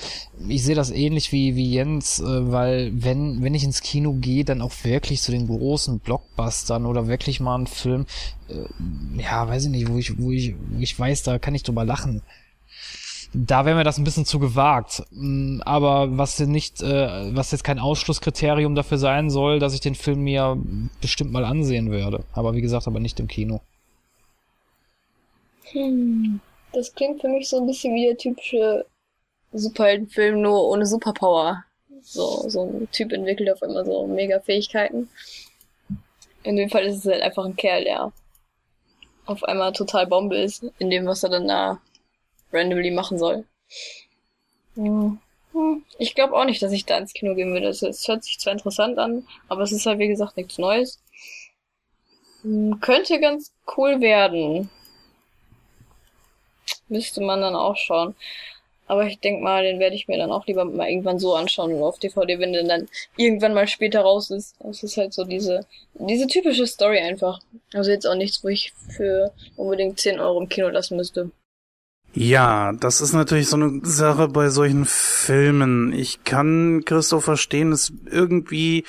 ich 0.48 0.62
sehe 0.62 0.74
das 0.74 0.90
ähnlich 0.90 1.32
wie, 1.32 1.56
wie 1.56 1.72
Jens, 1.72 2.20
äh, 2.20 2.52
weil 2.52 2.90
wenn, 2.94 3.42
wenn 3.42 3.54
ich 3.54 3.64
ins 3.64 3.82
Kino 3.82 4.14
gehe, 4.14 4.44
dann 4.44 4.62
auch 4.62 4.72
wirklich 4.82 5.22
zu 5.22 5.32
den 5.32 5.46
großen 5.46 5.98
Blockbustern 6.00 6.86
oder 6.86 7.08
wirklich 7.08 7.40
mal 7.40 7.56
einen 7.56 7.66
Film, 7.66 8.06
äh, 8.48 9.20
ja, 9.20 9.48
weiß 9.48 9.64
ich 9.64 9.70
nicht, 9.70 9.88
wo 9.88 9.98
ich, 9.98 10.18
wo 10.18 10.30
ich, 10.30 10.54
wo 10.70 10.80
ich 10.80 10.98
weiß, 10.98 11.22
da 11.22 11.38
kann 11.38 11.54
ich 11.54 11.62
drüber 11.62 11.84
lachen 11.84 12.22
da 13.32 13.64
wäre 13.64 13.76
mir 13.76 13.84
das 13.84 13.98
ein 13.98 14.04
bisschen 14.04 14.24
zu 14.24 14.38
gewagt. 14.38 15.02
Mm, 15.10 15.60
aber 15.64 16.16
was 16.16 16.38
nicht, 16.40 16.82
äh, 16.82 17.34
was 17.34 17.52
jetzt 17.52 17.64
kein 17.64 17.78
Ausschlusskriterium 17.78 18.74
dafür 18.74 18.98
sein 18.98 19.30
soll, 19.30 19.58
dass 19.58 19.74
ich 19.74 19.80
den 19.80 19.94
Film 19.94 20.20
mir 20.22 20.56
bestimmt 21.00 21.32
mal 21.32 21.44
ansehen 21.44 21.90
werde. 21.90 22.24
Aber 22.32 22.54
wie 22.54 22.60
gesagt, 22.60 22.86
aber 22.86 23.00
nicht 23.00 23.20
im 23.20 23.28
Kino. 23.28 23.60
Hm. 25.72 26.40
Das 26.72 26.94
klingt 26.94 27.20
für 27.20 27.28
mich 27.28 27.48
so 27.48 27.58
ein 27.58 27.66
bisschen 27.66 27.94
wie 27.94 28.06
der 28.06 28.16
typische 28.16 28.86
Superheldenfilm, 29.52 30.40
nur 30.40 30.68
ohne 30.68 30.86
Superpower. 30.86 31.64
So, 32.02 32.48
so 32.48 32.62
ein 32.62 32.88
Typ 32.92 33.12
entwickelt 33.12 33.50
auf 33.50 33.62
einmal 33.62 33.84
so 33.84 34.06
mega 34.06 34.40
Fähigkeiten. 34.40 35.08
In 36.42 36.56
dem 36.56 36.70
Fall 36.70 36.84
ist 36.84 36.98
es 36.98 37.06
halt 37.06 37.22
einfach 37.22 37.44
ein 37.44 37.56
Kerl, 37.56 37.84
der 37.84 38.12
auf 39.26 39.44
einmal 39.44 39.72
total 39.72 40.06
Bombe 40.06 40.38
ist, 40.38 40.64
in 40.78 40.88
dem, 40.88 41.06
was 41.06 41.22
er 41.22 41.30
dann 41.30 41.48
da 41.48 41.80
randomly 42.52 42.90
machen 42.90 43.18
soll. 43.18 43.44
Hm. 44.74 45.18
Ich 45.98 46.14
glaube 46.14 46.34
auch 46.34 46.44
nicht, 46.44 46.62
dass 46.62 46.72
ich 46.72 46.84
da 46.84 46.98
ins 46.98 47.12
Kino 47.12 47.34
gehen 47.34 47.52
würde. 47.52 47.68
Es, 47.68 47.82
hört 47.82 48.22
sich 48.22 48.38
zwar 48.38 48.52
interessant 48.52 48.98
an, 48.98 49.26
aber 49.48 49.62
es 49.62 49.72
ist 49.72 49.86
halt 49.86 49.98
wie 49.98 50.08
gesagt 50.08 50.36
nichts 50.36 50.58
Neues. 50.58 51.00
Hm, 52.42 52.80
könnte 52.80 53.18
ganz 53.18 53.52
cool 53.76 54.00
werden. 54.00 54.70
Müsste 56.88 57.20
man 57.20 57.40
dann 57.40 57.56
auch 57.56 57.76
schauen. 57.76 58.14
Aber 58.86 59.06
ich 59.06 59.20
denke 59.20 59.42
mal, 59.42 59.64
den 59.64 59.80
werde 59.80 59.96
ich 59.96 60.08
mir 60.08 60.16
dann 60.16 60.32
auch 60.32 60.46
lieber 60.46 60.64
mal 60.64 60.88
irgendwann 60.88 61.18
so 61.18 61.34
anschauen 61.34 61.82
auf 61.82 61.98
DVD, 61.98 62.38
wenn 62.38 62.54
der 62.54 62.64
dann 62.64 62.88
irgendwann 63.16 63.52
mal 63.52 63.68
später 63.68 64.00
raus 64.00 64.30
ist. 64.30 64.56
Das 64.60 64.82
ist 64.82 64.96
halt 64.96 65.12
so 65.12 65.24
diese, 65.24 65.66
diese 65.94 66.26
typische 66.26 66.66
Story 66.66 66.98
einfach. 66.98 67.40
Also 67.74 67.90
jetzt 67.90 68.06
auch 68.06 68.14
nichts, 68.14 68.42
wo 68.42 68.48
ich 68.48 68.72
für 68.96 69.32
unbedingt 69.56 70.00
10 70.00 70.18
Euro 70.20 70.40
im 70.40 70.48
Kino 70.48 70.68
lassen 70.68 70.96
müsste. 70.96 71.30
Ja, 72.20 72.72
das 72.72 73.00
ist 73.00 73.12
natürlich 73.12 73.48
so 73.48 73.54
eine 73.54 73.80
Sache 73.84 74.26
bei 74.26 74.48
solchen 74.48 74.86
Filmen. 74.86 75.92
Ich 75.92 76.24
kann 76.24 76.82
Christoph 76.84 77.22
verstehen, 77.22 77.70
es 77.70 77.92
irgendwie, 78.10 78.84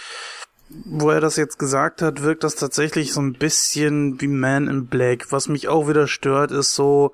wo 0.70 1.12
er 1.12 1.22
das 1.22 1.36
jetzt 1.36 1.60
gesagt 1.60 2.02
hat, 2.02 2.24
wirkt 2.24 2.44
das 2.44 2.56
tatsächlich 2.56 3.14
so 3.14 3.22
ein 3.22 3.34
bisschen 3.34 4.20
wie 4.20 4.28
Man 4.28 4.68
in 4.68 4.88
Black. 4.88 5.32
Was 5.32 5.48
mich 5.48 5.68
auch 5.68 5.88
wieder 5.88 6.08
stört, 6.08 6.50
ist 6.50 6.74
so 6.74 7.14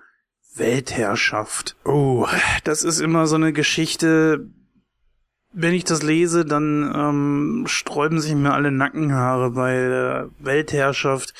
Weltherrschaft. 0.55 1.76
Oh, 1.84 2.26
das 2.63 2.86
ist 2.86 3.01
immer 3.01 3.28
so 3.28 3.36
eine 3.36 3.51
Geschichte, 3.51 4.47
wenn 5.56 5.74
ich 5.74 5.86
das 5.86 6.03
lese, 6.03 6.45
dann 6.45 6.91
ähm, 6.93 7.64
sträuben 7.66 8.20
sich 8.20 8.36
mir 8.36 8.53
alle 8.53 8.72
Nackenhaare, 8.72 9.56
weil 9.56 10.30
äh, 10.41 10.45
Weltherrschaft 10.45 11.34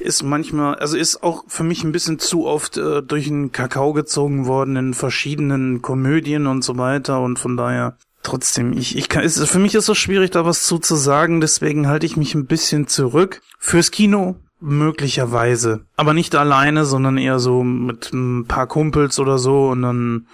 ist 0.00 0.24
manchmal, 0.24 0.74
also 0.74 0.96
ist 0.96 1.22
auch 1.22 1.44
für 1.46 1.62
mich 1.62 1.84
ein 1.84 1.92
bisschen 1.92 2.18
zu 2.18 2.46
oft 2.46 2.76
äh, 2.76 3.02
durch 3.02 3.28
den 3.28 3.52
Kakao 3.52 3.92
gezogen 3.92 4.46
worden 4.46 4.74
in 4.74 4.94
verschiedenen 4.94 5.80
Komödien 5.80 6.48
und 6.48 6.62
so 6.62 6.76
weiter 6.76 7.20
und 7.20 7.38
von 7.38 7.56
daher 7.56 7.96
trotzdem, 8.24 8.72
ich, 8.72 8.96
ich 8.96 9.08
kann, 9.08 9.22
ist, 9.22 9.38
für 9.48 9.60
mich 9.60 9.76
ist 9.76 9.88
es 9.88 9.98
schwierig, 9.98 10.32
da 10.32 10.44
was 10.44 10.64
zu, 10.64 10.78
zu 10.78 10.96
sagen, 10.96 11.40
deswegen 11.40 11.86
halte 11.86 12.06
ich 12.06 12.16
mich 12.16 12.34
ein 12.34 12.46
bisschen 12.46 12.88
zurück. 12.88 13.42
Fürs 13.60 13.92
Kino 13.92 14.36
möglicherweise, 14.58 15.86
aber 15.96 16.14
nicht 16.14 16.34
alleine, 16.34 16.84
sondern 16.84 17.16
eher 17.16 17.38
so 17.38 17.62
mit 17.62 18.12
ein 18.12 18.46
paar 18.46 18.66
Kumpels 18.66 19.18
oder 19.18 19.38
so 19.38 19.68
und 19.68 19.82
dann 19.82 20.26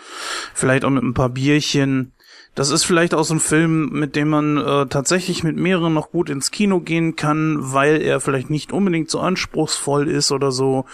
vielleicht 0.54 0.84
auch 0.84 0.90
mit 0.90 1.02
ein 1.02 1.14
paar 1.14 1.30
Bierchen 1.30 2.12
das 2.58 2.70
ist 2.70 2.82
vielleicht 2.82 3.14
auch 3.14 3.22
so 3.22 3.34
ein 3.34 3.40
Film, 3.40 3.90
mit 3.90 4.16
dem 4.16 4.30
man 4.30 4.58
äh, 4.58 4.86
tatsächlich 4.86 5.44
mit 5.44 5.56
mehreren 5.56 5.94
noch 5.94 6.10
gut 6.10 6.28
ins 6.28 6.50
Kino 6.50 6.80
gehen 6.80 7.14
kann, 7.14 7.56
weil 7.60 8.02
er 8.02 8.18
vielleicht 8.18 8.50
nicht 8.50 8.72
unbedingt 8.72 9.10
so 9.10 9.20
anspruchsvoll 9.20 10.08
ist 10.08 10.32
oder 10.32 10.50
so. 10.50 10.84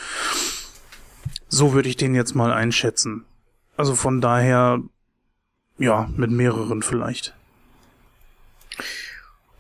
So 1.49 1.73
würde 1.73 1.89
ich 1.89 1.97
den 1.97 2.15
jetzt 2.15 2.35
mal 2.35 2.53
einschätzen. 2.53 3.25
Also 3.79 3.95
von 3.95 4.21
daher, 4.21 4.83
ja, 5.79 6.11
mit 6.15 6.31
mehreren 6.31 6.83
vielleicht. 6.83 7.35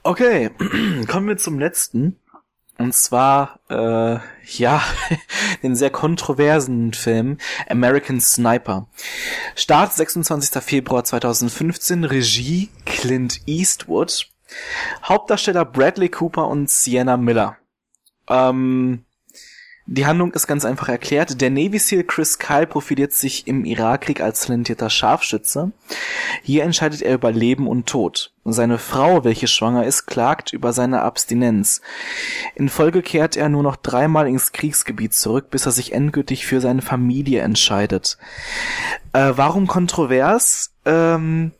Okay, 0.02 0.50
kommen 1.08 1.26
wir 1.26 1.38
zum 1.38 1.58
letzten. 1.58 2.18
Und 2.76 2.92
zwar, 2.94 3.60
äh, 3.70 4.18
ja, 4.46 4.82
den 5.62 5.76
sehr 5.76 5.90
kontroversen 5.90 6.92
Film 6.92 7.38
American 7.68 8.20
Sniper. 8.20 8.86
Start 9.54 9.92
26. 9.92 10.62
Februar 10.62 11.04
2015, 11.04 12.04
Regie 12.04 12.70
Clint 12.84 13.40
Eastwood. 13.46 14.28
Hauptdarsteller 15.02 15.64
Bradley 15.64 16.08
Cooper 16.08 16.48
und 16.48 16.70
Sienna 16.70 17.16
Miller. 17.16 17.56
Ähm, 18.28 19.04
die 19.86 20.06
Handlung 20.06 20.32
ist 20.32 20.46
ganz 20.46 20.64
einfach 20.64 20.88
erklärt. 20.88 21.40
Der 21.42 21.50
Navy 21.50 21.78
SEAL 21.78 22.04
Chris 22.04 22.38
Kyle 22.38 22.66
profiliert 22.66 23.12
sich 23.12 23.46
im 23.46 23.66
Irakkrieg 23.66 24.22
als 24.22 24.40
talentierter 24.40 24.88
Scharfschütze. 24.88 25.72
Hier 26.42 26.64
entscheidet 26.64 27.02
er 27.02 27.14
über 27.14 27.30
Leben 27.30 27.68
und 27.68 27.86
Tod. 27.86 28.32
Seine 28.46 28.78
Frau, 28.78 29.24
welche 29.24 29.46
schwanger 29.46 29.84
ist, 29.84 30.06
klagt 30.06 30.54
über 30.54 30.72
seine 30.72 31.02
Abstinenz. 31.02 31.82
In 32.54 32.70
Folge 32.70 33.02
kehrt 33.02 33.36
er 33.36 33.50
nur 33.50 33.62
noch 33.62 33.76
dreimal 33.76 34.26
ins 34.26 34.52
Kriegsgebiet 34.52 35.12
zurück, 35.12 35.50
bis 35.50 35.66
er 35.66 35.72
sich 35.72 35.92
endgültig 35.92 36.46
für 36.46 36.62
seine 36.62 36.82
Familie 36.82 37.42
entscheidet. 37.42 38.16
Äh, 39.12 39.32
warum 39.36 39.66
kontrovers? 39.66 40.72
Ähm, 40.86 41.52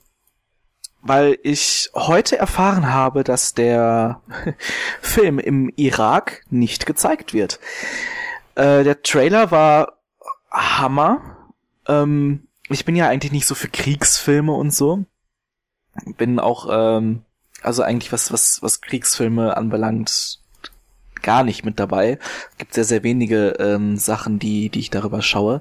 weil 1.05 1.39
ich 1.43 1.91
heute 1.95 2.39
erfahren 2.39 2.93
habe, 2.93 3.25
dass 3.25 3.55
der 3.55 4.23
Film 5.01 5.39
im 5.39 5.71
Irak 5.77 6.43
nicht 6.51 6.87
gezeigt 6.87 7.35
wird. 7.35 7.61
Äh, 8.55 8.85
der 8.85 9.03
Trailer 9.03 9.51
war 9.51 9.99
Hammer. 10.51 11.51
Ähm, 11.87 12.49
ich 12.71 12.87
bin 12.87 12.97
ja 12.97 13.09
eigentlich 13.09 13.33
nicht 13.33 13.47
so 13.47 13.55
für 13.55 13.69
Kriegsfilme 13.69 14.53
und 14.53 14.73
so. 14.73 15.05
Bin 16.17 16.41
auch, 16.41 16.69
ähm, 16.71 17.23
also 17.63 17.83
eigentlich 17.83 18.11
was, 18.11 18.33
was, 18.33 18.63
was 18.63 18.81
Kriegsfilme 18.81 19.57
anbelangt, 19.57 20.41
gar 21.25 21.43
nicht 21.43 21.65
mit 21.65 21.81
dabei. 21.81 22.19
Gibt 22.59 22.75
sehr, 22.75 22.85
sehr 22.85 23.03
wenige 23.03 23.57
ähm, 23.59 23.97
Sachen, 23.97 24.39
die, 24.39 24.69
die 24.69 24.79
ich 24.79 24.91
darüber 24.91 25.23
schaue. 25.23 25.61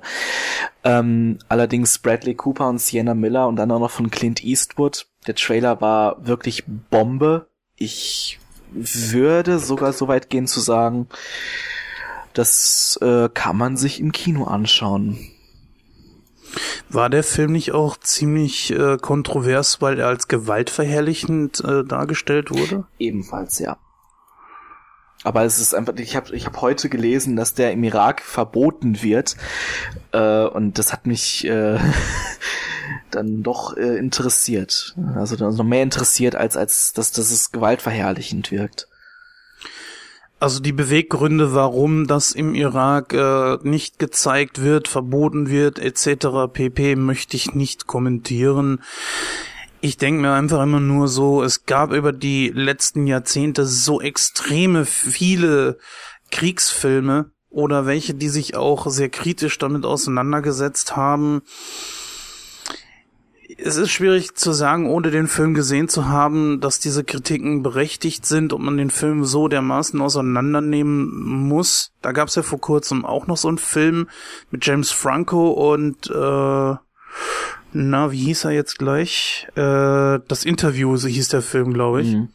Ähm, 0.83 1.39
allerdings 1.49 1.97
Bradley 1.97 2.35
Cooper 2.35 2.69
und 2.69 2.79
Sienna 2.79 3.15
Miller 3.15 3.47
und 3.47 3.55
dann 3.55 3.71
auch 3.71 3.79
noch 3.79 3.91
von 3.91 4.11
Clint 4.11 4.43
Eastwood. 4.43 5.07
Der 5.25 5.35
Trailer 5.35 5.81
war 5.81 6.27
wirklich 6.27 6.65
Bombe. 6.67 7.47
Ich 7.75 8.39
würde 8.71 9.57
sogar 9.57 9.93
so 9.93 10.07
weit 10.07 10.29
gehen 10.29 10.47
zu 10.47 10.59
sagen, 10.59 11.07
das 12.33 12.99
äh, 13.01 13.29
kann 13.33 13.57
man 13.57 13.77
sich 13.77 13.99
im 13.99 14.11
Kino 14.11 14.45
anschauen. 14.45 15.17
War 16.89 17.09
der 17.09 17.23
Film 17.23 17.53
nicht 17.53 17.71
auch 17.71 17.97
ziemlich 17.97 18.71
äh, 18.71 18.97
kontrovers, 18.97 19.81
weil 19.81 19.99
er 19.99 20.07
als 20.07 20.27
gewaltverherrlichend 20.27 21.63
äh, 21.63 21.83
dargestellt 21.83 22.51
wurde? 22.51 22.85
Ebenfalls, 22.99 23.59
ja. 23.59 23.77
Aber 25.23 25.43
es 25.45 25.59
ist 25.59 25.73
einfach, 25.73 25.95
ich 25.97 26.15
habe 26.15 26.35
ich 26.35 26.45
hab 26.45 26.61
heute 26.61 26.89
gelesen, 26.89 27.35
dass 27.35 27.53
der 27.53 27.71
im 27.71 27.83
Irak 27.83 28.21
verboten 28.21 29.01
wird. 29.01 29.37
Äh, 30.11 30.45
und 30.45 30.77
das 30.77 30.91
hat 30.91 31.07
mich 31.07 31.47
äh, 31.47 31.79
dann 33.11 33.43
doch 33.43 33.77
äh, 33.77 33.97
interessiert. 33.97 34.95
Also 35.15 35.35
noch 35.49 35.63
mehr 35.63 35.83
interessiert, 35.83 36.35
als, 36.35 36.57
als 36.57 36.93
dass, 36.93 37.11
dass 37.11 37.31
es 37.31 37.51
gewaltverherrlichend 37.51 38.51
wirkt. 38.51 38.87
Also 40.43 40.59
die 40.59 40.73
Beweggründe, 40.73 41.53
warum 41.53 42.05
das 42.05 42.33
im 42.33 42.53
Irak 42.53 43.13
äh, 43.13 43.59
nicht 43.63 43.97
gezeigt 43.97 44.61
wird, 44.61 44.89
verboten 44.89 45.49
wird, 45.49 45.79
etc. 45.79 46.51
pp, 46.51 46.97
möchte 46.97 47.37
ich 47.37 47.53
nicht 47.53 47.87
kommentieren. 47.87 48.81
Ich 49.85 49.97
denke 49.97 50.21
mir 50.21 50.31
einfach 50.31 50.63
immer 50.63 50.79
nur 50.79 51.09
so, 51.09 51.43
es 51.43 51.65
gab 51.65 51.91
über 51.91 52.13
die 52.13 52.47
letzten 52.47 53.05
Jahrzehnte 53.05 53.65
so 53.65 53.99
extreme 53.99 54.85
viele 54.85 55.77
Kriegsfilme 56.31 57.31
oder 57.49 57.85
welche, 57.85 58.13
die 58.13 58.29
sich 58.29 58.55
auch 58.55 58.89
sehr 58.89 59.09
kritisch 59.09 59.57
damit 59.57 59.83
auseinandergesetzt 59.83 60.95
haben 60.95 61.41
es 63.57 63.75
ist 63.75 63.91
schwierig 63.91 64.35
zu 64.35 64.51
sagen, 64.51 64.89
ohne 64.89 65.11
den 65.11 65.27
Film 65.27 65.53
gesehen 65.53 65.87
zu 65.87 66.07
haben, 66.07 66.59
dass 66.59 66.79
diese 66.79 67.03
Kritiken 67.03 67.61
berechtigt 67.61 68.25
sind 68.25 68.53
und 68.53 68.63
man 68.63 68.77
den 68.77 68.89
Film 68.89 69.25
so 69.25 69.47
dermaßen 69.47 70.01
auseinandernehmen 70.01 71.47
muss. 71.47 71.91
Da 72.01 72.13
gab 72.13 72.29
es 72.29 72.35
ja 72.35 72.41
vor 72.41 72.59
kurzem 72.59 73.05
auch 73.05 73.27
noch 73.27 73.37
so 73.37 73.49
einen 73.49 73.57
Film 73.57 74.09
mit 74.49 74.65
James 74.65 74.91
Franco 74.91 75.51
und 75.51 76.09
äh, 76.09 76.75
na, 77.73 78.11
wie 78.11 78.25
hieß 78.25 78.45
er 78.45 78.51
jetzt 78.51 78.79
gleich? 78.79 79.47
Äh, 79.55 80.19
das 80.27 80.45
Interview, 80.45 80.95
so 80.97 81.07
hieß 81.07 81.29
der 81.29 81.41
Film, 81.41 81.73
glaube 81.73 82.01
ich. 82.01 82.13
Mhm. 82.13 82.29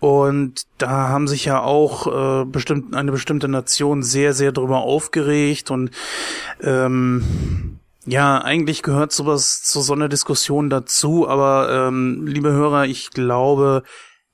Und 0.00 0.62
da 0.78 1.08
haben 1.08 1.28
sich 1.28 1.44
ja 1.44 1.60
auch 1.60 2.06
äh, 2.42 2.44
bestimmt 2.46 2.94
eine 2.94 3.12
bestimmte 3.12 3.48
Nation 3.48 4.02
sehr, 4.02 4.32
sehr 4.32 4.50
drüber 4.50 4.78
aufgeregt 4.78 5.70
und 5.70 5.90
ähm, 6.62 7.78
ja, 8.06 8.38
eigentlich 8.38 8.82
gehört 8.82 9.12
sowas 9.12 9.62
zu 9.62 9.82
so 9.82 9.92
einer 9.92 10.08
Diskussion 10.08 10.70
dazu, 10.70 11.28
aber 11.28 11.88
ähm, 11.88 12.26
liebe 12.26 12.50
Hörer, 12.50 12.86
ich 12.86 13.10
glaube, 13.10 13.82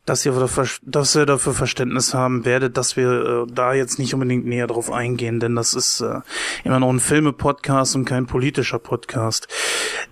dass 0.07 0.25
ihr, 0.25 0.33
dafür, 0.33 0.67
dass 0.83 1.17
ihr 1.17 1.27
dafür 1.27 1.53
Verständnis 1.53 2.15
haben 2.15 2.45
werdet, 2.45 2.77
dass 2.77 2.97
wir 2.97 3.47
äh, 3.49 3.53
da 3.53 3.75
jetzt 3.75 3.99
nicht 3.99 4.15
unbedingt 4.15 4.47
näher 4.47 4.69
drauf 4.69 4.91
eingehen, 4.91 5.41
denn 5.41 5.57
das 5.57 5.75
ist 5.75 6.01
äh, 6.01 6.21
immer 6.65 6.81
noch 6.81 6.91
ein 6.91 7.01
Filme-Podcast 7.01 7.97
und 7.97 8.05
kein 8.05 8.27
politischer 8.27 8.79
Podcast. 8.79 9.49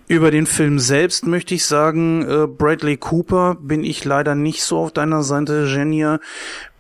Über 0.09 0.31
den 0.31 0.47
Film 0.47 0.81
selbst 0.81 1.27
möchte 1.27 1.55
ich 1.55 1.65
sagen, 1.65 2.23
äh, 2.29 2.47
Bradley 2.47 2.97
Cooper 2.97 3.57
bin 3.61 3.85
ich 3.85 4.05
leider 4.05 4.35
nicht 4.35 4.65
so 4.65 4.79
auf 4.79 4.93
deiner 4.93 5.23
Seite, 5.23 5.67
Genia. 5.73 6.19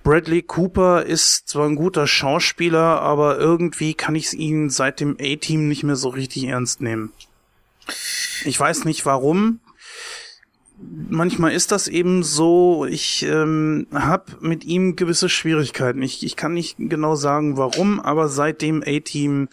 Bradley 0.03 0.43
Cooper 0.43 1.05
ist 1.05 1.49
zwar 1.49 1.67
ein 1.67 1.77
guter 1.77 2.07
Schauspieler, 2.07 3.01
aber 3.01 3.39
irgendwie 3.39 3.95
kann 3.95 4.17
ich 4.17 4.35
ihn 4.35 4.69
seit 4.69 5.01
dem 5.01 5.17
A-Team 5.21 5.69
nicht 5.69 5.85
mehr 5.85 5.97
so 5.97 6.11
richtig 6.11 6.45
ernst 6.45 6.83
nehmen. 6.83 7.13
Ich 8.45 8.59
weiß 8.59 8.85
nicht 8.85 9.07
warum. 9.07 9.61
Manchmal 10.77 11.53
ist 11.53 11.73
das 11.73 11.89
eben 11.89 12.23
so. 12.23 12.85
Ich 12.85 13.23
ähm, 13.23 13.87
habe 13.93 14.25
mit 14.41 14.65
ihm 14.65 14.97
gewisse 14.97 15.29
Schwierigkeiten. 15.29 16.03
Ich, 16.03 16.25
ich 16.25 16.37
kann 16.37 16.55
nicht 16.55 16.77
genau 16.79 17.15
sagen, 17.15 17.57
warum, 17.57 18.01
aber 18.01 18.29
seit 18.29 18.61
dem 18.61 18.83
A-Team 18.85 19.49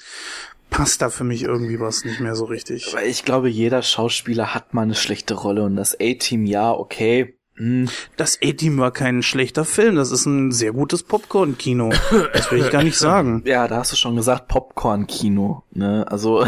passt 0.72 1.02
da 1.02 1.10
für 1.10 1.24
mich 1.24 1.44
irgendwie 1.44 1.80
was 1.80 2.06
nicht 2.06 2.20
mehr 2.20 2.36
so 2.36 2.46
richtig. 2.46 2.94
Aber 2.94 3.06
ich 3.06 3.24
glaube, 3.24 3.50
jeder 3.50 3.84
Schauspieler 3.84 4.56
hat 4.56 4.74
mal 4.74 4.82
eine 4.82 4.96
schlechte 4.96 5.36
Rolle 5.36 5.64
und 5.64 5.76
das 5.76 5.96
A-Team, 6.00 6.46
ja, 6.46 6.72
okay. 6.72 7.36
Hm. 7.56 7.90
Das 8.18 8.40
A-Team 8.42 8.80
war 8.80 8.92
kein 8.92 9.22
schlechter 9.22 9.66
Film, 9.66 9.96
das 9.96 10.10
ist 10.10 10.26
ein 10.26 10.52
sehr 10.52 10.72
gutes 10.72 11.04
Popcorn-Kino. 11.04 11.92
Das 12.34 12.52
will 12.52 12.60
ich 12.60 12.72
gar 12.72 12.84
nicht 12.84 12.98
sagen. 12.98 13.44
Ja, 13.46 13.68
da 13.68 13.78
hast 13.78 13.92
du 13.92 13.96
schon 13.98 14.16
gesagt, 14.16 14.48
Popcorn-Kino. 14.48 15.64
Ne? 15.72 16.06
Also, 16.10 16.46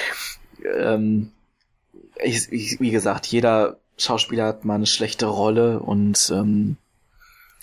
ähm, 0.78 1.30
ich, 2.22 2.50
ich, 2.50 2.80
wie 2.80 2.90
gesagt, 2.90 3.26
jeder 3.26 3.78
Schauspieler 3.98 4.46
hat 4.46 4.64
mal 4.64 4.74
eine 4.74 4.86
schlechte 4.86 5.26
Rolle 5.26 5.80
und 5.80 6.30
ähm, 6.34 6.76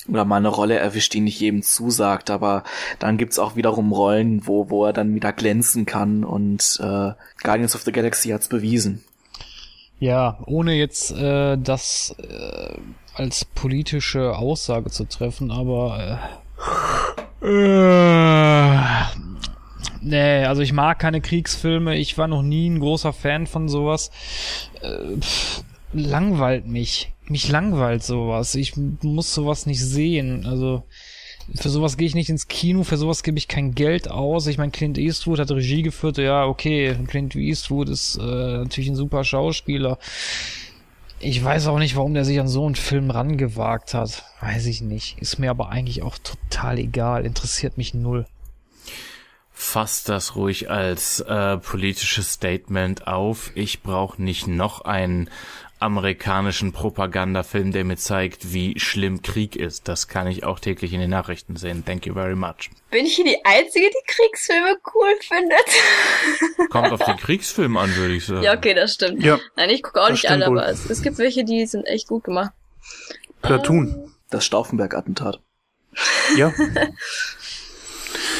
oder 0.07 0.25
mal 0.25 0.37
eine 0.37 0.49
Rolle 0.49 0.77
erwischt, 0.77 1.13
die 1.13 1.21
nicht 1.21 1.39
jedem 1.39 1.61
zusagt, 1.63 2.29
aber 2.29 2.63
dann 2.99 3.17
gibt's 3.17 3.39
auch 3.39 3.55
wiederum 3.55 3.91
Rollen, 3.93 4.45
wo, 4.45 4.69
wo 4.69 4.85
er 4.85 4.93
dann 4.93 5.15
wieder 5.15 5.31
glänzen 5.31 5.85
kann 5.85 6.23
und 6.23 6.77
äh, 6.81 7.11
Guardians 7.41 7.75
of 7.75 7.83
the 7.83 7.91
Galaxy 7.91 8.29
hat's 8.29 8.49
bewiesen. 8.49 9.03
Ja, 9.99 10.39
ohne 10.45 10.73
jetzt 10.73 11.11
äh, 11.11 11.57
das 11.57 12.15
äh, 12.17 12.77
als 13.13 13.45
politische 13.45 14.35
Aussage 14.37 14.89
zu 14.89 15.05
treffen, 15.05 15.51
aber 15.51 16.19
äh, 17.41 17.47
äh, 17.47 19.32
nee, 20.03 20.45
also 20.45 20.61
ich 20.61 20.73
mag 20.73 20.99
keine 20.99 21.21
Kriegsfilme, 21.21 21.95
ich 21.97 22.17
war 22.17 22.27
noch 22.27 22.41
nie 22.41 22.69
ein 22.69 22.79
großer 22.79 23.13
Fan 23.13 23.47
von 23.47 23.67
sowas. 23.69 24.11
Äh, 24.81 25.19
pff, 25.19 25.63
langweilt 25.93 26.67
mich. 26.67 27.11
Mich 27.27 27.49
langweilt 27.49 28.03
sowas. 28.03 28.55
Ich 28.55 28.73
muss 28.75 29.33
sowas 29.33 29.65
nicht 29.65 29.81
sehen. 29.81 30.45
Also 30.45 30.83
für 31.55 31.69
sowas 31.69 31.97
gehe 31.97 32.07
ich 32.07 32.15
nicht 32.15 32.29
ins 32.29 32.47
Kino, 32.47 32.83
für 32.83 32.97
sowas 32.97 33.23
gebe 33.23 33.37
ich 33.37 33.47
kein 33.47 33.75
Geld 33.75 34.09
aus. 34.09 34.47
Ich 34.47 34.57
meine, 34.57 34.71
Clint 34.71 34.97
Eastwood 34.97 35.39
hat 35.39 35.51
Regie 35.51 35.81
geführt, 35.81 36.17
ja, 36.17 36.45
okay, 36.45 36.95
Clint 37.07 37.35
Eastwood 37.35 37.89
ist 37.89 38.17
äh, 38.17 38.21
natürlich 38.23 38.89
ein 38.89 38.95
super 38.95 39.23
Schauspieler. 39.23 39.97
Ich 41.19 41.43
weiß 41.43 41.67
auch 41.67 41.79
nicht, 41.79 41.95
warum 41.95 42.13
der 42.13 42.25
sich 42.25 42.39
an 42.39 42.49
so 42.49 42.65
einen 42.65 42.75
Film 42.75 43.09
rangewagt 43.09 43.93
hat. 43.93 44.23
Weiß 44.41 44.65
ich 44.65 44.81
nicht. 44.81 45.17
Ist 45.19 45.39
mir 45.39 45.51
aber 45.51 45.69
eigentlich 45.69 46.01
auch 46.01 46.17
total 46.17 46.79
egal. 46.79 47.25
Interessiert 47.25 47.77
mich 47.77 47.93
null. 47.93 48.25
Fasst 49.53 50.09
das 50.09 50.35
ruhig 50.35 50.69
als 50.69 51.19
äh, 51.21 51.57
politisches 51.57 52.33
Statement 52.33 53.07
auf. 53.07 53.51
Ich 53.55 53.81
brauche 53.83 54.21
nicht 54.21 54.47
noch 54.47 54.81
einen 54.81 55.29
amerikanischen 55.79 56.71
Propagandafilm, 56.71 57.71
der 57.71 57.83
mir 57.83 57.97
zeigt, 57.97 58.53
wie 58.53 58.79
schlimm 58.79 59.21
Krieg 59.21 59.55
ist. 59.55 59.87
Das 59.87 60.07
kann 60.07 60.27
ich 60.27 60.43
auch 60.45 60.59
täglich 60.59 60.93
in 60.93 61.01
den 61.01 61.09
Nachrichten 61.09 61.57
sehen. 61.57 61.83
Thank 61.85 62.05
you 62.05 62.13
very 62.13 62.35
much. 62.35 62.69
Bin 62.89 63.05
ich 63.05 63.15
hier 63.15 63.25
die 63.25 63.43
Einzige, 63.43 63.89
die 63.89 64.05
Kriegsfilme 64.07 64.77
cool 64.95 65.13
findet? 65.21 66.69
Kommt 66.69 66.91
auf 66.93 67.03
den 67.03 67.17
Kriegsfilm 67.17 67.75
an, 67.75 67.93
würde 67.95 68.15
ich 68.15 68.25
sagen. 68.25 68.43
ja, 68.43 68.55
okay, 68.55 68.73
das 68.73 68.93
stimmt. 68.93 69.21
Ja, 69.23 69.39
Nein, 69.57 69.69
ich 69.69 69.83
gucke 69.83 70.01
auch 70.01 70.09
nicht 70.09 70.29
alle, 70.29 70.47
wohl. 70.47 70.59
aber 70.59 70.69
es, 70.69 70.89
es 70.89 71.01
gibt 71.01 71.17
welche, 71.17 71.43
die 71.43 71.65
sind 71.65 71.83
echt 71.83 72.07
gut 72.07 72.23
gemacht. 72.23 72.53
Platoon. 73.41 74.13
Das 74.29 74.45
Stauffenberg-Attentat. 74.45 75.41
Ja. 76.37 76.53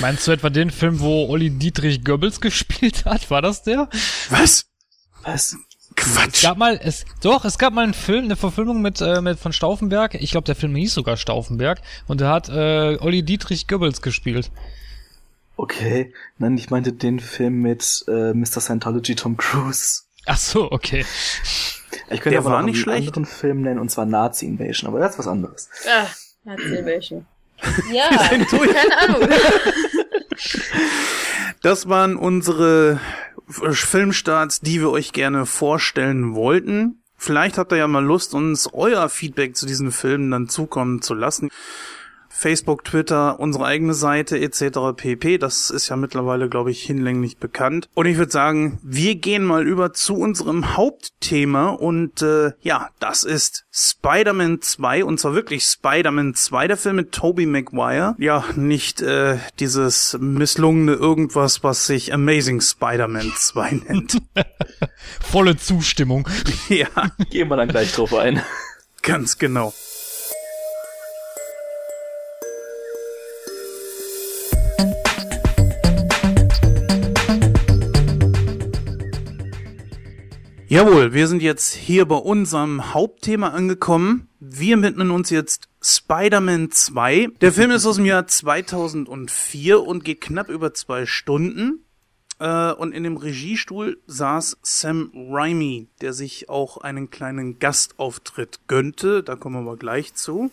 Meinst 0.02 0.28
du 0.28 0.32
etwa 0.32 0.50
den 0.50 0.70
Film, 0.72 1.00
wo 1.00 1.28
Olli 1.30 1.50
Dietrich 1.52 2.04
Goebbels 2.04 2.42
gespielt 2.42 3.06
hat? 3.06 3.30
War 3.32 3.42
das 3.42 3.64
der? 3.64 3.90
Was? 4.30 4.66
Was? 5.24 5.56
Es 5.96 6.16
Quatsch. 6.16 6.42
gab 6.42 6.58
mal, 6.58 6.80
es, 6.84 7.06
doch, 7.22 7.46
es 7.46 7.58
gab 7.60 7.72
mal 7.74 7.84
einen 7.84 7.94
Film, 7.94 8.26
eine 8.26 8.36
Verfilmung 8.36 8.82
mit, 8.82 9.00
äh, 9.00 9.22
mit 9.22 9.40
von 9.40 9.54
Stauffenberg. 9.54 10.16
Ich 10.16 10.32
glaube, 10.32 10.46
der 10.46 10.56
Film 10.56 10.76
hieß 10.76 10.94
sogar 10.94 11.18
Stauffenberg. 11.18 11.82
Und 12.08 12.20
da 12.20 12.32
hat 12.32 12.50
äh, 12.50 12.98
Olli 13.00 13.24
Dietrich 13.24 13.68
Goebbels 13.68 14.02
gespielt. 14.02 14.50
Okay. 15.56 16.12
Nein, 16.40 16.58
ich 16.58 16.72
meinte 16.72 16.94
den 16.94 17.20
Film 17.20 17.62
mit 17.62 18.04
äh, 18.08 18.34
Mr. 18.34 18.60
Scientology 18.60 19.16
Tom 19.16 19.38
Cruise. 19.38 20.02
Ach 20.26 20.38
so, 20.38 20.72
okay. 20.72 21.06
Ich 22.10 22.22
könnte 22.22 22.32
Der 22.32 22.40
aber 22.40 22.50
war 22.52 22.60
noch 22.62 22.66
nicht 22.66 22.76
einen 22.76 22.84
schlecht. 22.84 23.08
anderen 23.10 23.26
Film 23.26 23.62
nennen, 23.62 23.80
und 23.80 23.90
zwar 23.92 24.06
Nazi 24.06 24.46
Invasion, 24.48 24.90
aber 24.90 25.00
das 25.00 25.12
ist 25.14 25.20
was 25.20 25.28
anderes. 25.28 25.70
Ah, 25.88 26.08
erzähl 26.46 26.86
welche. 26.86 27.26
Ja, 27.92 28.10
keine 28.10 28.98
Ahnung. 29.00 29.30
Das 31.62 31.88
waren 31.88 32.16
unsere 32.16 33.00
Filmstarts, 33.48 34.62
die 34.62 34.82
wir 34.82 34.90
euch 34.90 35.14
gerne 35.14 35.46
vorstellen 35.46 36.36
wollten. 36.36 37.02
Vielleicht 37.18 37.58
habt 37.58 37.72
ihr 37.72 37.78
ja 37.78 37.88
mal 37.88 38.04
Lust, 38.04 38.34
uns 38.34 38.70
euer 38.74 39.08
Feedback 39.08 39.56
zu 39.56 39.66
diesen 39.66 39.92
Filmen 39.92 40.32
dann 40.32 40.50
zukommen 40.50 41.02
zu 41.02 41.14
lassen. 41.14 41.50
Facebook, 42.36 42.84
Twitter, 42.84 43.40
unsere 43.40 43.66
eigene 43.66 43.94
Seite 43.94 44.40
etc. 44.40 44.80
pp. 44.98 45.38
Das 45.38 45.70
ist 45.70 45.88
ja 45.90 45.96
mittlerweile, 45.96 46.50
glaube 46.50 46.72
ich, 46.72 46.82
hinlänglich 46.84 47.38
bekannt. 47.38 47.88
Und 47.94 48.08
ich 48.08 48.18
würde 48.18 48.32
sagen, 48.32 48.80
wir 48.84 49.16
gehen 49.16 49.44
mal 49.44 49.66
über 49.66 49.94
zu 49.94 50.16
unserem 50.16 50.76
Hauptthema 50.76 51.70
und 51.70 52.22
äh, 52.22 52.52
ja, 52.62 52.90
das 53.00 53.24
ist 53.24 53.66
Spider-Man 53.72 54.62
2 54.62 55.06
und 55.06 55.20
zwar 55.20 55.36
wirklich 55.36 55.64
Spider-Man 55.64 56.34
2, 56.36 56.68
der 56.68 56.78
Film 56.78 56.96
mit 56.98 57.12
Tobey 57.12 57.46
Maguire. 57.46 58.16
Ja, 58.18 58.44
nicht 58.56 59.02
äh, 59.02 59.38
dieses 59.60 60.18
misslungene 60.20 60.94
irgendwas, 60.94 61.64
was 61.64 61.86
sich 61.86 62.14
Amazing 62.14 62.62
Spider-Man 62.62 63.32
2 63.38 63.72
nennt. 63.88 64.22
Volle 65.22 65.56
Zustimmung. 65.56 66.28
ja, 66.68 66.88
Gehen 67.30 67.48
wir 67.48 67.58
dann 67.58 67.70
gleich 67.70 67.94
drauf 67.94 68.14
ein. 68.14 68.42
ganz 69.02 69.38
genau. 69.38 69.74
Jawohl, 80.74 81.14
wir 81.14 81.28
sind 81.28 81.44
jetzt 81.44 81.72
hier 81.76 82.08
bei 82.08 82.16
unserem 82.16 82.96
Hauptthema 82.96 83.50
angekommen. 83.50 84.28
Wir 84.40 84.82
widmen 84.82 85.12
uns 85.12 85.30
jetzt 85.30 85.70
Spider-Man 85.84 86.72
2. 86.72 87.28
Der 87.42 87.54
Film 87.54 87.70
ist 87.70 87.86
aus 87.86 87.98
dem 87.98 88.06
Jahr 88.06 88.26
2004 88.26 89.80
und 89.80 90.04
geht 90.04 90.22
knapp 90.22 90.50
über 90.50 90.74
zwei 90.74 91.06
Stunden. 91.06 91.86
Äh, 92.40 92.72
und 92.72 92.92
in 92.92 93.04
dem 93.04 93.18
Regiestuhl 93.18 94.02
saß 94.08 94.58
Sam 94.64 95.12
Raimi, 95.14 95.90
der 96.02 96.12
sich 96.12 96.50
auch 96.50 96.78
einen 96.78 97.12
kleinen 97.12 97.60
Gastauftritt 97.60 98.62
gönnte. 98.68 99.22
Da 99.22 99.36
kommen 99.36 99.58
wir 99.58 99.70
aber 99.70 99.78
gleich 99.78 100.16
zu. 100.16 100.50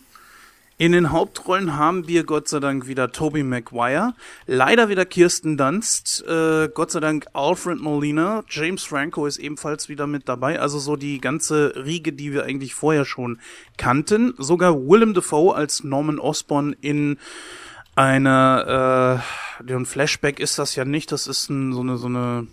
In 0.81 0.93
den 0.93 1.11
Hauptrollen 1.11 1.77
haben 1.77 2.07
wir 2.07 2.23
Gott 2.23 2.47
sei 2.47 2.59
Dank 2.59 2.87
wieder 2.87 3.11
Tobey 3.11 3.43
Maguire, 3.43 4.15
leider 4.47 4.89
wieder 4.89 5.05
Kirsten 5.05 5.55
Dunst, 5.55 6.25
äh, 6.27 6.69
Gott 6.73 6.89
sei 6.89 6.99
Dank 6.99 7.27
Alfred 7.33 7.79
Molina, 7.79 8.43
James 8.49 8.83
Franco 8.83 9.27
ist 9.27 9.37
ebenfalls 9.37 9.89
wieder 9.89 10.07
mit 10.07 10.27
dabei, 10.27 10.59
also 10.59 10.79
so 10.79 10.95
die 10.95 11.21
ganze 11.21 11.75
Riege, 11.85 12.13
die 12.13 12.33
wir 12.33 12.45
eigentlich 12.45 12.73
vorher 12.73 13.05
schon 13.05 13.37
kannten. 13.77 14.33
Sogar 14.39 14.75
Willem 14.75 15.13
Dafoe 15.13 15.53
als 15.53 15.83
Norman 15.83 16.17
Osborn 16.17 16.75
in 16.81 17.19
einer, 17.93 19.21
äh, 19.61 19.71
ein 19.71 19.85
Flashback 19.85 20.39
ist 20.39 20.57
das 20.57 20.75
ja 20.75 20.83
nicht, 20.83 21.11
das 21.11 21.27
ist 21.27 21.47
ein, 21.51 21.73
so 21.73 21.81
eine, 21.81 21.97
so 21.97 22.07
eine 22.07 22.47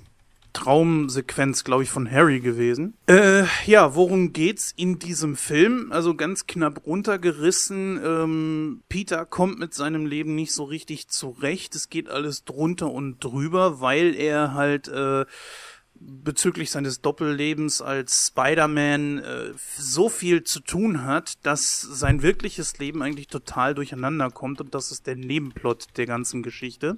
Traumsequenz, 0.58 1.62
glaube 1.62 1.84
ich, 1.84 1.90
von 1.90 2.10
Harry 2.10 2.40
gewesen. 2.40 2.94
Äh, 3.06 3.44
ja, 3.66 3.94
worum 3.94 4.32
geht's 4.32 4.74
in 4.76 4.98
diesem 4.98 5.36
Film? 5.36 5.92
Also 5.92 6.16
ganz 6.16 6.48
knapp 6.48 6.84
runtergerissen. 6.84 8.00
Ähm, 8.04 8.82
Peter 8.88 9.24
kommt 9.24 9.60
mit 9.60 9.72
seinem 9.72 10.04
Leben 10.04 10.34
nicht 10.34 10.52
so 10.52 10.64
richtig 10.64 11.06
zurecht. 11.08 11.76
Es 11.76 11.90
geht 11.90 12.08
alles 12.08 12.44
drunter 12.44 12.90
und 12.90 13.22
drüber, 13.22 13.80
weil 13.80 14.16
er 14.16 14.54
halt 14.54 14.88
äh, 14.88 15.26
bezüglich 16.00 16.70
seines 16.70 17.00
Doppellebens 17.00 17.82
als 17.82 18.28
Spider-Man 18.28 19.18
äh, 19.18 19.52
so 19.76 20.08
viel 20.08 20.44
zu 20.44 20.60
tun 20.60 21.04
hat, 21.04 21.34
dass 21.44 21.80
sein 21.80 22.22
wirkliches 22.22 22.78
Leben 22.78 23.02
eigentlich 23.02 23.28
total 23.28 23.74
durcheinander 23.74 24.30
kommt 24.30 24.60
und 24.60 24.74
das 24.74 24.90
ist 24.90 25.06
der 25.06 25.16
Nebenplot 25.16 25.86
der 25.96 26.06
ganzen 26.06 26.42
Geschichte. 26.42 26.96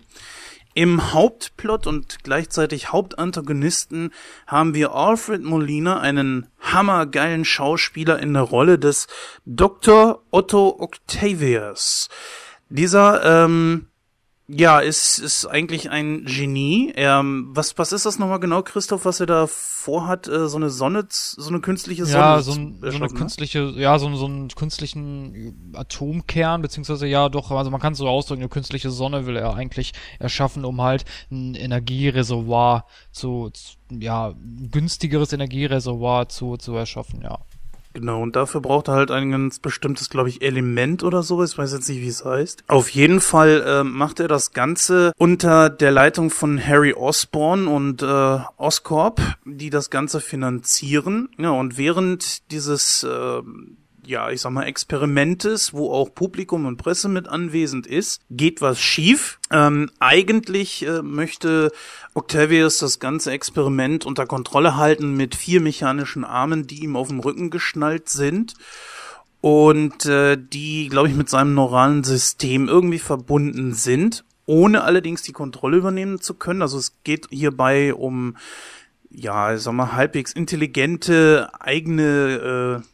Im 0.75 1.13
Hauptplot 1.13 1.87
und 1.87 2.23
gleichzeitig 2.23 2.93
Hauptantagonisten 2.93 4.11
haben 4.47 4.75
wir 4.75 4.95
Alfred 4.95 5.43
Molina, 5.43 6.01
einen 6.01 6.47
hammergeilen 6.61 7.45
Schauspieler 7.45 8.21
in 8.21 8.35
der 8.35 8.43
Rolle 8.43 8.79
des 8.79 9.09
Dr. 9.45 10.23
Otto 10.31 10.77
Octavius. 10.79 12.09
Dieser 12.69 13.45
ähm, 13.45 13.90
ja, 14.53 14.81
ist, 14.81 15.19
ist 15.19 15.47
eigentlich 15.47 15.91
ein 15.91 16.25
Genie. 16.25 16.93
Er, 16.95 17.23
was, 17.25 17.79
was 17.79 17.93
ist 17.93 18.07
das 18.07 18.19
nochmal 18.19 18.41
genau, 18.41 18.63
Christoph, 18.63 19.05
was 19.05 19.21
er 19.21 19.27
da 19.27 19.47
vorhat? 19.47 20.27
Äh, 20.27 20.49
so 20.49 20.57
eine 20.57 20.71
Sonne, 20.71 21.07
so 21.09 21.49
eine 21.49 21.61
künstliche 21.61 22.05
Sonne? 22.05 22.25
Ja, 22.25 22.43
so, 22.43 22.53
ein, 22.53 22.79
so 22.81 22.89
eine 22.89 22.99
ne? 22.99 23.09
künstliche, 23.09 23.73
ja, 23.77 23.99
so, 23.99 24.13
so 24.17 24.27
einen 24.27 24.49
künstlichen 24.49 25.73
Atomkern, 25.75 26.63
beziehungsweise 26.63 27.07
ja 27.07 27.29
doch, 27.29 27.51
also 27.53 27.71
man 27.71 27.81
kann 27.81 27.93
es 27.93 27.99
so 27.99 28.09
ausdrücken, 28.09 28.43
eine 28.43 28.49
künstliche 28.49 28.91
Sonne 28.91 29.27
will 29.27 29.37
er 29.37 29.55
eigentlich 29.55 29.93
erschaffen, 30.19 30.65
um 30.65 30.81
halt 30.81 31.05
ein 31.31 31.55
Energiereservoir 31.55 32.87
zu, 33.13 33.51
zu 33.51 33.77
ja, 33.91 34.35
günstigeres 34.71 35.33
Energiereservoir 35.33 36.29
zu, 36.29 36.57
zu 36.57 36.75
erschaffen, 36.75 37.23
ja. 37.23 37.39
Genau, 37.93 38.23
und 38.23 38.37
dafür 38.37 38.61
braucht 38.61 38.89
er 38.89 38.95
halt 38.95 39.11
ein 39.11 39.31
ganz 39.31 39.59
bestimmtes, 39.59 40.11
glaube 40.11 40.29
ich, 40.29 40.43
Element 40.43 41.03
oder 41.03 41.23
so. 41.23 41.43
Ich 41.43 41.59
weiß 41.59 41.73
jetzt 41.73 41.89
nicht, 41.89 42.01
wie 42.01 42.09
es 42.09 42.25
heißt. 42.25 42.65
Auf 42.69 42.89
jeden 42.91 43.21
Fall 43.21 43.65
äh, 43.67 43.85
macht 43.85 44.21
er 44.21 44.29
das 44.29 44.53
Ganze 44.53 45.13
unter 45.17 45.71
der 45.71 45.91
Leitung 45.91 46.31
von 46.31 46.65
Harry 46.65 46.95
Osborn 46.95 47.67
und 47.67 48.03
äh, 48.03 48.39
Oscorp, 48.57 49.21
die 49.45 49.71
das 49.71 49.91
Ganze 49.91 50.21
finanzieren. 50.21 51.29
Ja, 51.37 51.51
und 51.51 51.79
während 51.79 52.51
dieses 52.53 53.03
äh, 53.03 53.43
ja, 54.05 54.31
ich 54.31 54.41
sag 54.41 54.53
mal, 54.53 54.65
Experimentes, 54.65 55.73
wo 55.73 55.93
auch 55.93 56.15
Publikum 56.15 56.67
und 56.67 56.77
Presse 56.77 57.09
mit 57.09 57.29
anwesend 57.29 57.87
ist, 57.87 58.21
geht 58.31 58.61
was 58.61 58.81
schief. 58.81 59.39
Ähm, 59.51 59.91
eigentlich 59.99 60.87
äh, 60.87 61.03
möchte 61.03 61.71
Octavius 62.15 62.79
das 62.79 62.99
ganze 62.99 63.33
Experiment 63.33 64.07
unter 64.07 64.27
Kontrolle 64.27 64.77
halten 64.77 65.17
mit 65.17 65.35
vier 65.35 65.61
mechanischen 65.61 66.25
Armen, 66.25 66.67
die 66.67 66.83
ihm 66.83 66.97
auf 66.97 67.09
dem 67.09 67.21
Rücken 67.21 67.51
geschnallt 67.51 68.09
sind 68.09 68.55
und 69.41 70.07
äh, 70.07 70.37
die, 70.37 70.89
glaube 70.89 71.09
ich, 71.09 71.15
mit 71.15 71.29
seinem 71.29 71.55
neuralen 71.55 72.05
System 72.05 72.69
irgendwie 72.69 72.99
verbunden 72.99 73.75
sind, 73.75 74.25
ohne 74.47 74.83
allerdings 74.83 75.23
die 75.23 75.33
Kontrolle 75.33 75.79
übernehmen 75.79 76.21
zu 76.21 76.35
können. 76.35 76.63
Also 76.63 76.79
es 76.79 76.95
geht 77.05 77.29
hierbei 77.31 77.95
um 77.95 78.37
ja, 79.11 79.55
ich 79.55 79.63
sag 79.63 79.73
mal, 79.73 79.93
halbwegs 79.93 80.33
intelligente 80.33 81.51
eigene 81.59 82.81
äh, 82.81 82.87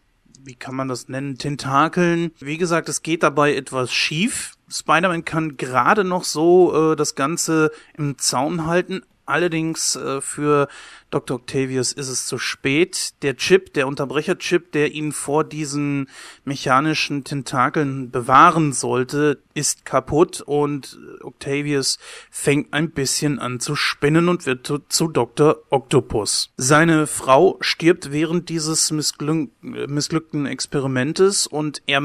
wie 0.47 0.55
kann 0.55 0.77
man 0.77 0.89
das 0.89 1.09
nennen, 1.09 1.39
Tentakeln. 1.39 2.31
Wie 2.39 2.57
gesagt, 2.57 2.89
es 2.89 3.03
geht 3.03 3.23
dabei 3.23 3.55
etwas 3.55 3.93
schief. 3.93 4.55
Spider-Man 4.69 5.25
kann 5.25 5.57
gerade 5.57 6.05
noch 6.05 6.25
so 6.25 6.93
äh, 6.93 6.97
das 6.97 7.15
Ganze 7.15 7.71
im 7.97 8.17
Zaun 8.19 8.67
halten, 8.67 9.03
Allerdings 9.27 9.97
äh, 9.97 10.21
für 10.21 10.69
Dr. 11.11 11.37
Octavius 11.39 11.93
ist 11.93 12.09
es 12.09 12.27
zu 12.27 12.39
spät. 12.39 13.15
Der 13.23 13.37
Chip, 13.37 13.75
der 13.75 13.89
Unterbrecherchip, 13.89 14.73
der 14.73 14.93
ihn 14.93 15.13
vor 15.13 15.45
diesen 15.45 16.09
mechanischen 16.45 17.25
Tentakeln 17.25 18.11
bewahren 18.11 18.73
sollte, 18.73 19.43
ist 19.55 19.85
kaputt 19.85 20.41
und 20.41 20.99
Octavius 21.23 21.99
fängt 22.31 22.73
ein 22.73 22.91
bisschen 22.91 23.39
an 23.39 23.59
zu 23.61 23.75
spinnen 23.75 24.29
und 24.29 24.47
wird 24.47 24.67
zu, 24.67 24.79
zu 24.79 25.09
Dr. 25.09 25.57
Octopus. 25.71 26.53
Seine 26.57 27.07
Frau 27.07 27.57
stirbt 27.61 28.13
während 28.13 28.49
dieses 28.49 28.91
missglück 28.91 29.51
missglückten 29.61 30.47
Experimentes 30.47 31.47
und 31.47 31.83
er 31.87 32.03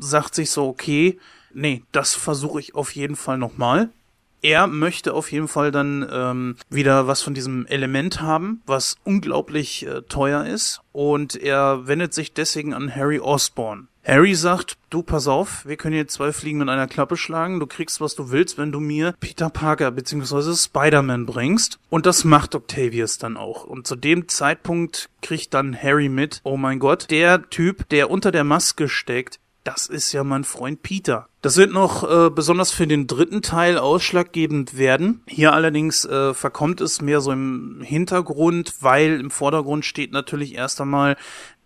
sagt 0.00 0.34
sich 0.34 0.50
so, 0.50 0.66
okay, 0.66 1.18
nee, 1.54 1.82
das 1.92 2.14
versuche 2.14 2.60
ich 2.60 2.74
auf 2.74 2.94
jeden 2.94 3.16
Fall 3.16 3.38
nochmal 3.38 3.90
er 4.42 4.66
möchte 4.66 5.14
auf 5.14 5.30
jeden 5.32 5.48
Fall 5.48 5.70
dann 5.70 6.08
ähm, 6.10 6.56
wieder 6.68 7.06
was 7.06 7.22
von 7.22 7.34
diesem 7.34 7.66
Element 7.66 8.20
haben, 8.20 8.62
was 8.66 8.96
unglaublich 9.04 9.86
äh, 9.86 10.02
teuer 10.02 10.46
ist. 10.46 10.80
Und 10.92 11.36
er 11.36 11.86
wendet 11.86 12.14
sich 12.14 12.32
deswegen 12.32 12.74
an 12.74 12.94
Harry 12.94 13.20
Osborn. 13.20 13.88
Harry 14.02 14.34
sagt, 14.34 14.78
du 14.88 15.02
pass 15.02 15.28
auf, 15.28 15.66
wir 15.66 15.76
können 15.76 15.94
hier 15.94 16.08
zwei 16.08 16.32
Fliegen 16.32 16.58
mit 16.58 16.70
einer 16.70 16.86
Klappe 16.86 17.18
schlagen, 17.18 17.60
du 17.60 17.66
kriegst, 17.66 18.00
was 18.00 18.14
du 18.14 18.30
willst, 18.30 18.56
wenn 18.56 18.72
du 18.72 18.80
mir 18.80 19.14
Peter 19.20 19.50
Parker 19.50 19.90
bzw. 19.90 20.54
Spider-Man 20.54 21.26
bringst. 21.26 21.78
Und 21.90 22.06
das 22.06 22.24
macht 22.24 22.54
Octavius 22.54 23.18
dann 23.18 23.36
auch. 23.36 23.64
Und 23.64 23.86
zu 23.86 23.96
dem 23.96 24.26
Zeitpunkt 24.26 25.10
kriegt 25.20 25.52
dann 25.52 25.80
Harry 25.80 26.08
mit, 26.08 26.40
oh 26.44 26.56
mein 26.56 26.78
Gott, 26.78 27.10
der 27.10 27.50
Typ, 27.50 27.88
der 27.90 28.10
unter 28.10 28.32
der 28.32 28.44
Maske 28.44 28.88
steckt, 28.88 29.38
das 29.64 29.86
ist 29.86 30.12
ja 30.12 30.24
mein 30.24 30.44
Freund 30.44 30.82
Peter. 30.82 31.28
Das 31.42 31.56
wird 31.56 31.72
noch 31.72 32.02
äh, 32.08 32.30
besonders 32.30 32.70
für 32.70 32.86
den 32.86 33.06
dritten 33.06 33.42
Teil 33.42 33.78
ausschlaggebend 33.78 34.76
werden. 34.76 35.22
Hier 35.26 35.52
allerdings 35.52 36.04
äh, 36.04 36.34
verkommt 36.34 36.80
es 36.80 37.00
mehr 37.00 37.20
so 37.20 37.32
im 37.32 37.80
Hintergrund, 37.82 38.74
weil 38.80 39.20
im 39.20 39.30
Vordergrund 39.30 39.84
steht 39.84 40.12
natürlich 40.12 40.54
erst 40.54 40.80
einmal, 40.80 41.16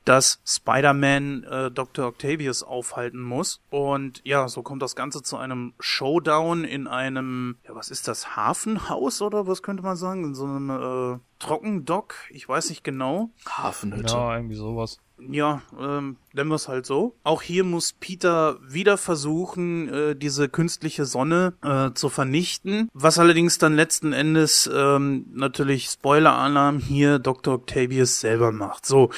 dass 0.04 0.40
Spider-Man 0.44 1.44
äh, 1.44 1.70
Dr. 1.70 2.06
Octavius 2.06 2.62
aufhalten 2.62 3.22
muss. 3.22 3.60
Und 3.70 4.20
ja, 4.24 4.48
so 4.48 4.62
kommt 4.62 4.82
das 4.82 4.96
Ganze 4.96 5.22
zu 5.22 5.36
einem 5.36 5.72
Showdown 5.80 6.64
in 6.64 6.86
einem, 6.86 7.56
ja, 7.66 7.74
was 7.74 7.90
ist 7.90 8.06
das, 8.06 8.36
Hafenhaus 8.36 9.22
oder 9.22 9.46
was 9.46 9.62
könnte 9.62 9.82
man 9.82 9.96
sagen? 9.96 10.24
In 10.24 10.34
so 10.34 10.44
einem 10.44 10.70
äh, 10.70 11.18
Trockendock? 11.38 12.14
Ich 12.30 12.48
weiß 12.48 12.68
nicht 12.68 12.84
genau. 12.84 13.30
Hafenhütte. 13.46 14.12
Ja, 14.12 14.36
irgendwie 14.36 14.56
sowas 14.56 14.98
ja, 15.18 15.62
ähm, 15.78 16.16
nennen 16.32 16.50
wir 16.50 16.56
es 16.56 16.68
halt 16.68 16.86
so. 16.86 17.14
Auch 17.22 17.42
hier 17.42 17.64
muss 17.64 17.92
Peter 17.92 18.58
wieder 18.66 18.98
versuchen, 18.98 19.88
äh, 19.88 20.16
diese 20.16 20.48
künstliche 20.48 21.04
Sonne 21.04 21.54
äh, 21.62 21.92
zu 21.94 22.08
vernichten. 22.08 22.88
Was 22.94 23.18
allerdings 23.18 23.58
dann 23.58 23.76
letzten 23.76 24.12
Endes 24.12 24.68
ähm, 24.72 25.26
natürlich 25.32 25.86
Spoiler-Alarm 25.86 26.78
hier 26.78 27.18
Dr. 27.18 27.54
Octavius 27.54 28.20
selber 28.20 28.52
macht. 28.52 28.86
So, 28.86 29.10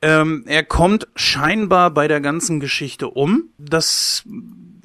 ähm, 0.00 0.44
er 0.46 0.64
kommt 0.64 1.08
scheinbar 1.16 1.90
bei 1.90 2.08
der 2.08 2.20
ganzen 2.20 2.60
Geschichte 2.60 3.08
um. 3.08 3.50
Das 3.58 4.24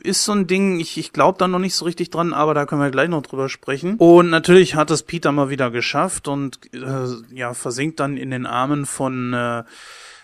ist 0.03 0.23
so 0.23 0.31
ein 0.31 0.47
Ding, 0.47 0.79
ich, 0.79 0.97
ich 0.97 1.11
glaube 1.11 1.37
da 1.37 1.47
noch 1.47 1.59
nicht 1.59 1.75
so 1.75 1.85
richtig 1.85 2.09
dran, 2.09 2.33
aber 2.33 2.53
da 2.53 2.65
können 2.65 2.81
wir 2.81 2.91
gleich 2.91 3.09
noch 3.09 3.23
drüber 3.23 3.49
sprechen. 3.49 3.95
Und 3.97 4.29
natürlich 4.29 4.75
hat 4.75 4.91
es 4.91 5.03
Peter 5.03 5.31
mal 5.31 5.49
wieder 5.49 5.71
geschafft 5.71 6.27
und 6.27 6.59
äh, 6.73 7.35
ja, 7.35 7.53
versinkt 7.53 7.99
dann 7.99 8.17
in 8.17 8.31
den 8.31 8.45
Armen 8.45 8.85
von 8.85 9.33
äh, 9.33 9.63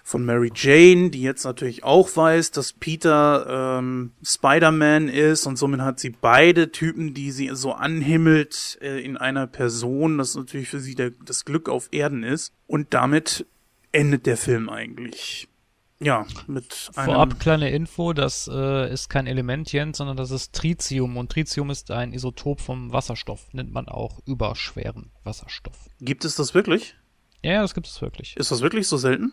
von 0.06 0.26
Mary 0.26 0.52
Jane, 0.54 1.10
die 1.10 1.22
jetzt 1.22 1.46
natürlich 1.46 1.86
auch 1.86 2.14
weiß, 2.16 2.52
dass 2.52 2.74
Peter 2.74 3.80
ähm, 3.80 4.12
Spider-Man 4.22 5.08
ist 5.08 5.48
und 5.48 5.58
somit 5.58 5.80
hat 5.80 6.00
sie 6.00 6.10
beide 6.10 6.72
Typen, 6.72 7.14
die 7.14 7.32
sie 7.32 7.50
so 7.54 7.72
anhimmelt 7.72 8.78
äh, 8.82 9.00
in 9.00 9.16
einer 9.16 9.48
Person, 9.48 10.18
das 10.18 10.36
natürlich 10.36 10.68
für 10.68 10.82
sie 10.82 10.96
der, 10.96 11.12
das 11.26 11.46
Glück 11.46 11.70
auf 11.70 11.88
Erden 11.92 12.24
ist. 12.24 12.54
Und 12.68 12.94
damit 12.94 13.46
endet 13.94 14.26
der 14.26 14.36
Film 14.36 14.70
eigentlich. 14.70 15.48
Ja, 16.02 16.26
mit 16.48 16.92
einem 16.96 17.06
Vorab 17.06 17.40
kleine 17.40 17.70
Info, 17.70 18.12
das 18.12 18.50
äh, 18.52 18.92
ist 18.92 19.10
kein 19.10 19.26
Element, 19.26 19.72
Jens, 19.72 20.00
sondern 20.00 20.18
das 20.18 20.32
ist 20.32 20.54
Tritium 20.54 21.16
und 21.16 21.32
Tritium 21.32 21.70
ist 21.70 21.92
ein 21.92 22.12
Isotop 22.12 22.60
vom 22.60 22.92
Wasserstoff, 22.92 23.54
nennt 23.54 23.72
man 23.72 23.88
auch 23.88 24.20
überschweren 24.26 25.12
Wasserstoff. 25.24 25.78
Gibt 26.02 26.26
es 26.26 26.36
das 26.36 26.54
wirklich? 26.54 26.96
Ja, 27.42 27.62
das 27.62 27.74
gibt 27.74 27.88
es 27.88 28.02
wirklich. 28.02 28.36
Ist 28.36 28.52
das 28.52 28.60
wirklich 28.60 28.88
so 28.88 28.98
selten? 28.98 29.32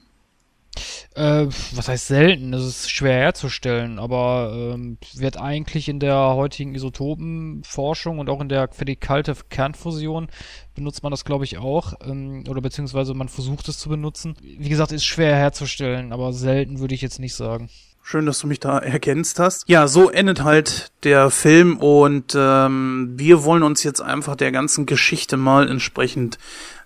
Äh, 1.14 1.46
was 1.72 1.88
heißt 1.88 2.06
selten? 2.06 2.52
Das 2.52 2.64
ist 2.64 2.90
schwer 2.90 3.14
herzustellen, 3.14 3.98
aber 3.98 4.52
ähm, 4.54 4.98
wird 5.14 5.36
eigentlich 5.36 5.88
in 5.88 5.98
der 5.98 6.16
heutigen 6.16 6.74
Isotopenforschung 6.74 8.18
und 8.18 8.30
auch 8.30 8.40
in 8.40 8.48
der 8.48 8.68
für 8.72 8.84
die 8.84 8.96
kalte 8.96 9.34
Kernfusion 9.48 10.28
benutzt 10.74 11.02
man 11.02 11.10
das, 11.10 11.24
glaube 11.24 11.44
ich, 11.44 11.58
auch. 11.58 11.94
Ähm, 12.04 12.44
oder 12.48 12.60
beziehungsweise 12.60 13.14
man 13.14 13.28
versucht 13.28 13.68
es 13.68 13.78
zu 13.78 13.88
benutzen. 13.88 14.36
Wie 14.40 14.68
gesagt, 14.68 14.92
ist 14.92 15.04
schwer 15.04 15.34
herzustellen, 15.34 16.12
aber 16.12 16.32
selten 16.32 16.78
würde 16.78 16.94
ich 16.94 17.02
jetzt 17.02 17.18
nicht 17.18 17.34
sagen. 17.34 17.68
Schön, 18.02 18.26
dass 18.26 18.40
du 18.40 18.46
mich 18.46 18.60
da 18.60 18.78
ergänzt 18.78 19.38
hast. 19.38 19.68
Ja, 19.68 19.86
so 19.86 20.10
endet 20.10 20.42
halt 20.42 20.90
der 21.04 21.30
Film 21.30 21.78
und 21.78 22.34
ähm, 22.36 23.12
wir 23.16 23.44
wollen 23.44 23.62
uns 23.62 23.82
jetzt 23.82 24.00
einfach 24.00 24.36
der 24.36 24.52
ganzen 24.52 24.86
Geschichte 24.86 25.36
mal 25.36 25.68
entsprechend 25.68 26.38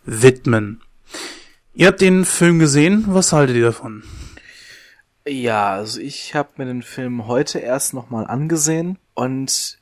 widmen. 0.04 0.80
Ihr 1.74 1.88
habt 1.88 2.00
den 2.00 2.24
Film 2.24 2.58
gesehen, 2.58 3.04
was 3.08 3.32
haltet 3.32 3.56
ihr 3.56 3.64
davon? 3.64 4.04
Ja, 5.26 5.72
also 5.72 6.00
ich 6.00 6.34
habe 6.34 6.50
mir 6.56 6.66
den 6.66 6.82
Film 6.82 7.26
heute 7.26 7.58
erst 7.58 7.94
nochmal 7.94 8.26
angesehen 8.26 8.98
und 9.14 9.78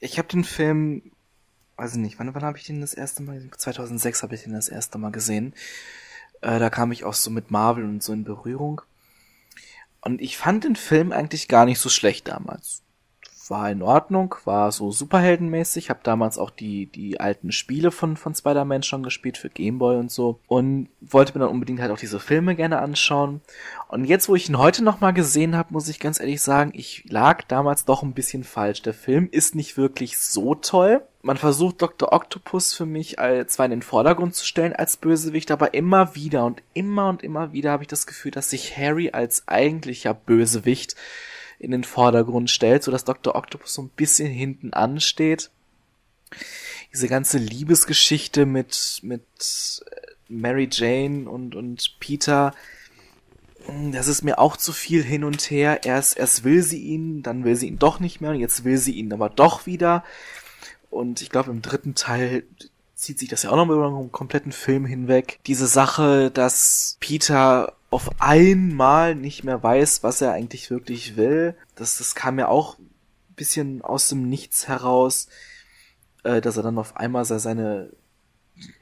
ich 0.00 0.18
habe 0.18 0.28
den 0.28 0.44
Film 0.44 1.12
weiß 1.76 1.94
ich 1.94 1.98
nicht, 1.98 2.18
wann, 2.18 2.34
wann 2.34 2.44
habe 2.44 2.58
ich 2.58 2.64
den 2.64 2.80
das 2.80 2.94
erste 2.94 3.22
Mal, 3.22 3.42
2006 3.56 4.22
habe 4.22 4.34
ich 4.34 4.44
den 4.44 4.52
das 4.52 4.68
erste 4.68 4.98
Mal 4.98 5.10
gesehen. 5.10 5.54
Äh, 6.40 6.58
da 6.58 6.70
kam 6.70 6.92
ich 6.92 7.04
auch 7.04 7.14
so 7.14 7.30
mit 7.30 7.50
Marvel 7.50 7.84
und 7.84 8.02
so 8.02 8.12
in 8.12 8.24
Berührung. 8.24 8.82
Und 10.00 10.20
ich 10.20 10.36
fand 10.36 10.64
den 10.64 10.76
Film 10.76 11.12
eigentlich 11.12 11.48
gar 11.48 11.64
nicht 11.64 11.78
so 11.78 11.88
schlecht 11.88 12.28
damals. 12.28 12.82
War 13.48 13.70
in 13.70 13.82
Ordnung, 13.82 14.34
war 14.44 14.70
so 14.72 14.90
superheldenmäßig. 14.90 15.90
Hab 15.90 16.04
damals 16.04 16.38
auch 16.38 16.50
die, 16.50 16.86
die 16.86 17.20
alten 17.20 17.52
Spiele 17.52 17.90
von, 17.90 18.16
von 18.16 18.34
Spider-Man 18.34 18.82
schon 18.82 19.02
gespielt 19.02 19.38
für 19.38 19.50
Gameboy 19.50 19.96
und 19.96 20.10
so. 20.10 20.38
Und 20.46 20.88
wollte 21.00 21.36
mir 21.36 21.44
dann 21.44 21.52
unbedingt 21.52 21.80
halt 21.80 21.90
auch 21.90 21.98
diese 21.98 22.20
Filme 22.20 22.54
gerne 22.54 22.78
anschauen. 22.78 23.40
Und 23.88 24.04
jetzt, 24.04 24.28
wo 24.28 24.34
ich 24.34 24.48
ihn 24.48 24.58
heute 24.58 24.84
nochmal 24.84 25.12
gesehen 25.12 25.56
habe, 25.56 25.72
muss 25.72 25.88
ich 25.88 26.00
ganz 26.00 26.20
ehrlich 26.20 26.40
sagen, 26.40 26.72
ich 26.74 27.04
lag 27.08 27.42
damals 27.48 27.84
doch 27.84 28.02
ein 28.02 28.14
bisschen 28.14 28.44
falsch. 28.44 28.82
Der 28.82 28.94
Film 28.94 29.28
ist 29.30 29.54
nicht 29.54 29.76
wirklich 29.76 30.18
so 30.18 30.54
toll. 30.54 31.02
Man 31.24 31.36
versucht 31.36 31.80
Dr. 31.80 32.12
Octopus 32.12 32.74
für 32.74 32.86
mich 32.86 33.18
als, 33.20 33.52
zwar 33.54 33.66
in 33.66 33.70
den 33.70 33.82
Vordergrund 33.82 34.34
zu 34.34 34.44
stellen 34.44 34.72
als 34.72 34.96
Bösewicht, 34.96 35.52
aber 35.52 35.72
immer 35.72 36.16
wieder 36.16 36.44
und 36.44 36.62
immer 36.74 37.08
und 37.08 37.22
immer 37.22 37.52
wieder 37.52 37.70
habe 37.70 37.84
ich 37.84 37.88
das 37.88 38.06
Gefühl, 38.06 38.32
dass 38.32 38.50
sich 38.50 38.76
Harry 38.76 39.10
als 39.12 39.46
eigentlicher 39.46 40.14
Bösewicht 40.14 40.96
in 41.62 41.70
den 41.70 41.84
Vordergrund 41.84 42.50
stellt, 42.50 42.82
so 42.82 42.90
dass 42.90 43.04
Dr. 43.04 43.36
Octopus 43.36 43.74
so 43.74 43.82
ein 43.82 43.88
bisschen 43.88 44.30
hinten 44.30 44.72
ansteht. 44.72 45.50
Diese 46.92 47.08
ganze 47.08 47.38
Liebesgeschichte 47.38 48.46
mit, 48.46 48.98
mit 49.02 49.22
Mary 50.28 50.68
Jane 50.70 51.30
und, 51.30 51.54
und 51.54 51.96
Peter, 52.00 52.52
das 53.92 54.08
ist 54.08 54.24
mir 54.24 54.40
auch 54.40 54.56
zu 54.56 54.72
viel 54.72 55.04
hin 55.04 55.22
und 55.22 55.40
her. 55.50 55.84
Erst, 55.84 56.18
erst 56.18 56.42
will 56.42 56.62
sie 56.62 56.82
ihn, 56.82 57.22
dann 57.22 57.44
will 57.44 57.54
sie 57.54 57.68
ihn 57.68 57.78
doch 57.78 58.00
nicht 58.00 58.20
mehr 58.20 58.30
und 58.30 58.40
jetzt 58.40 58.64
will 58.64 58.76
sie 58.76 58.92
ihn 58.92 59.12
aber 59.12 59.28
doch 59.28 59.64
wieder. 59.64 60.02
Und 60.90 61.22
ich 61.22 61.30
glaube, 61.30 61.52
im 61.52 61.62
dritten 61.62 61.94
Teil 61.94 62.44
zieht 63.02 63.18
sich 63.18 63.28
das 63.28 63.42
ja 63.42 63.50
auch 63.50 63.56
noch 63.56 63.68
über 63.68 63.86
einen 63.86 64.12
kompletten 64.12 64.52
Film 64.52 64.86
hinweg. 64.86 65.40
Diese 65.46 65.66
Sache, 65.66 66.30
dass 66.30 66.96
Peter 67.00 67.74
auf 67.90 68.10
einmal 68.20 69.14
nicht 69.14 69.44
mehr 69.44 69.62
weiß, 69.62 70.02
was 70.02 70.20
er 70.22 70.32
eigentlich 70.32 70.70
wirklich 70.70 71.16
will, 71.16 71.54
das, 71.74 71.98
das 71.98 72.14
kam 72.14 72.38
ja 72.38 72.48
auch 72.48 72.78
ein 72.78 72.88
bisschen 73.36 73.82
aus 73.82 74.08
dem 74.08 74.28
Nichts 74.28 74.68
heraus, 74.68 75.28
äh, 76.22 76.40
dass 76.40 76.56
er 76.56 76.62
dann 76.62 76.78
auf 76.78 76.96
einmal 76.96 77.24
seine 77.24 77.90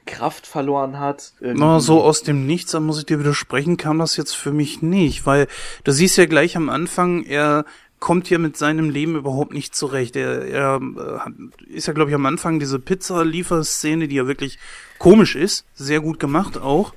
Kraft 0.05 0.45
verloren 0.45 0.99
hat. 0.99 1.33
Na, 1.41 1.79
so 1.79 2.01
aus 2.03 2.23
dem 2.23 2.45
Nichts, 2.45 2.71
da 2.71 2.79
muss 2.79 2.99
ich 2.99 3.05
dir 3.05 3.19
widersprechen, 3.19 3.77
kam 3.77 3.99
das 3.99 4.15
jetzt 4.17 4.35
für 4.35 4.51
mich 4.51 4.81
nicht, 4.81 5.25
weil 5.25 5.47
du 5.83 5.91
siehst 5.91 6.17
ja 6.17 6.25
gleich 6.25 6.55
am 6.55 6.69
Anfang, 6.69 7.23
er 7.23 7.65
kommt 8.01 8.27
hier 8.27 8.39
mit 8.39 8.57
seinem 8.57 8.89
Leben 8.89 9.15
überhaupt 9.15 9.53
nicht 9.53 9.73
zurecht. 9.73 10.17
Er, 10.17 10.45
er 10.45 10.81
äh, 10.81 11.73
ist 11.73 11.87
ja, 11.87 11.93
glaube 11.93 12.09
ich, 12.11 12.15
am 12.15 12.25
Anfang 12.25 12.59
diese 12.59 12.79
Pizza-Lieferszene, 12.79 14.09
die 14.09 14.15
ja 14.15 14.27
wirklich 14.27 14.59
komisch 14.97 15.35
ist, 15.35 15.65
sehr 15.75 16.01
gut 16.01 16.19
gemacht 16.19 16.57
auch. 16.57 16.93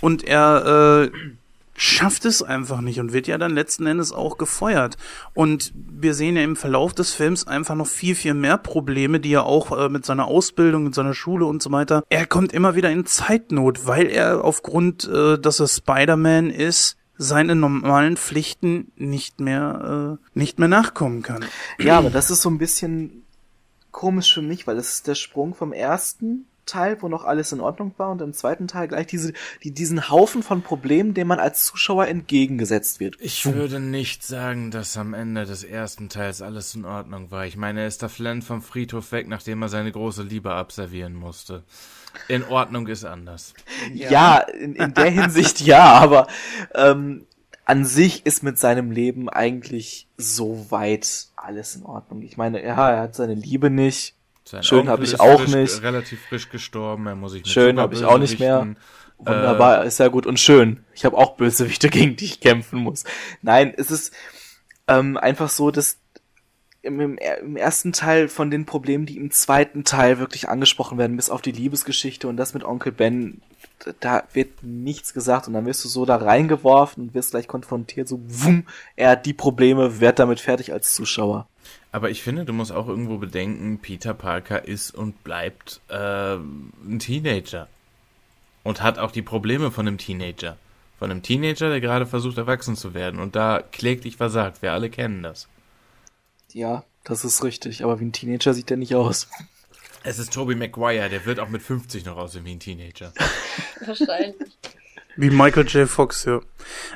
Und 0.00 0.22
er 0.22 1.10
äh, 1.10 1.18
schafft 1.74 2.26
es 2.26 2.42
einfach 2.42 2.82
nicht 2.82 3.00
und 3.00 3.14
wird 3.14 3.26
ja 3.26 3.38
dann 3.38 3.54
letzten 3.54 3.86
Endes 3.86 4.12
auch 4.12 4.36
gefeuert. 4.36 4.98
Und 5.32 5.72
wir 5.74 6.12
sehen 6.12 6.36
ja 6.36 6.42
im 6.42 6.54
Verlauf 6.54 6.92
des 6.92 7.14
Films 7.14 7.46
einfach 7.46 7.74
noch 7.74 7.86
viel, 7.86 8.14
viel 8.14 8.34
mehr 8.34 8.58
Probleme, 8.58 9.20
die 9.20 9.32
er 9.32 9.46
auch 9.46 9.76
äh, 9.76 9.88
mit 9.88 10.04
seiner 10.04 10.26
Ausbildung, 10.26 10.84
mit 10.84 10.94
seiner 10.94 11.14
Schule 11.14 11.46
und 11.46 11.62
so 11.62 11.72
weiter. 11.72 12.04
Er 12.10 12.26
kommt 12.26 12.52
immer 12.52 12.74
wieder 12.74 12.90
in 12.90 13.06
Zeitnot, 13.06 13.86
weil 13.86 14.06
er 14.06 14.44
aufgrund, 14.44 15.08
äh, 15.08 15.38
dass 15.38 15.60
er 15.60 15.68
Spider-Man 15.68 16.50
ist, 16.50 16.98
seine 17.22 17.54
normalen 17.54 18.16
Pflichten 18.16 18.92
nicht 18.96 19.40
mehr 19.40 20.18
äh, 20.18 20.38
nicht 20.38 20.58
mehr 20.58 20.68
nachkommen 20.68 21.22
kann. 21.22 21.44
Ja, 21.78 21.98
aber 21.98 22.08
das 22.08 22.30
ist 22.30 22.40
so 22.40 22.48
ein 22.48 22.56
bisschen 22.56 23.24
komisch 23.90 24.32
für 24.32 24.40
mich, 24.40 24.66
weil 24.66 24.76
das 24.76 24.94
ist 24.94 25.06
der 25.06 25.14
Sprung 25.14 25.54
vom 25.54 25.74
ersten 25.74 26.46
Teil, 26.70 27.00
wo 27.00 27.08
noch 27.08 27.24
alles 27.24 27.52
in 27.52 27.60
Ordnung 27.60 27.92
war, 27.96 28.10
und 28.10 28.22
im 28.22 28.32
zweiten 28.32 28.68
Teil 28.68 28.88
gleich 28.88 29.06
diese, 29.06 29.32
die, 29.62 29.72
diesen 29.72 30.08
Haufen 30.08 30.42
von 30.42 30.62
Problemen, 30.62 31.14
dem 31.14 31.26
man 31.26 31.40
als 31.40 31.64
Zuschauer 31.64 32.06
entgegengesetzt 32.06 33.00
wird. 33.00 33.16
Ich 33.20 33.44
würde 33.44 33.80
nicht 33.80 34.22
sagen, 34.22 34.70
dass 34.70 34.96
am 34.96 35.14
Ende 35.14 35.44
des 35.44 35.64
ersten 35.64 36.08
Teils 36.08 36.42
alles 36.42 36.74
in 36.74 36.84
Ordnung 36.84 37.30
war. 37.30 37.44
Ich 37.46 37.56
meine, 37.56 37.80
er 37.80 37.86
ist 37.86 38.02
da 38.02 38.08
Flynn 38.08 38.42
vom 38.42 38.62
Friedhof 38.62 39.12
weg, 39.12 39.28
nachdem 39.28 39.62
er 39.62 39.68
seine 39.68 39.90
große 39.92 40.22
Liebe 40.22 40.52
abservieren 40.52 41.14
musste. 41.14 41.64
In 42.28 42.44
Ordnung 42.44 42.86
ist 42.86 43.04
anders. 43.04 43.54
Ja, 43.92 44.10
ja 44.10 44.38
in, 44.38 44.74
in 44.74 44.94
der 44.94 45.10
Hinsicht 45.10 45.60
ja, 45.66 45.84
aber 45.84 46.26
ähm, 46.74 47.26
an 47.64 47.84
sich 47.84 48.26
ist 48.26 48.42
mit 48.42 48.58
seinem 48.58 48.90
Leben 48.90 49.28
eigentlich 49.28 50.08
so 50.16 50.70
weit 50.70 51.28
alles 51.36 51.76
in 51.76 51.84
Ordnung. 51.84 52.22
Ich 52.22 52.36
meine, 52.36 52.62
ja, 52.64 52.90
er 52.90 53.00
hat 53.00 53.14
seine 53.14 53.34
Liebe 53.34 53.70
nicht. 53.70 54.14
Sein 54.44 54.62
Schön 54.62 54.88
habe 54.88 55.04
ich 55.04 55.20
auch 55.20 55.40
frisch, 55.40 55.54
nicht. 55.54 55.82
Relativ 55.82 56.20
frisch 56.28 56.48
gestorben, 56.48 57.06
er 57.06 57.14
muss 57.14 57.32
sich 57.32 57.46
Schön 57.46 57.78
habe 57.78 57.94
ich 57.94 58.04
auch 58.04 58.18
nicht 58.18 58.40
mehr. 58.40 58.74
Wunderbar, 59.18 59.84
äh, 59.84 59.86
ist 59.86 59.98
ja 59.98 60.08
gut 60.08 60.26
und 60.26 60.40
schön. 60.40 60.84
Ich 60.94 61.04
habe 61.04 61.16
auch 61.16 61.36
Bösewichte, 61.36 61.88
gegen 61.90 62.16
die 62.16 62.24
ich 62.24 62.40
kämpfen 62.40 62.80
muss. 62.80 63.04
Nein, 63.42 63.74
es 63.76 63.90
ist 63.90 64.14
ähm, 64.88 65.16
einfach 65.16 65.50
so, 65.50 65.70
dass 65.70 65.98
im, 66.82 67.00
im, 67.00 67.18
im 67.18 67.56
ersten 67.56 67.92
Teil 67.92 68.28
von 68.28 68.50
den 68.50 68.64
Problemen, 68.64 69.04
die 69.04 69.18
im 69.18 69.30
zweiten 69.30 69.84
Teil 69.84 70.18
wirklich 70.18 70.48
angesprochen 70.48 70.96
werden, 70.96 71.16
bis 71.16 71.28
auf 71.28 71.42
die 71.42 71.52
Liebesgeschichte 71.52 72.26
und 72.26 72.36
das 72.36 72.54
mit 72.54 72.64
Onkel 72.64 72.92
Ben, 72.92 73.42
da 74.00 74.24
wird 74.32 74.62
nichts 74.62 75.12
gesagt 75.12 75.46
und 75.46 75.54
dann 75.54 75.66
wirst 75.66 75.84
du 75.84 75.88
so 75.88 76.06
da 76.06 76.16
reingeworfen 76.16 77.04
und 77.04 77.14
wirst 77.14 77.32
gleich 77.32 77.48
konfrontiert, 77.48 78.08
so 78.08 78.20
wumm, 78.26 78.66
er 78.96 79.10
hat 79.10 79.26
die 79.26 79.34
Probleme, 79.34 80.00
werd 80.00 80.18
damit 80.18 80.40
fertig 80.40 80.72
als 80.72 80.94
Zuschauer. 80.94 81.48
Aber 81.92 82.10
ich 82.10 82.22
finde, 82.22 82.44
du 82.44 82.52
musst 82.52 82.72
auch 82.72 82.88
irgendwo 82.88 83.18
bedenken, 83.18 83.78
Peter 83.80 84.14
Parker 84.14 84.64
ist 84.66 84.94
und 84.94 85.24
bleibt 85.24 85.80
äh, 85.88 86.34
ein 86.34 86.98
Teenager. 87.00 87.68
Und 88.62 88.82
hat 88.82 88.98
auch 88.98 89.10
die 89.10 89.22
Probleme 89.22 89.70
von 89.70 89.88
einem 89.88 89.98
Teenager. 89.98 90.56
Von 90.98 91.10
einem 91.10 91.22
Teenager, 91.22 91.70
der 91.70 91.80
gerade 91.80 92.06
versucht, 92.06 92.36
erwachsen 92.36 92.76
zu 92.76 92.94
werden. 92.94 93.18
Und 93.18 93.34
da 93.34 93.62
kläglich 93.72 94.16
versagt. 94.16 94.62
Wir 94.62 94.72
alle 94.72 94.90
kennen 94.90 95.22
das. 95.22 95.48
Ja, 96.52 96.84
das 97.04 97.24
ist 97.24 97.42
richtig. 97.42 97.82
Aber 97.82 97.98
wie 98.00 98.04
ein 98.04 98.12
Teenager 98.12 98.52
sieht 98.52 98.70
der 98.70 98.76
nicht 98.76 98.94
aus. 98.94 99.28
Es 100.02 100.18
ist 100.18 100.32
Tobey 100.32 100.54
Maguire, 100.54 101.08
der 101.08 101.24
wird 101.26 101.40
auch 101.40 101.48
mit 101.48 101.62
50 101.62 102.04
noch 102.04 102.16
aussehen 102.16 102.44
wie 102.44 102.52
ein 102.52 102.60
Teenager. 102.60 103.12
Wahrscheinlich. 103.86 104.50
Wie 105.20 105.28
Michael 105.28 105.66
J. 105.66 105.86
Fox, 105.86 106.24
ja. 106.24 106.40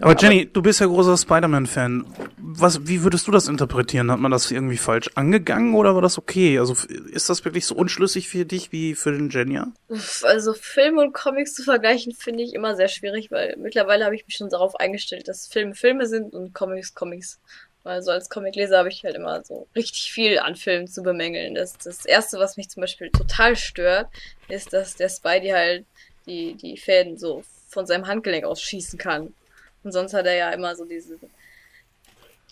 Aber 0.01 0.13
ja, 0.13 0.19
Jenny, 0.19 0.43
aber 0.43 0.51
du 0.53 0.63
bist 0.63 0.81
ja 0.81 0.87
großer 0.87 1.17
Spider-Man-Fan. 1.17 2.07
Was, 2.39 2.87
wie 2.87 3.03
würdest 3.03 3.27
du 3.27 3.31
das 3.31 3.49
interpretieren? 3.49 4.11
Hat 4.11 4.19
man 4.19 4.31
das 4.31 4.51
irgendwie 4.51 4.79
falsch 4.79 5.11
angegangen 5.15 5.75
oder 5.75 5.95
war 5.95 6.01
das 6.01 6.17
okay? 6.17 6.59
Also 6.59 6.75
ist 7.11 7.29
das 7.29 7.45
wirklich 7.45 7.67
so 7.67 7.75
unschlüssig 7.75 8.29
für 8.29 8.47
dich 8.47 8.73
wie 8.73 8.95
für 8.95 9.13
den 9.13 9.29
Jenny? 9.29 9.61
Also 10.23 10.55
Film 10.55 10.97
und 10.97 11.13
Comics 11.13 11.53
zu 11.53 11.63
vergleichen 11.65 12.15
finde 12.15 12.45
ich 12.45 12.55
immer 12.55 12.77
sehr 12.77 12.89
schwierig, 12.89 13.31
weil 13.31 13.57
mittlerweile 13.59 14.07
habe 14.07 14.15
ich 14.15 14.27
mich 14.27 14.37
schon 14.37 14.49
darauf 14.49 14.75
eingestellt, 14.77 15.29
dass 15.29 15.47
Filme 15.47 15.75
Filme 15.75 16.07
sind 16.07 16.33
und 16.33 16.55
Comics 16.55 16.95
Comics. 16.95 17.41
Weil 17.83 18.03
so 18.03 18.11
als 18.11 18.31
Comicleser 18.31 18.79
habe 18.79 18.89
ich 18.89 19.05
halt 19.05 19.17
immer 19.17 19.45
so 19.45 19.69
richtig 19.77 20.11
viel 20.11 20.39
an 20.39 20.57
Filmen 20.57 20.89
zu 20.89 21.03
bemängeln. 21.03 21.55
Das, 21.55 21.77
das 21.77 22.07
erste, 22.07 22.39
was 22.39 22.57
mich 22.57 22.71
zum 22.71 22.81
Beispiel 22.81 23.11
total 23.11 23.57
stört, 23.57 24.09
ist, 24.49 24.73
dass 24.73 24.97
der 24.97 25.11
Spidey 25.11 25.51
halt 25.51 25.85
die, 26.27 26.55
die 26.55 26.79
Fäden 26.79 27.19
so 27.19 27.45
von 27.75 27.87
seinem 27.87 28.07
Handgelenk 28.07 28.45
aus 28.45 28.63
schießen 28.63 28.99
kann. 28.99 29.35
Und 29.83 29.93
sonst 29.93 30.15
hat 30.15 30.27
er 30.27 30.35
ja 30.35 30.51
immer 30.51 30.75
so 30.75 30.85
diese, 30.85 31.19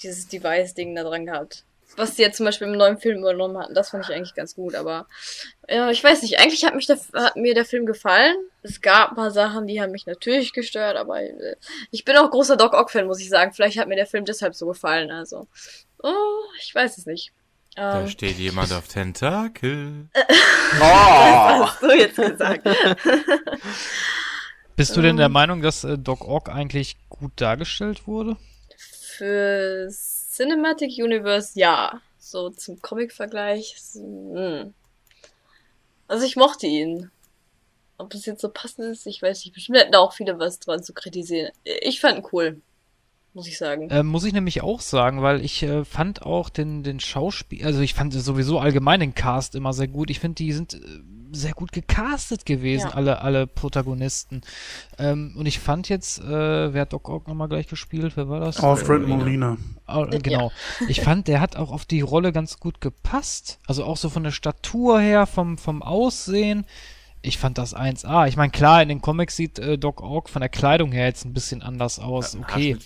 dieses 0.03 0.29
Device-Ding 0.29 0.95
da 0.95 1.03
dran 1.03 1.27
gehabt. 1.27 1.65
Was 1.97 2.17
sie 2.17 2.23
jetzt 2.23 2.39
zum 2.39 2.47
Beispiel 2.47 2.69
im 2.69 2.77
neuen 2.77 2.99
Film 2.99 3.19
übernommen 3.19 3.59
hatten, 3.59 3.75
das 3.75 3.91
fand 3.91 4.05
ich 4.05 4.15
eigentlich 4.15 4.35
ganz 4.35 4.55
gut, 4.55 4.75
aber 4.75 5.07
ja, 5.69 5.91
ich 5.91 6.03
weiß 6.03 6.23
nicht, 6.23 6.39
eigentlich 6.39 6.65
hat, 6.65 6.75
mich 6.75 6.87
der, 6.87 6.99
hat 7.13 7.37
mir 7.37 7.55
der 7.55 7.67
Film 7.67 7.85
gefallen. 7.85 8.35
Es 8.63 8.81
gab 8.81 9.11
ein 9.11 9.17
paar 9.17 9.31
Sachen, 9.31 9.67
die 9.67 9.81
haben 9.81 9.93
mich 9.93 10.07
natürlich 10.07 10.55
gestört, 10.55 10.97
aber 10.97 11.21
äh, 11.23 11.57
ich 11.91 12.05
bin 12.05 12.17
auch 12.17 12.31
großer 12.31 12.57
Doc 12.57 12.73
Ock-Fan, 12.73 13.07
muss 13.07 13.21
ich 13.21 13.29
sagen. 13.29 13.53
Vielleicht 13.53 13.79
hat 13.79 13.89
mir 13.89 13.97
der 13.97 14.07
Film 14.07 14.25
deshalb 14.25 14.55
so 14.55 14.67
gefallen, 14.67 15.11
also. 15.11 15.49
Oh, 16.03 16.45
ich 16.59 16.75
weiß 16.75 16.97
es 16.97 17.05
nicht. 17.05 17.33
Da 17.75 17.99
um, 17.99 18.05
ähm. 18.05 18.09
steht 18.09 18.39
jemand 18.39 18.73
auf 18.73 18.89
Tentakel. 18.89 20.09
oh! 20.15 20.81
Was 20.81 21.71
hast 21.73 21.83
du 21.83 21.93
jetzt 21.93 22.17
gesagt? 22.17 22.67
Bist 24.77 24.97
du 24.97 25.03
denn 25.03 25.17
der 25.17 25.27
ähm. 25.27 25.33
Meinung, 25.33 25.63
dass 25.63 25.85
äh, 25.85 25.99
Doc 25.99 26.27
Ock 26.27 26.49
eigentlich 26.49 26.97
gut 27.09 27.33
dargestellt 27.37 28.07
wurde? 28.07 28.37
Für 28.79 29.89
Cinematic 29.91 30.93
Universe 30.99 31.59
ja. 31.59 32.01
So 32.19 32.51
zum 32.51 32.81
Comic-Vergleich. 32.81 33.77
Hm. 33.95 34.73
Also 36.09 36.25
ich 36.25 36.37
mochte 36.37 36.67
ihn. 36.67 37.11
Ob 37.99 38.15
es 38.15 38.27
jetzt 38.27 38.41
so 38.41 38.49
passend 38.49 38.87
ist, 38.87 39.07
ich 39.07 39.21
weiß 39.23 39.45
nicht. 39.45 39.55
Bestimmt 39.55 39.79
hätten 39.79 39.95
auch 39.95 40.13
viele 40.13 40.39
was 40.39 40.59
dran 40.59 40.83
zu 40.83 40.93
kritisieren. 40.93 41.53
Ich 41.65 42.01
fand 42.01 42.19
ihn 42.19 42.27
cool. 42.33 42.61
Muss 43.35 43.47
ich 43.47 43.57
sagen. 43.57 43.89
Äh, 43.89 44.03
muss 44.03 44.25
ich 44.25 44.35
nämlich 44.35 44.63
auch 44.63 44.81
sagen, 44.81 45.23
weil 45.23 45.43
ich 45.43 45.63
äh, 45.63 45.85
fand 45.85 46.23
auch 46.23 46.51
den, 46.51 46.83
den 46.83 47.01
Schauspiel, 47.01 47.65
also 47.65 47.81
ich 47.81 47.95
fand 47.95 48.13
sowieso 48.13 48.59
allgemein 48.59 49.01
den 49.01 49.15
Cast 49.15 49.55
immer 49.55 49.73
sehr 49.73 49.89
gut. 49.89 50.11
Ich 50.11 50.21
finde, 50.21 50.35
die 50.35 50.53
sind 50.53 50.75
äh, 50.75 50.79
sehr 51.33 51.53
gut 51.53 51.73
gecastet 51.73 52.47
gewesen, 52.47 52.89
Ja. 52.89 52.95
alle, 52.95 53.21
alle 53.23 53.47
Protagonisten. 53.47 54.43
Ähm, 54.99 55.35
und 55.37 55.47
ich 55.47 55.59
fand 55.59 55.89
jetzt, 55.89 56.21
äh, 56.21 56.73
wer 56.75 56.83
hat 56.83 56.93
Doc 56.93 57.09
Ock 57.09 57.29
nochmal 57.29 57.49
gleich 57.49 57.67
gespielt? 57.67 58.13
Wer 58.17 58.29
war 58.29 58.41
das? 58.41 58.61
Alfred 58.61 59.03
Äh, 59.03 59.07
Molina. 59.07 59.57
Äh, 59.87 60.19
genau. 60.19 60.53
Ich 60.89 61.01
fand, 61.01 61.29
der 61.29 61.41
hat 61.41 61.57
auch 61.57 61.71
auf 61.73 61.85
die 61.85 62.01
Rolle 62.01 62.33
ganz 62.33 62.59
gut 62.61 62.81
gepasst. 62.81 63.59
Also 63.67 63.85
auch 63.85 63.97
so 63.97 64.09
von 64.11 64.23
der 64.25 64.31
Statur 64.31 65.01
her, 65.01 65.27
vom, 65.27 65.59
vom 65.59 65.83
Aussehen. 65.83 66.67
Ich 67.23 67.39
fand 67.39 67.57
das 67.59 67.75
1A. 67.77 68.27
Ich 68.27 68.37
meine, 68.37 68.51
klar, 68.51 68.83
in 68.83 68.89
den 68.89 69.01
Comics 69.01 69.37
sieht 69.37 69.59
äh, 69.59 69.79
Doc 69.79 70.03
Ock 70.03 70.29
von 70.29 70.41
der 70.41 70.49
Kleidung 70.49 70.93
her 70.93 71.07
jetzt 71.07 71.25
ein 71.25 71.33
bisschen 71.33 71.63
anders 71.63 71.99
aus. 71.99 72.35
Okay. 72.37 72.77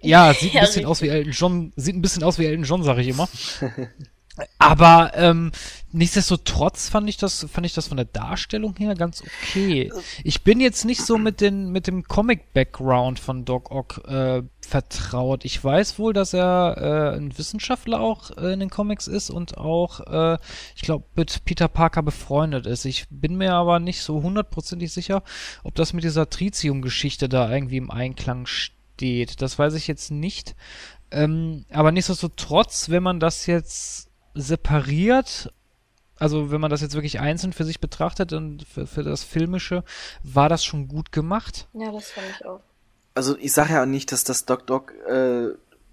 Ja, 0.00 0.32
sieht 0.32 0.52
ein 0.52 0.56
Ja, 0.56 0.60
bisschen 0.60 0.86
aus 0.86 1.02
wie 1.02 1.08
Elton 1.08 1.32
John, 1.32 1.72
sieht 1.76 1.96
ein 1.96 2.02
bisschen 2.02 2.22
aus 2.22 2.38
wie 2.38 2.46
Elton 2.46 2.64
John, 2.64 2.82
sag 2.84 2.98
ich 2.98 3.08
immer. 3.08 3.28
Aber 4.58 5.12
ähm, 5.14 5.52
nichtsdestotrotz 5.92 6.88
fand 6.88 7.08
ich 7.08 7.16
das, 7.16 7.46
fand 7.50 7.66
ich 7.66 7.74
das 7.74 7.88
von 7.88 7.96
der 7.96 8.06
Darstellung 8.06 8.74
her 8.76 8.94
ganz 8.94 9.22
okay. 9.22 9.90
Ich 10.24 10.42
bin 10.42 10.60
jetzt 10.60 10.84
nicht 10.84 11.04
so 11.04 11.18
mit 11.18 11.40
den 11.40 11.70
mit 11.70 11.86
dem 11.86 12.04
Comic-Background 12.04 13.18
von 13.18 13.44
Doc 13.44 13.70
Ock 13.70 14.02
äh, 14.06 14.42
vertraut. 14.60 15.44
Ich 15.44 15.62
weiß 15.62 15.98
wohl, 15.98 16.12
dass 16.12 16.34
er 16.34 16.76
äh, 17.14 17.16
ein 17.16 17.36
Wissenschaftler 17.36 18.00
auch 18.00 18.30
äh, 18.36 18.52
in 18.52 18.60
den 18.60 18.70
Comics 18.70 19.06
ist 19.06 19.30
und 19.30 19.56
auch, 19.56 20.00
äh, 20.00 20.38
ich 20.76 20.82
glaube, 20.82 21.04
mit 21.16 21.44
Peter 21.44 21.68
Parker 21.68 22.02
befreundet 22.02 22.66
ist. 22.66 22.84
Ich 22.84 23.06
bin 23.10 23.36
mir 23.36 23.54
aber 23.54 23.80
nicht 23.80 24.02
so 24.02 24.22
hundertprozentig 24.22 24.92
sicher, 24.92 25.22
ob 25.64 25.74
das 25.74 25.92
mit 25.92 26.04
dieser 26.04 26.28
Tritium-Geschichte 26.28 27.28
da 27.28 27.50
irgendwie 27.50 27.78
im 27.78 27.90
Einklang 27.90 28.46
steht. 28.46 29.40
Das 29.40 29.58
weiß 29.58 29.74
ich 29.74 29.86
jetzt 29.86 30.10
nicht. 30.10 30.54
Ähm, 31.10 31.64
aber 31.70 31.90
nichtsdestotrotz, 31.90 32.90
wenn 32.90 33.02
man 33.02 33.20
das 33.20 33.46
jetzt 33.46 34.07
separiert, 34.40 35.52
also 36.18 36.50
wenn 36.50 36.60
man 36.60 36.70
das 36.70 36.80
jetzt 36.80 36.94
wirklich 36.94 37.20
einzeln 37.20 37.52
für 37.52 37.64
sich 37.64 37.80
betrachtet 37.80 38.32
und 38.32 38.64
für, 38.66 38.86
für 38.86 39.02
das 39.02 39.22
Filmische, 39.22 39.84
war 40.22 40.48
das 40.48 40.64
schon 40.64 40.88
gut 40.88 41.12
gemacht. 41.12 41.68
Ja, 41.74 41.92
das 41.92 42.10
fand 42.10 42.26
ich 42.38 42.46
auch. 42.46 42.60
Also 43.14 43.36
ich 43.38 43.52
sage 43.52 43.74
ja 43.74 43.82
auch 43.82 43.86
nicht, 43.86 44.12
dass 44.12 44.24
das 44.24 44.44
Doc 44.44 44.66
Doc 44.66 44.92
äh, 45.08 45.48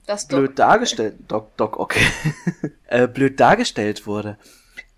Das 0.05 0.27
blöd 0.27 0.49
Doc- 0.49 0.55
dargestellt, 0.57 1.15
Doc 1.27 1.55
Doc 1.57 1.77
okay, 1.79 2.05
äh, 2.87 3.07
blöd 3.07 3.39
dargestellt 3.39 4.05
wurde. 4.07 4.37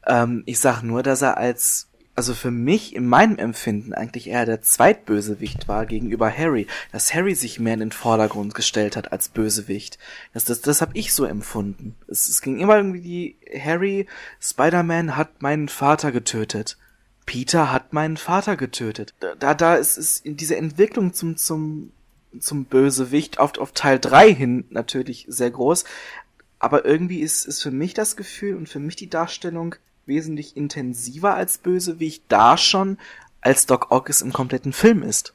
Ähm, 0.05 0.43
ich 0.45 0.59
sag 0.59 0.81
nur, 0.83 1.03
dass 1.03 1.21
er 1.21 1.37
als, 1.37 1.87
also 2.17 2.33
für 2.33 2.49
mich 2.49 2.95
in 2.95 3.07
meinem 3.07 3.37
Empfinden 3.37 3.93
eigentlich 3.93 4.25
eher 4.25 4.47
der 4.47 4.63
Zweitbösewicht 4.63 5.67
war 5.67 5.85
gegenüber 5.85 6.35
Harry, 6.35 6.65
dass 6.91 7.13
Harry 7.13 7.35
sich 7.35 7.59
mehr 7.59 7.75
in 7.75 7.79
den 7.79 7.91
Vordergrund 7.91 8.55
gestellt 8.55 8.97
hat 8.97 9.11
als 9.11 9.29
Bösewicht. 9.29 9.99
Das, 10.33 10.43
das, 10.43 10.61
das 10.61 10.81
habe 10.81 10.97
ich 10.97 11.13
so 11.13 11.25
empfunden. 11.25 11.95
Es, 12.07 12.27
es 12.27 12.41
ging 12.41 12.59
immer 12.59 12.77
irgendwie 12.77 13.01
die 13.01 13.37
Harry, 13.63 14.07
Spider-Man 14.41 15.15
hat 15.15 15.43
meinen 15.43 15.69
Vater 15.69 16.11
getötet. 16.11 16.79
Peter 17.27 17.71
hat 17.71 17.93
meinen 17.93 18.17
Vater 18.17 18.57
getötet. 18.57 19.13
Da, 19.37 19.53
da, 19.53 19.75
ist, 19.75 19.97
ist 19.97 20.25
in 20.25 20.37
diese 20.37 20.55
Entwicklung 20.55 21.13
zum, 21.13 21.37
zum, 21.37 21.91
zum 22.39 22.65
Bösewicht 22.65 23.37
auf, 23.37 23.59
auf 23.59 23.73
Teil 23.73 23.99
3 23.99 24.33
hin 24.33 24.65
natürlich 24.71 25.27
sehr 25.29 25.51
groß. 25.51 25.83
Aber 26.57 26.83
irgendwie 26.83 27.19
ist, 27.19 27.45
ist 27.45 27.61
für 27.61 27.69
mich 27.69 27.93
das 27.93 28.15
Gefühl 28.15 28.55
und 28.55 28.67
für 28.67 28.79
mich 28.79 28.95
die 28.95 29.09
Darstellung 29.09 29.75
wesentlich 30.07 30.57
intensiver 30.57 31.35
als 31.35 31.57
Bösewicht 31.57 32.23
da 32.27 32.57
schon, 32.57 32.97
als 33.41 33.65
Doc 33.65 33.91
Ock 33.91 34.09
es 34.09 34.21
im 34.21 34.33
kompletten 34.33 34.73
Film 34.73 35.03
ist. 35.03 35.33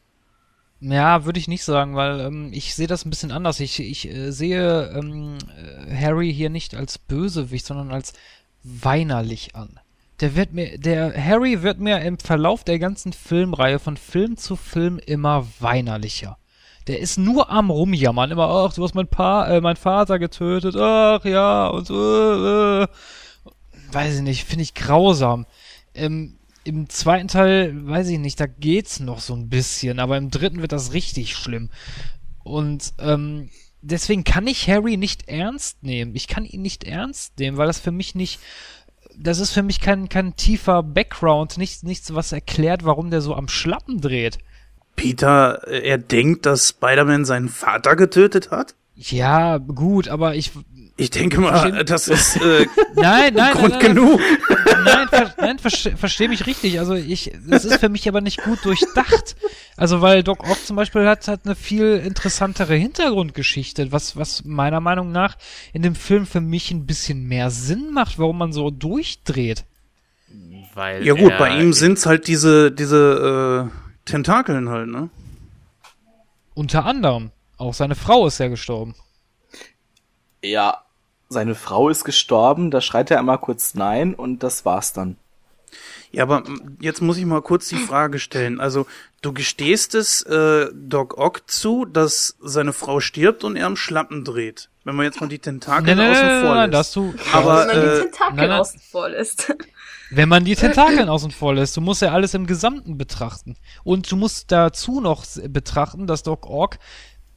Ja, 0.81 1.25
würde 1.25 1.39
ich 1.39 1.47
nicht 1.47 1.62
sagen, 1.62 1.95
weil 1.95 2.20
ähm, 2.20 2.51
ich 2.53 2.75
sehe 2.75 2.89
das 2.89 3.05
ein 3.05 3.11
bisschen 3.11 3.31
anders. 3.31 3.61
Ich, 3.61 3.79
ich 3.79 4.09
äh, 4.09 4.33
sehe 4.33 4.91
ähm, 4.97 5.39
äh, 5.57 5.95
Harry 5.95 6.35
hier 6.35 6.51
nicht 6.51 6.75
als 6.75 6.99
Bösewicht, 6.99 7.64
sondern 7.64 7.93
als 7.93 8.14
weinerlich 8.64 9.55
an. 9.55 9.79
Der 10.20 10.35
wird 10.35 10.53
mir, 10.53 10.79
der 10.79 11.14
Harry 11.25 11.62
wird 11.62 11.79
mir 11.79 12.01
im 12.01 12.18
Verlauf 12.18 12.64
der 12.64 12.81
ganzen 12.81 13.12
Filmreihe 13.12 13.79
von 13.79 13.97
Film 13.97 14.37
zu 14.37 14.57
Film 14.57 14.99
immer 14.99 15.47
weinerlicher. 15.61 16.37
Der 16.89 16.99
ist 16.99 17.16
nur 17.16 17.49
am 17.49 17.70
rumjammern, 17.70 18.33
immer, 18.33 18.49
ach, 18.49 18.73
du 18.75 18.83
hast 18.83 18.97
mein 18.97 19.07
Pa, 19.07 19.47
äh, 19.47 19.61
mein 19.61 19.77
Vater 19.77 20.18
getötet, 20.18 20.75
ach 20.77 21.25
ja, 21.25 21.68
und 21.68 21.87
so, 21.87 22.83
äh, 22.83 22.87
weiß 23.93 24.16
ich 24.16 24.22
nicht, 24.22 24.45
finde 24.45 24.62
ich 24.62 24.74
grausam. 24.74 25.47
Ähm, 25.95 26.36
Im 26.64 26.88
zweiten 26.88 27.28
Teil, 27.28 27.86
weiß 27.86 28.09
ich 28.09 28.18
nicht, 28.18 28.40
da 28.40 28.47
geht's 28.47 29.01
noch 29.01 29.20
so 29.20 29.34
ein 29.34 29.49
bisschen, 29.49 29.99
aber 29.99 30.16
im 30.16 30.30
dritten 30.30 30.61
wird 30.61 30.72
das 30.72 30.93
richtig 30.93 31.34
schlimm. 31.36 31.70
Und 32.45 32.95
ähm, 32.99 33.51
deswegen 33.82 34.24
kann 34.24 34.47
ich 34.47 34.68
Harry 34.68 34.97
nicht 34.97 35.28
ernst 35.28 35.82
nehmen. 35.82 36.14
Ich 36.14 36.28
kann 36.28 36.45
ihn 36.45 36.62
nicht 36.62 36.84
ernst 36.84 37.38
nehmen, 37.38 37.57
weil 37.57 37.66
das 37.66 37.80
für 37.80 37.93
mich 37.93 38.14
nicht, 38.14 38.40
das 39.16 39.38
ist 39.38 39.51
für 39.51 39.62
mich 39.62 39.80
kein, 39.80 40.09
kein 40.09 40.36
tiefer 40.36 40.82
Background, 40.82 41.59
nichts, 41.59 41.82
nichts, 41.82 42.14
was 42.14 42.32
erklärt, 42.32 42.84
warum 42.84 43.11
der 43.11 43.20
so 43.20 43.34
am 43.34 43.49
Schlappen 43.49 44.01
dreht. 44.01 44.38
Peter, 44.97 45.66
äh, 45.66 45.88
er 45.88 45.99
denkt, 45.99 46.47
dass 46.47 46.68
Spider-Man 46.68 47.24
seinen 47.24 47.49
Vater 47.49 47.97
getötet 47.97 48.51
hat? 48.51 48.74
Ja, 48.95 49.59
gut, 49.59 50.09
aber 50.09 50.34
ich. 50.36 50.53
Ich 51.03 51.11
denke 51.11 51.40
mal, 51.40 51.84
das 51.84 52.09
ist 52.09 52.36
äh, 52.36 52.66
Nein, 52.94 53.34
nein, 53.34 53.53
Grund 53.53 53.70
nein, 53.70 53.80
nein, 53.82 53.94
genug. 53.94 54.20
Nein, 54.84 55.09
ver 55.09 55.34
nein 55.38 55.59
verstehe 55.59 55.96
versteh 55.96 56.28
mich 56.28 56.46
richtig. 56.46 56.78
Also 56.78 56.94
ich, 56.94 57.32
das 57.46 57.64
ist 57.64 57.80
für 57.80 57.88
mich 57.88 58.09
aber 58.09 58.20
nicht 58.20 58.42
gut 58.42 58.64
durchdacht. 58.64 59.36
Also 59.76 60.00
weil 60.00 60.22
Doc 60.22 60.48
Ock 60.48 60.64
zum 60.64 60.76
Beispiel 60.76 61.07
hat, 61.07 61.28
hat 61.28 61.40
eine 61.44 61.55
viel 61.55 62.03
interessantere 62.05 62.74
Hintergrundgeschichte, 62.74 63.92
was, 63.92 64.16
was 64.16 64.44
meiner 64.44 64.80
Meinung 64.80 65.12
nach 65.12 65.36
in 65.72 65.82
dem 65.82 65.94
Film 65.94 66.26
für 66.26 66.40
mich 66.40 66.70
ein 66.70 66.86
bisschen 66.86 67.26
mehr 67.26 67.50
Sinn 67.50 67.90
macht, 67.92 68.18
warum 68.18 68.38
man 68.38 68.53
so 68.53 68.70
durchdreht. 68.70 69.64
Weil 70.74 71.05
Ja 71.07 71.14
gut, 71.14 71.36
bei 71.38 71.59
ihm 71.59 71.72
sind's 71.72 72.07
halt 72.07 72.26
diese, 72.26 72.72
diese 72.72 73.70
äh, 73.70 73.90
Tentakeln 74.05 74.68
halt, 74.68 74.88
ne? 74.88 75.11
Unter 76.55 76.84
anderem. 76.84 77.30
Auch 77.57 77.74
seine 77.74 77.94
Frau 77.94 78.26
ist 78.26 78.38
ja 78.38 78.48
gestorben. 78.48 78.94
Ja, 80.42 80.82
seine 81.33 81.55
Frau 81.55 81.89
ist 81.89 82.05
gestorben, 82.05 82.70
da 82.70 82.80
schreit 82.80 83.11
er 83.11 83.18
einmal 83.18 83.39
kurz 83.39 83.74
nein 83.74 84.14
und 84.14 84.43
das 84.43 84.64
war's 84.64 84.93
dann. 84.93 85.16
Ja, 86.12 86.24
aber 86.24 86.45
jetzt 86.80 87.01
muss 87.01 87.16
ich 87.16 87.24
mal 87.24 87.41
kurz 87.41 87.68
die 87.68 87.76
Frage 87.76 88.18
stellen. 88.18 88.61
Also, 88.61 88.87
du 89.22 89.33
gestehst 89.33 89.95
es 89.95 90.20
äh, 90.22 90.66
Doc 90.74 91.16
Ock 91.16 91.51
zu, 91.51 91.87
dass 91.87 92.37
seine 92.43 92.74
Frau 92.74 93.01
stirbt 93.01 93.45
und 93.45 93.57
er 93.57 93.66
am 93.66 93.76
Schlappen 93.76 94.22
dreht. 94.22 94.68
Wenn 94.85 94.95
man 94.95 95.07
jetzt 95.07 95.20
mal 95.22 95.28
die 95.28 95.39
Tentakel 95.39 95.95
Nein, 95.95 95.97
nein, 95.97 96.11
außen 96.11 96.26
nein, 96.26 96.45
vor 96.45 96.55
nein, 96.55 96.70
lässt. 96.70 96.97
du, 96.97 97.14
Aber, 97.33 97.66
Wenn 97.66 97.66
man 97.66 97.80
die 97.80 97.87
äh, 97.87 98.01
Tentakel 98.03 98.37
nein, 98.37 98.49
nein. 98.49 98.61
außen 98.61 98.80
vor 98.80 99.09
lässt. 99.09 99.55
Wenn 100.11 100.28
man 100.28 100.45
die 100.45 100.55
Tentakeln 100.57 101.09
außen 101.09 101.30
vor 101.30 101.55
lässt, 101.55 101.76
du 101.76 101.80
musst 101.80 102.03
ja 102.03 102.12
alles 102.12 102.35
im 102.35 102.47
Gesamten 102.47 102.99
betrachten. 102.99 103.57
Und 103.83 104.11
du 104.12 104.16
musst 104.16 104.53
dazu 104.53 105.01
noch 105.01 105.24
betrachten, 105.49 106.07
dass 106.07 106.22
Doc 106.22 106.47
Ock 106.47 106.78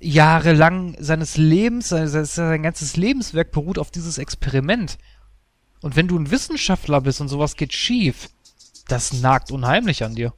jahrelang 0.05 0.95
seines 0.99 1.37
Lebens, 1.37 1.89
sein, 1.89 2.63
ganzes 2.63 2.95
Lebenswerk 2.95 3.51
beruht 3.51 3.79
auf 3.79 3.91
dieses 3.91 4.17
Experiment. 4.17 4.97
Und 5.81 5.95
wenn 5.95 6.07
du 6.07 6.17
ein 6.17 6.31
Wissenschaftler 6.31 7.01
bist 7.01 7.21
und 7.21 7.27
sowas 7.27 7.55
geht 7.55 7.73
schief, 7.73 8.29
das 8.87 9.13
nagt 9.13 9.51
unheimlich 9.51 10.03
an 10.03 10.15
dir. 10.15 10.33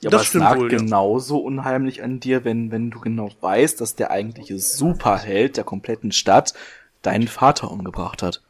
Ja, 0.00 0.10
Das 0.10 0.12
aber 0.12 0.20
es 0.20 0.26
stimmt 0.28 0.44
lag 0.44 0.56
wohl, 0.56 0.72
ja. 0.72 0.78
genauso 0.78 1.38
unheimlich 1.38 2.02
an 2.02 2.20
dir, 2.20 2.44
wenn, 2.44 2.70
wenn 2.70 2.90
du 2.90 3.00
genau 3.00 3.30
weißt, 3.40 3.80
dass 3.80 3.96
der 3.96 4.10
eigentliche 4.10 4.58
Superheld 4.58 5.56
der 5.56 5.64
kompletten 5.64 6.12
Stadt 6.12 6.54
deinen 7.02 7.28
Vater 7.28 7.70
umgebracht 7.70 8.22
hat. 8.22 8.42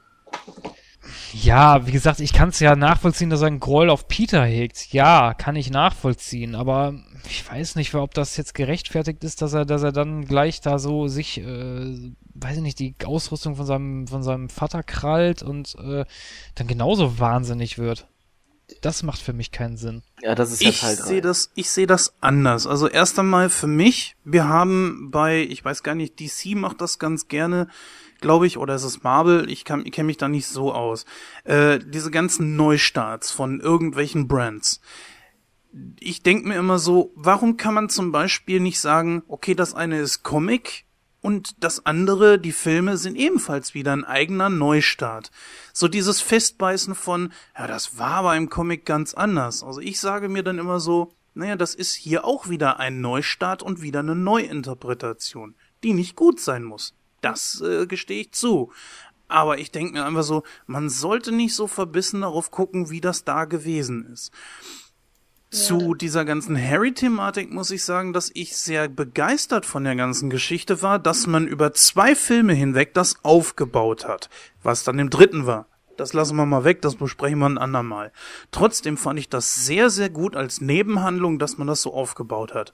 Ja, 1.43 1.87
wie 1.87 1.93
gesagt, 1.93 2.21
ich 2.21 2.33
kann 2.33 2.51
es 2.51 2.61
ja 2.61 2.77
nachvollziehen, 2.77 3.29
dass 3.29 3.41
er 3.41 3.49
einen 3.49 3.59
Groll 3.59 3.91
auf 3.91 4.07
Peter 4.07 4.45
hegt. 4.45 4.93
Ja, 4.93 5.35
kann 5.35 5.57
ich 5.57 5.71
nachvollziehen, 5.71 6.55
aber 6.55 6.95
ich 7.29 7.49
weiß 7.51 7.75
nicht, 7.75 7.95
ob 7.95 8.15
das 8.15 8.37
jetzt 8.37 8.55
gerechtfertigt 8.55 9.25
ist, 9.25 9.43
dass 9.43 9.53
er, 9.53 9.65
dass 9.65 9.83
er 9.83 9.93
dann 9.93 10.27
gleich 10.27 10.61
da 10.61 10.79
so 10.79 11.09
sich, 11.09 11.41
äh, 11.41 12.13
weiß 12.35 12.57
ich 12.59 12.63
nicht, 12.63 12.79
die 12.79 12.95
Ausrüstung 13.05 13.57
von 13.57 13.67
seinem, 13.67 14.07
von 14.07 14.23
seinem 14.23 14.49
Vater 14.49 14.83
krallt 14.85 15.43
und 15.43 15.75
äh, 15.77 16.05
dann 16.55 16.67
genauso 16.69 17.19
wahnsinnig 17.19 17.79
wird. 17.79 18.07
Das 18.81 19.03
macht 19.03 19.21
für 19.21 19.33
mich 19.33 19.51
keinen 19.51 19.77
Sinn. 19.77 20.03
Ja, 20.23 20.35
das 20.35 20.53
ist 20.53 20.63
ja 20.63 20.71
Ich 20.71 20.81
3. 20.81 20.95
sehe 20.95 21.21
das, 21.21 21.51
ich 21.55 21.69
sehe 21.69 21.87
das 21.87 22.15
anders. 22.21 22.67
Also 22.67 22.89
erst 22.89 23.19
einmal 23.19 23.51
für 23.51 23.67
mich, 23.67 24.17
wir 24.25 24.49
haben 24.49 25.11
bei, 25.11 25.43
ich 25.43 25.65
weiß 25.65 25.83
gar 25.83 25.95
nicht, 25.95 26.19
DC 26.19 26.55
macht 26.57 26.81
das 26.81 26.99
ganz 26.99 27.29
gerne, 27.29 27.69
glaube 28.25 28.47
ich, 28.47 28.57
oder 28.57 28.75
ist 28.75 28.85
es 28.85 29.03
Marvel? 29.03 29.51
Ich, 29.51 29.65
ich 29.69 29.93
kenne 29.93 30.07
mich 30.07 30.17
da 30.17 30.29
nicht 30.29 30.47
so 30.47 30.73
aus. 30.73 31.05
Äh, 31.45 31.79
diese 31.79 32.11
ganzen 32.11 32.57
Neustarts 32.57 33.31
von 33.31 33.61
irgendwelchen 33.61 34.29
Brands. 34.29 34.81
Ich 36.01 36.23
denk 36.23 36.47
mir 36.47 36.57
immer 36.57 36.79
so, 36.79 37.13
warum 37.17 37.59
kann 37.59 37.75
man 37.75 37.91
zum 37.91 38.13
Beispiel 38.13 38.61
nicht 38.61 38.81
sagen, 38.81 39.23
okay, 39.29 39.55
das 39.55 39.75
eine 39.75 39.99
ist 39.99 40.23
Comic 40.23 40.87
und 41.21 41.63
das 41.63 41.85
andere, 41.85 42.39
die 42.39 42.53
Filme, 42.53 42.97
sind 42.97 43.17
ebenfalls 43.17 43.75
wieder 43.75 43.93
ein 43.93 44.05
eigener 44.05 44.49
Neustart. 44.49 45.31
So 45.75 45.87
dieses 45.87 46.23
Festbeißen 46.23 46.95
von, 46.95 47.31
ja, 47.59 47.67
das 47.67 47.99
war 47.99 48.13
aber 48.13 48.37
im 48.37 48.49
Comic 48.49 48.87
ganz 48.87 49.13
anders. 49.13 49.63
Also 49.63 49.81
ich 49.81 50.01
sage 50.01 50.31
mir 50.31 50.43
dann 50.43 50.59
immer 50.59 50.81
so, 50.81 51.13
naja, 51.35 51.57
das 51.57 51.75
ist 51.75 51.93
hier 51.93 52.25
auch 52.25 52.49
wieder 52.49 52.81
ein 52.81 53.03
Neustart 53.03 53.63
und 53.63 53.83
wieder 53.83 54.01
eine 54.01 54.15
Neuinterpretation, 54.15 55.57
die 55.83 55.93
nicht 55.93 56.17
gut 56.17 56.41
sein 56.41 56.65
muss. 56.65 56.95
Das 57.25 57.61
äh, 57.61 57.87
gestehe 57.87 58.23
ich 58.23 58.33
zu. 58.33 58.71
Aber 59.29 59.59
ich 59.59 59.71
denke 59.71 59.95
mir 59.95 60.05
einfach 60.05 60.23
so, 60.23 60.43
man 60.67 60.91
sollte 60.91 61.33
nicht 61.33 61.55
so 61.55 61.67
verbissen 61.67 62.21
darauf 62.21 62.51
gucken, 62.51 62.91
wie 62.91 63.01
das 63.01 63.25
da 63.25 63.47
gewesen 63.47 64.07
ist. 64.13 64.31
Zu 65.51 65.95
dieser 65.95 66.25
ganzen 66.25 66.61
Harry-Thematik 66.61 67.53
muss 67.53 67.71
ich 67.71 67.85
sagen, 67.85 68.13
dass 68.13 68.31
ich 68.35 68.57
sehr 68.57 68.89
begeistert 68.89 69.65
von 69.67 69.85
der 69.85 69.95
ganzen 69.95 70.29
Geschichte 70.29 70.83
war, 70.83 70.99
dass 70.99 71.29
man 71.29 71.47
über 71.47 71.73
zwei 71.73 72.17
Filme 72.17 72.55
hinweg 72.55 72.93
das 72.93 73.25
aufgebaut 73.25 74.07
hat, 74.07 74.29
was 74.63 74.83
dann 74.83 74.99
im 74.99 75.11
dritten 75.11 75.47
war. 75.47 75.69
Das 75.97 76.13
lassen 76.13 76.37
wir 76.37 76.45
mal 76.45 76.65
weg, 76.65 76.83
das 76.83 76.97
besprechen 76.97 77.39
wir 77.39 77.47
ein 77.47 77.59
andermal. 77.59 78.11
Trotzdem 78.51 78.97
fand 78.97 79.19
ich 79.21 79.29
das 79.29 79.65
sehr, 79.65 79.91
sehr 79.91 80.11
gut 80.11 80.35
als 80.35 80.61
Nebenhandlung, 80.61 81.39
dass 81.39 81.57
man 81.57 81.69
das 81.69 81.83
so 81.83 81.95
aufgebaut 81.95 82.53
hat. 82.53 82.73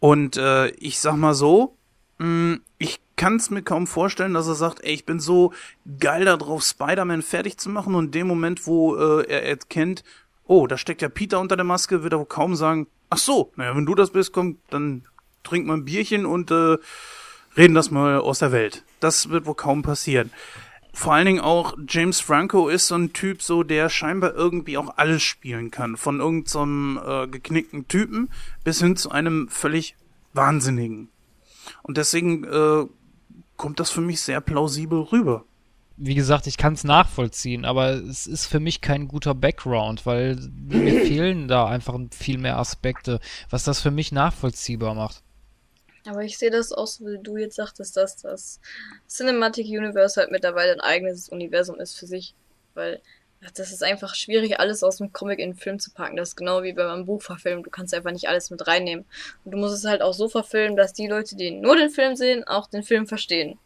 Und 0.00 0.38
äh, 0.38 0.68
ich 0.70 1.00
sag 1.00 1.16
mal 1.16 1.34
so, 1.34 1.76
mh, 2.18 2.60
ich 2.82 3.00
kann 3.16 3.36
es 3.36 3.50
mir 3.50 3.62
kaum 3.62 3.86
vorstellen, 3.86 4.34
dass 4.34 4.48
er 4.48 4.54
sagt, 4.54 4.82
ey, 4.82 4.92
ich 4.92 5.06
bin 5.06 5.20
so 5.20 5.52
geil 6.00 6.24
darauf, 6.24 6.62
Spider-Man 6.62 7.22
fertig 7.22 7.56
zu 7.58 7.70
machen 7.70 7.94
und 7.94 8.06
in 8.06 8.10
dem 8.10 8.26
Moment, 8.26 8.66
wo 8.66 8.96
äh, 8.96 9.24
er 9.28 9.44
erkennt, 9.44 10.02
oh, 10.44 10.66
da 10.66 10.76
steckt 10.76 11.02
ja 11.02 11.08
Peter 11.08 11.40
unter 11.40 11.56
der 11.56 11.64
Maske, 11.64 12.02
wird 12.02 12.12
er 12.12 12.18
wohl 12.18 12.26
kaum 12.26 12.56
sagen, 12.56 12.88
ach 13.10 13.18
so, 13.18 13.52
naja, 13.56 13.76
wenn 13.76 13.86
du 13.86 13.94
das 13.94 14.10
bist, 14.10 14.32
komm, 14.32 14.58
dann 14.70 15.04
trink 15.44 15.66
mal 15.66 15.74
ein 15.74 15.84
Bierchen 15.84 16.26
und 16.26 16.50
äh, 16.50 16.78
reden 17.56 17.74
das 17.74 17.90
mal 17.90 18.18
aus 18.18 18.40
der 18.40 18.52
Welt. 18.52 18.84
Das 19.00 19.28
wird 19.28 19.46
wohl 19.46 19.54
kaum 19.54 19.82
passieren. 19.82 20.30
Vor 20.92 21.14
allen 21.14 21.26
Dingen 21.26 21.40
auch 21.40 21.74
James 21.88 22.20
Franco 22.20 22.68
ist 22.68 22.88
so 22.88 22.96
ein 22.96 23.12
Typ, 23.12 23.42
so 23.42 23.62
der 23.62 23.88
scheinbar 23.88 24.34
irgendwie 24.34 24.76
auch 24.76 24.98
alles 24.98 25.22
spielen 25.22 25.70
kann. 25.70 25.96
Von 25.96 26.20
irgendeinem 26.20 27.00
so 27.02 27.10
äh, 27.10 27.28
geknickten 27.28 27.88
Typen 27.88 28.28
bis 28.62 28.80
hin 28.80 28.96
zu 28.96 29.10
einem 29.10 29.48
völlig 29.48 29.96
Wahnsinnigen. 30.34 31.08
Und 31.82 31.96
deswegen 31.96 32.44
äh, 32.44 32.86
kommt 33.56 33.80
das 33.80 33.90
für 33.90 34.00
mich 34.00 34.20
sehr 34.20 34.40
plausibel 34.40 35.00
rüber 35.00 35.44
wie 35.96 36.14
gesagt, 36.14 36.46
ich 36.46 36.56
kann 36.56 36.72
es 36.74 36.84
nachvollziehen, 36.84 37.64
aber 37.64 37.92
es 37.92 38.26
ist 38.26 38.46
für 38.46 38.58
mich 38.58 38.80
kein 38.80 39.06
guter 39.06 39.34
Background, 39.34 40.04
weil 40.06 40.36
mir 40.36 41.00
fehlen 41.06 41.48
da 41.48 41.66
einfach 41.66 41.98
viel 42.10 42.38
mehr 42.38 42.58
Aspekte, 42.58 43.20
was 43.50 43.64
das 43.64 43.80
für 43.80 43.90
mich 43.90 44.10
nachvollziehbar 44.10 44.94
macht. 44.94 45.22
Aber 46.04 46.24
ich 46.24 46.38
sehe 46.38 46.50
das 46.50 46.72
auch 46.72 46.88
so, 46.88 47.06
wie 47.06 47.22
du 47.22 47.36
jetzt 47.36 47.54
sagtest, 47.54 47.96
dass 47.96 48.16
das 48.16 48.60
Cinematic 49.08 49.66
Universe 49.66 50.20
halt 50.20 50.32
mittlerweile 50.32 50.72
ein 50.72 50.80
eigenes 50.80 51.28
Universum 51.28 51.78
ist 51.78 51.96
für 51.96 52.06
sich. 52.06 52.34
Weil 52.74 53.00
das 53.54 53.72
ist 53.72 53.82
einfach 53.82 54.14
schwierig, 54.14 54.60
alles 54.60 54.82
aus 54.82 54.98
dem 54.98 55.12
Comic 55.12 55.38
in 55.38 55.50
den 55.50 55.56
Film 55.56 55.78
zu 55.78 55.90
packen. 55.90 56.16
Das 56.16 56.30
ist 56.30 56.36
genau 56.36 56.62
wie 56.62 56.76
wenn 56.76 56.86
man 56.86 57.00
ein 57.00 57.06
Buch 57.06 57.22
verfilmt. 57.22 57.66
Du 57.66 57.70
kannst 57.70 57.94
einfach 57.94 58.12
nicht 58.12 58.28
alles 58.28 58.50
mit 58.50 58.66
reinnehmen. 58.66 59.04
Und 59.44 59.52
du 59.52 59.58
musst 59.58 59.74
es 59.74 59.84
halt 59.84 60.02
auch 60.02 60.14
so 60.14 60.28
verfilmen, 60.28 60.76
dass 60.76 60.92
die 60.92 61.08
Leute, 61.08 61.36
die 61.36 61.50
nur 61.50 61.76
den 61.76 61.90
Film 61.90 62.14
sehen, 62.16 62.44
auch 62.44 62.68
den 62.68 62.82
Film 62.82 63.06
verstehen. 63.06 63.58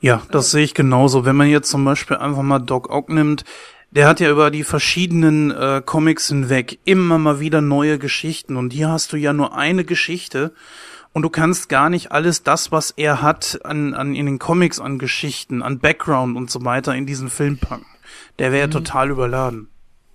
Ja, 0.00 0.22
das 0.30 0.50
sehe 0.50 0.64
ich 0.64 0.74
genauso. 0.74 1.24
Wenn 1.24 1.36
man 1.36 1.48
jetzt 1.48 1.70
zum 1.70 1.84
Beispiel 1.84 2.16
einfach 2.16 2.42
mal 2.42 2.60
Doc 2.60 2.88
Ock 2.88 3.08
nimmt, 3.08 3.44
der 3.90 4.06
hat 4.06 4.20
ja 4.20 4.30
über 4.30 4.50
die 4.50 4.64
verschiedenen 4.64 5.50
äh, 5.50 5.82
Comics 5.84 6.28
hinweg 6.28 6.78
immer 6.84 7.18
mal 7.18 7.40
wieder 7.40 7.60
neue 7.60 7.98
Geschichten 7.98 8.56
und 8.56 8.72
hier 8.72 8.88
hast 8.88 9.12
du 9.12 9.16
ja 9.16 9.32
nur 9.32 9.56
eine 9.56 9.84
Geschichte 9.84 10.54
und 11.12 11.22
du 11.22 11.28
kannst 11.28 11.68
gar 11.68 11.90
nicht 11.90 12.12
alles 12.12 12.44
das, 12.44 12.70
was 12.70 12.92
er 12.92 13.20
hat 13.20 13.58
an, 13.64 13.94
an 13.94 14.14
in 14.14 14.26
den 14.26 14.38
Comics 14.38 14.78
an 14.78 15.00
Geschichten, 15.00 15.60
an 15.60 15.80
Background 15.80 16.36
und 16.36 16.50
so 16.50 16.64
weiter 16.64 16.94
in 16.94 17.04
diesen 17.04 17.28
Film 17.28 17.58
packen. 17.58 17.84
Der 18.40 18.52
wäre 18.52 18.68
mhm. 18.68 18.72
total 18.72 19.10
überladen. 19.10 19.68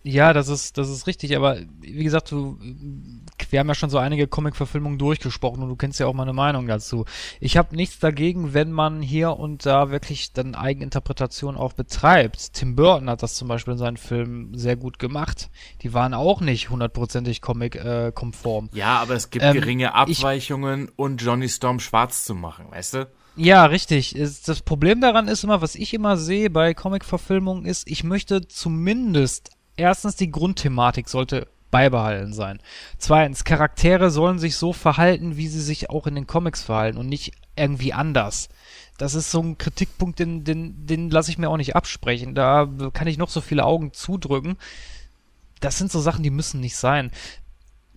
Ja, 0.08 0.34
das 0.34 0.50
ist, 0.50 0.78
das 0.78 0.90
ist 0.90 1.08
richtig, 1.08 1.36
aber 1.36 1.58
wie 1.80 2.04
gesagt, 2.04 2.32
du, 2.32 2.60
wir 3.50 3.60
haben 3.60 3.68
ja 3.68 3.74
schon 3.74 3.90
so 3.90 3.98
einige 3.98 4.28
Comic-Verfilmungen 4.28 5.00
durchgesprochen 5.00 5.64
und 5.64 5.70
du 5.70 5.76
kennst 5.76 6.00
ja 6.00 6.06
auch 6.06 6.14
meine 6.14 6.34
Meinung 6.34 6.68
dazu. 6.68 7.06
Ich 7.40 7.58
habe 7.58 7.76
nichts 7.76 7.98
dagegen, 7.98 8.54
wenn 8.54 8.72
man 8.72 9.02
hier 9.02 9.38
und 9.38 9.66
da 9.66 9.90
wirklich 9.90 10.32
dann 10.34 10.54
Eigeninterpretation 10.54 11.56
auch 11.56 11.74
betreibt. 11.74 12.54
Tim 12.54 12.76
Burton 12.76 13.10
hat 13.10 13.24
das 13.24 13.34
zum 13.34 13.48
Beispiel 13.48 13.74
in 13.74 13.80
seinen 13.80 13.98
Filmen 13.98 14.56
sehr 14.56 14.76
gut 14.76 15.00
gemacht. 15.00 15.50
Die 15.82 15.94
waren 15.94 16.14
auch 16.14 16.40
nicht 16.40 16.70
hundertprozentig 16.70 17.42
Comic-konform. 17.42 18.70
Äh, 18.74 18.78
ja, 18.78 19.00
aber 19.00 19.16
es 19.16 19.32
gibt 19.32 19.44
ähm, 19.44 19.54
geringe 19.54 19.96
Abweichungen 19.96 20.86
ich, 20.86 21.00
und 21.00 21.22
Johnny 21.22 21.50
Storm 21.50 21.80
schwarz 21.80 22.26
zu 22.26 22.36
machen, 22.36 22.66
weißt 22.70 22.94
du? 22.96 23.08
Ja, 23.36 23.66
richtig. 23.66 24.16
Das 24.46 24.62
Problem 24.62 25.02
daran 25.02 25.28
ist 25.28 25.44
immer, 25.44 25.62
was 25.62 25.76
ich 25.76 25.94
immer 25.94 26.16
sehe 26.18 26.50
bei 26.50 26.74
Comic-Verfilmungen 26.74 27.66
ist, 27.66 27.90
ich 27.90 28.04
möchte 28.04 28.48
zumindest 28.48 29.52
erstens 29.76 30.16
die 30.16 30.32
Grundthematik 30.32 31.10
sollte 31.10 31.48
beibehalten 31.70 32.32
sein. 32.32 32.60
Zweitens, 32.98 33.44
Charaktere 33.44 34.10
sollen 34.10 34.40
sich 34.40 34.56
so 34.56 34.72
verhalten, 34.72 35.36
wie 35.36 35.50
sie 35.50 35.60
sich 35.62 35.90
auch 35.90 36.08
in 36.08 36.16
den 36.16 36.28
Comics 36.28 36.64
verhalten 36.64 36.98
und 36.98 37.10
nicht 37.10 37.34
irgendwie 37.58 37.92
anders. 37.92 38.48
Das 38.98 39.14
ist 39.14 39.32
so 39.32 39.42
ein 39.42 39.58
Kritikpunkt, 39.58 40.20
den, 40.20 40.46
den, 40.46 40.86
den 40.86 41.10
lasse 41.10 41.32
ich 41.32 41.38
mir 41.38 41.50
auch 41.50 41.58
nicht 41.58 41.76
absprechen. 41.76 42.34
Da 42.36 42.70
kann 42.94 43.08
ich 43.08 43.18
noch 43.18 43.30
so 43.30 43.42
viele 43.42 43.66
Augen 43.66 43.92
zudrücken. 43.92 44.56
Das 45.60 45.78
sind 45.78 45.92
so 45.92 46.00
Sachen, 46.00 46.24
die 46.24 46.30
müssen 46.30 46.62
nicht 46.62 46.78
sein. 46.78 47.12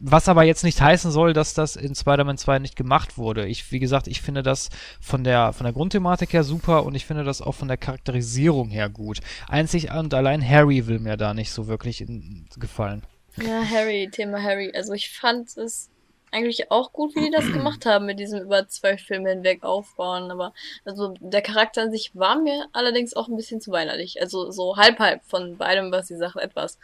Was 0.00 0.28
aber 0.28 0.44
jetzt 0.44 0.62
nicht 0.62 0.80
heißen 0.80 1.10
soll, 1.10 1.32
dass 1.32 1.54
das 1.54 1.74
in 1.76 1.94
Spider-Man 1.94 2.38
2 2.38 2.60
nicht 2.60 2.76
gemacht 2.76 3.18
wurde. 3.18 3.46
Ich, 3.46 3.72
wie 3.72 3.80
gesagt, 3.80 4.06
ich 4.06 4.22
finde 4.22 4.42
das 4.42 4.70
von 5.00 5.24
der, 5.24 5.52
von 5.52 5.64
der 5.64 5.72
Grundthematik 5.72 6.32
her 6.32 6.44
super 6.44 6.84
und 6.84 6.94
ich 6.94 7.04
finde 7.04 7.24
das 7.24 7.42
auch 7.42 7.54
von 7.54 7.68
der 7.68 7.76
Charakterisierung 7.76 8.68
her 8.68 8.88
gut. 8.88 9.20
Einzig 9.48 9.90
und 9.92 10.14
allein 10.14 10.46
Harry 10.46 10.86
will 10.86 11.00
mir 11.00 11.16
da 11.16 11.34
nicht 11.34 11.50
so 11.50 11.66
wirklich 11.66 12.00
in, 12.00 12.46
gefallen. 12.56 13.02
Ja, 13.36 13.62
Harry, 13.62 14.08
Thema 14.10 14.42
Harry. 14.42 14.72
Also 14.74 14.92
ich 14.92 15.10
fand 15.10 15.56
es 15.56 15.90
eigentlich 16.30 16.70
auch 16.70 16.92
gut, 16.92 17.14
wie 17.14 17.24
die 17.24 17.30
das 17.30 17.50
gemacht 17.52 17.86
haben 17.86 18.06
mit 18.06 18.20
diesem 18.20 18.42
über 18.42 18.68
zwei 18.68 18.98
Filme 18.98 19.30
hinweg 19.30 19.62
aufbauen. 19.62 20.30
Aber 20.30 20.52
also 20.84 21.14
der 21.20 21.42
Charakter 21.42 21.82
an 21.82 21.92
sich 21.92 22.12
war 22.14 22.38
mir 22.38 22.66
allerdings 22.72 23.14
auch 23.14 23.28
ein 23.28 23.36
bisschen 23.36 23.60
zu 23.60 23.70
weinerlich. 23.72 24.20
Also 24.20 24.50
so 24.50 24.76
halb 24.76 24.98
halb 24.98 25.24
von 25.24 25.56
beidem, 25.56 25.90
was 25.90 26.08
sie 26.08 26.16
sagt, 26.16 26.36
etwas. 26.36 26.78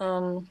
Ähm, 0.00 0.48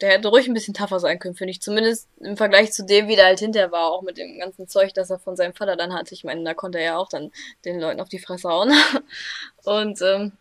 der 0.00 0.10
hätte 0.10 0.28
ruhig 0.28 0.48
ein 0.48 0.54
bisschen 0.54 0.74
tougher 0.74 0.98
sein 0.98 1.18
können, 1.18 1.34
finde 1.34 1.52
ich. 1.52 1.62
Zumindest 1.62 2.08
im 2.20 2.36
Vergleich 2.36 2.72
zu 2.72 2.84
dem, 2.84 3.08
wie 3.08 3.16
der 3.16 3.26
halt 3.26 3.38
hinterher 3.38 3.70
war, 3.70 3.92
auch 3.92 4.02
mit 4.02 4.18
dem 4.18 4.38
ganzen 4.38 4.66
Zeug, 4.66 4.92
das 4.94 5.10
er 5.10 5.18
von 5.18 5.36
seinem 5.36 5.54
Vater 5.54 5.76
dann 5.76 5.94
hatte. 5.94 6.14
Ich 6.14 6.24
meine, 6.24 6.42
da 6.42 6.54
konnte 6.54 6.78
er 6.78 6.84
ja 6.84 6.96
auch 6.96 7.08
dann 7.08 7.30
den 7.64 7.80
Leuten 7.80 8.00
auf 8.00 8.08
die 8.08 8.18
Fresse 8.18 8.48
hauen. 8.48 8.72
Und 9.64 10.02
ähm, 10.02 10.32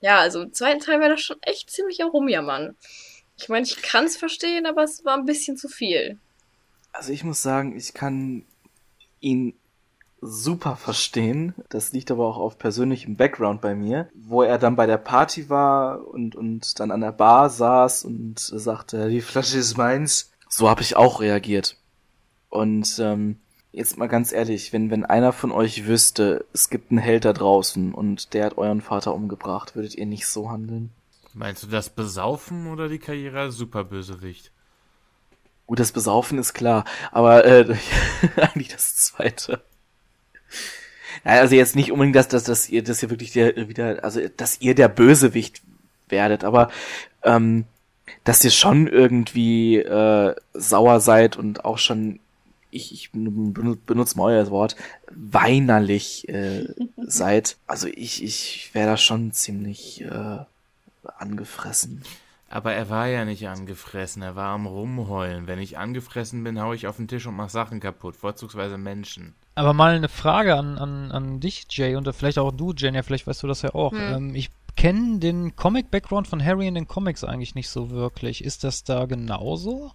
ja, 0.00 0.18
also 0.18 0.42
im 0.42 0.52
zweiten 0.52 0.80
Teil 0.80 1.00
wäre 1.00 1.10
das 1.10 1.20
schon 1.20 1.38
echt 1.42 1.70
ziemlich 1.70 2.00
herumjammern. 2.00 2.76
Ich 3.36 3.48
meine, 3.48 3.66
ich 3.66 3.80
kann 3.82 4.04
es 4.04 4.16
verstehen, 4.16 4.66
aber 4.66 4.82
es 4.82 5.04
war 5.04 5.16
ein 5.16 5.26
bisschen 5.26 5.56
zu 5.56 5.68
viel. 5.68 6.18
Also 6.92 7.12
ich 7.12 7.22
muss 7.22 7.42
sagen, 7.42 7.76
ich 7.76 7.94
kann 7.94 8.44
ihn 9.20 9.54
super 10.20 10.76
verstehen. 10.76 11.54
Das 11.68 11.92
liegt 11.92 12.10
aber 12.10 12.26
auch 12.26 12.38
auf 12.38 12.58
persönlichem 12.58 13.16
Background 13.16 13.60
bei 13.60 13.74
mir, 13.74 14.08
wo 14.14 14.42
er 14.42 14.58
dann 14.58 14.76
bei 14.76 14.86
der 14.86 14.98
Party 14.98 15.48
war 15.48 16.06
und, 16.08 16.34
und 16.36 16.80
dann 16.80 16.90
an 16.90 17.00
der 17.00 17.12
Bar 17.12 17.50
saß 17.50 18.04
und 18.04 18.38
sagte, 18.38 19.08
die 19.08 19.20
Flasche 19.20 19.58
ist 19.58 19.76
meins. 19.76 20.30
So 20.48 20.68
habe 20.68 20.82
ich 20.82 20.96
auch 20.96 21.20
reagiert. 21.20 21.76
Und 22.48 22.98
ähm, 22.98 23.36
jetzt 23.72 23.98
mal 23.98 24.08
ganz 24.08 24.32
ehrlich, 24.32 24.72
wenn, 24.72 24.90
wenn 24.90 25.04
einer 25.04 25.32
von 25.32 25.52
euch 25.52 25.86
wüsste, 25.86 26.46
es 26.52 26.70
gibt 26.70 26.90
einen 26.90 26.98
Held 26.98 27.24
da 27.24 27.32
draußen 27.32 27.94
und 27.94 28.32
der 28.34 28.46
hat 28.46 28.58
euren 28.58 28.80
Vater 28.80 29.14
umgebracht, 29.14 29.76
würdet 29.76 29.94
ihr 29.94 30.06
nicht 30.06 30.26
so 30.26 30.50
handeln? 30.50 30.90
Meinst 31.34 31.62
du 31.62 31.66
das 31.68 31.90
Besaufen 31.90 32.66
oder 32.68 32.88
die 32.88 32.98
Karriere 32.98 33.40
als 33.40 33.56
Superbösewicht? 33.56 34.50
Gut, 35.66 35.78
das 35.78 35.92
Besaufen 35.92 36.38
ist 36.38 36.54
klar, 36.54 36.84
aber 37.12 37.44
äh, 37.44 37.76
eigentlich 38.36 38.68
das 38.68 38.96
Zweite. 38.96 39.62
Also 41.24 41.54
jetzt 41.54 41.76
nicht 41.76 41.92
unbedingt, 41.92 42.16
dass, 42.16 42.28
dass, 42.28 42.44
dass 42.44 42.68
ihr 42.68 42.82
das 42.82 43.00
hier 43.00 43.10
wirklich 43.10 43.32
der, 43.32 43.68
wieder, 43.68 44.02
also 44.04 44.20
dass 44.36 44.60
ihr 44.60 44.74
der 44.74 44.88
Bösewicht 44.88 45.62
werdet, 46.08 46.44
aber 46.44 46.70
ähm, 47.22 47.64
dass 48.24 48.44
ihr 48.44 48.50
schon 48.50 48.86
irgendwie 48.86 49.76
äh, 49.76 50.34
sauer 50.54 51.00
seid 51.00 51.36
und 51.36 51.64
auch 51.64 51.78
schon, 51.78 52.20
ich, 52.70 52.92
ich 52.92 53.10
benutze 53.12 54.16
mal 54.16 54.24
euer 54.34 54.50
Wort, 54.50 54.76
weinerlich 55.10 56.28
äh, 56.28 56.66
seid. 56.96 57.56
Also 57.66 57.88
ich, 57.88 58.22
ich 58.22 58.70
wäre 58.72 58.90
da 58.90 58.96
schon 58.96 59.32
ziemlich 59.32 60.02
äh, 60.02 60.38
angefressen. 61.18 62.02
Aber 62.50 62.72
er 62.72 62.88
war 62.88 63.08
ja 63.08 63.26
nicht 63.26 63.46
angefressen, 63.46 64.22
er 64.22 64.34
war 64.34 64.54
am 64.54 64.66
Rumheulen. 64.66 65.46
Wenn 65.46 65.58
ich 65.58 65.76
angefressen 65.76 66.42
bin, 66.44 66.60
hau 66.60 66.72
ich 66.72 66.86
auf 66.86 66.96
den 66.96 67.08
Tisch 67.08 67.26
und 67.26 67.36
mach 67.36 67.50
Sachen 67.50 67.78
kaputt, 67.78 68.16
vorzugsweise 68.16 68.78
Menschen. 68.78 69.34
Aber 69.58 69.72
mal 69.72 69.96
eine 69.96 70.08
Frage 70.08 70.54
an, 70.54 70.78
an, 70.78 71.10
an 71.10 71.40
dich, 71.40 71.66
Jay, 71.70 71.96
und 71.96 72.08
vielleicht 72.14 72.38
auch 72.38 72.52
du, 72.52 72.72
Jen, 72.72 72.94
ja, 72.94 73.02
vielleicht 73.02 73.26
weißt 73.26 73.42
du 73.42 73.48
das 73.48 73.62
ja 73.62 73.74
auch. 73.74 73.90
Hm. 73.90 74.14
Ähm, 74.14 74.34
ich 74.36 74.50
kenne 74.76 75.18
den 75.18 75.56
Comic-Background 75.56 76.28
von 76.28 76.44
Harry 76.44 76.68
in 76.68 76.76
den 76.76 76.86
Comics 76.86 77.24
eigentlich 77.24 77.56
nicht 77.56 77.68
so 77.68 77.90
wirklich. 77.90 78.44
Ist 78.44 78.62
das 78.62 78.84
da 78.84 79.06
genauso? 79.06 79.90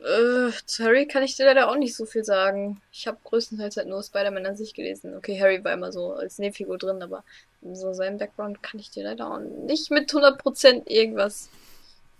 Äh, 0.00 0.50
zu 0.66 0.84
Harry 0.84 1.06
kann 1.06 1.22
ich 1.22 1.34
dir 1.34 1.46
leider 1.46 1.70
auch 1.70 1.76
nicht 1.76 1.96
so 1.96 2.04
viel 2.04 2.24
sagen. 2.24 2.82
Ich 2.92 3.06
habe 3.06 3.16
größtenteils 3.24 3.78
halt 3.78 3.88
nur 3.88 4.02
Spider-Man 4.02 4.44
an 4.44 4.56
sich 4.56 4.74
gelesen. 4.74 5.16
Okay, 5.16 5.40
Harry 5.40 5.64
war 5.64 5.72
immer 5.72 5.90
so 5.90 6.12
als 6.12 6.38
Nebenfigur 6.38 6.76
drin, 6.76 7.02
aber 7.02 7.24
so 7.72 7.94
seinen 7.94 8.18
Background 8.18 8.62
kann 8.62 8.78
ich 8.78 8.90
dir 8.90 9.04
leider 9.04 9.32
auch 9.32 9.38
nicht 9.38 9.90
mit 9.90 10.10
100% 10.10 10.90
irgendwas. 10.90 11.48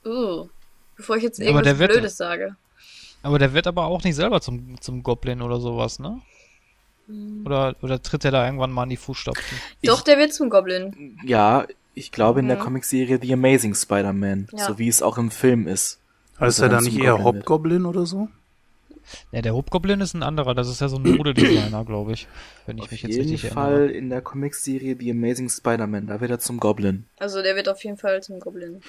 Uh, 0.06 0.48
bevor 0.96 1.18
ich 1.18 1.24
jetzt 1.24 1.40
irgendwas 1.40 1.76
Blödes 1.76 2.16
sage. 2.16 2.56
Aber 3.22 3.38
der 3.38 3.52
wird 3.54 3.66
aber 3.66 3.86
auch 3.86 4.02
nicht 4.04 4.16
selber 4.16 4.40
zum, 4.40 4.80
zum 4.80 5.02
Goblin 5.02 5.42
oder 5.42 5.60
sowas, 5.60 5.98
ne? 5.98 6.20
Oder, 7.44 7.76
oder 7.82 8.00
tritt 8.02 8.24
er 8.24 8.30
da 8.30 8.44
irgendwann 8.44 8.70
mal 8.72 8.84
in 8.84 8.90
die 8.90 8.96
Fußstapfen? 8.96 9.58
Doch, 9.84 10.02
der 10.02 10.18
wird 10.18 10.32
zum 10.32 10.48
Goblin. 10.50 11.18
Ja, 11.24 11.66
ich 11.94 12.10
glaube 12.12 12.40
in 12.40 12.48
der 12.48 12.56
Mhm. 12.56 12.62
Comicserie 12.62 13.18
The 13.20 13.32
Amazing 13.34 13.74
Spider-Man, 13.74 14.48
Ja. 14.52 14.66
so 14.66 14.78
wie 14.78 14.88
es 14.88 15.02
auch 15.02 15.18
im 15.18 15.30
Film 15.30 15.66
ist. 15.66 15.98
Heißt 16.34 16.42
Also 16.42 16.62
er 16.64 16.68
da 16.70 16.74
dann 16.76 16.84
nicht 16.84 16.96
eher 16.98 17.12
Goblin 17.12 17.24
wird. 17.24 17.36
Hobgoblin 17.44 17.86
oder 17.86 18.06
so? 18.06 18.28
Ja, 19.32 19.42
der 19.42 19.54
Hobgoblin 19.54 20.00
ist 20.00 20.14
ein 20.14 20.22
anderer. 20.22 20.54
Das 20.54 20.68
ist 20.68 20.80
ja 20.80 20.88
so 20.88 20.96
ein 20.96 21.02
Modedesigner, 21.02 21.84
glaube 21.84 22.12
ich. 22.12 22.28
Wenn 22.66 22.78
ich 22.78 22.84
Auf 22.84 22.90
mich 22.92 23.02
jetzt 23.02 23.16
jeden 23.16 23.30
richtig 23.30 23.50
Fall 23.50 23.72
erinnere. 23.72 23.90
in 23.92 24.10
der 24.10 24.22
Comicserie 24.22 24.96
The 24.98 25.10
Amazing 25.10 25.48
Spider-Man, 25.50 26.06
da 26.06 26.20
wird 26.20 26.30
er 26.30 26.38
zum 26.38 26.60
Goblin. 26.60 27.04
Also 27.18 27.42
der 27.42 27.56
wird 27.56 27.68
auf 27.68 27.82
jeden 27.84 27.98
Fall 27.98 28.22
zum 28.22 28.38
Goblin. 28.40 28.80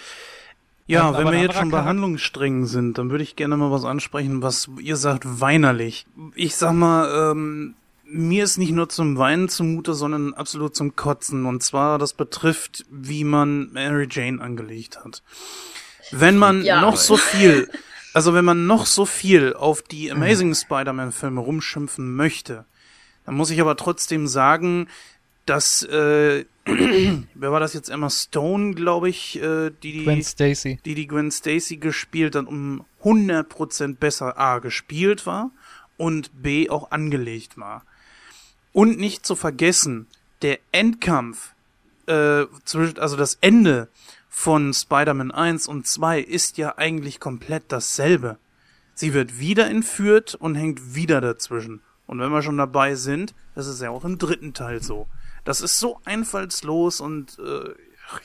Ja, 0.85 1.18
wenn 1.18 1.31
wir 1.31 1.39
jetzt 1.39 1.55
schon 1.55 1.69
bei 1.69 1.77
Charakter- 1.77 1.89
Handlungssträngen 1.89 2.65
sind, 2.65 2.97
dann 2.97 3.10
würde 3.10 3.23
ich 3.23 3.35
gerne 3.35 3.55
mal 3.57 3.72
was 3.72 3.85
ansprechen, 3.85 4.41
was 4.41 4.69
ihr 4.80 4.97
sagt, 4.97 5.23
weinerlich. 5.39 6.05
Ich 6.35 6.55
sag 6.55 6.73
mal, 6.73 7.31
ähm, 7.31 7.76
mir 8.05 8.43
ist 8.43 8.57
nicht 8.57 8.72
nur 8.73 8.89
zum 8.89 9.18
Weinen 9.18 9.47
zumute, 9.49 9.93
sondern 9.93 10.34
absolut 10.34 10.76
zum 10.76 10.95
Kotzen. 10.95 11.45
Und 11.45 11.64
zwar, 11.64 11.97
das 11.99 12.14
betrifft, 12.14 12.85
wie 12.91 13.23
man 13.23 13.72
Mary 13.72 14.07
Jane 14.11 14.41
angelegt 14.41 15.03
hat. 15.03 15.23
Wenn 16.11 16.38
man 16.38 16.64
Ja. 16.64 16.81
noch 16.81 16.97
so 16.97 17.15
viel, 17.18 17.69
also 18.14 18.34
wenn 18.34 18.45
man 18.45 18.68
noch 18.68 18.85
so 18.85 19.05
viel 19.05 19.53
auf 19.53 19.81
die 19.81 20.11
Amazing 20.11 20.53
Spider-Man-Filme 20.53 21.39
rumschimpfen 21.39 22.14
möchte, 22.15 22.65
dann 23.26 23.35
muss 23.35 23.49
ich 23.51 23.61
aber 23.61 23.77
trotzdem 23.77 24.27
sagen, 24.27 24.89
dass, 25.45 25.83
äh, 25.83 26.45
wer 26.65 27.51
war 27.51 27.59
das 27.59 27.73
jetzt? 27.73 27.89
Emma 27.89 28.09
Stone, 28.09 28.73
glaube 28.73 29.09
ich, 29.09 29.41
äh, 29.41 29.71
die 29.83 29.91
die 29.91 30.03
Gwen 30.03 30.23
Stacy. 30.23 30.79
die 30.85 30.95
die 30.95 31.07
Gwen 31.07 31.31
Stacy 31.31 31.77
gespielt 31.77 32.35
dann 32.35 32.47
um 32.47 32.85
100% 33.03 33.97
besser 33.97 34.37
A 34.37 34.59
gespielt 34.59 35.25
war 35.25 35.51
und 35.97 36.41
B 36.41 36.69
auch 36.69 36.91
angelegt 36.91 37.57
war. 37.57 37.83
Und 38.71 38.97
nicht 38.97 39.25
zu 39.25 39.35
vergessen, 39.35 40.07
der 40.41 40.59
Endkampf, 40.71 41.53
äh, 42.07 42.45
zwischen, 42.65 42.97
also 42.99 43.15
das 43.15 43.37
Ende 43.41 43.87
von 44.29 44.73
Spider-Man 44.73 45.31
1 45.31 45.67
und 45.67 45.85
2 45.85 46.19
ist 46.19 46.57
ja 46.57 46.77
eigentlich 46.77 47.19
komplett 47.19 47.65
dasselbe. 47.67 48.37
Sie 48.95 49.13
wird 49.13 49.39
wieder 49.39 49.67
entführt 49.67 50.35
und 50.35 50.55
hängt 50.55 50.95
wieder 50.95 51.21
dazwischen. 51.21 51.81
Und 52.07 52.19
wenn 52.19 52.31
wir 52.31 52.41
schon 52.41 52.57
dabei 52.57 52.95
sind, 52.95 53.33
das 53.55 53.67
ist 53.67 53.81
ja 53.81 53.89
auch 53.89 54.05
im 54.05 54.17
dritten 54.17 54.53
Teil 54.53 54.81
so. 54.81 55.07
Das 55.43 55.61
ist 55.61 55.79
so 55.79 55.99
einfallslos 56.05 57.01
und 57.01 57.37
äh, 57.39 57.73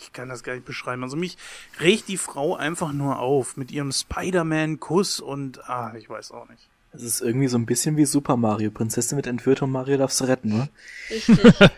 ich 0.00 0.12
kann 0.12 0.28
das 0.28 0.42
gar 0.42 0.54
nicht 0.54 0.64
beschreiben. 0.64 1.02
Also 1.02 1.16
mich 1.16 1.36
regt 1.80 2.08
die 2.08 2.16
Frau 2.16 2.56
einfach 2.56 2.92
nur 2.92 3.18
auf 3.18 3.56
mit 3.56 3.70
ihrem 3.70 3.92
Spider-Man-Kuss 3.92 5.20
und 5.20 5.68
ah, 5.68 5.94
ich 5.96 6.08
weiß 6.08 6.32
auch 6.32 6.48
nicht. 6.48 6.68
Das 6.92 7.02
ist 7.02 7.20
irgendwie 7.20 7.48
so 7.48 7.58
ein 7.58 7.66
bisschen 7.66 7.96
wie 7.96 8.06
Super 8.06 8.36
Mario. 8.36 8.70
Prinzessin 8.70 9.16
wird 9.16 9.26
entführt 9.26 9.62
und 9.62 9.70
Mario 9.70 9.98
darfst 9.98 10.20
du 10.20 10.24
retten, 10.24 10.48
ne? 10.48 10.68
Richtig. 11.10 11.38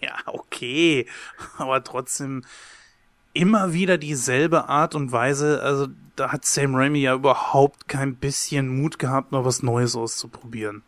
Ja, 0.00 0.16
okay, 0.26 1.06
aber 1.56 1.82
trotzdem 1.82 2.44
immer 3.32 3.72
wieder 3.72 3.98
dieselbe 3.98 4.68
Art 4.68 4.94
und 4.94 5.12
Weise. 5.12 5.62
Also 5.62 5.88
da 6.16 6.30
hat 6.32 6.44
Sam 6.44 6.74
Raimi 6.74 7.00
ja 7.00 7.14
überhaupt 7.14 7.88
kein 7.88 8.16
bisschen 8.16 8.68
Mut 8.68 8.98
gehabt, 8.98 9.32
noch 9.32 9.44
was 9.44 9.62
Neues 9.62 9.96
auszuprobieren. 9.96 10.82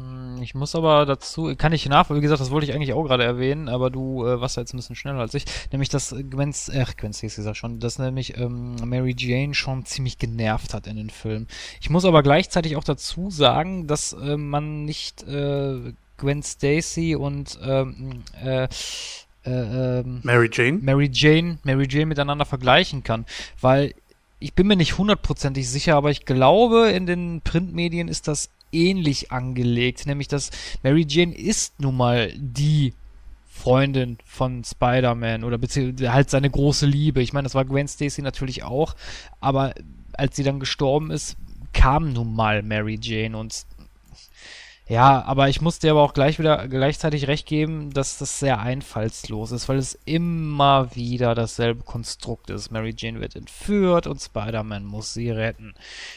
Hm, 0.00 0.42
Ich 0.42 0.54
muss 0.54 0.74
aber 0.74 1.06
dazu, 1.06 1.54
kann 1.56 1.72
ich 1.72 1.86
nach, 1.86 2.10
wie 2.10 2.20
gesagt, 2.20 2.40
das 2.40 2.50
wollte 2.50 2.66
ich 2.66 2.74
eigentlich 2.74 2.92
auch 2.92 3.04
gerade 3.04 3.24
erwähnen, 3.24 3.68
aber 3.68 3.90
du 3.90 4.26
äh, 4.26 4.40
warst 4.40 4.56
ja 4.56 4.62
jetzt 4.62 4.72
ein 4.72 4.78
bisschen 4.78 4.96
schneller 4.96 5.20
als 5.20 5.34
ich, 5.34 5.44
nämlich 5.70 5.88
dass 5.88 6.14
Gwen, 6.30 6.54
äh, 6.70 6.84
Gwen 6.96 7.12
Stacy 7.12 7.42
sagt 7.42 7.56
schon, 7.56 7.78
dass 7.78 7.98
nämlich 7.98 8.36
ähm, 8.38 8.76
Mary 8.84 9.14
Jane 9.16 9.54
schon 9.54 9.84
ziemlich 9.84 10.18
genervt 10.18 10.74
hat 10.74 10.86
in 10.86 10.96
den 10.96 11.10
Filmen. 11.10 11.46
Ich 11.80 11.90
muss 11.90 12.04
aber 12.04 12.22
gleichzeitig 12.22 12.76
auch 12.76 12.84
dazu 12.84 13.30
sagen, 13.30 13.86
dass 13.86 14.12
äh, 14.12 14.36
man 14.36 14.84
nicht 14.84 15.22
äh, 15.24 15.92
Gwen 16.16 16.42
Stacy 16.42 17.14
und 17.16 17.58
ähm, 17.62 18.22
äh, 18.42 18.64
äh, 19.44 20.00
ähm, 20.00 20.20
Mary 20.22 20.50
Jane? 20.52 20.78
Mary 20.82 21.10
Jane, 21.12 21.58
Mary 21.64 21.86
Jane 21.88 22.06
miteinander 22.06 22.44
vergleichen 22.44 23.02
kann, 23.02 23.24
weil 23.60 23.94
ich 24.38 24.54
bin 24.54 24.66
mir 24.66 24.76
nicht 24.76 24.96
hundertprozentig 24.96 25.68
sicher, 25.68 25.96
aber 25.96 26.10
ich 26.10 26.24
glaube, 26.24 26.90
in 26.90 27.06
den 27.06 27.40
Printmedien 27.42 28.08
ist 28.08 28.26
das 28.28 28.48
ähnlich 28.72 29.32
angelegt, 29.32 30.06
nämlich 30.06 30.28
dass 30.28 30.50
Mary 30.82 31.04
Jane 31.08 31.34
ist 31.34 31.80
nun 31.80 31.96
mal 31.96 32.32
die 32.36 32.94
Freundin 33.48 34.18
von 34.24 34.64
Spider-Man 34.64 35.44
oder 35.44 35.58
beziehungsweise 35.58 36.12
halt 36.12 36.30
seine 36.30 36.48
große 36.48 36.86
Liebe. 36.86 37.20
Ich 37.20 37.32
meine, 37.32 37.44
das 37.44 37.54
war 37.54 37.64
Gwen 37.64 37.88
Stacy 37.88 38.22
natürlich 38.22 38.62
auch, 38.62 38.94
aber 39.40 39.74
als 40.14 40.36
sie 40.36 40.44
dann 40.44 40.60
gestorben 40.60 41.10
ist, 41.10 41.36
kam 41.72 42.12
nun 42.12 42.34
mal 42.34 42.62
Mary 42.62 42.98
Jane 43.00 43.36
und 43.36 43.66
ja, 44.90 45.22
aber 45.24 45.48
ich 45.48 45.60
muss 45.60 45.78
dir 45.78 45.92
aber 45.92 46.02
auch 46.02 46.14
gleich 46.14 46.40
wieder 46.40 46.66
gleichzeitig 46.66 47.28
recht 47.28 47.46
geben, 47.46 47.92
dass 47.92 48.18
das 48.18 48.40
sehr 48.40 48.58
einfallslos 48.58 49.52
ist, 49.52 49.68
weil 49.68 49.78
es 49.78 49.96
immer 50.04 50.96
wieder 50.96 51.36
dasselbe 51.36 51.84
Konstrukt 51.84 52.50
ist. 52.50 52.72
Mary 52.72 52.92
Jane 52.98 53.20
wird 53.20 53.36
entführt 53.36 54.08
und 54.08 54.20
Spider-Man 54.20 54.84
muss 54.84 55.14
sie 55.14 55.30
retten. 55.30 55.74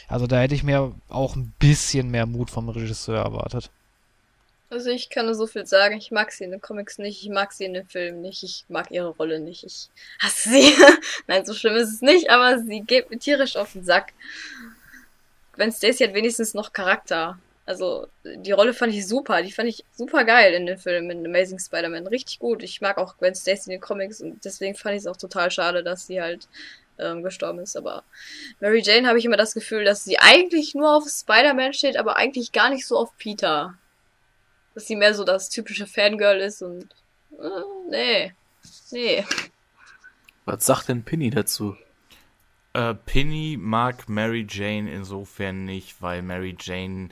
Also 0.08 0.26
da 0.26 0.40
hätte 0.40 0.56
ich 0.56 0.64
mir 0.64 0.92
auch 1.08 1.36
ein 1.36 1.54
bisschen 1.60 2.10
mehr 2.10 2.26
Mut 2.26 2.50
vom 2.50 2.68
Regisseur 2.68 3.22
erwartet. 3.22 3.70
Also 4.70 4.90
ich 4.90 5.08
kann 5.08 5.26
nur 5.26 5.36
so 5.36 5.46
viel 5.46 5.66
sagen. 5.66 5.96
Ich 5.96 6.10
mag 6.10 6.32
sie 6.32 6.42
in 6.42 6.50
den 6.50 6.60
Comics 6.60 6.98
nicht, 6.98 7.22
ich 7.22 7.28
mag 7.28 7.52
sie 7.52 7.66
in 7.66 7.74
den 7.74 7.86
Filmen 7.86 8.22
nicht, 8.22 8.42
ich 8.42 8.64
mag 8.68 8.90
ihre 8.90 9.10
Rolle 9.10 9.38
nicht. 9.38 9.62
Ich 9.62 9.88
hasse 10.18 10.48
sie. 10.48 10.74
Nein, 11.28 11.46
so 11.46 11.54
schlimm 11.54 11.76
ist 11.76 11.92
es 11.92 12.02
nicht, 12.02 12.28
aber 12.28 12.58
sie 12.58 12.80
geht 12.80 13.08
mir 13.08 13.20
tierisch 13.20 13.54
auf 13.54 13.70
den 13.70 13.84
Sack. 13.84 14.14
Gwen 15.52 15.70
Stacy 15.70 16.02
hat 16.02 16.14
wenigstens 16.14 16.54
noch 16.54 16.72
Charakter. 16.72 17.38
Also 17.66 18.08
die 18.24 18.52
Rolle 18.52 18.74
fand 18.74 18.92
ich 18.92 19.06
super, 19.06 19.42
die 19.42 19.52
fand 19.52 19.68
ich 19.68 19.84
super 19.92 20.24
geil 20.24 20.52
in 20.52 20.66
den 20.66 20.76
Filmen 20.76 21.10
in 21.10 21.26
Amazing 21.26 21.58
Spider-Man, 21.58 22.06
richtig 22.06 22.38
gut. 22.38 22.62
Ich 22.62 22.80
mag 22.80 22.98
auch 22.98 23.16
Gwen 23.16 23.34
Stacy 23.34 23.70
in 23.70 23.76
den 23.76 23.80
Comics 23.80 24.20
und 24.20 24.44
deswegen 24.44 24.74
fand 24.74 24.96
ich 24.96 25.00
es 25.00 25.06
auch 25.06 25.16
total 25.16 25.50
schade, 25.50 25.82
dass 25.82 26.06
sie 26.06 26.20
halt 26.20 26.46
ähm, 26.98 27.22
gestorben 27.22 27.60
ist. 27.60 27.76
Aber 27.76 28.04
Mary 28.60 28.82
Jane 28.84 29.08
habe 29.08 29.18
ich 29.18 29.24
immer 29.24 29.38
das 29.38 29.54
Gefühl, 29.54 29.84
dass 29.84 30.04
sie 30.04 30.18
eigentlich 30.18 30.74
nur 30.74 30.94
auf 30.94 31.04
Spider-Man 31.08 31.72
steht, 31.72 31.96
aber 31.96 32.16
eigentlich 32.16 32.52
gar 32.52 32.68
nicht 32.68 32.86
so 32.86 32.98
auf 32.98 33.16
Peter 33.16 33.78
dass 34.74 34.86
sie 34.86 34.96
mehr 34.96 35.14
so 35.14 35.24
das 35.24 35.48
typische 35.48 35.86
Fangirl 35.86 36.40
ist 36.40 36.62
und 36.62 36.84
äh, 37.38 37.90
nee, 37.90 38.32
nee. 38.90 39.24
Was 40.44 40.66
sagt 40.66 40.88
denn 40.88 41.04
Pinny 41.04 41.30
dazu? 41.30 41.76
Äh, 42.74 42.94
Penny 42.94 43.56
mag 43.58 44.08
Mary 44.08 44.46
Jane 44.48 44.92
insofern 44.92 45.64
nicht, 45.64 46.02
weil 46.02 46.22
Mary 46.22 46.56
Jane 46.60 47.10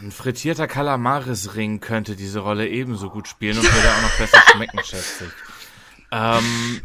ein 0.00 0.12
frittierter 0.12 0.66
Kalamaris-Ring 0.66 1.80
könnte 1.80 2.16
diese 2.16 2.40
Rolle 2.40 2.68
ebenso 2.68 3.10
gut 3.10 3.28
spielen 3.28 3.58
und 3.58 3.64
würde 3.64 3.90
auch 3.90 4.02
noch 4.02 4.18
besser 4.18 4.42
schmecken, 4.52 4.78
schätze 4.84 5.24
ich. 5.24 5.32
Ähm, 6.12 6.80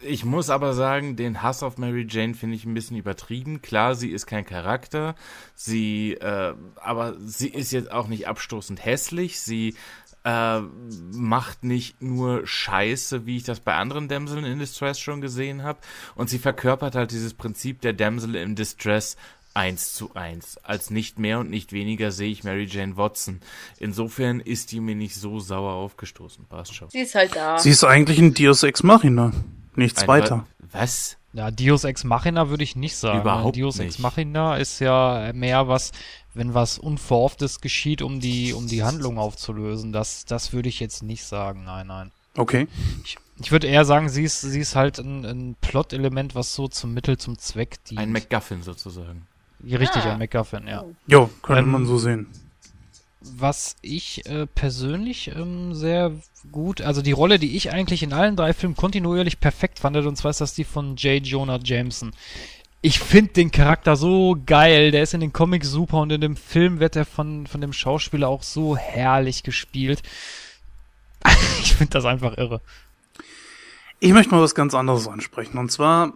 ich 0.00 0.24
muss 0.24 0.50
aber 0.50 0.72
sagen, 0.74 1.16
den 1.16 1.42
Hass 1.42 1.62
auf 1.62 1.78
Mary 1.78 2.06
Jane 2.08 2.34
finde 2.34 2.56
ich 2.56 2.64
ein 2.64 2.74
bisschen 2.74 2.96
übertrieben. 2.96 3.62
Klar, 3.62 3.94
sie 3.94 4.10
ist 4.10 4.26
kein 4.26 4.44
Charakter, 4.44 5.14
sie, 5.54 6.14
äh, 6.14 6.54
aber 6.76 7.16
sie 7.18 7.48
ist 7.48 7.72
jetzt 7.72 7.90
auch 7.90 8.06
nicht 8.06 8.28
abstoßend 8.28 8.84
hässlich. 8.84 9.40
Sie 9.40 9.74
äh, 10.24 10.60
macht 10.60 11.64
nicht 11.64 12.02
nur 12.02 12.46
Scheiße, 12.46 13.26
wie 13.26 13.36
ich 13.36 13.44
das 13.44 13.60
bei 13.60 13.74
anderen 13.74 14.08
Damseln 14.08 14.44
in 14.44 14.58
Distress 14.58 14.98
schon 14.98 15.20
gesehen 15.20 15.62
habe. 15.62 15.78
Und 16.14 16.30
sie 16.30 16.38
verkörpert 16.38 16.94
halt 16.94 17.10
dieses 17.10 17.34
Prinzip 17.34 17.80
der 17.80 17.92
Damsel 17.92 18.34
in 18.36 18.54
Distress 18.54 19.16
eins 19.56 19.94
zu 19.94 20.14
eins. 20.14 20.58
Als 20.62 20.90
nicht 20.90 21.18
mehr 21.18 21.40
und 21.40 21.50
nicht 21.50 21.72
weniger 21.72 22.12
sehe 22.12 22.30
ich 22.30 22.44
Mary 22.44 22.66
Jane 22.66 22.96
Watson. 22.96 23.40
Insofern 23.78 24.40
ist 24.40 24.70
die 24.72 24.80
mir 24.80 24.94
nicht 24.94 25.14
so 25.16 25.40
sauer 25.40 25.72
aufgestoßen. 25.72 26.44
Passt 26.46 26.74
schon. 26.74 26.90
Sie 26.90 27.00
ist 27.00 27.14
halt 27.14 27.34
da. 27.34 27.58
Sie 27.58 27.70
ist 27.70 27.82
eigentlich 27.84 28.18
ein 28.18 28.34
Deus 28.34 28.62
Ex 28.62 28.82
Machina. 28.82 29.32
Nichts 29.74 30.02
Ein 30.02 30.08
weiter. 30.08 30.46
Wa- 30.58 30.80
Was? 30.80 31.16
Ja, 31.32 31.50
Deus 31.50 31.84
Ex 31.84 32.04
Machina 32.04 32.48
würde 32.48 32.64
ich 32.64 32.76
nicht 32.76 32.96
sagen. 32.96 33.20
Überhaupt 33.20 33.56
Deus 33.56 33.78
Ex 33.78 33.94
nicht. 33.94 33.98
Machina 34.00 34.56
ist 34.56 34.78
ja 34.80 35.32
mehr 35.34 35.68
was, 35.68 35.92
wenn 36.34 36.54
was 36.54 36.78
Unverhofftes 36.78 37.60
geschieht, 37.60 38.00
um 38.02 38.20
die, 38.20 38.52
um 38.52 38.66
die 38.68 38.82
Handlung 38.84 39.18
aufzulösen. 39.18 39.92
Das, 39.92 40.24
das 40.24 40.52
würde 40.52 40.68
ich 40.68 40.80
jetzt 40.80 41.02
nicht 41.02 41.24
sagen. 41.24 41.64
Nein, 41.64 41.86
nein. 41.88 42.10
Okay. 42.38 42.68
Ich, 43.04 43.16
ich 43.40 43.52
würde 43.52 43.66
eher 43.66 43.84
sagen, 43.84 44.08
sie 44.08 44.24
ist, 44.24 44.40
sie 44.42 44.60
ist 44.60 44.76
halt 44.76 44.98
ein, 44.98 45.24
ein 45.26 45.56
Plot-Element, 45.60 46.34
was 46.34 46.54
so 46.54 46.68
zum 46.68 46.94
Mittel 46.94 47.18
zum 47.18 47.38
Zweck 47.38 47.84
dient. 47.84 48.00
Ein 48.00 48.12
MacGuffin 48.12 48.62
sozusagen. 48.62 49.26
Richtig, 49.64 50.02
Ah. 50.04 50.12
ein 50.12 50.18
MacGuffin, 50.18 50.66
ja. 50.66 50.84
Jo, 51.06 51.30
könnte 51.42 51.62
Ähm, 51.62 51.70
man 51.70 51.86
so 51.86 51.98
sehen. 51.98 52.26
Was 53.20 53.76
ich 53.82 54.24
äh, 54.26 54.46
persönlich 54.46 55.32
ähm, 55.34 55.74
sehr 55.74 56.12
gut, 56.52 56.80
also 56.80 57.02
die 57.02 57.12
Rolle, 57.12 57.38
die 57.40 57.56
ich 57.56 57.72
eigentlich 57.72 58.02
in 58.04 58.12
allen 58.12 58.36
drei 58.36 58.52
Filmen 58.52 58.76
kontinuierlich 58.76 59.40
perfekt 59.40 59.80
fand, 59.80 59.96
und 59.96 60.16
zwar 60.16 60.30
ist 60.30 60.40
das 60.40 60.54
die 60.54 60.62
von 60.64 60.94
J. 60.96 61.24
Jonah 61.26 61.58
Jameson. 61.62 62.12
Ich 62.82 63.00
finde 63.00 63.32
den 63.32 63.50
Charakter 63.50 63.96
so 63.96 64.36
geil, 64.46 64.92
der 64.92 65.02
ist 65.02 65.14
in 65.14 65.20
den 65.20 65.32
Comics 65.32 65.68
super 65.68 65.98
und 66.02 66.12
in 66.12 66.20
dem 66.20 66.36
Film 66.36 66.78
wird 66.78 66.94
er 66.94 67.04
von, 67.04 67.48
von 67.48 67.60
dem 67.60 67.72
Schauspieler 67.72 68.28
auch 68.28 68.44
so 68.44 68.76
herrlich 68.76 69.42
gespielt. 69.42 70.02
ich 71.60 71.74
finde 71.74 71.90
das 71.94 72.04
einfach 72.04 72.36
irre. 72.38 72.60
Ich 73.98 74.12
möchte 74.12 74.32
mal 74.32 74.42
was 74.42 74.54
ganz 74.54 74.74
anderes 74.74 75.08
ansprechen. 75.08 75.58
Und 75.58 75.72
zwar, 75.72 76.12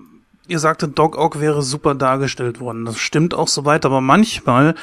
ihr 0.50 0.58
sagtet, 0.58 0.98
Doc 0.98 1.16
Ock 1.16 1.40
wäre 1.40 1.62
super 1.62 1.94
dargestellt 1.94 2.60
worden. 2.60 2.84
Das 2.84 2.98
stimmt 2.98 3.34
auch 3.34 3.48
soweit, 3.48 3.84
aber 3.84 4.00
manchmal 4.00 4.74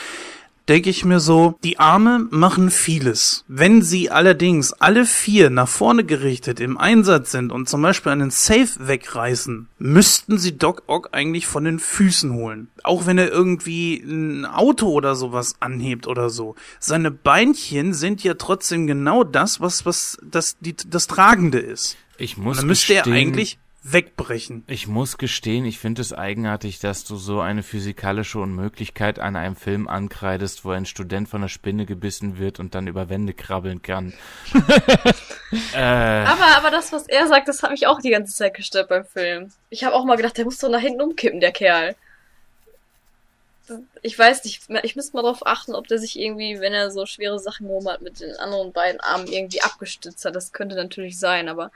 denke 0.68 0.90
ich 0.90 1.06
mir 1.06 1.20
so, 1.20 1.58
die 1.64 1.80
Arme 1.80 2.28
machen 2.30 2.70
vieles. 2.70 3.46
Wenn 3.48 3.82
sie 3.82 4.12
allerdings 4.12 4.74
alle 4.74 5.06
vier 5.06 5.50
nach 5.50 5.68
vorne 5.68 6.04
gerichtet 6.04 6.60
im 6.60 6.78
Einsatz 6.78 7.32
sind 7.32 7.52
und 7.52 7.70
zum 7.70 7.82
Beispiel 7.82 8.12
einen 8.12 8.32
Safe 8.32 8.68
wegreißen, 8.80 9.68
müssten 9.80 10.38
sie 10.38 10.58
Doc 10.58 10.84
Ock 10.88 11.10
eigentlich 11.14 11.48
von 11.48 11.64
den 11.64 11.80
Füßen 11.80 12.34
holen. 12.34 12.68
Auch 12.84 13.06
wenn 13.06 13.18
er 13.18 13.32
irgendwie 13.32 13.96
ein 13.98 14.46
Auto 14.46 14.88
oder 14.90 15.16
sowas 15.16 15.56
anhebt 15.60 16.08
oder 16.08 16.30
so. 16.30 16.56
Seine 16.80 17.12
Beinchen 17.12 17.94
sind 17.94 18.24
ja 18.24 18.34
trotzdem 18.34 18.88
genau 18.88 19.24
das, 19.24 19.62
was, 19.62 19.86
was 19.86 20.18
das, 20.22 20.58
die, 20.60 20.76
das 20.76 21.08
Tragende 21.08 21.60
ist. 21.60 21.98
Ich 22.18 22.38
Und 22.38 22.44
muss 22.44 22.58
dann 22.58 22.68
müsste 22.68 22.96
er 22.96 23.06
eigentlich 23.08 23.60
wegbrechen. 23.92 24.64
Ich 24.68 24.88
muss 24.88 25.18
gestehen, 25.18 25.66
ich 25.66 25.80
finde 25.80 26.02
es 26.02 26.14
eigenartig, 26.14 26.80
dass 26.80 27.04
du 27.04 27.16
so 27.16 27.40
eine 27.40 27.64
physikalische 27.64 28.40
Unmöglichkeit 28.40 29.20
an 29.20 29.36
einem 29.36 29.56
Film 29.56 29.88
ankreidest, 29.88 30.66
wo 30.66 30.72
ein 30.72 30.86
Student 30.86 31.30
von 31.30 31.42
einer 31.42 31.50
Spinne 31.50 31.86
gebissen 31.86 32.38
wird 32.38 32.60
und 32.60 32.76
dann 32.76 32.88
über 32.88 33.10
Wände 33.10 33.34
krabbeln 33.34 33.82
kann. 33.82 34.14
äh, 35.74 35.78
Aber, 35.78 36.58
aber 36.58 36.72
das, 36.72 36.92
was 36.92 37.08
er 37.08 37.28
sagt, 37.28 37.48
das 37.48 37.64
hat 37.64 37.72
mich 37.72 37.88
auch 37.88 38.02
die 38.02 38.10
ganze 38.10 38.34
Zeit 38.34 38.54
gestört 38.54 38.90
beim 38.90 39.06
Film. 39.06 39.52
Ich 39.70 39.84
habe 39.84 39.96
auch 39.96 40.06
mal 40.06 40.18
gedacht, 40.18 40.38
der 40.38 40.46
muss 40.46 40.60
doch 40.60 40.70
nach 40.70 40.82
hinten 40.82 41.02
umkippen, 41.02 41.40
der 41.40 41.52
Kerl. 41.52 41.96
Ich 44.02 44.18
weiß 44.18 44.46
nicht, 44.46 44.70
ich 44.84 44.96
müsste 44.96 45.16
mal 45.16 45.24
darauf 45.24 45.46
achten, 45.46 45.76
ob 45.76 45.88
der 45.88 46.00
sich 46.00 46.18
irgendwie, 46.18 46.62
wenn 46.62 46.74
er 46.74 46.90
so 46.90 47.06
schwere 47.06 47.38
Sachen 47.38 47.68
gehoben 47.68 47.90
hat, 47.90 48.02
mit 48.02 48.22
den 48.22 48.34
anderen 48.38 48.72
beiden 48.72 49.02
Armen 49.02 49.28
irgendwie 49.28 49.62
abgestützt 49.62 50.24
hat. 50.24 50.36
Das 50.36 50.54
könnte 50.54 50.76
natürlich 50.76 51.20
sein, 51.20 51.50
aber 51.50 51.72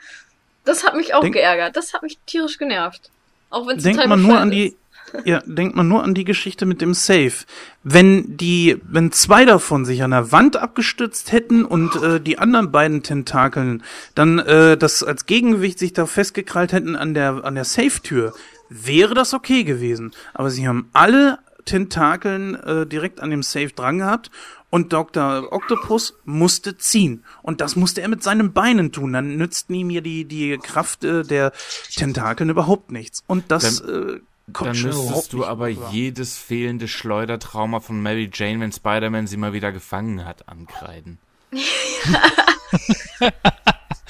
das 0.65 0.83
hat 0.85 0.95
mich 0.95 1.13
auch 1.13 1.21
Denk- 1.21 1.35
geärgert. 1.35 1.75
Das 1.75 1.93
hat 1.93 2.03
mich 2.03 2.19
tierisch 2.25 2.57
genervt. 2.57 3.09
Auch 3.49 3.67
wenn 3.67 3.77
es 3.77 3.83
denkt 3.83 4.07
man 4.07 4.21
nur 4.21 4.39
an 4.39 4.51
die, 4.51 4.67
ist. 4.67 4.77
ja, 5.25 5.41
denkt 5.45 5.75
man 5.75 5.87
nur 5.87 6.03
an 6.03 6.13
die 6.13 6.23
Geschichte 6.23 6.65
mit 6.65 6.81
dem 6.81 6.93
Safe. 6.93 7.33
Wenn 7.83 8.37
die, 8.37 8.77
wenn 8.83 9.11
zwei 9.11 9.45
davon 9.45 9.85
sich 9.85 10.03
an 10.03 10.11
der 10.11 10.31
Wand 10.31 10.57
abgestützt 10.57 11.31
hätten 11.31 11.65
und 11.65 12.01
äh, 12.01 12.19
die 12.21 12.39
anderen 12.39 12.71
beiden 12.71 13.03
Tentakeln 13.03 13.83
dann 14.15 14.39
äh, 14.39 14.77
das 14.77 15.03
als 15.03 15.25
Gegengewicht 15.25 15.79
sich 15.79 15.93
da 15.93 16.05
festgekrallt 16.05 16.71
hätten 16.71 16.95
an 16.95 17.13
der 17.13 17.43
an 17.43 17.55
der 17.55 17.65
Safe-Tür, 17.65 18.33
wäre 18.69 19.13
das 19.13 19.33
okay 19.33 19.63
gewesen. 19.63 20.11
Aber 20.33 20.49
sie 20.49 20.67
haben 20.67 20.89
alle 20.93 21.39
Tentakeln 21.65 22.55
äh, 22.55 22.85
direkt 22.85 23.19
an 23.19 23.29
dem 23.29 23.43
Safe 23.43 23.69
dran 23.69 23.99
gehabt 23.99 24.31
und 24.71 24.93
Dr. 24.93 25.51
Octopus 25.51 26.15
musste 26.25 26.77
ziehen. 26.77 27.23
Und 27.43 27.61
das 27.61 27.75
musste 27.75 28.01
er 28.01 28.07
mit 28.07 28.23
seinen 28.23 28.53
Beinen 28.53 28.91
tun. 28.91 29.13
Dann 29.13 29.37
nützten 29.37 29.75
ihm 29.75 29.91
ja 29.91 30.01
die, 30.01 30.25
die 30.25 30.57
Kraft 30.57 31.03
äh, 31.03 31.21
der 31.23 31.51
Tentakeln 31.93 32.49
überhaupt 32.49 32.91
nichts. 32.91 33.23
Und 33.27 33.51
das 33.51 33.81
äh, 33.81 34.19
kommt 34.51 34.69
dann 34.75 34.81
müsstest 34.81 35.33
du 35.33 35.45
aber 35.45 35.67
rüber. 35.67 35.89
jedes 35.91 36.37
fehlende 36.37 36.87
Schleudertrauma 36.87 37.81
von 37.81 38.01
Mary 38.01 38.31
Jane, 38.33 38.61
wenn 38.61 38.71
Spider-Man 38.71 39.27
sie 39.27 39.37
mal 39.37 39.53
wieder 39.53 39.71
gefangen 39.71 40.25
hat, 40.25 40.49
ankreiden. 40.49 41.19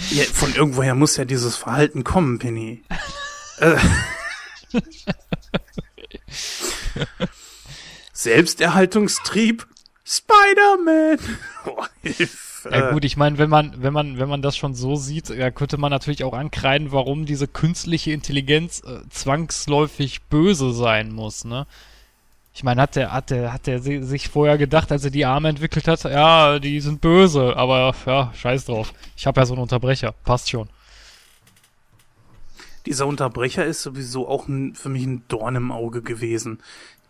Ja, 0.09 0.23
von 0.25 0.53
irgendwoher 0.53 0.95
muss 0.95 1.15
ja 1.17 1.25
dieses 1.25 1.55
Verhalten 1.55 2.03
kommen, 2.03 2.39
Penny. 2.39 2.83
äh. 3.59 3.77
Selbsterhaltungstrieb? 8.13 9.67
Spider-Man! 10.11 11.17
Oh, 11.65 11.83
Hilfe. 12.03 12.69
Ja 12.69 12.91
gut, 12.91 13.05
ich 13.05 13.17
meine, 13.17 13.37
wenn 13.37 13.49
man, 13.49 13.81
wenn 13.81 13.93
man, 13.93 14.19
wenn 14.19 14.29
man 14.29 14.41
das 14.41 14.55
schon 14.57 14.75
so 14.75 14.95
sieht, 14.95 15.29
ja, 15.29 15.49
könnte 15.49 15.77
man 15.77 15.89
natürlich 15.89 16.23
auch 16.23 16.33
ankreiden, 16.33 16.91
warum 16.91 17.25
diese 17.25 17.47
künstliche 17.47 18.11
Intelligenz 18.11 18.83
äh, 18.85 18.99
zwangsläufig 19.09 20.21
böse 20.23 20.73
sein 20.73 21.11
muss, 21.11 21.43
ne? 21.43 21.65
Ich 22.53 22.63
meine, 22.63 22.81
hat 22.81 22.97
der, 22.97 23.13
hat 23.13 23.29
der, 23.29 23.53
hat 23.53 23.65
der 23.65 23.79
si- 23.81 24.03
sich 24.03 24.27
vorher 24.27 24.57
gedacht, 24.57 24.91
als 24.91 25.05
er 25.05 25.09
die 25.11 25.25
Arme 25.25 25.47
entwickelt 25.49 25.87
hat, 25.87 26.03
ja, 26.03 26.59
die 26.59 26.81
sind 26.81 26.99
böse, 26.99 27.55
aber 27.55 27.95
ja, 28.05 28.31
scheiß 28.35 28.65
drauf. 28.65 28.93
Ich 29.15 29.25
habe 29.25 29.39
ja 29.39 29.45
so 29.45 29.53
einen 29.53 29.61
Unterbrecher, 29.63 30.11
passt 30.25 30.49
schon. 30.49 30.67
Dieser 32.85 33.07
Unterbrecher 33.07 33.65
ist 33.65 33.81
sowieso 33.83 34.27
auch 34.27 34.47
ein, 34.47 34.75
für 34.75 34.89
mich 34.89 35.05
ein 35.05 35.23
Dorn 35.29 35.55
im 35.55 35.71
Auge 35.71 36.01
gewesen. 36.01 36.59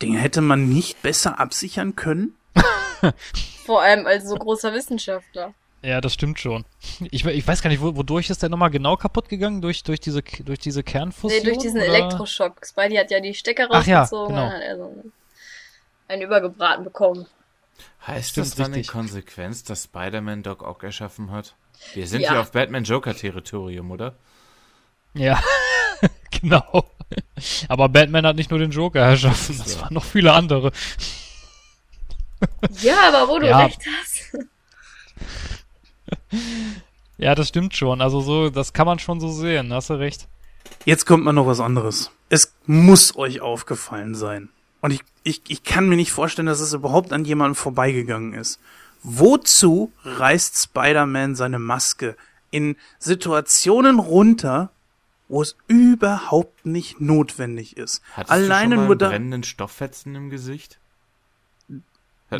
Den 0.02 0.14
hätte 0.16 0.42
man 0.42 0.70
nicht 0.70 1.02
besser 1.02 1.40
absichern 1.40 1.96
können? 1.96 2.36
Vor 3.66 3.82
allem 3.82 4.06
als 4.08 4.28
so 4.28 4.36
großer 4.36 4.74
Wissenschaftler. 4.74 5.54
Ja, 5.84 6.00
das 6.00 6.14
stimmt 6.14 6.40
schon. 6.40 6.64
Ich, 7.10 7.26
ich 7.26 7.48
weiß 7.48 7.62
gar 7.64 7.70
nicht, 7.72 7.82
wo, 7.82 7.96
wodurch 7.96 8.30
ist 8.30 8.44
der 8.44 8.50
nochmal 8.50 8.70
genau 8.70 8.98
kaputt 8.98 9.30
gegangen? 9.30 9.62
Durch, 9.62 9.82
durch 9.84 10.00
diese, 10.00 10.22
durch 10.22 10.60
diese 10.60 10.84
Kernfusion? 10.84 11.40
Nee, 11.40 11.46
durch 11.46 11.58
diesen 11.58 11.78
oder? 11.82 11.88
Elektroschock. 11.88 12.66
Spidey 12.66 12.98
hat 12.98 13.10
ja 13.10 13.20
die 13.20 13.34
Stecker 13.34 13.68
Ach 13.72 13.86
ja, 13.88 14.02
rausgezogen 14.02 14.36
genau. 14.36 14.46
und 14.46 14.52
dann 14.52 14.60
hat 14.62 14.68
er 14.68 14.78
so 14.78 14.84
einen, 14.84 15.12
einen 16.08 16.22
übergebraten 16.22 16.84
bekommen. 16.84 17.26
Heißt 18.06 18.32
Stimmt, 18.32 18.48
das 18.48 18.56
dann 18.56 18.74
richtig. 18.74 18.88
in 18.88 18.92
Konsequenz, 18.92 19.64
dass 19.64 19.86
Spider-Man 19.86 20.44
Doc 20.44 20.62
Ock 20.62 20.84
erschaffen 20.84 21.32
hat? 21.32 21.56
Wir 21.96 22.08
sind 22.08 22.22
Ja. 22.22 22.32
hier 22.32 22.42
auf 22.42 22.52
Batman-Joker-Territorium, 22.52 23.90
oder? 23.90 24.16
Ja, 25.16 25.42
genau. 26.42 26.86
Aber 27.68 27.90
Batman 27.90 28.26
hat 28.28 28.36
nicht 28.36 28.52
nur 28.52 28.60
den 28.60 28.72
Joker 28.72 29.00
erschaffen, 29.02 29.58
das 29.58 29.82
waren 29.82 29.94
noch 29.96 30.04
viele 30.06 30.32
andere. 30.34 30.72
Ja, 32.82 33.08
aber 33.10 33.32
wo 33.32 33.40
du 33.40 33.48
Ja. 33.48 33.60
recht 33.66 33.82
hast. 34.00 34.38
Ja, 37.18 37.36
das 37.36 37.50
stimmt 37.50 37.76
schon. 37.76 38.02
Also 38.02 38.22
so, 38.22 38.50
das 38.50 38.74
kann 38.74 38.86
man 38.88 39.00
schon 39.00 39.20
so 39.20 39.30
sehen, 39.32 39.72
hast 39.74 39.90
du 39.90 39.94
recht. 39.94 40.28
Jetzt 40.86 41.06
kommt 41.06 41.24
mal 41.24 41.34
noch 41.34 41.46
was 41.46 41.60
anderes. 41.60 42.12
Es 42.30 42.54
muss 42.66 43.16
euch 43.16 43.42
aufgefallen 43.42 44.16
sein. 44.16 44.50
Und 44.82 44.92
ich, 44.92 45.02
ich, 45.24 45.42
ich 45.48 45.64
kann 45.64 45.88
mir 45.88 45.96
nicht 45.98 46.12
vorstellen, 46.12 46.48
dass 46.48 46.60
es 46.60 46.74
überhaupt 46.74 47.14
an 47.14 47.26
jemandem 47.26 47.56
vorbeigegangen 47.56 48.34
ist. 48.34 48.60
Wozu 49.04 49.92
reißt 50.04 50.58
Spider-Man 50.64 51.36
seine 51.36 51.60
Maske 51.60 52.16
in 52.50 52.76
Situationen 53.00 54.00
runter, 54.00 54.72
wo 55.28 55.42
es 55.42 55.56
überhaupt 55.68 56.66
nicht 56.66 57.00
notwendig 57.00 57.78
ist? 57.78 58.02
Hattest 58.16 58.32
Alleine 58.32 58.76
du 58.76 58.82
schon 58.82 58.88
mal 58.88 58.92
einen 58.92 59.10
brennenden 59.12 59.44
Stofffetzen 59.44 60.16
im 60.16 60.30
Gesicht? 60.30 60.80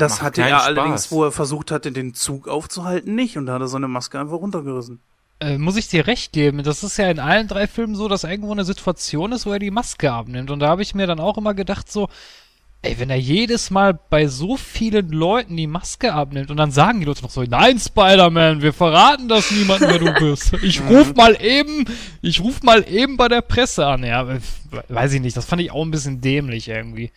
Das 0.00 0.12
macht 0.12 0.22
hatte 0.22 0.42
er 0.42 0.48
Spaß. 0.58 0.66
allerdings, 0.66 1.10
wo 1.12 1.24
er 1.24 1.32
versucht 1.32 1.70
hatte, 1.70 1.92
den 1.92 2.14
Zug 2.14 2.48
aufzuhalten, 2.48 3.14
nicht. 3.14 3.36
Und 3.36 3.46
da 3.46 3.54
hat 3.54 3.60
er 3.60 3.68
seine 3.68 3.88
Maske 3.88 4.18
einfach 4.18 4.36
runtergerissen. 4.38 5.00
Äh, 5.40 5.58
muss 5.58 5.76
ich 5.76 5.88
dir 5.88 6.06
recht 6.06 6.32
geben, 6.32 6.62
das 6.62 6.84
ist 6.84 6.96
ja 6.98 7.10
in 7.10 7.18
allen 7.18 7.48
drei 7.48 7.66
Filmen 7.66 7.96
so, 7.96 8.06
dass 8.08 8.22
irgendwo 8.24 8.52
eine 8.52 8.64
Situation 8.64 9.32
ist, 9.32 9.44
wo 9.44 9.52
er 9.52 9.58
die 9.58 9.72
Maske 9.72 10.12
abnimmt. 10.12 10.50
Und 10.50 10.60
da 10.60 10.68
habe 10.68 10.82
ich 10.82 10.94
mir 10.94 11.06
dann 11.06 11.18
auch 11.18 11.36
immer 11.36 11.52
gedacht, 11.52 11.90
so, 11.90 12.08
ey, 12.82 12.98
wenn 12.98 13.10
er 13.10 13.16
jedes 13.18 13.70
Mal 13.70 13.98
bei 14.08 14.28
so 14.28 14.56
vielen 14.56 15.10
Leuten 15.10 15.56
die 15.56 15.66
Maske 15.66 16.12
abnimmt 16.12 16.50
und 16.50 16.56
dann 16.58 16.70
sagen 16.70 17.00
die 17.00 17.06
Leute 17.06 17.22
noch 17.22 17.30
so, 17.30 17.42
nein, 17.42 17.78
Spider-Man, 17.78 18.62
wir 18.62 18.72
verraten 18.72 19.28
das 19.28 19.50
niemandem, 19.50 19.88
wer 19.90 19.98
du 19.98 20.12
bist. 20.30 20.52
Ich 20.62 20.80
ruf 20.80 21.14
mal 21.14 21.36
eben, 21.40 21.84
ich 22.22 22.40
ruf 22.40 22.62
mal 22.62 22.84
eben 22.88 23.16
bei 23.16 23.28
der 23.28 23.40
Presse 23.40 23.86
an. 23.86 24.04
Ja, 24.04 24.26
weiß 24.88 25.12
ich 25.12 25.20
nicht, 25.20 25.36
das 25.36 25.44
fand 25.44 25.60
ich 25.62 25.70
auch 25.72 25.84
ein 25.84 25.90
bisschen 25.90 26.20
dämlich 26.20 26.68
irgendwie. 26.68 27.10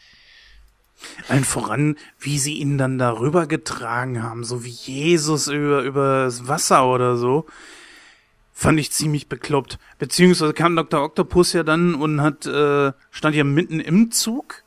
Allen 1.27 1.43
voran, 1.43 1.97
wie 2.19 2.39
sie 2.39 2.55
ihn 2.55 2.77
dann 2.77 2.97
darüber 2.97 3.47
getragen 3.47 4.23
haben, 4.23 4.43
so 4.43 4.63
wie 4.63 4.69
Jesus 4.69 5.47
über, 5.47 5.83
über 5.83 6.25
das 6.25 6.47
Wasser 6.47 6.87
oder 6.87 7.17
so, 7.17 7.45
fand 8.51 8.79
ich 8.79 8.91
ziemlich 8.91 9.27
bekloppt. 9.27 9.77
Beziehungsweise 9.99 10.53
kam 10.53 10.75
Dr. 10.75 11.03
Octopus 11.03 11.53
ja 11.53 11.63
dann 11.63 11.95
und 11.95 12.21
hat, 12.21 12.45
äh, 12.45 12.93
stand 13.11 13.35
ja 13.35 13.43
mitten 13.43 13.79
im 13.79 14.11
Zug 14.11 14.64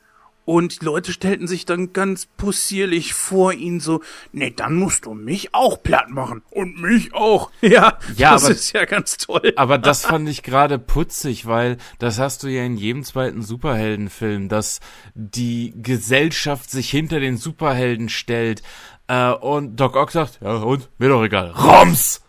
und 0.49 0.81
die 0.81 0.85
Leute 0.85 1.13
stellten 1.13 1.45
sich 1.47 1.65
dann 1.65 1.93
ganz 1.93 2.25
possierlich 2.25 3.13
vor 3.13 3.53
ihn 3.53 3.79
so, 3.79 4.01
nee, 4.31 4.49
dann 4.49 4.77
musst 4.77 5.05
du 5.05 5.13
mich 5.13 5.53
auch 5.53 5.83
platt 5.83 6.09
machen. 6.09 6.41
Und 6.49 6.81
mich 6.81 7.13
auch. 7.13 7.51
Ja, 7.61 7.99
Ja, 8.15 8.31
das 8.31 8.45
aber- 8.45 8.53
ist 8.55 8.73
ja 8.73 8.85
ganz 8.85 9.17
toll. 9.17 9.53
Aber 9.57 9.77
das 9.77 10.05
fand 10.07 10.27
ich 10.27 10.41
gerade 10.41 10.79
putzig, 10.79 11.45
weil 11.45 11.77
das 11.99 12.17
hast 12.17 12.41
du 12.41 12.47
ja 12.47 12.63
in 12.63 12.77
jedem 12.77 13.03
zweiten 13.03 13.43
Superheldenfilm, 13.43 14.49
dass 14.49 14.79
die 15.13 15.71
Gesellschaft 15.83 16.71
sich 16.71 16.89
hinter 16.89 17.19
den 17.19 17.37
Superhelden 17.37 18.09
stellt 18.09 18.63
äh, 19.07 19.29
und 19.29 19.75
Doc 19.75 19.95
Ock 19.95 20.09
sagt, 20.11 20.39
ja 20.41 20.53
und, 20.55 20.89
mir 20.97 21.09
doch 21.09 21.23
egal, 21.23 21.51
Roms! 21.51 22.21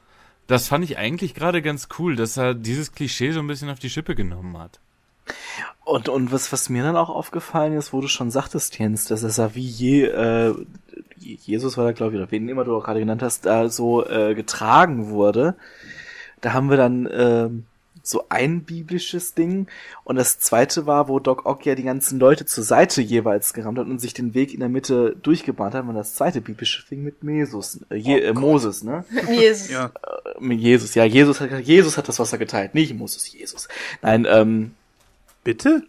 Das 0.46 0.68
fand 0.68 0.84
ich 0.84 0.98
eigentlich 0.98 1.32
gerade 1.34 1.62
ganz 1.62 1.88
cool, 1.98 2.16
dass 2.16 2.36
er 2.36 2.52
dieses 2.54 2.92
Klischee 2.92 3.32
so 3.32 3.40
ein 3.40 3.46
bisschen 3.46 3.70
auf 3.70 3.78
die 3.78 3.88
Schippe 3.88 4.14
genommen 4.14 4.58
hat. 4.58 4.78
Und, 5.90 6.08
und 6.08 6.30
was, 6.30 6.52
was 6.52 6.68
mir 6.68 6.84
dann 6.84 6.96
auch 6.96 7.10
aufgefallen 7.10 7.72
ist, 7.72 7.92
wo 7.92 8.00
du 8.00 8.06
schon 8.06 8.30
sagtest, 8.30 8.78
Jens, 8.78 9.06
dass 9.06 9.24
es 9.24 9.38
ja 9.38 9.56
wie 9.56 9.66
je, 9.66 10.04
äh, 10.04 10.54
Jesus 11.18 11.76
war 11.76 11.84
da, 11.84 11.90
glaube 11.90 12.12
ich, 12.12 12.18
oder 12.20 12.30
wen 12.30 12.48
immer 12.48 12.62
du 12.62 12.76
auch 12.76 12.84
gerade 12.84 13.00
genannt 13.00 13.24
hast, 13.24 13.44
da 13.44 13.68
so 13.68 14.06
äh, 14.06 14.36
getragen 14.36 15.08
wurde. 15.08 15.56
Da 16.42 16.52
haben 16.52 16.70
wir 16.70 16.76
dann 16.76 17.08
ähm, 17.12 17.64
so 18.04 18.26
ein 18.28 18.62
biblisches 18.62 19.34
Ding. 19.34 19.66
Und 20.04 20.14
das 20.14 20.38
zweite 20.38 20.86
war, 20.86 21.08
wo 21.08 21.18
Doc 21.18 21.44
Ock 21.44 21.66
ja 21.66 21.74
die 21.74 21.82
ganzen 21.82 22.20
Leute 22.20 22.46
zur 22.46 22.62
Seite 22.62 23.02
jeweils 23.02 23.52
gerammt 23.52 23.80
hat 23.80 23.88
und 23.88 24.00
sich 24.00 24.14
den 24.14 24.32
Weg 24.32 24.54
in 24.54 24.60
der 24.60 24.68
Mitte 24.68 25.16
durchgebahnt 25.20 25.74
hat. 25.74 25.84
Und 25.88 25.96
das 25.96 26.14
zweite 26.14 26.40
biblische 26.40 26.86
Ding 26.88 27.02
mit 27.02 27.16
Jesus, 27.24 27.80
äh, 27.90 27.96
Je 27.96 28.20
äh, 28.20 28.32
Moses, 28.32 28.84
ne? 28.84 29.04
Jesus. 29.28 29.70
Ja. 29.70 29.86
Äh, 29.86 30.38
mit 30.38 30.60
Jesus, 30.60 30.94
ja, 30.94 31.04
Jesus 31.04 31.40
hat, 31.40 31.50
Jesus 31.62 31.98
hat 31.98 32.06
das 32.06 32.20
Wasser 32.20 32.38
geteilt, 32.38 32.76
nicht 32.76 32.94
Moses, 32.96 33.32
Jesus. 33.32 33.66
Nein, 34.02 34.24
ähm, 34.30 34.76
Bitte? 35.44 35.84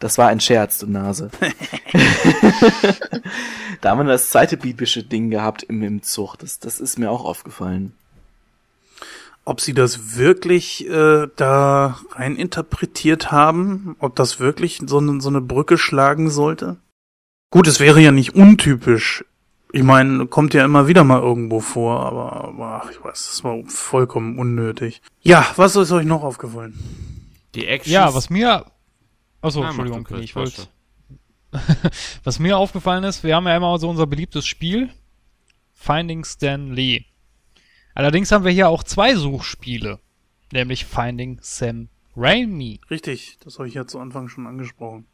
Das 0.00 0.18
war 0.18 0.28
ein 0.28 0.40
Scherz, 0.40 0.78
du 0.78 0.86
Nase. 0.86 1.30
da 3.80 3.90
haben 3.90 3.98
wir 3.98 4.04
das 4.04 4.30
zweite 4.30 4.56
biblische 4.56 5.02
Ding 5.02 5.30
gehabt 5.30 5.62
im, 5.62 5.82
im 5.82 6.02
Zug. 6.02 6.36
Das, 6.36 6.58
das 6.58 6.80
ist 6.80 6.98
mir 6.98 7.10
auch 7.10 7.24
aufgefallen. 7.24 7.92
Ob 9.44 9.60
sie 9.60 9.74
das 9.74 10.16
wirklich 10.16 10.88
äh, 10.88 11.28
da 11.36 11.98
rein 12.12 12.36
interpretiert 12.36 13.30
haben, 13.30 13.94
ob 13.98 14.16
das 14.16 14.40
wirklich 14.40 14.80
so 14.86 14.98
eine, 14.98 15.20
so 15.20 15.28
eine 15.28 15.42
Brücke 15.42 15.76
schlagen 15.76 16.30
sollte? 16.30 16.76
Gut, 17.50 17.66
es 17.66 17.78
wäre 17.78 18.00
ja 18.00 18.10
nicht 18.10 18.34
untypisch. 18.34 19.24
Ich 19.70 19.82
meine, 19.82 20.26
kommt 20.26 20.54
ja 20.54 20.64
immer 20.64 20.88
wieder 20.88 21.04
mal 21.04 21.20
irgendwo 21.20 21.60
vor, 21.60 22.00
aber, 22.00 22.44
aber 22.44 22.82
ach, 22.82 22.90
ich 22.90 23.04
weiß, 23.04 23.26
das 23.30 23.44
war 23.44 23.58
vollkommen 23.66 24.38
unnötig. 24.38 25.02
Ja, 25.20 25.46
was 25.56 25.76
ist 25.76 25.92
euch 25.92 26.06
noch 26.06 26.22
aufgefallen? 26.22 27.13
Die 27.54 27.66
Action. 27.66 27.92
Ja, 27.92 28.14
was 28.14 28.30
mir. 28.30 28.66
Achso, 29.40 29.60
Ah, 29.60 29.64
mach 29.64 29.68
Entschuldigung, 29.70 30.04
kurz, 30.04 30.20
ich 30.22 30.36
wollte. 30.36 30.68
was 32.24 32.38
mir 32.38 32.58
aufgefallen 32.58 33.04
ist, 33.04 33.22
wir 33.22 33.36
haben 33.36 33.46
ja 33.46 33.56
immer 33.56 33.78
so 33.78 33.88
unser 33.88 34.06
beliebtes 34.06 34.46
Spiel. 34.46 34.90
Finding 35.74 36.24
Stan 36.24 36.72
Lee. 36.72 37.04
Allerdings 37.94 38.32
haben 38.32 38.44
wir 38.44 38.52
hier 38.52 38.68
auch 38.68 38.82
zwei 38.82 39.14
Suchspiele. 39.14 40.00
Nämlich 40.52 40.84
Finding 40.84 41.38
Sam 41.42 41.88
Raimi. 42.16 42.80
Richtig, 42.90 43.38
das 43.40 43.58
habe 43.58 43.68
ich 43.68 43.74
ja 43.74 43.86
zu 43.86 43.98
Anfang 43.98 44.28
schon 44.28 44.46
angesprochen. 44.46 45.06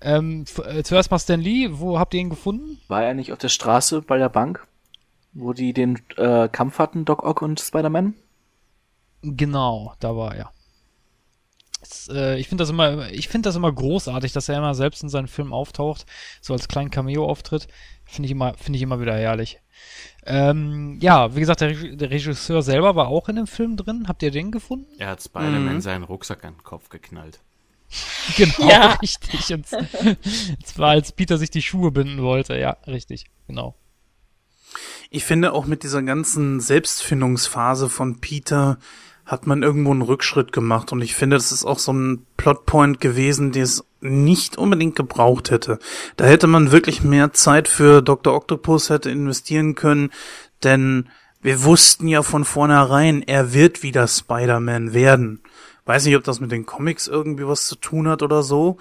Ähm, 0.00 0.44
äh, 0.64 0.82
zuerst 0.82 1.10
mal 1.10 1.18
Stan 1.18 1.40
Lee, 1.40 1.68
wo 1.72 1.98
habt 1.98 2.14
ihr 2.14 2.20
ihn 2.20 2.30
gefunden? 2.30 2.80
War 2.88 3.02
er 3.02 3.14
nicht 3.14 3.32
auf 3.32 3.38
der 3.38 3.48
Straße 3.48 4.02
bei 4.02 4.18
der 4.18 4.28
Bank, 4.28 4.66
wo 5.32 5.52
die 5.52 5.72
den 5.72 6.00
äh, 6.16 6.48
Kampf 6.48 6.78
hatten, 6.78 7.04
Doc 7.04 7.24
Ock 7.24 7.42
und 7.42 7.58
Spider-Man? 7.60 8.14
Genau, 9.22 9.94
da 9.98 10.14
war 10.16 10.34
er. 10.36 10.52
Es, 11.90 12.08
äh, 12.08 12.36
ich 12.38 12.48
finde 12.48 12.62
das 12.62 12.70
immer, 12.70 13.10
ich 13.10 13.28
finde 13.28 13.48
das 13.48 13.56
immer 13.56 13.72
großartig, 13.72 14.32
dass 14.32 14.48
er 14.48 14.58
immer 14.58 14.74
selbst 14.74 15.02
in 15.02 15.08
seinen 15.08 15.28
Filmen 15.28 15.52
auftaucht, 15.52 16.04
so 16.40 16.52
als 16.52 16.68
kleinen 16.68 16.90
Cameo-Auftritt. 16.90 17.68
Finde 18.04 18.26
ich 18.26 18.32
immer, 18.32 18.54
finde 18.54 18.76
ich 18.78 18.82
immer 18.82 19.00
wieder 19.00 19.16
herrlich. 19.16 19.60
Ähm, 20.26 20.98
ja, 21.00 21.34
wie 21.34 21.40
gesagt, 21.40 21.60
der, 21.60 21.70
Reg- 21.70 21.98
der 21.98 22.10
Regisseur 22.10 22.62
selber 22.62 22.96
war 22.96 23.08
auch 23.08 23.28
in 23.28 23.36
dem 23.36 23.46
Film 23.46 23.76
drin. 23.76 24.06
Habt 24.08 24.22
ihr 24.22 24.30
den 24.30 24.50
gefunden? 24.50 24.86
Er 24.98 25.08
hat 25.08 25.22
Spider-Man 25.22 25.74
Mhm. 25.76 25.80
seinen 25.80 26.04
Rucksack 26.04 26.44
an 26.44 26.54
den 26.54 26.62
Kopf 26.64 26.88
geknallt. 26.88 27.40
Genau, 28.36 28.68
Ja. 28.68 28.92
richtig. 29.02 29.52
Und 29.54 29.66
es 29.66 30.78
war, 30.78 30.90
als 30.90 31.12
Peter 31.12 31.38
sich 31.38 31.50
die 31.50 31.62
Schuhe 31.62 31.90
binden 31.90 32.22
wollte. 32.22 32.58
Ja, 32.58 32.76
richtig, 32.86 33.26
genau. 33.46 33.74
Ich 35.10 35.24
finde 35.24 35.52
auch 35.54 35.64
mit 35.64 35.82
dieser 35.82 36.02
ganzen 36.02 36.60
Selbstfindungsphase 36.60 37.88
von 37.88 38.20
Peter 38.20 38.78
hat 39.28 39.46
man 39.46 39.62
irgendwo 39.62 39.90
einen 39.90 40.00
Rückschritt 40.00 40.52
gemacht 40.52 40.90
und 40.90 41.02
ich 41.02 41.14
finde, 41.14 41.36
das 41.36 41.52
ist 41.52 41.66
auch 41.66 41.78
so 41.78 41.92
ein 41.92 42.26
Plotpoint 42.38 42.98
gewesen, 42.98 43.52
den 43.52 43.62
es 43.62 43.84
nicht 44.00 44.56
unbedingt 44.56 44.96
gebraucht 44.96 45.50
hätte. 45.50 45.78
Da 46.16 46.24
hätte 46.24 46.46
man 46.46 46.72
wirklich 46.72 47.02
mehr 47.02 47.34
Zeit 47.34 47.68
für 47.68 48.00
Dr. 48.00 48.34
Octopus 48.34 48.88
hätte 48.88 49.10
investieren 49.10 49.74
können, 49.74 50.10
denn 50.64 51.10
wir 51.42 51.62
wussten 51.62 52.08
ja 52.08 52.22
von 52.22 52.46
vornherein, 52.46 53.22
er 53.22 53.52
wird 53.52 53.82
wieder 53.82 54.08
Spider-Man 54.08 54.94
werden. 54.94 55.42
Weiß 55.84 56.06
nicht, 56.06 56.16
ob 56.16 56.24
das 56.24 56.40
mit 56.40 56.50
den 56.50 56.64
Comics 56.64 57.06
irgendwie 57.06 57.46
was 57.46 57.66
zu 57.66 57.76
tun 57.76 58.08
hat 58.08 58.22
oder 58.22 58.42
so. 58.42 58.78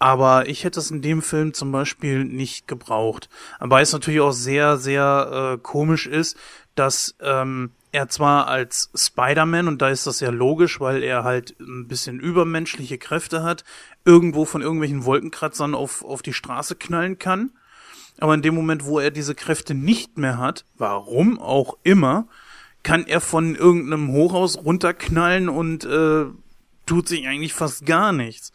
Aber 0.00 0.48
ich 0.48 0.64
hätte 0.64 0.80
es 0.80 0.90
in 0.90 1.02
dem 1.02 1.22
Film 1.22 1.54
zum 1.54 1.70
Beispiel 1.70 2.24
nicht 2.24 2.66
gebraucht. 2.66 3.28
Aber 3.60 3.80
es 3.80 3.92
natürlich 3.92 4.20
auch 4.20 4.32
sehr, 4.32 4.76
sehr 4.76 5.54
äh, 5.54 5.58
komisch 5.62 6.08
ist, 6.08 6.36
dass 6.74 7.14
ähm, 7.20 7.70
er 7.92 8.08
zwar 8.08 8.48
als 8.48 8.90
Spider-Man, 8.94 9.68
und 9.68 9.82
da 9.82 9.90
ist 9.90 10.06
das 10.06 10.20
ja 10.20 10.30
logisch, 10.30 10.80
weil 10.80 11.02
er 11.02 11.24
halt 11.24 11.54
ein 11.60 11.86
bisschen 11.88 12.18
übermenschliche 12.18 12.96
Kräfte 12.98 13.42
hat, 13.42 13.64
irgendwo 14.04 14.46
von 14.46 14.62
irgendwelchen 14.62 15.04
Wolkenkratzern 15.04 15.74
auf, 15.74 16.02
auf 16.02 16.22
die 16.22 16.32
Straße 16.32 16.74
knallen 16.74 17.18
kann. 17.18 17.52
Aber 18.18 18.34
in 18.34 18.42
dem 18.42 18.54
Moment, 18.54 18.86
wo 18.86 18.98
er 18.98 19.10
diese 19.10 19.34
Kräfte 19.34 19.74
nicht 19.74 20.16
mehr 20.16 20.38
hat, 20.38 20.64
warum 20.76 21.38
auch 21.38 21.76
immer, 21.82 22.28
kann 22.82 23.06
er 23.06 23.20
von 23.20 23.54
irgendeinem 23.54 24.10
Hochhaus 24.12 24.64
runterknallen 24.64 25.48
und 25.48 25.84
äh, 25.84 26.24
tut 26.86 27.08
sich 27.08 27.28
eigentlich 27.28 27.52
fast 27.52 27.84
gar 27.84 28.12
nichts. 28.12 28.52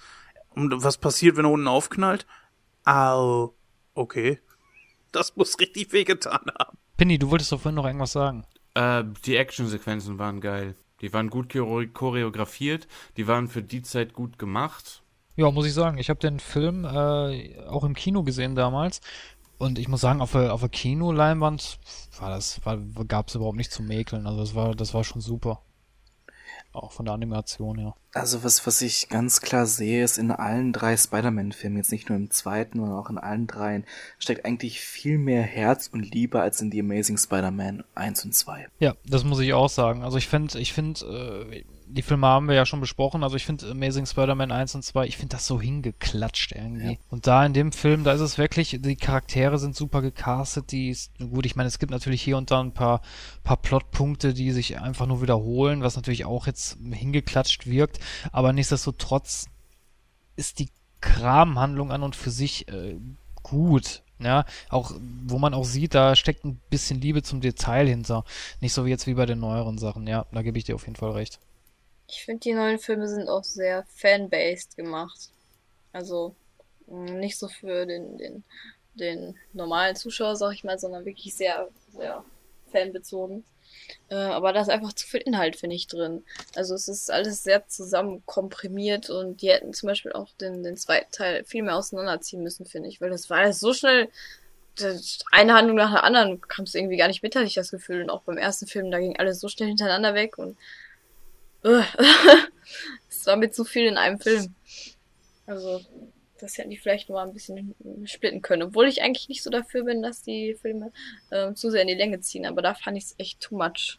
Und 0.49 0.84
was 0.84 0.97
passiert, 0.97 1.38
wenn 1.38 1.45
er 1.45 1.51
unten 1.51 1.68
aufknallt? 1.68 2.26
Au. 2.85 3.53
Okay. 3.93 4.39
Das 5.11 5.35
muss 5.35 5.59
richtig 5.59 5.93
wehgetan 5.93 6.41
haben. 6.59 6.77
Penny, 6.97 7.19
du 7.19 7.30
wolltest 7.30 7.51
doch 7.51 7.61
vorhin 7.61 7.76
noch 7.76 7.85
irgendwas 7.85 8.11
sagen. 8.11 8.45
Äh, 8.77 9.03
die 9.25 9.35
Actionsequenzen 9.35 10.19
waren 10.19 10.39
geil. 10.39 10.75
Die 11.01 11.11
waren 11.13 11.29
gut 11.29 11.51
chore- 11.51 11.87
choreografiert, 11.91 12.87
die 13.17 13.27
waren 13.27 13.47
für 13.47 13.63
die 13.63 13.81
Zeit 13.81 14.13
gut 14.13 14.37
gemacht. 14.37 15.03
Ja, 15.35 15.49
muss 15.51 15.67
ich 15.67 15.73
sagen. 15.73 15.97
Ich 15.97 16.09
habe 16.09 16.19
den 16.19 16.39
Film 16.39 16.85
äh, 16.85 17.59
auch 17.67 17.83
im 17.83 17.93
Kino 17.93 18.23
gesehen 18.23 18.55
damals. 18.55 19.01
Und 19.59 19.79
ich 19.79 19.87
muss 19.87 20.01
sagen, 20.01 20.21
auf 20.21 20.33
der, 20.33 20.53
auf 20.53 20.59
der 20.61 20.69
Kinoleinwand 20.69 21.79
war 22.19 22.29
das, 22.29 22.63
war, 22.65 22.77
gab 23.07 23.29
es 23.29 23.35
überhaupt 23.35 23.57
nicht 23.57 23.71
zu 23.71 23.81
mäkeln. 23.81 24.27
Also 24.27 24.39
das 24.39 24.53
war, 24.55 24.75
das 24.75 24.93
war 24.93 25.03
schon 25.03 25.21
super. 25.21 25.61
Auch 26.77 26.91
von 26.91 27.05
der 27.05 27.13
Animation 27.13 27.77
her. 27.77 27.95
Also 28.13 28.43
was, 28.43 28.65
was 28.65 28.81
ich 28.81 29.09
ganz 29.09 29.41
klar 29.41 29.65
sehe, 29.65 30.03
ist 30.03 30.17
in 30.17 30.31
allen 30.31 30.73
drei 30.73 30.95
Spider-Man-Filmen, 30.95 31.77
jetzt 31.77 31.91
nicht 31.91 32.09
nur 32.09 32.17
im 32.17 32.31
zweiten, 32.31 32.79
sondern 32.79 32.97
auch 32.97 33.09
in 33.09 33.17
allen 33.17 33.47
dreien, 33.47 33.85
steckt 34.19 34.45
eigentlich 34.45 34.81
viel 34.81 35.17
mehr 35.17 35.43
Herz 35.43 35.87
und 35.91 36.13
Liebe 36.13 36.41
als 36.41 36.61
in 36.61 36.71
The 36.71 36.79
Amazing 36.79 37.17
Spider-Man 37.17 37.83
1 37.95 38.25
und 38.25 38.33
2. 38.33 38.67
Ja, 38.79 38.95
das 39.05 39.23
muss 39.23 39.39
ich 39.39 39.53
auch 39.53 39.69
sagen. 39.69 40.03
Also 40.03 40.17
ich 40.17 40.27
finde, 40.27 40.59
ich 40.59 40.73
finde, 40.73 41.45
äh, 41.51 41.63
die 41.89 42.01
Filme 42.01 42.27
haben 42.27 42.47
wir 42.47 42.55
ja 42.55 42.65
schon 42.65 42.80
besprochen. 42.80 43.23
Also 43.23 43.35
ich 43.35 43.45
finde 43.45 43.72
Amazing 43.72 44.05
Spider-Man 44.05 44.51
1 44.51 44.76
und 44.76 44.84
2, 44.84 45.07
ich 45.07 45.18
finde 45.18 45.35
das 45.35 45.47
so 45.47 45.61
hingeklatscht 45.61 46.51
irgendwie. 46.51 46.93
Ja. 46.93 46.97
Und 47.09 47.27
da 47.27 47.45
in 47.45 47.53
dem 47.53 47.72
Film, 47.72 48.03
da 48.03 48.14
ist 48.14 48.22
es 48.22 48.38
wirklich, 48.38 48.77
die 48.80 48.95
Charaktere 48.95 49.57
sind 49.57 49.76
super 49.76 50.01
gecastet, 50.01 50.72
die 50.72 50.89
ist, 50.89 51.18
gut, 51.18 51.45
ich 51.45 51.55
meine, 51.55 51.68
es 51.68 51.80
gibt 51.80 51.91
natürlich 51.91 52.22
hier 52.22 52.38
und 52.38 52.51
da 52.51 52.59
ein 52.59 52.73
paar, 52.73 53.01
paar 53.43 53.57
Plotpunkte, 53.57 54.34
die 54.34 54.51
sich 54.51 54.80
einfach 54.80 55.07
nur 55.07 55.22
wiederholen, 55.22 55.81
was 55.81 55.95
natürlich 55.95 56.26
auch 56.26 56.47
jetzt 56.47 56.77
hingeklatscht 56.91 57.68
wirkt. 57.68 57.99
Aber 58.31 58.53
nichtsdestotrotz 58.53 59.47
ist 60.35 60.59
die 60.59 60.69
Kramhandlung 61.01 61.91
an 61.91 62.03
und 62.03 62.15
für 62.15 62.31
sich 62.31 62.68
äh, 62.68 62.97
gut. 63.43 64.03
Ja, 64.19 64.45
auch, 64.69 64.93
wo 65.27 65.38
man 65.38 65.53
auch 65.53 65.64
sieht, 65.64 65.93
da 65.93 66.15
steckt 66.15 66.43
ein 66.43 66.59
bisschen 66.72 66.99
Liebe 66.99 67.22
zum 67.22 67.39
Detail 67.39 67.88
hinter. 67.88 68.23
Nicht 68.61 68.73
so 68.73 68.84
wie 68.84 68.89
jetzt 68.89 69.05
wie 69.05 69.14
bei 69.14 69.27
den 69.27 69.39
neueren 69.39 69.77
Sachen. 69.77 70.07
Ja, 70.07 70.26
da 70.31 70.41
gebe 70.41 70.57
ich 70.57 70.64
dir 70.64 70.73
auf 70.73 70.88
jeden 70.88 70.95
Fall 70.95 71.11
recht. 71.11 71.39
Ich 72.07 72.23
finde, 72.23 72.39
die 72.41 72.53
neuen 72.53 72.79
Filme 72.79 73.07
sind 73.07 73.27
auch 73.27 73.43
sehr 73.43 73.85
fan-based 73.95 74.75
gemacht. 74.77 75.29
Also 75.91 76.35
mh, 76.88 77.11
nicht 77.11 77.38
so 77.38 77.47
für 77.47 77.85
den, 77.85 78.17
den, 78.17 78.43
den 78.93 79.38
normalen 79.53 79.95
Zuschauer, 79.95 80.35
sag 80.35 80.53
ich 80.53 80.63
mal, 80.63 80.79
sondern 80.79 81.05
wirklich 81.05 81.35
sehr, 81.35 81.69
sehr 81.91 82.23
fanbezogen. 82.71 83.43
Äh, 84.09 84.15
aber 84.15 84.53
da 84.53 84.61
ist 84.61 84.69
einfach 84.69 84.93
zu 84.93 85.07
viel 85.07 85.21
Inhalt, 85.21 85.55
finde 85.57 85.75
ich, 85.75 85.88
drin. 85.88 86.23
Also 86.55 86.75
es 86.75 86.88
ist 86.88 87.11
alles 87.11 87.43
sehr 87.43 87.67
zusammen 87.67 88.23
komprimiert 88.25 89.09
und 89.09 89.41
die 89.41 89.49
hätten 89.49 89.73
zum 89.73 89.88
Beispiel 89.88 90.13
auch 90.13 90.29
den, 90.39 90.63
den 90.63 90.77
zweiten 90.77 91.11
Teil 91.11 91.43
viel 91.43 91.63
mehr 91.63 91.75
auseinanderziehen 91.75 92.43
müssen, 92.43 92.65
finde 92.65 92.89
ich, 92.89 93.01
weil 93.01 93.09
das 93.09 93.29
war 93.29 93.39
alles 93.39 93.59
so 93.59 93.73
schnell. 93.73 94.09
Eine 95.31 95.55
Handlung 95.55 95.75
nach 95.75 95.91
der 95.91 96.03
anderen, 96.03 96.39
du 96.39 96.47
kamst 96.47 96.75
irgendwie 96.75 96.97
gar 96.97 97.07
nicht 97.07 97.23
mit, 97.23 97.35
hatte 97.35 97.45
ich 97.45 97.55
das 97.55 97.71
Gefühl. 97.71 98.03
Und 98.03 98.09
auch 98.11 98.21
beim 98.21 98.38
ersten 98.38 98.67
Film, 98.67 98.91
da 98.91 98.99
ging 98.99 99.17
alles 99.17 99.39
so 99.39 99.47
schnell 99.47 99.69
hintereinander 99.69 100.13
weg 100.13 100.38
und 100.38 100.55
es 103.09 103.25
war 103.25 103.35
mir 103.35 103.51
zu 103.51 103.63
viel 103.63 103.88
in 103.88 103.97
einem 103.97 104.19
Film. 104.19 104.53
Also, 105.45 105.81
das 106.39 106.57
hätten 106.57 106.69
die 106.69 106.77
vielleicht 106.77 107.09
mal 107.09 107.25
ein 107.25 107.34
bisschen 107.34 107.75
splitten 108.05 108.41
können. 108.41 108.63
Obwohl 108.63 108.88
ich 108.88 109.01
eigentlich 109.01 109.29
nicht 109.29 109.43
so 109.43 109.49
dafür 109.49 109.84
bin, 109.84 110.01
dass 110.01 110.21
die 110.21 110.55
Filme 110.61 110.91
ähm, 111.31 111.55
zu 111.55 111.71
sehr 111.71 111.81
in 111.81 111.88
die 111.88 111.95
Länge 111.95 112.19
ziehen. 112.19 112.45
Aber 112.45 112.61
da 112.61 112.73
fand 112.73 112.97
ich 112.97 113.05
es 113.05 113.15
echt 113.17 113.39
too 113.39 113.57
much. 113.57 113.97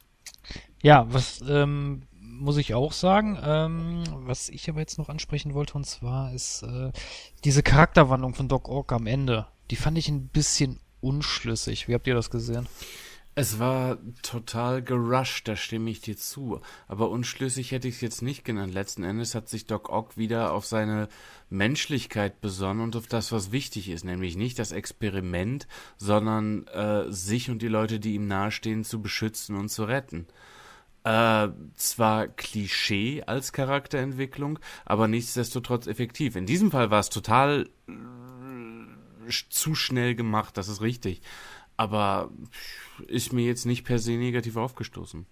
Ja, 0.82 1.06
was 1.12 1.40
ähm, 1.48 2.02
muss 2.20 2.56
ich 2.56 2.74
auch 2.74 2.92
sagen, 2.92 3.38
ähm, 3.42 4.04
was 4.10 4.48
ich 4.48 4.68
aber 4.68 4.80
jetzt 4.80 4.98
noch 4.98 5.08
ansprechen 5.08 5.54
wollte, 5.54 5.74
und 5.74 5.84
zwar 5.84 6.32
ist 6.32 6.62
äh, 6.62 6.92
diese 7.44 7.62
Charakterwandlung 7.62 8.34
von 8.34 8.48
Doc 8.48 8.68
Ock 8.68 8.92
am 8.92 9.06
Ende. 9.06 9.46
Die 9.70 9.76
fand 9.76 9.98
ich 9.98 10.08
ein 10.08 10.28
bisschen 10.28 10.80
unschlüssig. 11.00 11.88
Wie 11.88 11.94
habt 11.94 12.06
ihr 12.06 12.14
das 12.14 12.30
gesehen? 12.30 12.68
Es 13.40 13.60
war 13.60 13.98
total 14.22 14.82
gerusht, 14.82 15.46
da 15.46 15.54
stimme 15.54 15.90
ich 15.90 16.00
dir 16.00 16.16
zu. 16.16 16.60
Aber 16.88 17.08
unschlüssig 17.08 17.70
hätte 17.70 17.86
ich 17.86 17.94
es 17.94 18.00
jetzt 18.00 18.20
nicht 18.20 18.44
genannt. 18.44 18.74
Letzten 18.74 19.04
Endes 19.04 19.36
hat 19.36 19.48
sich 19.48 19.64
Doc 19.64 19.90
Ock 19.90 20.16
wieder 20.16 20.52
auf 20.52 20.66
seine 20.66 21.06
Menschlichkeit 21.48 22.40
besonnen 22.40 22.82
und 22.82 22.96
auf 22.96 23.06
das, 23.06 23.30
was 23.30 23.52
wichtig 23.52 23.90
ist. 23.90 24.04
Nämlich 24.04 24.34
nicht 24.34 24.58
das 24.58 24.72
Experiment, 24.72 25.68
sondern 25.98 26.66
äh, 26.66 27.12
sich 27.12 27.48
und 27.48 27.62
die 27.62 27.68
Leute, 27.68 28.00
die 28.00 28.14
ihm 28.14 28.26
nahestehen, 28.26 28.82
zu 28.82 29.00
beschützen 29.00 29.54
und 29.54 29.68
zu 29.68 29.84
retten. 29.84 30.26
Äh, 31.04 31.50
zwar 31.76 32.26
Klischee 32.26 33.22
als 33.24 33.52
Charakterentwicklung, 33.52 34.58
aber 34.84 35.06
nichtsdestotrotz 35.06 35.86
effektiv. 35.86 36.34
In 36.34 36.46
diesem 36.46 36.72
Fall 36.72 36.90
war 36.90 36.98
es 36.98 37.08
total 37.08 37.70
äh, 37.86 37.92
zu 39.48 39.76
schnell 39.76 40.16
gemacht, 40.16 40.56
das 40.56 40.66
ist 40.66 40.80
richtig. 40.80 41.22
Aber 41.78 42.30
ist 43.06 43.32
mir 43.32 43.46
jetzt 43.46 43.64
nicht 43.64 43.84
per 43.84 43.98
se 43.98 44.12
negativ 44.12 44.56
aufgestoßen. 44.56 45.24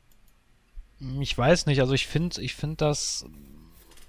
Ich 1.20 1.36
weiß 1.36 1.66
nicht, 1.66 1.81
also 1.81 1.93
ich 1.93 2.06
finde, 2.06 2.40
ich 2.40 2.55
finde 2.55 2.77
das, 2.77 3.27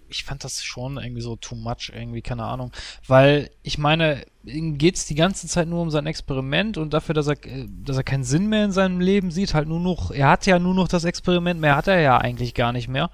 ich 0.07 0.23
fand 0.23 0.43
das 0.43 0.63
schon 0.63 0.97
irgendwie 0.97 1.21
so 1.21 1.35
too 1.35 1.55
much, 1.55 1.91
irgendwie, 1.93 2.21
keine 2.21 2.45
Ahnung. 2.45 2.71
Weil, 3.07 3.49
ich 3.63 3.77
meine, 3.77 4.25
ihm 4.45 4.77
geht's 4.77 5.05
die 5.05 5.15
ganze 5.15 5.47
Zeit 5.47 5.67
nur 5.67 5.81
um 5.81 5.89
sein 5.89 6.05
Experiment 6.05 6.77
und 6.77 6.93
dafür, 6.93 7.15
dass 7.15 7.27
er, 7.27 7.37
dass 7.83 7.97
er 7.97 8.03
keinen 8.03 8.23
Sinn 8.23 8.47
mehr 8.47 8.65
in 8.65 8.71
seinem 8.71 9.01
Leben 9.01 9.31
sieht, 9.31 9.53
halt 9.53 9.67
nur 9.67 9.79
noch, 9.79 10.11
er 10.11 10.29
hat 10.29 10.45
ja 10.45 10.59
nur 10.59 10.75
noch 10.75 10.87
das 10.87 11.03
Experiment, 11.03 11.59
mehr 11.59 11.75
hat 11.75 11.87
er 11.87 11.99
ja 11.99 12.17
eigentlich 12.19 12.53
gar 12.53 12.71
nicht 12.71 12.87
mehr. 12.87 13.09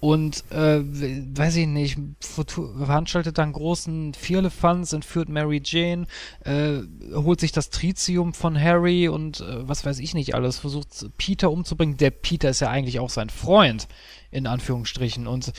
Und, 0.00 0.44
äh, 0.50 0.80
weiß 0.82 1.56
ich 1.56 1.66
nicht, 1.66 1.98
veranstaltet 2.20 3.36
dann 3.36 3.52
großen 3.52 4.14
Vierlefanz, 4.14 4.94
entführt 4.94 5.28
Mary 5.28 5.60
Jane, 5.62 6.06
äh, 6.44 6.78
holt 7.14 7.38
sich 7.38 7.52
das 7.52 7.68
Tritium 7.68 8.32
von 8.32 8.58
Harry 8.58 9.08
und 9.08 9.40
äh, 9.40 9.68
was 9.68 9.84
weiß 9.84 9.98
ich 9.98 10.14
nicht 10.14 10.34
alles, 10.34 10.58
versucht 10.58 10.88
Peter 11.18 11.50
umzubringen. 11.50 11.98
Der 11.98 12.10
Peter 12.10 12.48
ist 12.48 12.60
ja 12.60 12.70
eigentlich 12.70 12.98
auch 12.98 13.10
sein 13.10 13.28
Freund, 13.28 13.88
in 14.30 14.46
Anführungsstrichen. 14.46 15.26
Und 15.26 15.52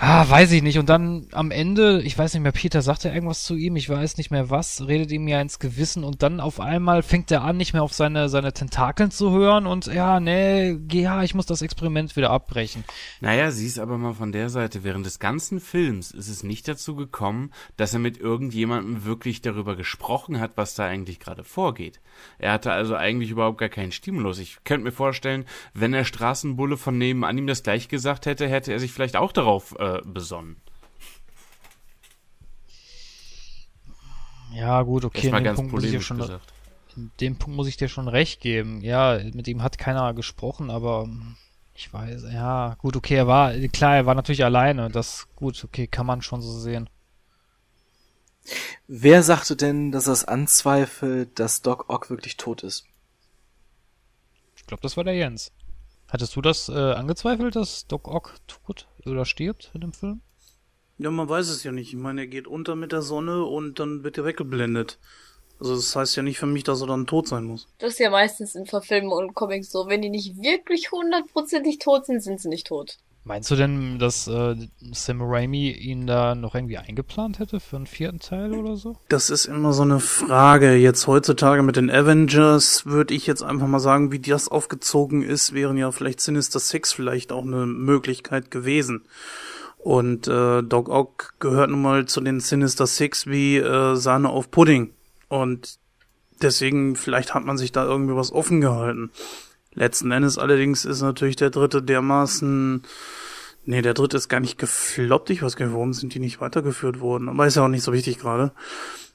Ah, 0.00 0.30
weiß 0.30 0.52
ich 0.52 0.62
nicht. 0.62 0.78
Und 0.78 0.88
dann 0.88 1.26
am 1.32 1.50
Ende, 1.50 2.00
ich 2.02 2.16
weiß 2.16 2.32
nicht 2.32 2.44
mehr, 2.44 2.52
Peter 2.52 2.82
sagt 2.82 3.02
ja 3.02 3.12
irgendwas 3.12 3.42
zu 3.42 3.56
ihm, 3.56 3.74
ich 3.74 3.90
weiß 3.90 4.16
nicht 4.16 4.30
mehr 4.30 4.48
was, 4.48 4.86
redet 4.86 5.10
ihm 5.10 5.26
ja 5.26 5.40
ins 5.40 5.58
Gewissen 5.58 6.04
und 6.04 6.22
dann 6.22 6.38
auf 6.38 6.60
einmal 6.60 7.02
fängt 7.02 7.32
er 7.32 7.42
an, 7.42 7.56
nicht 7.56 7.72
mehr 7.72 7.82
auf 7.82 7.92
seine, 7.92 8.28
seine 8.28 8.52
Tentakeln 8.52 9.10
zu 9.10 9.32
hören 9.32 9.66
und 9.66 9.86
ja, 9.86 10.20
nee, 10.20 10.78
ja, 10.92 11.24
ich 11.24 11.34
muss 11.34 11.46
das 11.46 11.62
Experiment 11.62 12.14
wieder 12.14 12.30
abbrechen. 12.30 12.84
Naja, 13.20 13.50
siehst 13.50 13.80
aber 13.80 13.98
mal 13.98 14.14
von 14.14 14.30
der 14.30 14.50
Seite, 14.50 14.84
während 14.84 15.04
des 15.04 15.18
ganzen 15.18 15.58
Films 15.58 16.12
ist 16.12 16.28
es 16.28 16.44
nicht 16.44 16.68
dazu 16.68 16.94
gekommen, 16.94 17.50
dass 17.76 17.92
er 17.92 17.98
mit 17.98 18.18
irgendjemandem 18.18 19.04
wirklich 19.04 19.42
darüber 19.42 19.74
gesprochen 19.74 20.38
hat, 20.38 20.52
was 20.54 20.76
da 20.76 20.84
eigentlich 20.86 21.18
gerade 21.18 21.42
vorgeht. 21.42 22.00
Er 22.38 22.52
hatte 22.52 22.70
also 22.70 22.94
eigentlich 22.94 23.30
überhaupt 23.30 23.58
gar 23.58 23.68
keinen 23.68 23.90
Stimulus. 23.90 24.38
Ich 24.38 24.58
könnte 24.62 24.84
mir 24.84 24.92
vorstellen, 24.92 25.44
wenn 25.74 25.90
der 25.90 26.04
Straßenbulle 26.04 26.76
von 26.76 26.96
nebenan 26.96 27.36
ihm 27.36 27.48
das 27.48 27.64
gleich 27.64 27.88
gesagt 27.88 28.26
hätte, 28.26 28.46
hätte 28.46 28.72
er 28.72 28.78
sich 28.78 28.92
vielleicht 28.92 29.16
auch 29.16 29.32
darauf 29.32 29.74
äh, 29.76 29.87
äh, 29.96 30.00
besonnen. 30.04 30.60
Ja, 34.52 34.82
gut, 34.82 35.04
okay, 35.04 35.28
in 35.28 35.44
dem, 35.44 35.54
Punkt 35.54 35.72
muss 35.72 35.84
ich 35.84 35.90
dir 35.90 36.00
schon, 36.00 36.18
gesagt. 36.18 36.52
in 36.96 37.10
dem 37.20 37.36
Punkt 37.36 37.56
muss 37.56 37.68
ich 37.68 37.76
dir 37.76 37.88
schon 37.88 38.08
recht 38.08 38.40
geben. 38.40 38.80
Ja, 38.80 39.20
mit 39.34 39.46
ihm 39.46 39.62
hat 39.62 39.78
keiner 39.78 40.14
gesprochen, 40.14 40.70
aber 40.70 41.08
ich 41.74 41.92
weiß, 41.92 42.24
ja, 42.32 42.76
gut, 42.78 42.96
okay, 42.96 43.14
er 43.14 43.26
war, 43.26 43.52
klar, 43.68 43.96
er 43.96 44.06
war 44.06 44.14
natürlich 44.14 44.44
alleine, 44.44 44.88
das, 44.90 45.28
gut, 45.36 45.62
okay, 45.64 45.86
kann 45.86 46.06
man 46.06 46.22
schon 46.22 46.42
so 46.42 46.58
sehen. 46.58 46.88
Wer 48.86 49.22
sagte 49.22 49.54
denn, 49.54 49.92
dass 49.92 50.06
es 50.06 50.24
anzweifelt, 50.24 51.38
dass 51.38 51.60
Doc 51.60 51.88
Ock 51.88 52.08
wirklich 52.08 52.36
tot 52.36 52.62
ist? 52.62 52.86
Ich 54.56 54.66
glaube, 54.66 54.80
das 54.80 54.96
war 54.96 55.04
der 55.04 55.14
Jens. 55.14 55.52
Hattest 56.08 56.34
du 56.36 56.40
das 56.40 56.70
äh, 56.70 56.72
angezweifelt, 56.72 57.54
dass 57.54 57.86
Doc 57.86 58.08
Ock 58.08 58.34
tot 58.46 58.88
oder 59.04 59.26
stirbt 59.26 59.70
in 59.74 59.82
dem 59.82 59.92
Film? 59.92 60.22
Ja, 60.96 61.10
man 61.10 61.28
weiß 61.28 61.48
es 61.48 61.62
ja 61.64 61.70
nicht. 61.70 61.88
Ich 61.88 61.98
meine, 61.98 62.22
er 62.22 62.26
geht 62.26 62.46
unter 62.46 62.74
mit 62.74 62.92
der 62.92 63.02
Sonne 63.02 63.44
und 63.44 63.78
dann 63.78 64.02
wird 64.04 64.18
er 64.18 64.24
weggeblendet. 64.24 64.98
Also 65.60 65.74
das 65.74 65.94
heißt 65.94 66.16
ja 66.16 66.22
nicht 66.22 66.38
für 66.38 66.46
mich, 66.46 66.64
dass 66.64 66.80
er 66.80 66.86
dann 66.86 67.06
tot 67.06 67.28
sein 67.28 67.44
muss. 67.44 67.68
Das 67.78 67.92
ist 67.92 67.98
ja 67.98 68.10
meistens 68.10 68.54
in 68.54 68.66
Verfilmen 68.66 69.12
und 69.12 69.34
Comics 69.34 69.70
so. 69.70 69.88
Wenn 69.88 70.02
die 70.02 70.08
nicht 70.08 70.40
wirklich 70.40 70.90
hundertprozentig 70.90 71.78
tot 71.78 72.06
sind, 72.06 72.22
sind 72.22 72.40
sie 72.40 72.48
nicht 72.48 72.66
tot. 72.66 72.98
Meinst 73.28 73.50
du 73.50 73.56
denn, 73.56 73.98
dass 73.98 74.26
äh, 74.26 74.56
Sam 74.92 75.20
Raimi 75.20 75.70
ihn 75.70 76.06
da 76.06 76.34
noch 76.34 76.54
irgendwie 76.54 76.78
eingeplant 76.78 77.38
hätte 77.38 77.60
für 77.60 77.76
einen 77.76 77.86
vierten 77.86 78.20
Teil 78.20 78.54
oder 78.54 78.76
so? 78.76 78.96
Das 79.10 79.28
ist 79.28 79.44
immer 79.44 79.74
so 79.74 79.82
eine 79.82 80.00
Frage. 80.00 80.76
Jetzt 80.76 81.06
heutzutage 81.06 81.62
mit 81.62 81.76
den 81.76 81.90
Avengers 81.90 82.86
würde 82.86 83.12
ich 83.12 83.26
jetzt 83.26 83.42
einfach 83.42 83.66
mal 83.66 83.80
sagen, 83.80 84.12
wie 84.12 84.18
das 84.18 84.48
aufgezogen 84.48 85.22
ist, 85.22 85.52
wären 85.52 85.76
ja 85.76 85.92
vielleicht 85.92 86.22
Sinister 86.22 86.58
Six 86.58 86.94
vielleicht 86.94 87.30
auch 87.30 87.44
eine 87.44 87.66
Möglichkeit 87.66 88.50
gewesen. 88.50 89.02
Und 89.76 90.26
äh, 90.26 90.62
Doc 90.62 90.88
Ock 90.88 91.34
gehört 91.38 91.68
nun 91.68 91.82
mal 91.82 92.06
zu 92.06 92.22
den 92.22 92.40
Sinister 92.40 92.86
Six 92.86 93.26
wie 93.26 93.58
äh, 93.58 93.94
Sahne 93.94 94.30
auf 94.30 94.50
Pudding. 94.50 94.94
Und 95.28 95.78
deswegen, 96.40 96.96
vielleicht 96.96 97.34
hat 97.34 97.44
man 97.44 97.58
sich 97.58 97.72
da 97.72 97.84
irgendwie 97.84 98.16
was 98.16 98.32
offen 98.32 98.62
gehalten. 98.62 99.10
Letzten 99.78 100.10
Endes 100.10 100.38
allerdings 100.38 100.84
ist 100.84 101.02
natürlich 101.02 101.36
der 101.36 101.50
dritte 101.50 101.82
dermaßen 101.82 102.82
Nee, 103.64 103.82
der 103.82 103.92
dritte 103.92 104.16
ist 104.16 104.30
gar 104.30 104.40
nicht 104.40 104.56
gefloppt. 104.56 105.28
Ich 105.28 105.42
weiß 105.42 105.54
gar 105.56 105.66
nicht, 105.66 105.74
warum 105.74 105.92
sind 105.92 106.14
die 106.14 106.20
nicht 106.20 106.40
weitergeführt 106.40 107.00
worden. 107.00 107.28
Aber 107.28 107.46
ist 107.46 107.56
ja 107.56 107.64
auch 107.64 107.68
nicht 107.68 107.82
so 107.82 107.92
wichtig 107.92 108.18
gerade. 108.18 108.52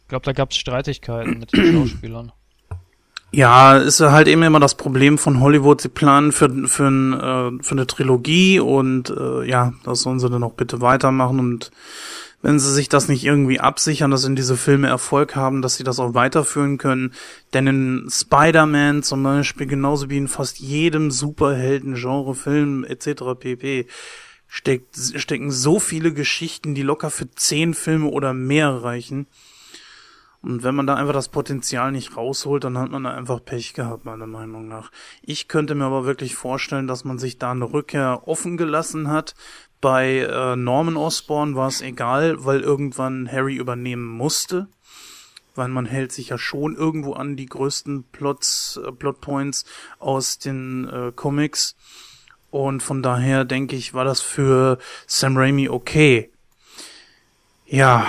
Ich 0.04 0.10
glaube, 0.10 0.26
da 0.26 0.32
gab 0.32 0.52
es 0.52 0.58
Streitigkeiten 0.58 1.40
mit 1.40 1.54
den 1.54 1.74
Schauspielern. 1.74 2.32
Ja, 3.32 3.78
ist 3.78 4.00
halt 4.00 4.28
eben 4.28 4.44
immer 4.44 4.60
das 4.60 4.76
Problem 4.76 5.18
von 5.18 5.40
Hollywood. 5.40 5.82
Sie 5.82 5.90
planen 5.90 6.32
für, 6.32 6.68
für, 6.68 6.86
ein, 6.86 7.14
äh, 7.14 7.64
für 7.64 7.72
eine 7.72 7.88
Trilogie 7.88 8.60
und 8.60 9.10
äh, 9.10 9.44
ja, 9.50 9.74
das 9.86 10.02
sollen 10.02 10.20
sie 10.20 10.30
dann 10.30 10.44
auch 10.44 10.54
bitte 10.54 10.82
weitermachen. 10.82 11.40
Und 11.40 11.72
wenn 12.44 12.60
sie 12.60 12.74
sich 12.74 12.90
das 12.90 13.08
nicht 13.08 13.24
irgendwie 13.24 13.62
absichern, 13.62 14.12
dass 14.12 14.26
in 14.26 14.36
diese 14.36 14.58
Filme 14.58 14.90
Erfolg 14.90 15.34
haben, 15.36 15.62
dass 15.62 15.78
sie 15.78 15.86
das 15.86 15.98
auch 16.00 16.14
weiterführen 16.14 16.78
können. 16.78 17.14
Denn 17.54 17.68
in 17.68 18.08
Spider-Man 18.12 19.02
zum 19.02 19.24
Beispiel, 19.24 19.66
genauso 19.66 20.10
wie 20.10 20.18
in 20.18 20.28
fast 20.28 20.60
jedem 20.60 21.10
Superhelden-Genre-Film 21.10 22.84
etc. 22.84 23.24
pp 23.40 23.88
steckt, 24.48 24.98
stecken 25.16 25.52
so 25.52 25.80
viele 25.80 26.14
Geschichten, 26.14 26.76
die 26.76 26.84
locker 26.84 27.10
für 27.10 27.32
zehn 27.32 27.74
Filme 27.74 28.10
oder 28.10 28.34
mehr 28.34 28.84
reichen. 28.84 29.28
Und 30.42 30.64
wenn 30.64 30.76
man 30.76 30.86
da 30.86 30.96
einfach 30.96 31.14
das 31.14 31.30
Potenzial 31.30 31.94
nicht 31.94 32.18
rausholt, 32.18 32.66
dann 32.66 32.78
hat 32.78 32.92
man 32.92 33.06
da 33.06 33.12
einfach 33.12 33.44
Pech 33.44 33.74
gehabt, 33.74 34.04
meiner 34.04 34.28
Meinung 34.28 34.68
nach. 34.68 34.92
Ich 35.22 35.48
könnte 35.48 35.76
mir 35.76 35.86
aber 35.86 36.04
wirklich 36.04 36.36
vorstellen, 36.36 36.88
dass 36.88 37.06
man 37.06 37.18
sich 37.18 37.38
da 37.38 37.52
eine 37.52 37.72
Rückkehr 37.72 38.28
offen 38.28 38.58
gelassen 38.58 39.08
hat. 39.10 39.34
Bei 39.84 40.20
äh, 40.20 40.56
Norman 40.56 40.96
Osborn 40.96 41.58
war 41.58 41.68
es 41.68 41.82
egal, 41.82 42.46
weil 42.46 42.62
irgendwann 42.62 43.30
Harry 43.30 43.56
übernehmen 43.56 44.08
musste. 44.08 44.68
Weil 45.56 45.68
man 45.68 45.86
hält 45.86 46.14
sich 46.14 46.30
ja 46.30 46.38
schon 46.38 46.78
irgendwo 46.78 47.12
an 47.12 47.36
die 47.36 47.48
größten 47.48 48.06
Plots, 48.06 48.80
äh, 48.82 48.94
Plotpoints 48.94 49.66
aus 50.00 50.40
den 50.40 50.88
äh, 50.88 51.12
Comics. 51.14 51.76
Und 52.50 52.82
von 52.82 53.04
daher 53.04 53.44
denke 53.44 53.76
ich, 53.76 53.94
war 53.94 54.06
das 54.06 54.22
für 54.22 54.78
Sam 55.06 55.36
Raimi 55.36 55.68
okay. 55.68 56.32
Ja, 57.66 58.08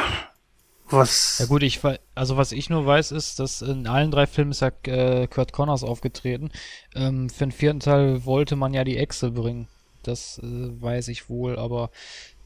was. 0.89 1.41
Ja 1.41 1.47
gut, 1.47 1.65
ich 1.65 1.81
also 2.15 2.37
was 2.37 2.53
ich 2.53 2.71
nur 2.71 2.87
weiß, 2.87 3.11
ist, 3.11 3.41
dass 3.41 3.63
in 3.63 3.89
allen 3.89 4.13
drei 4.13 4.29
Filmen 4.29 4.53
ist 4.53 4.61
ja 4.61 4.71
äh, 4.85 5.27
Kurt 5.27 5.53
Connors 5.53 5.83
aufgetreten. 5.83 6.53
Ähm, 6.95 7.29
für 7.31 7.47
den 7.47 7.51
vierten 7.53 7.81
Teil 7.81 8.25
wollte 8.25 8.55
man 8.55 8.75
ja 8.75 8.85
die 8.85 8.97
Echse 8.97 9.33
bringen. 9.33 9.67
Das 10.07 10.39
äh, 10.39 10.43
weiß 10.43 11.09
ich 11.09 11.29
wohl, 11.29 11.59
aber 11.59 11.91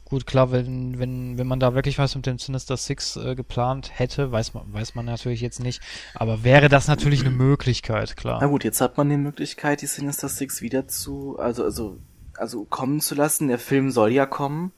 Gut, 0.09 0.25
klar, 0.25 0.51
wenn, 0.51 0.97
wenn, 0.97 1.37
wenn 1.37 1.45
man 1.45 1.59
da 1.59 1.75
wirklich 1.75 1.99
was 1.99 2.15
mit 2.15 2.25
dem 2.25 2.39
Sinister 2.39 2.77
Six 2.77 3.15
äh, 3.15 3.35
geplant 3.35 3.91
hätte, 3.93 4.31
weiß 4.31 4.55
man, 4.55 4.73
weiß 4.73 4.95
man 4.95 5.05
natürlich 5.05 5.39
jetzt 5.39 5.59
nicht. 5.59 5.81
Aber 6.15 6.43
wäre 6.43 6.67
das 6.67 6.87
natürlich 6.87 7.21
eine 7.21 7.29
Möglichkeit, 7.29 8.17
klar. 8.17 8.39
Na 8.41 8.47
gut, 8.47 8.63
jetzt 8.63 8.81
hat 8.81 8.97
man 8.97 9.07
die 9.07 9.17
Möglichkeit, 9.17 9.83
die 9.83 9.85
Sinister 9.85 10.27
Six 10.27 10.63
wieder 10.63 10.87
zu, 10.87 11.37
also, 11.37 11.63
also, 11.63 11.99
also 12.35 12.65
kommen 12.65 13.01
zu 13.01 13.13
lassen. 13.13 13.49
Der 13.49 13.59
Film 13.59 13.91
soll 13.91 14.11
ja 14.11 14.25
kommen. 14.25 14.71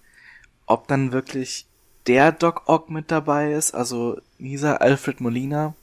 Ob 0.65 0.89
dann 0.89 1.13
wirklich 1.13 1.65
der 2.07 2.33
Doc 2.33 2.63
Ock 2.65 2.89
mit 2.89 3.09
dabei 3.09 3.53
ist, 3.53 3.73
also 3.73 4.19
dieser 4.37 4.81
Alfred 4.81 5.21
Molina, 5.21 5.75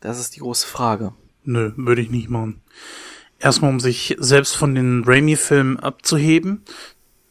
das 0.00 0.20
ist 0.20 0.36
die 0.36 0.40
große 0.40 0.66
Frage. 0.66 1.14
Nö, 1.44 1.72
würde 1.76 2.02
ich 2.02 2.10
nicht 2.10 2.28
machen. 2.28 2.60
Erstmal, 3.38 3.70
um 3.70 3.80
sich 3.80 4.16
selbst 4.18 4.56
von 4.56 4.74
den 4.74 5.04
Raimi-Filmen 5.04 5.78
abzuheben. 5.78 6.62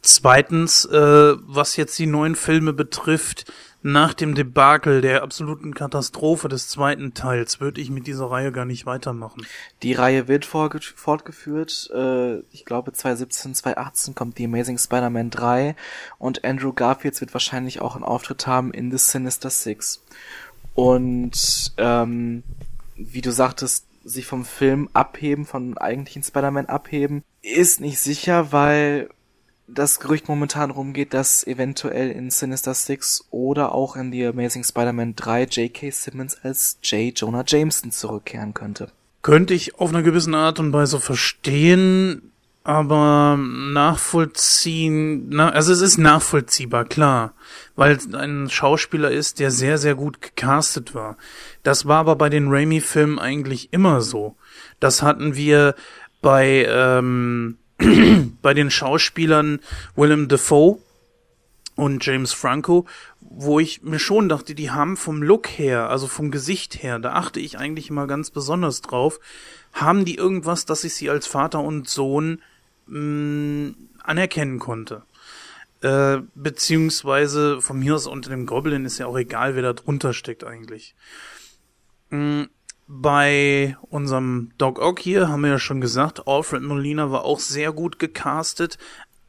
Zweitens, 0.02 0.86
äh, 0.86 1.34
was 1.42 1.78
jetzt 1.78 1.98
die 1.98 2.06
neuen 2.06 2.36
Filme 2.36 2.74
betrifft, 2.74 3.52
nach 3.88 4.16
dem 4.16 4.34
Debakel 4.34 5.02
der 5.02 5.22
absoluten 5.22 5.76
Katastrophe 5.76 6.48
des 6.48 6.70
zweiten 6.70 7.14
Teils 7.14 7.60
würde 7.60 7.82
ich 7.82 7.92
mit 7.92 8.08
dieser 8.08 8.32
Reihe 8.32 8.52
gar 8.52 8.66
nicht 8.66 8.88
weitermachen. 8.88 9.46
Die 9.84 9.94
Reihe 9.94 10.28
wird 10.28 10.44
fortgeführt. 10.44 11.92
Äh, 11.94 12.40
ich 12.52 12.66
glaube 12.66 12.94
2017, 12.94 13.54
2018 13.54 14.16
kommt 14.16 14.40
die 14.40 14.46
Amazing 14.46 14.80
Spider-Man 14.80 15.30
3 15.30 15.76
und 16.18 16.44
Andrew 16.44 16.74
Garfield 16.74 17.22
wird 17.22 17.34
wahrscheinlich 17.34 17.80
auch 17.80 17.96
einen 17.96 18.04
Auftritt 18.04 18.48
haben 18.48 18.74
in 18.74 18.90
The 18.90 18.98
Sinister 18.98 19.52
Six. 19.52 20.04
Und 20.74 21.74
ähm, 21.78 22.42
wie 22.96 23.22
du 23.22 23.32
sagtest, 23.32 23.85
sich 24.06 24.26
vom 24.26 24.46
Film 24.46 24.90
abheben, 24.94 25.46
von 25.46 25.78
eigentlichen 25.78 26.24
Spider-Man 26.24 26.68
abheben, 26.68 27.24
ist 27.42 27.82
nicht 27.82 28.00
sicher, 28.00 28.52
weil 28.52 29.10
das 29.68 30.00
Gerücht 30.00 30.30
momentan 30.30 30.72
rumgeht, 30.72 31.14
dass 31.14 31.46
eventuell 31.46 32.12
in 32.12 32.30
Sinister 32.30 32.74
Six 32.74 33.26
oder 33.32 33.74
auch 33.74 33.96
in 33.96 34.12
The 34.12 34.28
Amazing 34.28 34.64
Spider-Man 34.64 35.16
3 35.16 35.44
J.K. 35.46 35.90
Simmons 35.90 36.38
als 36.44 36.78
J. 36.84 37.20
Jonah 37.20 37.44
Jameson 37.46 37.92
zurückkehren 37.92 38.54
könnte. 38.54 38.92
Könnte 39.24 39.56
ich 39.56 39.80
auf 39.80 39.90
einer 39.90 40.04
gewissen 40.04 40.36
Art 40.36 40.60
und 40.60 40.72
Weise 40.72 41.00
verstehen, 41.00 42.32
aber 42.66 43.38
nachvollziehen, 43.38 45.30
na, 45.30 45.52
also 45.52 45.72
es 45.72 45.82
ist 45.82 46.00
nachvollziehbar, 46.00 46.86
klar, 46.86 47.36
weil 47.76 48.00
ein 48.14 48.50
Schauspieler 48.50 49.12
ist, 49.12 49.40
der 49.40 49.52
sehr, 49.52 49.78
sehr 49.78 49.94
gut 49.94 50.20
gecastet 50.20 50.96
war. 50.96 51.16
Das 51.62 51.86
war 51.86 52.00
aber 52.00 52.16
bei 52.16 52.28
den 52.28 52.48
Raimi-Filmen 52.48 53.20
eigentlich 53.20 53.72
immer 53.72 54.02
so. 54.02 54.36
Das 54.80 55.04
hatten 55.04 55.36
wir 55.36 55.76
bei, 56.24 56.66
ähm, 56.68 57.60
bei 58.42 58.56
den 58.56 58.72
Schauspielern 58.72 59.60
Willem 59.96 60.28
Dafoe 60.28 60.80
und 61.76 62.04
James 62.04 62.34
Franco, 62.34 62.88
wo 63.22 63.60
ich 63.60 63.84
mir 63.84 64.00
schon 64.00 64.28
dachte, 64.28 64.56
die 64.56 64.72
haben 64.72 64.98
vom 64.98 65.22
Look 65.22 65.50
her, 65.50 65.92
also 65.92 66.08
vom 66.08 66.32
Gesicht 66.32 66.82
her, 66.82 66.98
da 66.98 67.14
achte 67.14 67.40
ich 67.40 67.60
eigentlich 67.60 67.92
immer 67.92 68.08
ganz 68.08 68.32
besonders 68.32 68.82
drauf, 68.82 69.20
haben 69.72 70.04
die 70.04 70.16
irgendwas, 70.16 70.66
dass 70.66 70.84
ich 70.84 70.96
sie 70.96 71.12
als 71.12 71.28
Vater 71.28 71.60
und 71.60 71.88
Sohn 71.88 72.42
mh, 72.88 73.74
anerkennen 74.04 74.60
konnte. 74.60 75.04
Äh, 75.82 76.22
beziehungsweise 76.36 77.62
von 77.62 77.80
mir 77.80 77.96
aus 77.96 78.08
unter 78.08 78.30
dem 78.30 78.46
Goblin 78.46 78.86
ist 78.86 78.98
ja 78.98 79.08
auch 79.08 79.18
egal, 79.18 79.56
wer 79.56 79.62
da 79.62 79.74
drunter 79.74 80.14
steckt 80.14 80.44
eigentlich. 80.44 80.96
Mh, 82.10 82.48
bei 82.88 83.78
unserem 83.82 84.52
Dog 84.58 84.80
Ock 84.80 85.00
hier 85.00 85.28
haben 85.28 85.42
wir 85.42 85.50
ja 85.50 85.60
schon 85.60 85.82
gesagt, 85.82 86.28
Alfred 86.28 86.62
Molina 86.62 87.12
war 87.12 87.26
auch 87.26 87.40
sehr 87.40 87.72
gut 87.72 87.98
gecastet. 87.98 88.78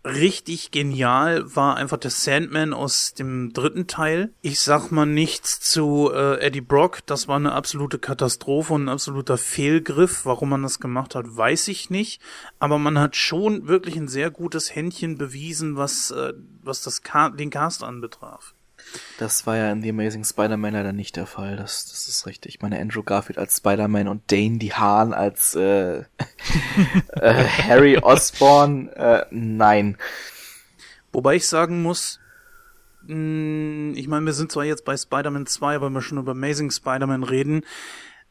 Richtig 0.06 0.70
genial 0.70 1.56
war 1.56 1.74
einfach 1.74 1.96
der 1.96 2.12
Sandman 2.12 2.72
aus 2.72 3.12
dem 3.14 3.52
dritten 3.52 3.88
Teil. 3.88 4.32
Ich 4.40 4.60
sag 4.60 4.92
mal 4.92 5.04
nichts 5.04 5.58
zu 5.58 6.12
äh, 6.14 6.38
Eddie 6.38 6.60
Brock. 6.60 7.04
Das 7.06 7.26
war 7.26 7.34
eine 7.34 7.50
absolute 7.50 7.98
Katastrophe 7.98 8.72
und 8.72 8.84
ein 8.84 8.88
absoluter 8.88 9.36
Fehlgriff. 9.36 10.24
Warum 10.24 10.50
man 10.50 10.62
das 10.62 10.78
gemacht 10.78 11.16
hat, 11.16 11.24
weiß 11.36 11.66
ich 11.66 11.90
nicht. 11.90 12.22
Aber 12.60 12.78
man 12.78 13.00
hat 13.00 13.16
schon 13.16 13.66
wirklich 13.66 13.96
ein 13.96 14.06
sehr 14.06 14.30
gutes 14.30 14.72
Händchen 14.72 15.18
bewiesen, 15.18 15.76
was, 15.76 16.12
äh, 16.12 16.34
was 16.62 16.82
das 16.82 17.02
Ka 17.02 17.30
den 17.30 17.50
Cast 17.50 17.82
anbetraf. 17.82 18.54
Das 19.18 19.46
war 19.46 19.56
ja 19.56 19.70
in 19.72 19.82
The 19.82 19.90
Amazing 19.90 20.24
Spider-Man 20.24 20.74
leider 20.74 20.92
nicht 20.92 21.16
der 21.16 21.26
Fall. 21.26 21.56
Das, 21.56 21.86
das 21.86 22.08
ist 22.08 22.26
richtig. 22.26 22.54
Ich 22.54 22.62
meine, 22.62 22.78
Andrew 22.78 23.02
Garfield 23.02 23.38
als 23.38 23.56
Spider-Man 23.56 24.08
und 24.08 24.30
Dane 24.30 24.58
DeHaan 24.58 25.14
als 25.14 25.54
äh, 25.54 25.98
äh, 27.12 27.44
Harry 27.44 27.98
Osborn, 27.98 28.88
äh, 28.88 29.24
nein. 29.30 29.96
Wobei 31.12 31.36
ich 31.36 31.48
sagen 31.48 31.82
muss, 31.82 32.20
mh, 33.06 33.96
ich 33.96 34.08
meine, 34.08 34.26
wir 34.26 34.32
sind 34.32 34.52
zwar 34.52 34.64
jetzt 34.64 34.84
bei 34.84 34.96
Spider-Man 34.96 35.46
2, 35.46 35.80
weil 35.80 35.90
wir 35.90 36.02
schon 36.02 36.18
über 36.18 36.32
Amazing 36.32 36.70
Spider-Man 36.70 37.22
reden, 37.22 37.62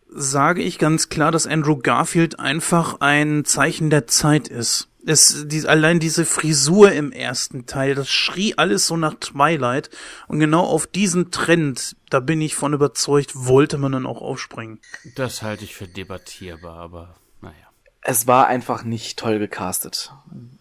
sage 0.07 0.61
ich 0.61 0.77
ganz 0.77 1.09
klar, 1.09 1.31
dass 1.31 1.47
Andrew 1.47 1.77
Garfield 1.77 2.39
einfach 2.39 3.01
ein 3.01 3.43
Zeichen 3.45 3.89
der 3.89 4.07
Zeit 4.07 4.47
ist. 4.47 4.89
Es, 5.05 5.45
die, 5.47 5.67
allein 5.67 5.99
diese 5.99 6.25
Frisur 6.25 6.91
im 6.91 7.11
ersten 7.11 7.65
Teil, 7.65 7.95
das 7.95 8.09
schrie 8.09 8.55
alles 8.57 8.87
so 8.87 8.97
nach 8.97 9.15
Twilight. 9.15 9.89
Und 10.27 10.39
genau 10.39 10.63
auf 10.63 10.87
diesen 10.87 11.31
Trend, 11.31 11.95
da 12.09 12.19
bin 12.19 12.41
ich 12.41 12.55
von 12.55 12.73
überzeugt, 12.73 13.31
wollte 13.35 13.77
man 13.77 13.91
dann 13.91 14.05
auch 14.05 14.21
aufspringen. 14.21 14.79
Das 15.15 15.41
halte 15.41 15.63
ich 15.63 15.75
für 15.75 15.87
debattierbar, 15.87 16.77
aber 16.77 17.15
naja. 17.41 17.55
Es 18.01 18.27
war 18.27 18.47
einfach 18.47 18.83
nicht 18.83 19.17
toll 19.17 19.39
gecastet. 19.39 20.11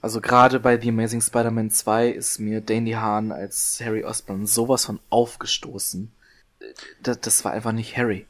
Also 0.00 0.20
gerade 0.20 0.60
bei 0.60 0.80
The 0.80 0.90
Amazing 0.90 1.20
Spider-Man 1.20 1.70
2 1.70 2.08
ist 2.08 2.38
mir 2.38 2.60
Danny 2.60 2.92
Hahn 2.92 3.32
als 3.32 3.80
Harry 3.82 4.04
Osborn 4.04 4.46
sowas 4.46 4.84
von 4.84 5.00
aufgestoßen. 5.10 6.12
Das, 7.02 7.20
das 7.20 7.44
war 7.44 7.52
einfach 7.52 7.72
nicht 7.72 7.96
Harry. 7.96 8.26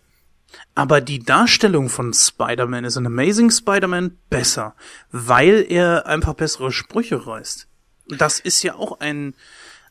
Aber 0.75 1.01
die 1.01 1.21
Darstellung 1.21 1.89
von 1.89 2.13
Spider-Man 2.13 2.85
ist 2.85 2.97
in 2.97 3.07
Amazing 3.07 3.51
Spider-Man 3.51 4.19
besser, 4.31 4.75
weil 5.13 5.65
er 5.69 6.07
einfach 6.07 6.35
bessere 6.35 6.73
Sprüche 6.73 7.27
reißt. 7.27 7.67
Das 8.09 8.39
ist 8.41 8.63
ja 8.63 8.75
auch 8.75 9.01
ein, 9.01 9.35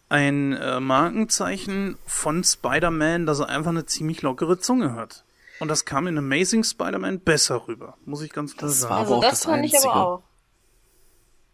ein 0.10 0.54
äh, 0.54 0.80
Markenzeichen 0.80 1.98
von 2.06 2.44
Spider-Man, 2.44 3.26
dass 3.26 3.40
er 3.40 3.50
einfach 3.50 3.72
eine 3.72 3.86
ziemlich 3.86 4.22
lockere 4.22 4.60
Zunge 4.60 4.94
hat. 4.96 5.24
Und 5.60 5.68
das 5.70 5.86
kam 5.86 6.08
in 6.08 6.18
Amazing 6.18 6.64
Spider-Man 6.64 7.20
besser 7.22 7.68
rüber, 7.68 7.98
muss 8.06 8.22
ich 8.22 8.32
ganz 8.34 8.58
klar 8.58 8.70
Das 8.70 8.80
sagen. 8.82 8.92
war 8.92 9.00
aber 9.00 9.06
Also 9.08 9.16
auch 9.18 9.22
das 9.22 9.32
das 9.40 9.46
fand 9.46 9.66
ich 9.66 9.74
Einzige. 9.76 9.94
aber 9.94 10.06
auch. 10.08 10.24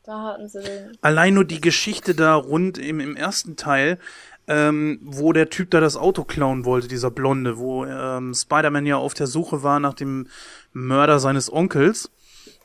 Da 0.03 0.23
hatten 0.23 0.47
sie 0.47 0.61
den. 0.63 0.97
Allein 1.01 1.33
nur 1.35 1.45
die 1.45 1.61
Geschichte 1.61 2.15
da 2.15 2.33
rund 2.33 2.77
im, 2.79 2.99
im 2.99 3.15
ersten 3.15 3.57
Teil, 3.57 3.99
ähm, 4.49 4.99
wo 5.03 5.31
der 5.31 5.51
Typ 5.51 5.69
da 5.69 5.79
das 5.79 5.95
Auto 5.95 6.23
klauen 6.23 6.65
wollte, 6.65 6.87
dieser 6.87 7.11
Blonde, 7.11 7.59
wo 7.59 7.85
ähm, 7.85 8.33
Spider-Man 8.33 8.87
ja 8.87 8.97
auf 8.97 9.13
der 9.13 9.27
Suche 9.27 9.61
war 9.61 9.79
nach 9.79 9.93
dem 9.93 10.27
Mörder 10.73 11.19
seines 11.19 11.53
Onkels 11.53 12.09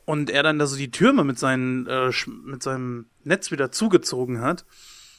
und 0.07 0.31
er 0.31 0.43
dann 0.43 0.59
da 0.59 0.67
so 0.67 0.77
die 0.77 0.91
Türme 0.91 1.25
mit, 1.25 1.39
seinen, 1.39 1.87
äh, 1.87 2.11
mit 2.45 2.63
seinem 2.63 3.05
Netz 3.23 3.51
wieder 3.51 3.71
zugezogen 3.71 4.41
hat. 4.41 4.65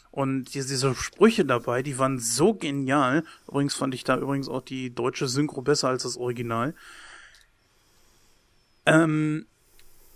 Und 0.09 0.55
diese, 0.55 0.69
diese 0.69 0.95
Sprüche 0.95 1.45
dabei, 1.45 1.83
die 1.83 1.99
waren 1.99 2.17
so 2.17 2.55
genial. 2.55 3.23
Übrigens 3.47 3.75
fand 3.75 3.93
ich 3.93 4.03
da 4.03 4.17
übrigens 4.17 4.49
auch 4.49 4.61
die 4.61 4.89
deutsche 4.89 5.27
Synchro 5.27 5.61
besser 5.61 5.89
als 5.89 6.01
das 6.01 6.17
Original. 6.17 6.73
Ähm, 8.87 9.45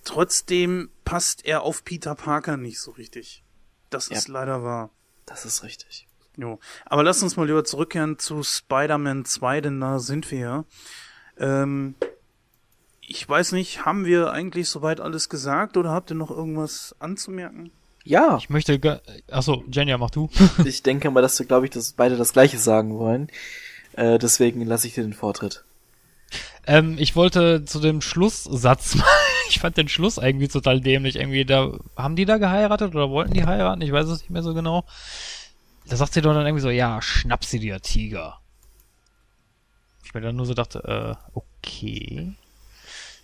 trotzdem 0.03 0.89
passt 1.05 1.45
er 1.45 1.61
auf 1.61 1.83
Peter 1.83 2.15
Parker 2.15 2.57
nicht 2.57 2.79
so 2.79 2.91
richtig. 2.91 3.43
Das 3.91 4.09
Ja. 4.09 4.17
ist 4.17 4.29
leider 4.29 4.63
wahr. 4.63 4.89
Das 5.27 5.45
ist 5.45 5.63
richtig. 5.63 6.07
Jo. 6.39 6.59
Aber 6.85 7.03
lass 7.03 7.21
uns 7.21 7.35
mal 7.35 7.45
lieber 7.45 7.65
zurückkehren 7.65 8.17
zu 8.17 8.43
Spider-Man 8.43 9.25
2, 9.25 9.61
denn 9.61 9.81
da 9.81 9.99
sind 9.99 10.31
wir 10.31 10.39
ja. 10.39 10.65
Ähm, 11.37 11.95
ich 13.01 13.27
weiß 13.27 13.51
nicht, 13.51 13.85
haben 13.85 14.05
wir 14.05 14.31
eigentlich 14.31 14.69
soweit 14.69 15.01
alles 15.01 15.27
gesagt 15.27 15.75
oder 15.75 15.89
habt 15.89 16.11
ihr 16.11 16.15
noch 16.15 16.31
irgendwas 16.31 16.95
anzumerken? 16.99 17.71
Ja, 18.05 18.37
Ich 18.37 18.49
möchte, 18.49 19.01
achso, 19.29 19.63
Jenja, 19.69 19.97
mach 19.97 20.11
du. 20.11 20.29
ich 20.65 20.81
denke 20.81 21.11
mal, 21.11 21.21
dass 21.21 21.37
wir, 21.37 21.45
glaube 21.45 21.65
ich, 21.65 21.71
dass 21.71 21.91
beide 21.91 22.15
das 22.15 22.31
Gleiche 22.31 22.57
sagen 22.57 22.97
wollen. 22.97 23.29
Äh, 23.93 24.17
deswegen 24.17 24.65
lasse 24.65 24.87
ich 24.87 24.93
dir 24.93 25.03
den 25.03 25.13
Vortritt. 25.13 25.65
Ähm, 26.65 26.95
ich 26.99 27.15
wollte 27.15 27.65
zu 27.65 27.79
dem 27.79 28.01
Schlusssatz 28.01 28.95
mal, 28.95 29.05
ich 29.49 29.59
fand 29.59 29.75
den 29.75 29.89
Schluss 29.89 30.17
irgendwie 30.17 30.47
total 30.47 30.79
dämlich. 30.79 31.17
Irgendwie, 31.17 31.43
da, 31.43 31.73
haben 31.97 32.15
die 32.15 32.25
da 32.25 32.37
geheiratet 32.37 32.95
oder 32.95 33.09
wollten 33.09 33.33
die 33.33 33.45
heiraten? 33.45 33.81
Ich 33.81 33.91
weiß 33.91 34.07
es 34.07 34.21
nicht 34.21 34.29
mehr 34.29 34.43
so 34.43 34.53
genau. 34.53 34.85
Da 35.89 35.95
sagt 35.95 36.13
sie 36.13 36.21
doch 36.21 36.33
dann 36.33 36.45
irgendwie 36.45 36.61
so, 36.61 36.69
ja, 36.69 37.01
schnapp 37.01 37.43
sie 37.43 37.59
dir, 37.59 37.81
Tiger. 37.81 38.39
Ich 40.03 40.13
mir 40.13 40.21
dann 40.21 40.35
nur 40.35 40.45
so 40.45 40.53
dachte, 40.53 40.83
äh, 40.83 41.15
okay. 41.33 42.33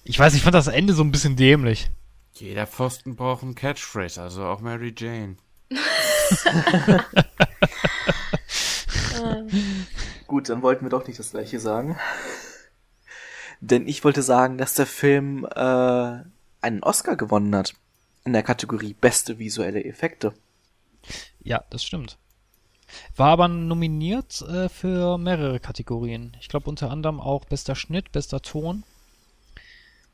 Ich 0.04 0.18
weiß, 0.18 0.34
ich 0.34 0.42
fand 0.42 0.56
das 0.56 0.68
Ende 0.68 0.94
so 0.94 1.04
ein 1.04 1.12
bisschen 1.12 1.36
dämlich. 1.36 1.92
Jeder 2.34 2.68
Pfosten 2.68 3.16
braucht 3.16 3.44
einen 3.44 3.56
Catchphrase, 3.56 4.22
also 4.22 4.46
auch 4.46 4.62
Mary 4.62 4.94
Jane. 4.98 5.38
Gut, 10.28 10.50
dann 10.50 10.62
wollten 10.62 10.86
wir 10.86 10.90
doch 10.90 11.08
nicht 11.08 11.20
das 11.20 11.32
Gleiche 11.32 11.60
sagen. 11.60 11.98
Denn 13.62 13.88
ich 13.88 14.04
wollte 14.04 14.22
sagen, 14.22 14.58
dass 14.58 14.74
der 14.74 14.88
Film 14.88 15.46
äh, 15.46 16.24
einen 16.62 16.84
Oscar 16.84 17.16
gewonnen 17.16 17.56
hat. 17.56 17.74
In 18.26 18.34
der 18.34 18.44
Kategorie 18.44 18.96
Beste 18.96 19.38
visuelle 19.38 19.84
Effekte. 19.84 20.34
Ja, 21.44 21.64
das 21.70 21.84
stimmt. 21.84 22.18
War 23.16 23.30
aber 23.30 23.48
nominiert 23.48 24.42
äh, 24.42 24.70
für 24.70 25.18
mehrere 25.18 25.60
Kategorien. 25.60 26.36
Ich 26.40 26.48
glaube 26.48 26.70
unter 26.70 26.92
anderem 26.92 27.20
auch 27.20 27.46
bester 27.46 27.76
Schnitt, 27.76 28.12
bester 28.12 28.42
Ton. 28.42 28.84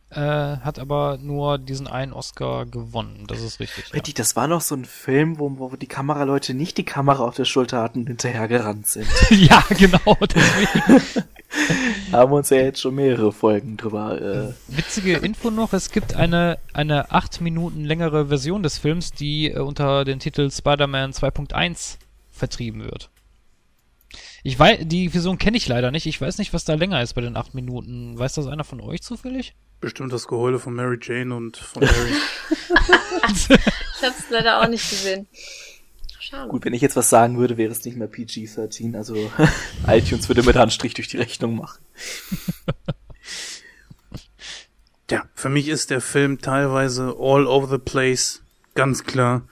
Äh, 0.10 0.58
hat 0.58 0.78
aber 0.78 1.18
nur 1.22 1.58
diesen 1.58 1.88
einen 1.88 2.12
Oscar 2.12 2.66
gewonnen. 2.66 3.24
Das 3.28 3.42
ist 3.42 3.62
richtig. 3.62 3.86
Ja. 3.88 3.94
Betty, 3.94 4.14
das 4.14 4.36
war 4.36 4.46
noch 4.48 4.60
so 4.60 4.76
ein 4.76 4.84
Film, 4.84 5.40
wo, 5.40 5.58
wo 5.58 5.76
die 5.78 5.88
Kameraleute 5.88 6.54
nicht 6.54 6.78
die 6.78 6.84
Kamera 6.84 7.24
auf 7.24 7.36
der 7.36 7.46
Schulter 7.46 7.82
hatten 7.82 8.00
und 8.00 8.08
hinterhergerannt 8.08 8.88
sind. 8.88 9.08
ja, 9.30 9.64
genau. 9.70 10.18
Deswegen. 10.20 11.24
Haben 12.12 12.32
wir 12.32 12.38
uns 12.38 12.50
ja 12.50 12.58
jetzt 12.58 12.82
schon 12.82 12.96
mehrere 12.96 13.32
Folgen 13.32 13.78
drüber. 13.78 14.22
Äh, 14.22 14.76
Witzige 14.76 15.16
Info 15.18 15.50
noch, 15.50 15.72
es 15.72 15.92
gibt 15.92 16.14
eine, 16.14 16.58
eine 16.74 17.12
acht 17.12 17.40
Minuten 17.40 17.86
längere 17.86 18.28
Version 18.28 18.64
des 18.64 18.80
Films, 18.80 19.14
die 19.14 19.52
äh, 19.52 19.60
unter 19.60 20.04
dem 20.04 20.20
Titel 20.20 20.52
Spider-Man 20.52 21.14
2.1 21.14 21.98
vertrieben 22.42 22.84
wird. 22.84 23.12
Ich 24.44 24.58
weiß, 24.58 24.80
die 24.82 25.10
Version 25.10 25.38
kenne 25.38 25.58
ich 25.58 25.68
leider 25.68 25.92
nicht. 25.92 26.08
Ich 26.08 26.20
weiß 26.20 26.40
nicht, 26.40 26.54
was 26.54 26.66
da 26.66 26.74
länger 26.74 27.02
ist 27.04 27.14
bei 27.14 27.22
den 27.22 27.38
acht 27.38 27.54
Minuten. 27.54 28.18
Weiß 28.18 28.34
das 28.34 28.48
einer 28.48 28.64
von 28.64 28.82
euch 28.82 29.04
zufällig? 29.04 29.54
Bestimmt 29.80 30.12
das 30.12 30.28
Geheule 30.28 30.58
von 30.58 30.74
Mary 30.74 30.98
Jane 31.00 31.36
und 31.36 31.58
von 31.58 31.84
Harry. 31.88 32.12
Ich 34.02 34.08
hab's 34.08 34.32
leider 34.32 34.62
auch 34.62 34.68
nicht 34.68 34.90
gesehen. 34.90 35.28
Schade. 36.20 36.50
gut, 36.50 36.66
wenn 36.66 36.74
ich 36.74 36.82
jetzt 36.82 36.96
was 36.96 37.12
sagen 37.12 37.38
würde, 37.38 37.58
wäre 37.58 37.72
es 37.72 37.86
nicht 37.86 37.98
mehr 37.98 38.08
PG-13. 38.08 38.96
Also 38.96 39.16
iTunes 39.88 40.28
würde 40.28 40.42
mir 40.42 40.54
da 40.54 40.64
einen 40.64 40.72
Strich 40.72 40.96
durch 40.96 41.08
die 41.08 41.18
Rechnung 41.18 41.56
machen. 41.56 41.80
Ja, 45.12 45.26
für 45.36 45.50
mich 45.50 45.68
ist 45.68 45.92
der 45.92 46.02
Film 46.02 46.42
teilweise 46.42 47.16
all 47.20 47.46
over 47.46 47.68
the 47.68 47.78
place, 47.78 48.42
ganz 48.74 49.04
klar. 49.04 49.48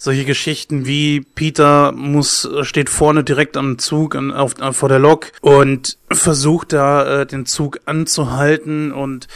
Solche 0.00 0.24
Geschichten 0.24 0.86
wie 0.86 1.20
Peter 1.20 1.90
muss 1.90 2.48
steht 2.62 2.88
vorne 2.88 3.24
direkt 3.24 3.56
am 3.56 3.78
Zug 3.78 4.14
an, 4.14 4.30
auf, 4.30 4.58
äh, 4.60 4.72
vor 4.72 4.88
der 4.88 5.00
Lok 5.00 5.32
und 5.40 5.98
versucht 6.10 6.72
da 6.72 7.22
äh, 7.22 7.26
den 7.26 7.46
Zug 7.46 7.80
anzuhalten 7.84 8.92
und 8.92 9.26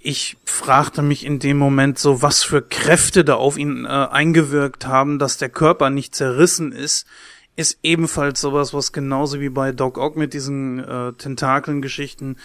ich 0.00 0.36
fragte 0.44 1.02
mich 1.02 1.24
in 1.24 1.38
dem 1.38 1.56
Moment 1.56 1.98
so, 1.98 2.22
was 2.22 2.44
für 2.44 2.62
Kräfte 2.62 3.24
da 3.24 3.34
auf 3.34 3.58
ihn 3.58 3.84
äh, 3.84 3.88
eingewirkt 3.88 4.86
haben, 4.86 5.18
dass 5.18 5.38
der 5.38 5.48
Körper 5.48 5.90
nicht 5.90 6.14
zerrissen 6.14 6.70
ist, 6.70 7.06
ist 7.56 7.78
ebenfalls 7.82 8.40
sowas, 8.40 8.74
was 8.74 8.92
genauso 8.92 9.40
wie 9.40 9.48
bei 9.48 9.72
Doc 9.72 9.98
Ock 9.98 10.16
mit 10.16 10.34
diesen 10.34 10.78
äh, 10.78 11.12
Tentakeln-Geschichten 11.14 12.36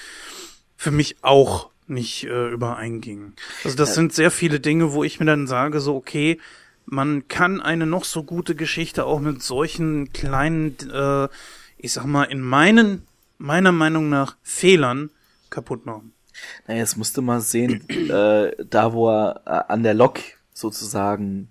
für 0.76 0.92
mich 0.92 1.18
auch 1.22 1.70
nicht 1.88 2.24
äh, 2.24 2.50
übereinging. 2.50 3.34
Also 3.64 3.78
das 3.78 3.94
sind 3.94 4.14
sehr 4.14 4.32
viele 4.32 4.60
Dinge, 4.60 4.94
wo 4.94 5.04
ich 5.04 5.20
mir 5.20 5.26
dann 5.26 5.46
sage, 5.46 5.82
so 5.82 5.96
okay, 5.96 6.40
man 6.92 7.30
kann 7.30 7.62
eine 7.62 7.86
noch 7.86 8.04
so 8.04 8.24
gute 8.24 8.54
Geschichte 8.54 9.06
auch 9.06 9.22
mit 9.22 9.42
solchen 9.42 10.12
kleinen, 10.12 10.76
äh, 10.92 11.30
ich 11.78 11.94
sag 11.94 12.06
mal, 12.06 12.26
in 12.26 12.42
meinen, 12.42 13.08
meiner 13.38 13.72
Meinung 13.72 14.10
nach 14.10 14.36
Fehlern 14.44 15.10
kaputt 15.50 15.86
machen. 15.86 16.14
Naja, 16.68 16.80
jetzt 16.80 16.98
musste 16.98 17.22
mal 17.22 17.40
sehen, 17.40 17.90
äh, 17.90 18.52
da 18.70 18.92
wo 18.92 19.10
er 19.10 19.42
äh, 19.46 19.72
an 19.72 19.84
der 19.84 19.94
Lok 19.94 20.20
sozusagen 20.54 21.50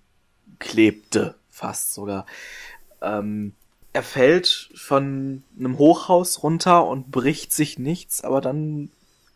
klebte, 0.59 1.37
fast 1.51 1.95
sogar. 1.95 2.27
Ähm, 3.01 3.55
er 3.95 4.03
fällt 4.03 4.71
von 4.75 5.43
einem 5.59 5.79
Hochhaus 5.79 6.43
runter 6.43 6.87
und 6.87 7.11
bricht 7.11 7.55
sich 7.55 7.79
nichts, 7.79 8.23
aber 8.23 8.43
dann 8.43 8.91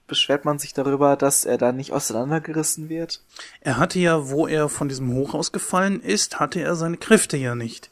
beschwert 0.06 0.44
man 0.44 0.58
sich 0.58 0.74
darüber, 0.74 1.16
dass 1.16 1.44
er 1.44 1.58
da 1.58 1.72
nicht 1.72 1.92
auseinandergerissen 1.92 2.88
wird. 2.88 3.22
Er 3.60 3.78
hatte 3.78 3.98
ja, 3.98 4.28
wo 4.28 4.46
er 4.46 4.68
von 4.68 4.88
diesem 4.88 5.12
Hochhaus 5.14 5.52
gefallen 5.52 6.00
ist, 6.00 6.40
hatte 6.40 6.60
er 6.60 6.76
seine 6.76 6.96
Kräfte 6.96 7.36
ja 7.36 7.54
nicht. 7.54 7.90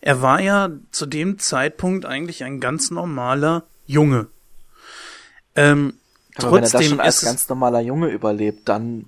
Er 0.00 0.22
war 0.22 0.40
ja 0.40 0.70
zu 0.90 1.06
dem 1.06 1.38
Zeitpunkt 1.38 2.06
eigentlich 2.06 2.44
ein 2.44 2.60
ganz 2.60 2.90
normaler 2.90 3.64
Junge. 3.86 4.28
Ähm, 5.54 5.94
Aber 6.36 6.52
wenn 6.52 6.56
er 6.56 6.60
das 6.62 6.70
trotzdem 6.72 6.90
schon 6.90 7.00
als 7.00 7.20
ganz 7.22 7.48
normaler 7.48 7.80
Junge 7.80 8.08
überlebt, 8.08 8.68
dann 8.68 9.06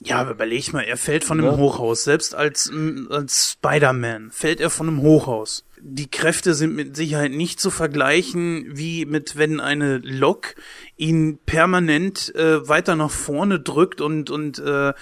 Ja, 0.00 0.20
aber 0.20 0.30
überleg 0.30 0.72
mal, 0.72 0.82
er 0.82 0.96
fällt 0.96 1.24
von 1.24 1.40
einem 1.40 1.50
Ja. 1.52 1.56
Hochhaus. 1.56 2.04
Selbst 2.04 2.34
als, 2.34 2.70
als 3.10 3.52
Spider-Man 3.52 4.30
fällt 4.30 4.60
er 4.60 4.70
von 4.70 4.88
einem 4.88 5.02
Hochhaus. 5.02 5.64
Die 5.80 6.10
Kräfte 6.10 6.54
sind 6.54 6.74
mit 6.74 6.96
Sicherheit 6.96 7.32
nicht 7.32 7.60
zu 7.60 7.70
vergleichen, 7.70 8.66
wie 8.76 9.06
mit, 9.06 9.36
wenn 9.36 9.60
eine 9.60 9.98
Lok 9.98 10.54
ihn 10.96 11.38
permanent 11.46 12.34
äh, 12.34 12.68
weiter 12.68 12.96
nach 12.96 13.10
vorne 13.10 13.60
drückt 13.60 14.00
und, 14.00 14.30
und 14.30 14.58
äh, 14.58 14.92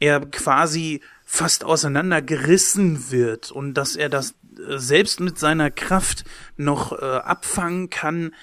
er 0.00 0.20
quasi 0.26 1.00
fast 1.24 1.64
auseinandergerissen 1.64 3.10
wird 3.10 3.50
und 3.50 3.74
dass 3.74 3.96
er 3.96 4.08
das 4.08 4.34
äh, 4.58 4.78
selbst 4.78 5.20
mit 5.20 5.38
seiner 5.38 5.70
Kraft 5.70 6.24
noch 6.56 6.92
äh, 6.92 7.04
abfangen 7.04 7.90
kann, 7.90 8.34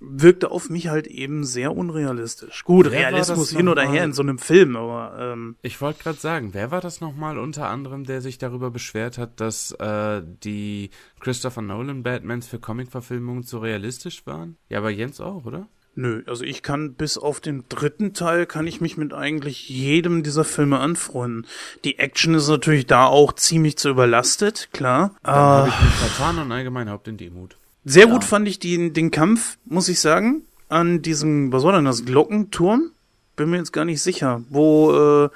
wirkte 0.00 0.50
auf 0.50 0.70
mich 0.70 0.88
halt 0.88 1.06
eben 1.06 1.44
sehr 1.44 1.76
unrealistisch. 1.76 2.64
Gut, 2.64 2.86
Wer 2.90 3.08
Realismus 3.08 3.50
hin 3.50 3.68
oder 3.68 3.82
her 3.82 4.04
in 4.04 4.12
so 4.12 4.22
einem 4.22 4.38
Film, 4.38 4.76
aber 4.76 5.16
ähm, 5.18 5.56
Ich 5.62 5.80
wollte 5.80 6.02
gerade 6.02 6.18
sagen, 6.18 6.50
wer 6.52 6.70
war 6.70 6.80
das 6.80 7.00
nochmal 7.00 7.38
unter 7.38 7.68
anderem, 7.68 8.04
der 8.04 8.20
sich 8.20 8.38
darüber 8.38 8.70
beschwert 8.70 9.18
hat, 9.18 9.40
dass 9.40 9.72
äh, 9.72 10.22
die 10.44 10.90
Christopher 11.20 11.62
Nolan 11.62 12.02
Batmans 12.02 12.46
für 12.46 12.58
Comic-Verfilmungen 12.58 13.42
zu 13.42 13.58
realistisch 13.58 14.26
waren? 14.26 14.56
Ja, 14.68 14.78
aber 14.78 14.90
Jens 14.90 15.20
auch, 15.20 15.44
oder? 15.44 15.68
nö, 16.00 16.22
also 16.28 16.44
ich 16.44 16.62
kann 16.62 16.94
bis 16.94 17.18
auf 17.18 17.40
den 17.40 17.64
dritten 17.68 18.14
Teil 18.14 18.46
kann 18.46 18.68
ich 18.68 18.80
mich 18.80 18.96
mit 18.96 19.12
eigentlich 19.12 19.68
jedem 19.68 20.22
dieser 20.22 20.44
Filme 20.44 20.78
anfreunden. 20.78 21.44
Die 21.82 21.98
Action 21.98 22.34
ist 22.34 22.46
natürlich 22.48 22.86
da 22.86 23.06
auch 23.06 23.32
ziemlich 23.32 23.78
zu 23.78 23.88
überlastet, 23.88 24.68
klar. 24.72 25.16
Dann 25.24 25.34
habe 25.34 25.72
Ah, 25.72 25.74
ich 25.74 25.84
mich 25.84 25.94
vertan 25.94 26.38
und 26.38 26.52
allgemein 26.52 26.88
Haupt 26.88 27.08
in 27.08 27.16
Demut. 27.16 27.56
Sehr 27.88 28.06
gut 28.06 28.24
fand 28.24 28.46
ich 28.48 28.58
den, 28.58 28.92
den 28.92 29.10
Kampf, 29.10 29.58
muss 29.64 29.88
ich 29.88 30.00
sagen, 30.00 30.42
an 30.68 31.02
diesem, 31.02 31.52
was 31.52 31.62
war 31.64 31.72
denn 31.72 31.84
das, 31.84 32.04
Glockenturm? 32.04 32.90
Bin 33.36 33.50
mir 33.50 33.58
jetzt 33.58 33.72
gar 33.72 33.84
nicht 33.84 34.02
sicher, 34.02 34.42
wo, 34.50 34.92
äh, 34.92 35.28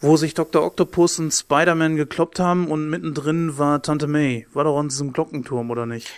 wo 0.00 0.16
sich 0.16 0.34
Dr. 0.34 0.64
Octopus 0.64 1.18
und 1.18 1.32
Spider-Man 1.32 1.96
gekloppt 1.96 2.38
haben 2.40 2.68
und 2.68 2.88
mittendrin 2.88 3.58
war 3.58 3.82
Tante 3.82 4.06
May. 4.06 4.46
War 4.52 4.64
doch 4.64 4.78
an 4.78 4.88
diesem 4.88 5.12
Glockenturm, 5.12 5.70
oder 5.70 5.86
nicht? 5.86 6.10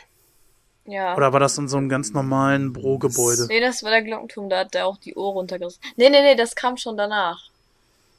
Ja. 0.85 1.16
Oder 1.16 1.32
war 1.32 1.40
das 1.40 1.59
in 1.59 1.66
so 1.66 1.77
einem 1.78 1.89
ganz 1.89 2.12
normalen 2.12 2.73
Bürogebäude? 2.73 3.47
Nee, 3.48 3.61
das 3.61 3.82
war 3.82 3.90
der 3.90 4.03
Glockenturm, 4.03 4.48
da 4.48 4.61
hat 4.61 4.74
der 4.74 4.86
auch 4.86 4.98
die 4.98 5.16
Ohr 5.16 5.32
runtergerissen. 5.32 5.81
Nee, 5.97 6.11
nee, 6.11 6.23
nee, 6.23 6.36
das 6.36 6.55
kam 6.55 6.77
schon 6.77 6.97
danach. 6.97 7.51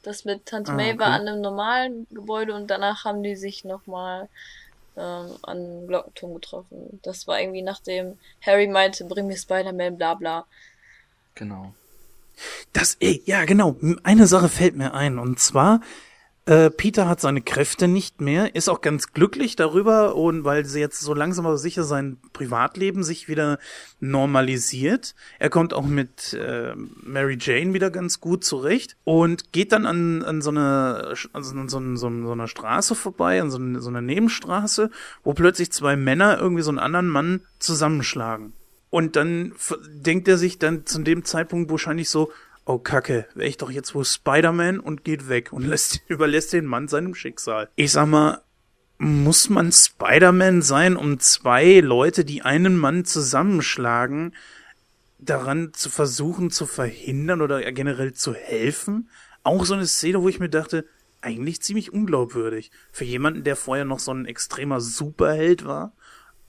Das 0.02 0.24
mit 0.24 0.46
Tante 0.46 0.72
Ah, 0.72 0.74
May 0.74 0.90
okay. 0.90 0.98
war 0.98 1.06
an 1.08 1.26
einem 1.26 1.40
normalen 1.40 2.06
Gebäude 2.10 2.54
und 2.54 2.68
danach 2.68 3.04
haben 3.04 3.22
die 3.22 3.36
sich 3.36 3.64
nochmal 3.64 4.28
ähm, 4.98 5.36
an 5.42 5.86
Glockenturm 5.86 6.34
getroffen. 6.34 7.00
Das 7.02 7.26
war 7.26 7.40
irgendwie 7.40 7.62
nachdem 7.62 8.18
Harry 8.42 8.66
meinte, 8.66 9.04
bring 9.04 9.26
mir 9.26 9.36
Spider-Man, 9.36 9.96
bla 9.96 10.14
bla. 10.14 10.46
genau. 11.34 11.74
Das, 12.72 12.96
ey, 13.00 13.22
ja, 13.26 13.44
genau. 13.44 13.76
Eine 14.04 14.26
Sache 14.28 14.48
fällt 14.48 14.76
mir 14.76 14.94
ein. 14.94 15.18
Und 15.18 15.40
zwar, 15.40 15.80
äh, 16.48 16.70
Peter 16.70 17.06
hat 17.06 17.20
seine 17.20 17.42
Kräfte 17.42 17.88
nicht 17.88 18.22
mehr, 18.22 18.54
ist 18.54 18.70
auch 18.70 18.80
ganz 18.80 19.12
glücklich 19.12 19.54
darüber 19.54 20.16
und 20.16 20.44
weil 20.44 20.64
sie 20.64 20.80
jetzt 20.80 21.00
so 21.00 21.12
langsam 21.12 21.44
aber 21.44 21.58
sicher 21.58 21.84
sein 21.84 22.16
Privatleben 22.32 23.02
sich 23.02 23.28
wieder 23.28 23.58
normalisiert. 24.00 25.14
Er 25.38 25.50
kommt 25.50 25.74
auch 25.74 25.84
mit 25.84 26.32
äh, 26.32 26.74
Mary 27.02 27.36
Jane 27.38 27.74
wieder 27.74 27.90
ganz 27.90 28.20
gut 28.20 28.44
zurecht 28.44 28.96
und 29.04 29.52
geht 29.52 29.72
dann 29.72 29.84
an, 29.84 30.22
an 30.22 30.40
so 30.40 30.48
eine 30.48 31.14
an 31.34 31.42
so, 31.42 31.68
so, 31.68 31.96
so 31.96 32.32
einer 32.32 32.48
Straße 32.48 32.94
vorbei, 32.94 33.42
an 33.42 33.50
so, 33.50 33.58
so 33.78 33.90
einer 33.90 34.00
Nebenstraße, 34.00 34.90
wo 35.24 35.34
plötzlich 35.34 35.70
zwei 35.70 35.96
Männer 35.96 36.38
irgendwie 36.38 36.62
so 36.62 36.70
einen 36.70 36.78
anderen 36.78 37.08
Mann 37.08 37.42
zusammenschlagen. 37.58 38.54
Und 38.88 39.16
dann 39.16 39.52
denkt 39.90 40.28
er 40.28 40.38
sich 40.38 40.58
dann 40.58 40.86
zu 40.86 41.02
dem 41.02 41.26
Zeitpunkt 41.26 41.70
wahrscheinlich 41.70 42.08
so, 42.08 42.32
oh 42.68 42.78
Kacke, 42.78 43.26
wäre 43.34 43.48
ich 43.48 43.56
doch 43.56 43.70
jetzt 43.70 43.94
wohl 43.94 44.04
Spider-Man 44.04 44.78
und 44.78 45.02
geht 45.02 45.28
weg 45.28 45.52
und 45.52 45.62
lässt, 45.66 46.02
überlässt 46.06 46.52
den 46.52 46.66
Mann 46.66 46.86
seinem 46.86 47.14
Schicksal. 47.14 47.68
Ich 47.74 47.92
sag 47.92 48.06
mal, 48.06 48.42
muss 48.98 49.48
man 49.48 49.72
Spider-Man 49.72 50.62
sein, 50.62 50.96
um 50.96 51.18
zwei 51.18 51.80
Leute, 51.80 52.24
die 52.24 52.42
einen 52.42 52.76
Mann 52.76 53.04
zusammenschlagen, 53.04 54.34
daran 55.18 55.72
zu 55.72 55.88
versuchen 55.88 56.50
zu 56.50 56.66
verhindern 56.66 57.40
oder 57.40 57.72
generell 57.72 58.12
zu 58.12 58.34
helfen? 58.34 59.08
Auch 59.42 59.64
so 59.64 59.74
eine 59.74 59.86
Szene, 59.86 60.22
wo 60.22 60.28
ich 60.28 60.40
mir 60.40 60.50
dachte, 60.50 60.84
eigentlich 61.20 61.62
ziemlich 61.62 61.92
unglaubwürdig. 61.92 62.70
Für 62.92 63.04
jemanden, 63.04 63.44
der 63.44 63.56
vorher 63.56 63.84
noch 63.84 63.98
so 63.98 64.12
ein 64.12 64.26
extremer 64.26 64.80
Superheld 64.80 65.64
war, 65.64 65.92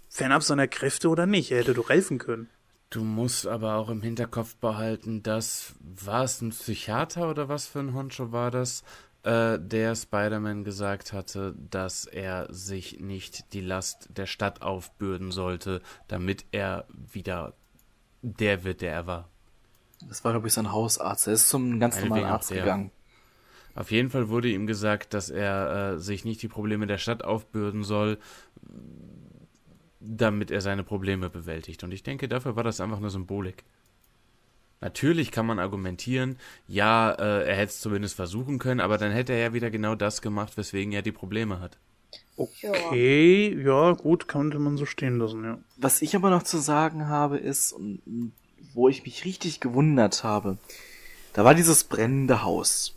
fernab 0.09 0.43
seiner 0.43 0.67
Kräfte 0.67 1.07
oder 1.07 1.25
nicht. 1.25 1.51
Er 1.51 1.59
hätte 1.59 1.73
doch 1.73 1.89
helfen 1.89 2.17
können. 2.17 2.49
Du 2.89 3.03
musst 3.03 3.45
aber 3.45 3.75
auch 3.75 3.89
im 3.89 4.01
Hinterkopf 4.01 4.55
behalten, 4.55 5.21
dass, 5.21 5.75
war 5.79 6.23
es 6.23 6.41
ein 6.41 6.49
Psychiater 6.49 7.29
oder 7.29 7.47
was 7.47 7.67
für 7.67 7.79
ein 7.79 7.93
Honcho 7.93 8.31
war 8.31 8.49
das, 8.49 8.83
äh, 9.23 9.59
der 9.59 9.95
Spider-Man 9.95 10.63
gesagt 10.63 11.13
hatte, 11.13 11.53
dass 11.69 12.05
er 12.05 12.51
sich 12.51 12.99
nicht 12.99 13.53
die 13.53 13.61
Last 13.61 14.09
der 14.17 14.25
Stadt 14.25 14.63
aufbürden 14.63 15.31
sollte, 15.31 15.81
damit 16.07 16.45
er 16.51 16.87
wieder 16.91 17.53
der 18.21 18.63
wird, 18.63 18.81
der 18.81 18.93
er 18.93 19.07
war. 19.07 19.29
Das 20.07 20.23
war, 20.23 20.31
glaube 20.31 20.47
ich, 20.47 20.53
sein 20.53 20.71
Hausarzt. 20.71 21.27
Er 21.27 21.33
ist 21.33 21.49
zum 21.49 21.79
ganz 21.79 21.99
normalen 21.99 22.25
Arzt 22.25 22.49
gegangen. 22.49 22.91
Auf 23.75 23.91
jeden 23.91 24.09
Fall 24.09 24.29
wurde 24.29 24.49
ihm 24.49 24.65
gesagt, 24.65 25.13
dass 25.13 25.29
er 25.29 25.93
äh, 25.93 25.99
sich 25.99 26.25
nicht 26.25 26.41
die 26.41 26.47
Probleme 26.47 26.87
der 26.87 26.97
Stadt 26.97 27.23
aufbürden 27.23 27.83
soll, 27.83 28.17
damit 29.99 30.51
er 30.51 30.61
seine 30.61 30.83
Probleme 30.83 31.29
bewältigt. 31.29 31.83
Und 31.83 31.91
ich 31.91 32.03
denke, 32.03 32.27
dafür 32.27 32.55
war 32.55 32.63
das 32.63 32.81
einfach 32.81 32.97
eine 32.97 33.09
Symbolik. 33.09 33.63
Natürlich 34.81 35.31
kann 35.31 35.45
man 35.45 35.59
argumentieren, 35.59 36.37
ja, 36.67 37.11
äh, 37.11 37.47
er 37.49 37.55
hätte 37.55 37.71
es 37.71 37.81
zumindest 37.81 38.15
versuchen 38.15 38.59
können, 38.59 38.79
aber 38.79 38.97
dann 38.97 39.11
hätte 39.11 39.33
er 39.33 39.39
ja 39.39 39.53
wieder 39.53 39.69
genau 39.69 39.95
das 39.95 40.21
gemacht, 40.21 40.55
weswegen 40.55 40.93
er 40.93 41.01
die 41.01 41.11
Probleme 41.11 41.59
hat. 41.59 41.77
Okay, 42.37 43.61
ja, 43.61 43.91
gut, 43.91 44.29
könnte 44.29 44.57
man 44.59 44.77
so 44.77 44.85
stehen 44.85 45.19
lassen, 45.19 45.43
ja. 45.43 45.57
Was 45.75 46.01
ich 46.01 46.15
aber 46.15 46.29
noch 46.29 46.43
zu 46.43 46.57
sagen 46.57 47.07
habe, 47.07 47.37
ist, 47.37 47.73
und 47.73 48.01
wo 48.73 48.87
ich 48.87 49.03
mich 49.03 49.25
richtig 49.25 49.59
gewundert 49.59 50.23
habe, 50.23 50.57
da 51.33 51.43
war 51.43 51.53
dieses 51.53 51.83
brennende 51.83 52.43
Haus. 52.43 52.95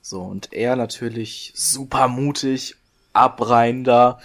So, 0.00 0.22
und 0.22 0.52
er 0.52 0.74
natürlich 0.74 1.52
super 1.54 2.08
mutig, 2.08 2.74
abreihender, 3.12 4.18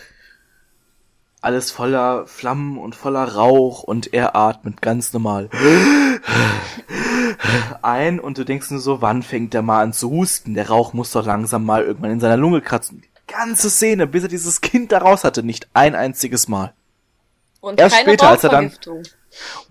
alles 1.41 1.71
voller 1.71 2.25
Flammen 2.27 2.77
und 2.77 2.95
voller 2.95 3.35
Rauch 3.35 3.83
und 3.83 4.13
er 4.13 4.35
atmet 4.35 4.81
ganz 4.81 5.13
normal 5.13 5.49
ein 7.81 8.19
und 8.19 8.37
du 8.37 8.43
denkst 8.43 8.71
nur 8.71 8.79
so, 8.79 9.01
wann 9.01 9.23
fängt 9.23 9.53
der 9.53 9.61
mal 9.61 9.81
an 9.81 9.93
zu 9.93 10.09
husten? 10.09 10.53
Der 10.53 10.67
Rauch 10.69 10.93
muss 10.93 11.11
doch 11.11 11.25
langsam 11.25 11.63
mal 11.65 11.83
irgendwann 11.83 12.11
in 12.11 12.19
seiner 12.19 12.37
Lunge 12.37 12.61
kratzen. 12.61 13.01
Die 13.01 13.33
ganze 13.33 13.69
Szene, 13.69 14.07
bis 14.07 14.23
er 14.23 14.29
dieses 14.29 14.61
Kind 14.61 14.91
da 14.91 14.99
raus 14.99 15.23
hatte, 15.23 15.43
nicht 15.43 15.67
ein 15.73 15.95
einziges 15.95 16.47
Mal. 16.47 16.73
Und 17.61 17.79
Erst 17.79 17.95
keine 17.95 18.09
später, 18.09 18.29
als 18.29 18.43
er 18.43 18.49
dann- 18.49 18.65
Rauchvergiftung. 18.65 19.03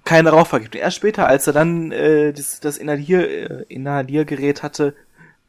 keine 0.05 0.31
Rauchvergiftung. 0.31 0.81
Erst 0.81 0.97
später, 0.97 1.27
als 1.27 1.47
er 1.47 1.53
dann 1.53 1.93
äh, 1.93 2.33
das, 2.33 2.61
das 2.61 2.77
Inhalier, 2.79 3.29
äh, 3.29 3.65
Inhaliergerät 3.69 4.63
hatte, 4.63 4.95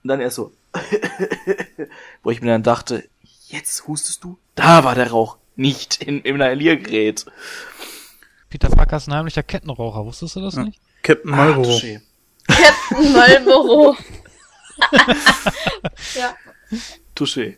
und 0.03 0.07
dann 0.09 0.21
erst 0.21 0.35
so, 0.37 0.51
wo 2.23 2.31
ich 2.31 2.41
mir 2.41 2.51
dann 2.51 2.63
dachte, 2.63 3.03
jetzt 3.47 3.87
hustest 3.87 4.23
du? 4.23 4.37
Da 4.55 4.83
war 4.83 4.95
der 4.95 5.11
Rauch, 5.11 5.37
nicht 5.57 6.01
im, 6.03 6.21
im 6.23 6.35
Inhaliergerät. 6.35 7.25
Peter 8.49 8.69
Parker 8.69 8.97
ist 8.97 9.07
ein 9.07 9.13
heimlicher 9.13 9.43
Kettenraucher, 9.43 10.05
wusstest 10.05 10.35
du 10.37 10.41
das 10.41 10.55
Ja. 10.55 10.63
nicht? 10.63 10.79
Captain 11.03 11.33
Ah, 11.33 11.37
Marlboro. 11.37 11.69
touché. 11.69 12.01
Captain 12.47 13.13
Marlboro. 13.13 13.95
ja. 16.15 16.35
Touché. 17.15 17.57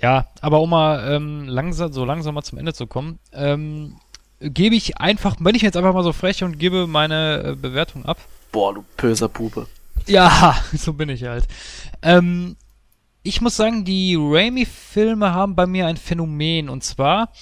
Ja, 0.00 0.26
aber 0.40 0.60
um 0.60 0.70
mal 0.70 1.12
ähm, 1.14 1.46
langsam, 1.48 1.92
so 1.92 2.04
langsam 2.04 2.34
mal 2.34 2.42
zum 2.42 2.58
Ende 2.58 2.74
zu 2.74 2.86
kommen, 2.86 3.18
ähm, 3.32 3.96
gebe 4.40 4.74
ich 4.74 4.98
einfach, 4.98 5.36
wenn 5.40 5.54
ich 5.54 5.62
jetzt 5.62 5.76
einfach 5.76 5.94
mal 5.94 6.04
so 6.04 6.12
frech 6.12 6.44
und 6.44 6.58
gebe 6.58 6.86
meine 6.86 7.42
äh, 7.44 7.54
Bewertung 7.56 8.04
ab. 8.04 8.18
Boah, 8.52 8.74
du 8.74 8.84
böser 8.96 9.28
Bube. 9.28 9.66
Ja, 10.06 10.56
so 10.76 10.92
bin 10.92 11.08
ich 11.08 11.24
halt. 11.24 11.46
Ähm, 12.02 12.56
ich 13.26 13.40
muss 13.40 13.56
sagen, 13.56 13.84
die 13.84 14.16
Raimi-Filme 14.16 15.34
haben 15.34 15.56
bei 15.56 15.66
mir 15.66 15.86
ein 15.86 15.96
Phänomen. 15.96 16.68
Und 16.68 16.84
zwar 16.84 17.32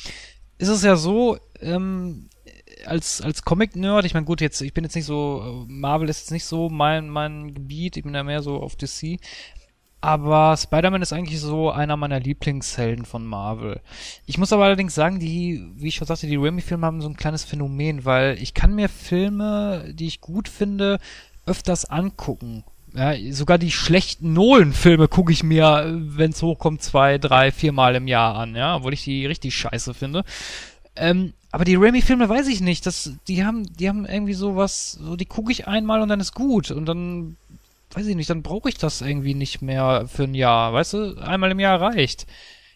ist 0.56 0.68
es 0.68 0.82
ja 0.82 0.96
so, 0.96 1.36
ähm, 1.60 2.30
als, 2.86 3.20
als 3.20 3.44
Comic-Nerd, 3.44 4.06
ich 4.06 4.14
meine, 4.14 4.24
gut, 4.24 4.40
jetzt, 4.40 4.62
ich 4.62 4.72
bin 4.72 4.84
jetzt 4.84 4.94
nicht 4.94 5.04
so, 5.04 5.66
Marvel 5.68 6.08
ist 6.08 6.20
jetzt 6.20 6.30
nicht 6.30 6.46
so 6.46 6.70
mein, 6.70 7.10
mein 7.10 7.54
Gebiet, 7.54 7.98
ich 7.98 8.02
bin 8.02 8.14
da 8.14 8.22
mehr 8.22 8.42
so 8.42 8.56
auf 8.62 8.76
DC. 8.76 9.20
Aber 10.00 10.56
Spider-Man 10.56 11.02
ist 11.02 11.12
eigentlich 11.12 11.40
so 11.40 11.70
einer 11.70 11.96
meiner 11.96 12.20
Lieblingshelden 12.20 13.04
von 13.04 13.26
Marvel. 13.26 13.80
Ich 14.26 14.38
muss 14.38 14.52
aber 14.52 14.64
allerdings 14.64 14.94
sagen, 14.94 15.18
die, 15.18 15.66
wie 15.76 15.88
ich 15.88 15.94
schon 15.96 16.06
sagte, 16.06 16.26
die 16.26 16.36
Raimi-Filme 16.36 16.86
haben 16.86 17.02
so 17.02 17.08
ein 17.08 17.16
kleines 17.16 17.44
Phänomen, 17.44 18.06
weil 18.06 18.38
ich 18.40 18.54
kann 18.54 18.74
mir 18.74 18.88
Filme, 18.88 19.92
die 19.94 20.06
ich 20.06 20.22
gut 20.22 20.48
finde, 20.48 20.98
öfters 21.46 21.84
angucken. 21.84 22.64
Ja, 22.94 23.12
sogar 23.32 23.58
die 23.58 23.72
schlechten 23.72 24.32
Nolan-Filme 24.34 25.08
gucke 25.08 25.32
ich 25.32 25.42
mir, 25.42 25.92
wenn 25.96 26.30
es 26.30 26.42
hochkommt, 26.42 26.80
zwei, 26.80 27.18
drei, 27.18 27.50
viermal 27.50 27.96
im 27.96 28.06
Jahr 28.06 28.36
an, 28.36 28.54
ja, 28.54 28.76
obwohl 28.76 28.92
ich 28.94 29.02
die 29.02 29.26
richtig 29.26 29.56
scheiße 29.56 29.94
finde. 29.94 30.24
Ähm, 30.94 31.32
aber 31.50 31.64
die 31.64 31.74
Raimi-Filme 31.74 32.28
weiß 32.28 32.46
ich 32.46 32.60
nicht. 32.60 32.86
Das, 32.86 33.12
die 33.26 33.44
haben, 33.44 33.64
die 33.76 33.88
haben 33.88 34.06
irgendwie 34.06 34.34
sowas, 34.34 34.92
so 34.92 35.16
die 35.16 35.24
gucke 35.26 35.50
ich 35.50 35.66
einmal 35.66 36.02
und 36.02 36.08
dann 36.08 36.20
ist 36.20 36.34
gut. 36.34 36.70
Und 36.70 36.86
dann, 36.86 37.36
weiß 37.92 38.06
ich 38.06 38.14
nicht, 38.14 38.30
dann 38.30 38.42
brauche 38.42 38.68
ich 38.68 38.76
das 38.76 39.00
irgendwie 39.00 39.34
nicht 39.34 39.60
mehr 39.60 40.06
für 40.06 40.24
ein 40.24 40.34
Jahr. 40.34 40.72
Weißt 40.72 40.92
du, 40.92 41.16
einmal 41.20 41.50
im 41.50 41.60
Jahr 41.60 41.80
reicht. 41.80 42.26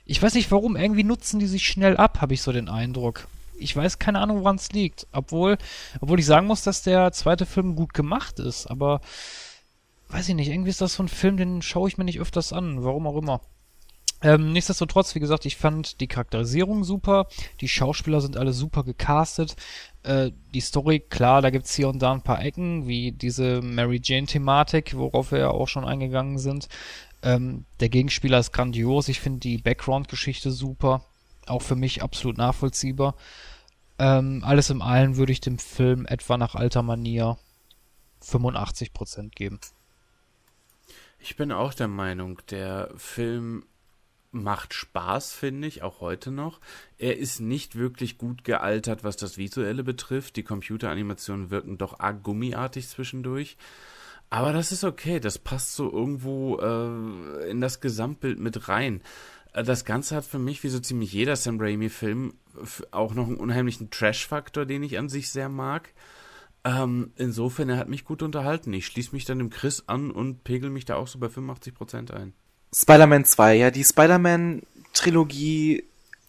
Ich 0.04 0.20
weiß 0.20 0.34
nicht 0.34 0.50
warum, 0.50 0.74
irgendwie 0.74 1.04
nutzen 1.04 1.38
die 1.38 1.46
sich 1.46 1.66
schnell 1.66 1.96
ab, 1.96 2.20
habe 2.20 2.34
ich 2.34 2.42
so 2.42 2.50
den 2.50 2.68
Eindruck. 2.68 3.28
Ich 3.56 3.76
weiß 3.76 4.00
keine 4.00 4.18
Ahnung, 4.20 4.40
woran 4.40 4.56
es 4.56 4.72
liegt. 4.72 5.06
Obwohl, 5.12 5.58
obwohl 6.00 6.18
ich 6.18 6.26
sagen 6.26 6.48
muss, 6.48 6.62
dass 6.62 6.82
der 6.82 7.12
zweite 7.12 7.46
Film 7.46 7.76
gut 7.76 7.94
gemacht 7.94 8.40
ist, 8.40 8.66
aber 8.66 9.00
weiß 10.08 10.28
ich 10.28 10.34
nicht, 10.34 10.48
irgendwie 10.48 10.70
ist 10.70 10.80
das 10.80 10.94
so 10.94 11.02
ein 11.02 11.08
Film, 11.08 11.36
den 11.36 11.62
schaue 11.62 11.88
ich 11.88 11.98
mir 11.98 12.04
nicht 12.04 12.20
öfters 12.20 12.52
an, 12.52 12.82
warum 12.82 13.06
auch 13.06 13.16
immer. 13.16 13.40
Ähm, 14.20 14.52
nichtsdestotrotz, 14.52 15.14
wie 15.14 15.20
gesagt, 15.20 15.46
ich 15.46 15.56
fand 15.56 16.00
die 16.00 16.08
Charakterisierung 16.08 16.82
super, 16.82 17.28
die 17.60 17.68
Schauspieler 17.68 18.20
sind 18.20 18.36
alle 18.36 18.52
super 18.52 18.82
gecastet, 18.82 19.54
äh, 20.02 20.32
die 20.52 20.60
Story, 20.60 20.98
klar, 20.98 21.40
da 21.40 21.50
gibt's 21.50 21.74
hier 21.74 21.88
und 21.88 22.00
da 22.00 22.12
ein 22.12 22.22
paar 22.22 22.42
Ecken, 22.44 22.88
wie 22.88 23.12
diese 23.12 23.62
Mary 23.62 24.00
Jane-Thematik, 24.02 24.96
worauf 24.96 25.30
wir 25.30 25.38
ja 25.38 25.50
auch 25.50 25.68
schon 25.68 25.84
eingegangen 25.84 26.38
sind. 26.38 26.68
Ähm, 27.22 27.64
der 27.78 27.90
Gegenspieler 27.90 28.40
ist 28.40 28.52
grandios, 28.52 29.08
ich 29.08 29.20
finde 29.20 29.38
die 29.38 29.58
Background-Geschichte 29.58 30.50
super, 30.50 31.04
auch 31.46 31.62
für 31.62 31.76
mich 31.76 32.02
absolut 32.02 32.38
nachvollziehbar. 32.38 33.14
Ähm, 34.00 34.42
alles 34.44 34.70
im 34.70 34.82
Allen 34.82 35.16
würde 35.16 35.32
ich 35.32 35.40
dem 35.40 35.58
Film 35.58 36.06
etwa 36.06 36.36
nach 36.38 36.56
alter 36.56 36.82
Manier 36.82 37.38
85% 38.24 39.30
geben. 39.30 39.60
Ich 41.18 41.36
bin 41.36 41.52
auch 41.52 41.74
der 41.74 41.88
Meinung, 41.88 42.40
der 42.50 42.90
Film 42.96 43.64
macht 44.30 44.74
Spaß, 44.74 45.32
finde 45.32 45.68
ich, 45.68 45.82
auch 45.82 46.00
heute 46.00 46.30
noch. 46.30 46.60
Er 46.98 47.18
ist 47.18 47.40
nicht 47.40 47.76
wirklich 47.76 48.18
gut 48.18 48.44
gealtert, 48.44 49.04
was 49.04 49.16
das 49.16 49.38
Visuelle 49.38 49.82
betrifft. 49.82 50.36
Die 50.36 50.42
Computeranimationen 50.42 51.50
wirken 51.50 51.78
doch 51.78 51.98
arg 51.98 52.22
gummiartig 52.22 52.88
zwischendurch. 52.88 53.56
Aber 54.30 54.52
das 54.52 54.72
ist 54.72 54.84
okay, 54.84 55.20
das 55.20 55.38
passt 55.38 55.74
so 55.74 55.90
irgendwo 55.90 56.58
äh, 56.58 57.50
in 57.50 57.60
das 57.60 57.80
Gesamtbild 57.80 58.38
mit 58.38 58.68
rein. 58.68 59.00
Äh, 59.54 59.64
das 59.64 59.84
Ganze 59.84 60.16
hat 60.16 60.24
für 60.24 60.38
mich, 60.38 60.62
wie 60.62 60.68
so 60.68 60.80
ziemlich 60.80 61.12
jeder 61.12 61.34
Sam 61.34 61.58
Raimi-Film, 61.58 62.34
auch 62.90 63.14
noch 63.14 63.26
einen 63.26 63.36
unheimlichen 63.36 63.90
Trash-Faktor, 63.90 64.66
den 64.66 64.82
ich 64.82 64.98
an 64.98 65.08
sich 65.08 65.30
sehr 65.30 65.48
mag. 65.48 65.92
Ähm, 66.68 67.12
insofern, 67.16 67.70
er 67.70 67.78
hat 67.78 67.88
mich 67.88 68.04
gut 68.04 68.22
unterhalten. 68.22 68.74
Ich 68.74 68.86
schließe 68.86 69.12
mich 69.12 69.24
dann 69.24 69.38
dem 69.38 69.48
Chris 69.48 69.84
an 69.86 70.10
und 70.10 70.44
pegel 70.44 70.68
mich 70.68 70.84
da 70.84 70.96
auch 70.96 71.08
so 71.08 71.18
bei 71.18 71.28
85% 71.28 72.12
ein. 72.12 72.34
Spider-Man 72.74 73.24
2, 73.24 73.54
ja, 73.54 73.70
die 73.70 73.84
Spider-Man-Trilogie 73.84 75.84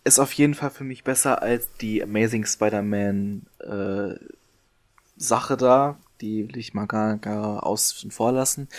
ist 0.06 0.18
auf 0.18 0.32
jeden 0.32 0.53
Fall 0.53 0.70
für 0.70 0.86
mich 0.86 1.03
besser 1.03 1.41
als 1.41 1.68
die 1.82 2.02
Amazing 2.02 2.45
Spider-Man 2.45 3.48
äh, 3.60 4.16
Sache 5.18 5.57
da. 5.57 5.98
Die 6.22 6.48
will 6.48 6.57
ich 6.57 6.74
mal 6.74 6.86
gar, 6.86 7.18
gar 7.18 7.66
außen 7.66 8.10
vor 8.10 8.32
lassen. 8.32 8.70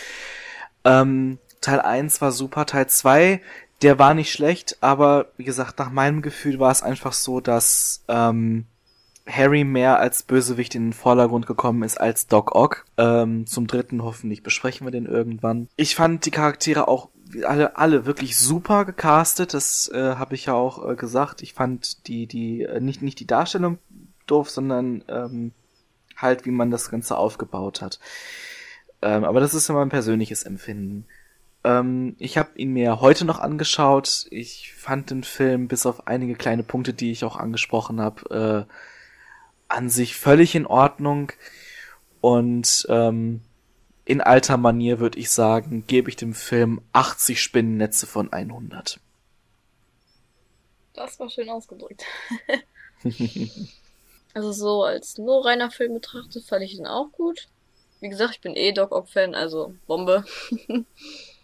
Ähm, 0.85 1.37
Teil 1.61 1.81
1 1.81 2.23
war 2.23 2.33
super, 2.33 2.65
Teil 2.65 2.87
2, 2.87 3.43
der 3.83 3.99
war 3.99 4.15
nicht 4.15 4.33
schlecht, 4.33 4.79
aber 4.81 5.27
wie 5.37 5.45
gesagt, 5.45 5.79
nach 5.79 5.91
meinem 5.91 6.23
Gefühl 6.23 6.59
war 6.59 6.73
es 6.73 6.83
einfach 6.83 7.13
so, 7.13 7.41
dass 7.41 8.03
ähm, 8.09 8.65
Harry 9.31 9.65
mehr 9.65 9.99
als 9.99 10.23
Bösewicht 10.23 10.75
in 10.75 10.87
den 10.87 10.93
Vordergrund 10.93 11.47
gekommen 11.47 11.83
ist 11.83 12.01
als 12.01 12.27
Doc 12.27 12.55
Ock. 12.55 12.85
Ähm, 12.99 13.47
zum 13.47 13.67
dritten 13.67 14.03
hoffentlich 14.03 14.43
besprechen 14.43 14.87
wir 14.87 14.91
den 14.91 15.07
irgendwann. 15.07 15.69
Ich 15.77 15.95
fand 15.95 16.27
die 16.27 16.31
Charaktere 16.31 16.89
auch 16.89 17.09
alle, 17.45 17.77
alle 17.77 18.07
wirklich 18.07 18.37
super 18.37 18.85
gecastet. 18.85 19.55
Das 19.55 19.91
äh, 19.95 20.17
habe 20.17 20.35
ich 20.35 20.47
ja 20.47 20.55
auch 20.55 20.89
äh, 20.89 20.97
gesagt. 20.97 21.43
Ich 21.43 21.55
fand 21.55 22.07
die, 22.07 22.27
die, 22.27 22.63
äh, 22.63 22.81
nicht, 22.81 23.03
nicht 23.03 23.21
die 23.21 23.27
Darstellung 23.27 23.79
doof, 24.27 24.51
sondern 24.51 25.05
ähm, 25.09 25.53
halt, 26.17 26.47
wie 26.47 26.51
man 26.51 26.71
das 26.71 26.91
Ganze 26.91 27.17
aufgebaut 27.17 27.83
hat. 27.83 27.99
Ähm, 29.03 29.25
aber 29.25 29.41
das 29.41 29.55
ist 29.55 29.69
immer 29.69 29.83
ein 29.83 29.89
persönliches 29.89 30.43
Empfinden. 30.43 31.07
Ähm, 31.65 32.17
ich 32.19 32.39
habe 32.39 32.51
ihn 32.57 32.73
mir 32.73 33.01
heute 33.01 33.25
noch 33.25 33.39
angeschaut. 33.39 34.27
Ich 34.31 34.75
fand 34.75 35.11
den 35.11 35.25
Film 35.25 35.69
bis 35.69 35.87
auf 35.87 36.07
einige 36.07 36.35
kleine 36.35 36.63
Punkte, 36.63 36.93
die 36.93 37.11
ich 37.11 37.25
auch 37.25 37.37
angesprochen 37.37 38.01
habe, 38.01 38.67
äh, 38.69 38.73
an 39.71 39.89
sich 39.89 40.17
völlig 40.17 40.55
in 40.55 40.67
Ordnung. 40.67 41.33
Und 42.21 42.87
ähm, 42.89 43.43
in 44.05 44.21
alter 44.21 44.57
Manier 44.57 44.99
würde 44.99 45.19
ich 45.19 45.31
sagen, 45.31 45.85
gebe 45.87 46.11
ich 46.11 46.17
dem 46.17 46.35
Film 46.35 46.83
80 46.93 47.41
Spinnennetze 47.43 48.07
von 48.07 48.33
100. 48.33 48.99
Das 50.95 51.19
war 51.21 51.31
schön 51.31 51.49
ausgedrückt. 51.49 52.05
also 54.35 54.53
so 54.53 54.83
als 54.83 55.17
nur 55.17 55.47
reiner 55.47 55.71
Film 55.71 55.95
betrachtet 55.95 56.45
fand 56.45 56.65
ich 56.65 56.75
ihn 56.75 56.87
auch 56.87 57.11
gut. 57.13 57.49
Wie 58.01 58.09
gesagt, 58.09 58.35
ich 58.35 58.41
bin 58.41 58.57
eh 58.57 58.73
Doc 58.73 58.93
Ock-Fan, 58.93 59.35
also 59.35 59.75
Bombe. 59.87 60.25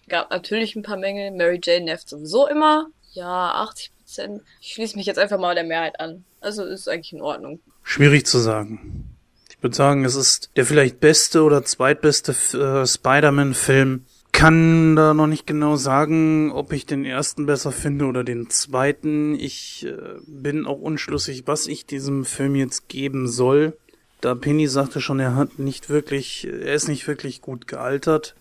Gab 0.08 0.30
natürlich 0.30 0.76
ein 0.76 0.82
paar 0.82 0.96
Mängel. 0.96 1.30
Mary 1.30 1.60
Jane 1.62 1.84
nervt 1.84 2.08
sowieso 2.08 2.46
immer. 2.46 2.88
Ja, 3.12 3.52
80 3.62 3.92
Prozent. 3.96 4.42
Ich 4.60 4.74
schließe 4.74 4.96
mich 4.96 5.06
jetzt 5.06 5.18
einfach 5.18 5.38
mal 5.38 5.54
der 5.54 5.64
Mehrheit 5.64 6.00
an. 6.00 6.24
Also 6.40 6.64
ist 6.64 6.88
eigentlich 6.88 7.12
in 7.12 7.22
Ordnung. 7.22 7.60
Schwierig 7.88 8.26
zu 8.26 8.40
sagen. 8.40 9.14
Ich 9.48 9.62
würde 9.62 9.76
sagen, 9.76 10.04
es 10.04 10.16
ist 10.16 10.50
der 10.56 10.66
vielleicht 10.66 10.98
beste 10.98 11.44
oder 11.44 11.64
zweitbeste 11.64 12.32
äh, 12.32 12.84
Spider-Man-Film. 12.84 14.04
Kann 14.32 14.96
da 14.96 15.14
noch 15.14 15.28
nicht 15.28 15.46
genau 15.46 15.76
sagen, 15.76 16.50
ob 16.50 16.72
ich 16.72 16.84
den 16.84 17.04
ersten 17.04 17.46
besser 17.46 17.70
finde 17.70 18.06
oder 18.06 18.24
den 18.24 18.50
zweiten. 18.50 19.36
Ich 19.36 19.86
äh, 19.86 20.18
bin 20.26 20.66
auch 20.66 20.80
unschlüssig, 20.80 21.44
was 21.46 21.68
ich 21.68 21.86
diesem 21.86 22.24
Film 22.24 22.56
jetzt 22.56 22.88
geben 22.88 23.28
soll. 23.28 23.78
Da 24.20 24.34
Penny 24.34 24.66
sagte 24.66 25.00
schon, 25.00 25.20
er 25.20 25.36
hat 25.36 25.60
nicht 25.60 25.88
wirklich, 25.88 26.44
er 26.44 26.74
ist 26.74 26.88
nicht 26.88 27.06
wirklich 27.06 27.40
gut 27.40 27.68
gealtert. 27.68 28.34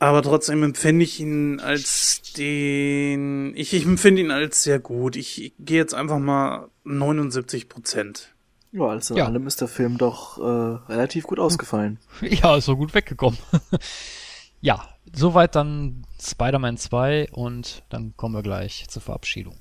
Aber 0.00 0.22
trotzdem 0.22 0.62
empfinde 0.62 1.04
ich 1.04 1.20
ihn 1.20 1.60
als 1.60 2.22
den, 2.36 3.54
ich, 3.54 3.74
ich 3.74 3.84
empfinde 3.84 4.22
ihn 4.22 4.30
als 4.30 4.62
sehr 4.62 4.78
gut. 4.78 5.14
Ich, 5.14 5.44
ich 5.44 5.52
gehe 5.58 5.76
jetzt 5.76 5.92
einfach 5.94 6.18
mal 6.18 6.68
79 6.84 7.68
Prozent. 7.68 8.34
Ja, 8.72 8.84
alles 8.84 9.10
in 9.10 9.16
ja. 9.16 9.26
allem 9.26 9.46
ist 9.46 9.60
der 9.60 9.68
Film 9.68 9.98
doch 9.98 10.38
äh, 10.38 10.90
relativ 10.90 11.24
gut 11.24 11.38
ausgefallen. 11.38 11.98
Ja, 12.22 12.56
ist 12.56 12.64
so 12.64 12.76
gut 12.76 12.94
weggekommen. 12.94 13.38
ja, 14.62 14.88
soweit 15.12 15.54
dann 15.54 16.06
Spider-Man 16.18 16.78
2 16.78 17.28
und 17.32 17.82
dann 17.90 18.14
kommen 18.16 18.34
wir 18.34 18.42
gleich 18.42 18.86
zur 18.88 19.02
Verabschiedung. 19.02 19.58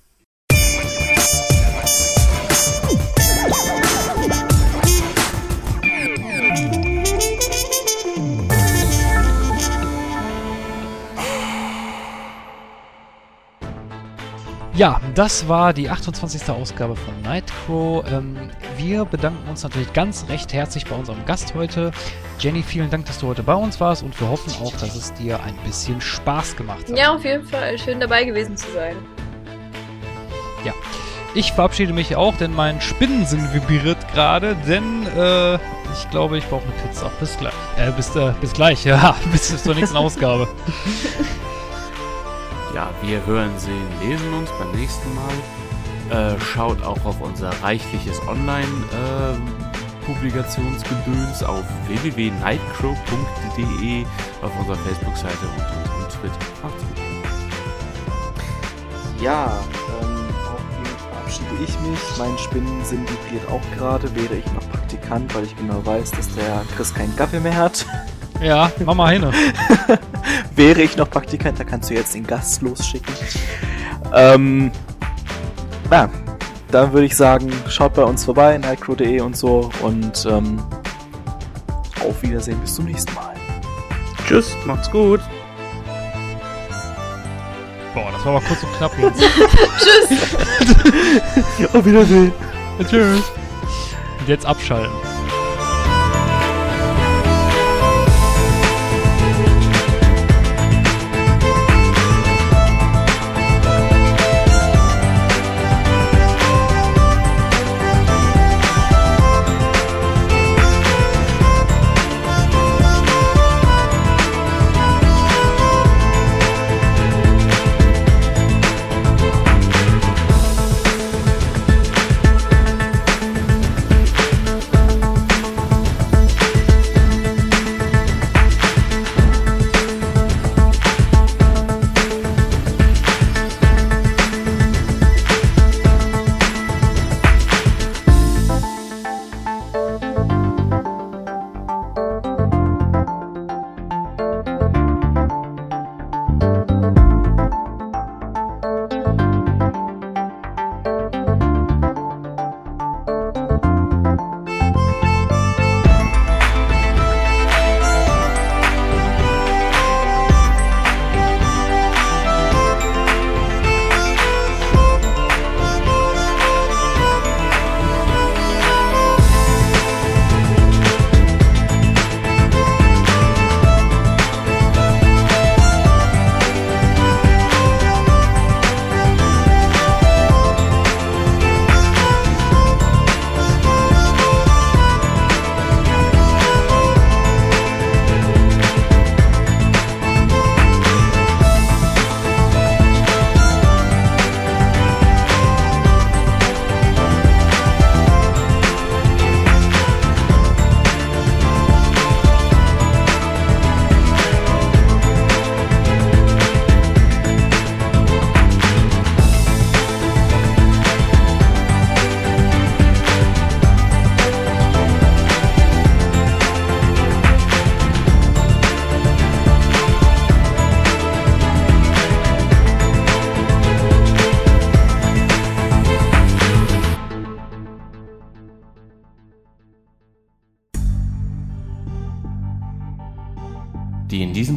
Ja, 14.79 15.01
das 15.13 15.49
war 15.49 15.73
die 15.73 15.89
28. 15.89 16.49
Ausgabe 16.51 16.95
von 16.95 17.21
Nightcrow. 17.21 18.01
Ähm, 18.13 18.49
wir 18.77 19.03
bedanken 19.03 19.49
uns 19.49 19.61
natürlich 19.61 19.91
ganz 19.91 20.25
recht 20.29 20.53
herzlich 20.53 20.85
bei 20.85 20.95
unserem 20.95 21.25
Gast 21.25 21.53
heute. 21.53 21.91
Jenny, 22.39 22.63
vielen 22.63 22.89
Dank, 22.89 23.05
dass 23.05 23.19
du 23.19 23.27
heute 23.27 23.43
bei 23.43 23.55
uns 23.55 23.81
warst 23.81 24.03
und 24.03 24.17
wir 24.21 24.29
hoffen 24.29 24.53
auch, 24.63 24.71
dass 24.71 24.95
es 24.95 25.13
dir 25.15 25.37
ein 25.43 25.57
bisschen 25.65 25.99
Spaß 25.99 26.55
gemacht 26.55 26.89
hat. 26.89 26.97
Ja, 26.97 27.13
auf 27.13 27.25
jeden 27.25 27.43
Fall. 27.43 27.77
Schön 27.77 27.99
dabei 27.99 28.23
gewesen 28.23 28.55
zu 28.55 28.71
sein. 28.71 28.95
Ja. 30.63 30.71
Ich 31.35 31.51
verabschiede 31.51 31.91
mich 31.91 32.15
auch, 32.15 32.37
denn 32.37 32.55
mein 32.55 32.79
Spinnensinn 32.79 33.53
vibriert 33.53 33.97
gerade, 34.13 34.55
denn 34.65 35.05
äh, 35.07 35.55
ich 35.55 36.09
glaube, 36.09 36.37
ich 36.37 36.45
brauche 36.45 36.63
eine 36.63 36.71
Pizza. 36.87 37.11
Bis 37.19 37.37
gleich. 37.37 37.53
Äh, 37.77 37.91
bis, 37.91 38.15
äh, 38.15 38.31
bis 38.39 38.53
gleich, 38.53 38.85
ja. 38.85 39.13
bis 39.29 39.61
zur 39.61 39.75
nächsten 39.75 39.97
Ausgabe. 39.97 40.47
ja, 42.73 42.89
wir 43.01 43.25
hören, 43.25 43.51
sehen, 43.57 43.87
lesen 44.01 44.33
uns 44.33 44.49
beim 44.59 44.71
nächsten 44.71 45.09
Mal. 45.15 45.33
Äh, 46.33 46.39
schaut 46.39 46.81
auch 46.83 47.03
auf 47.05 47.21
unser 47.21 47.49
reichliches 47.61 48.19
Online- 48.27 48.85
Publikationsgedöns 50.13 51.43
auf 51.43 51.63
www.nightcrow.de, 51.87 54.05
auf 54.41 54.51
unserer 54.59 54.77
Facebook-Seite 54.77 55.45
und 55.45 55.61
unserem 55.77 56.09
Twitter. 56.09 56.39
Macht's 56.63 56.83
gut. 56.83 56.97
Ja, 59.21 59.51
ähm, 60.01 60.25
verabschiede 61.11 61.63
ich 61.63 61.79
mich. 61.81 61.99
Mein 62.17 62.35
Spinnensinn 62.39 63.01
vibriert 63.01 63.47
auch 63.51 63.61
gerade. 63.77 64.15
Wäre 64.15 64.37
ich 64.37 64.45
noch 64.53 64.67
Praktikant, 64.71 65.35
weil 65.35 65.43
ich 65.43 65.55
genau 65.55 65.85
weiß, 65.85 66.09
dass 66.11 66.33
der 66.33 66.63
Chris 66.75 66.91
keinen 66.93 67.15
Gaffel 67.15 67.39
mehr 67.41 67.57
hat. 67.57 67.85
Ja, 68.41 68.71
mach 68.85 68.95
mal 68.95 69.13
hin. 69.13 69.31
Wäre 70.59 70.81
ich 70.81 70.97
noch 70.97 71.09
Praktikant, 71.09 71.57
da 71.57 71.63
kannst 71.63 71.89
du 71.89 71.93
jetzt 71.93 72.13
den 72.13 72.27
Gast 72.27 72.61
losschicken. 72.61 73.13
Ähm, 74.13 74.73
ja, 75.89 76.09
dann 76.69 76.91
würde 76.91 77.05
ich 77.05 77.15
sagen, 77.15 77.49
schaut 77.69 77.93
bei 77.93 78.03
uns 78.03 78.25
vorbei, 78.25 78.57
nightcrow.de 78.57 79.21
und 79.21 79.37
so 79.37 79.69
und 79.81 80.25
ähm, 80.29 80.61
auf 82.01 82.21
Wiedersehen, 82.21 82.59
bis 82.59 82.75
zum 82.75 82.83
nächsten 82.83 83.13
Mal. 83.13 83.33
Tschüss, 84.27 84.53
macht's 84.65 84.91
gut. 84.91 85.21
Boah, 87.93 88.11
das 88.11 88.25
war 88.25 88.35
aber 88.35 88.45
kurz 88.45 88.61
und 88.61 88.73
knapp 88.73 88.91
jetzt. 88.99 89.23
Tschüss. 89.79 91.73
Auf 91.73 91.85
Wiedersehen. 91.85 92.33
Tschüss. 92.79 93.31
Und 94.19 94.27
jetzt 94.27 94.45
abschalten. 94.45 95.08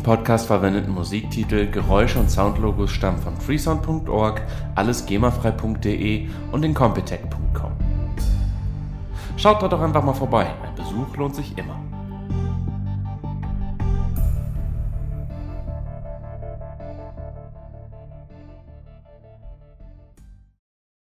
Podcast 0.02 0.46
verwendeten 0.46 0.92
Musiktitel, 0.92 1.70
Geräusche 1.70 2.18
und 2.18 2.30
Soundlogos 2.30 2.90
stammen 2.90 3.18
von 3.18 3.36
freesound.org, 3.36 4.42
allesgemafrei.de 4.74 6.28
und 6.50 6.64
incompetech.com. 6.64 7.72
Schaut 9.36 9.62
dort 9.62 9.72
doch 9.72 9.80
einfach 9.80 10.04
mal 10.04 10.12
vorbei, 10.12 10.46
ein 10.62 10.74
Besuch 10.74 11.16
lohnt 11.16 11.34
sich 11.34 11.56
immer. 11.56 11.81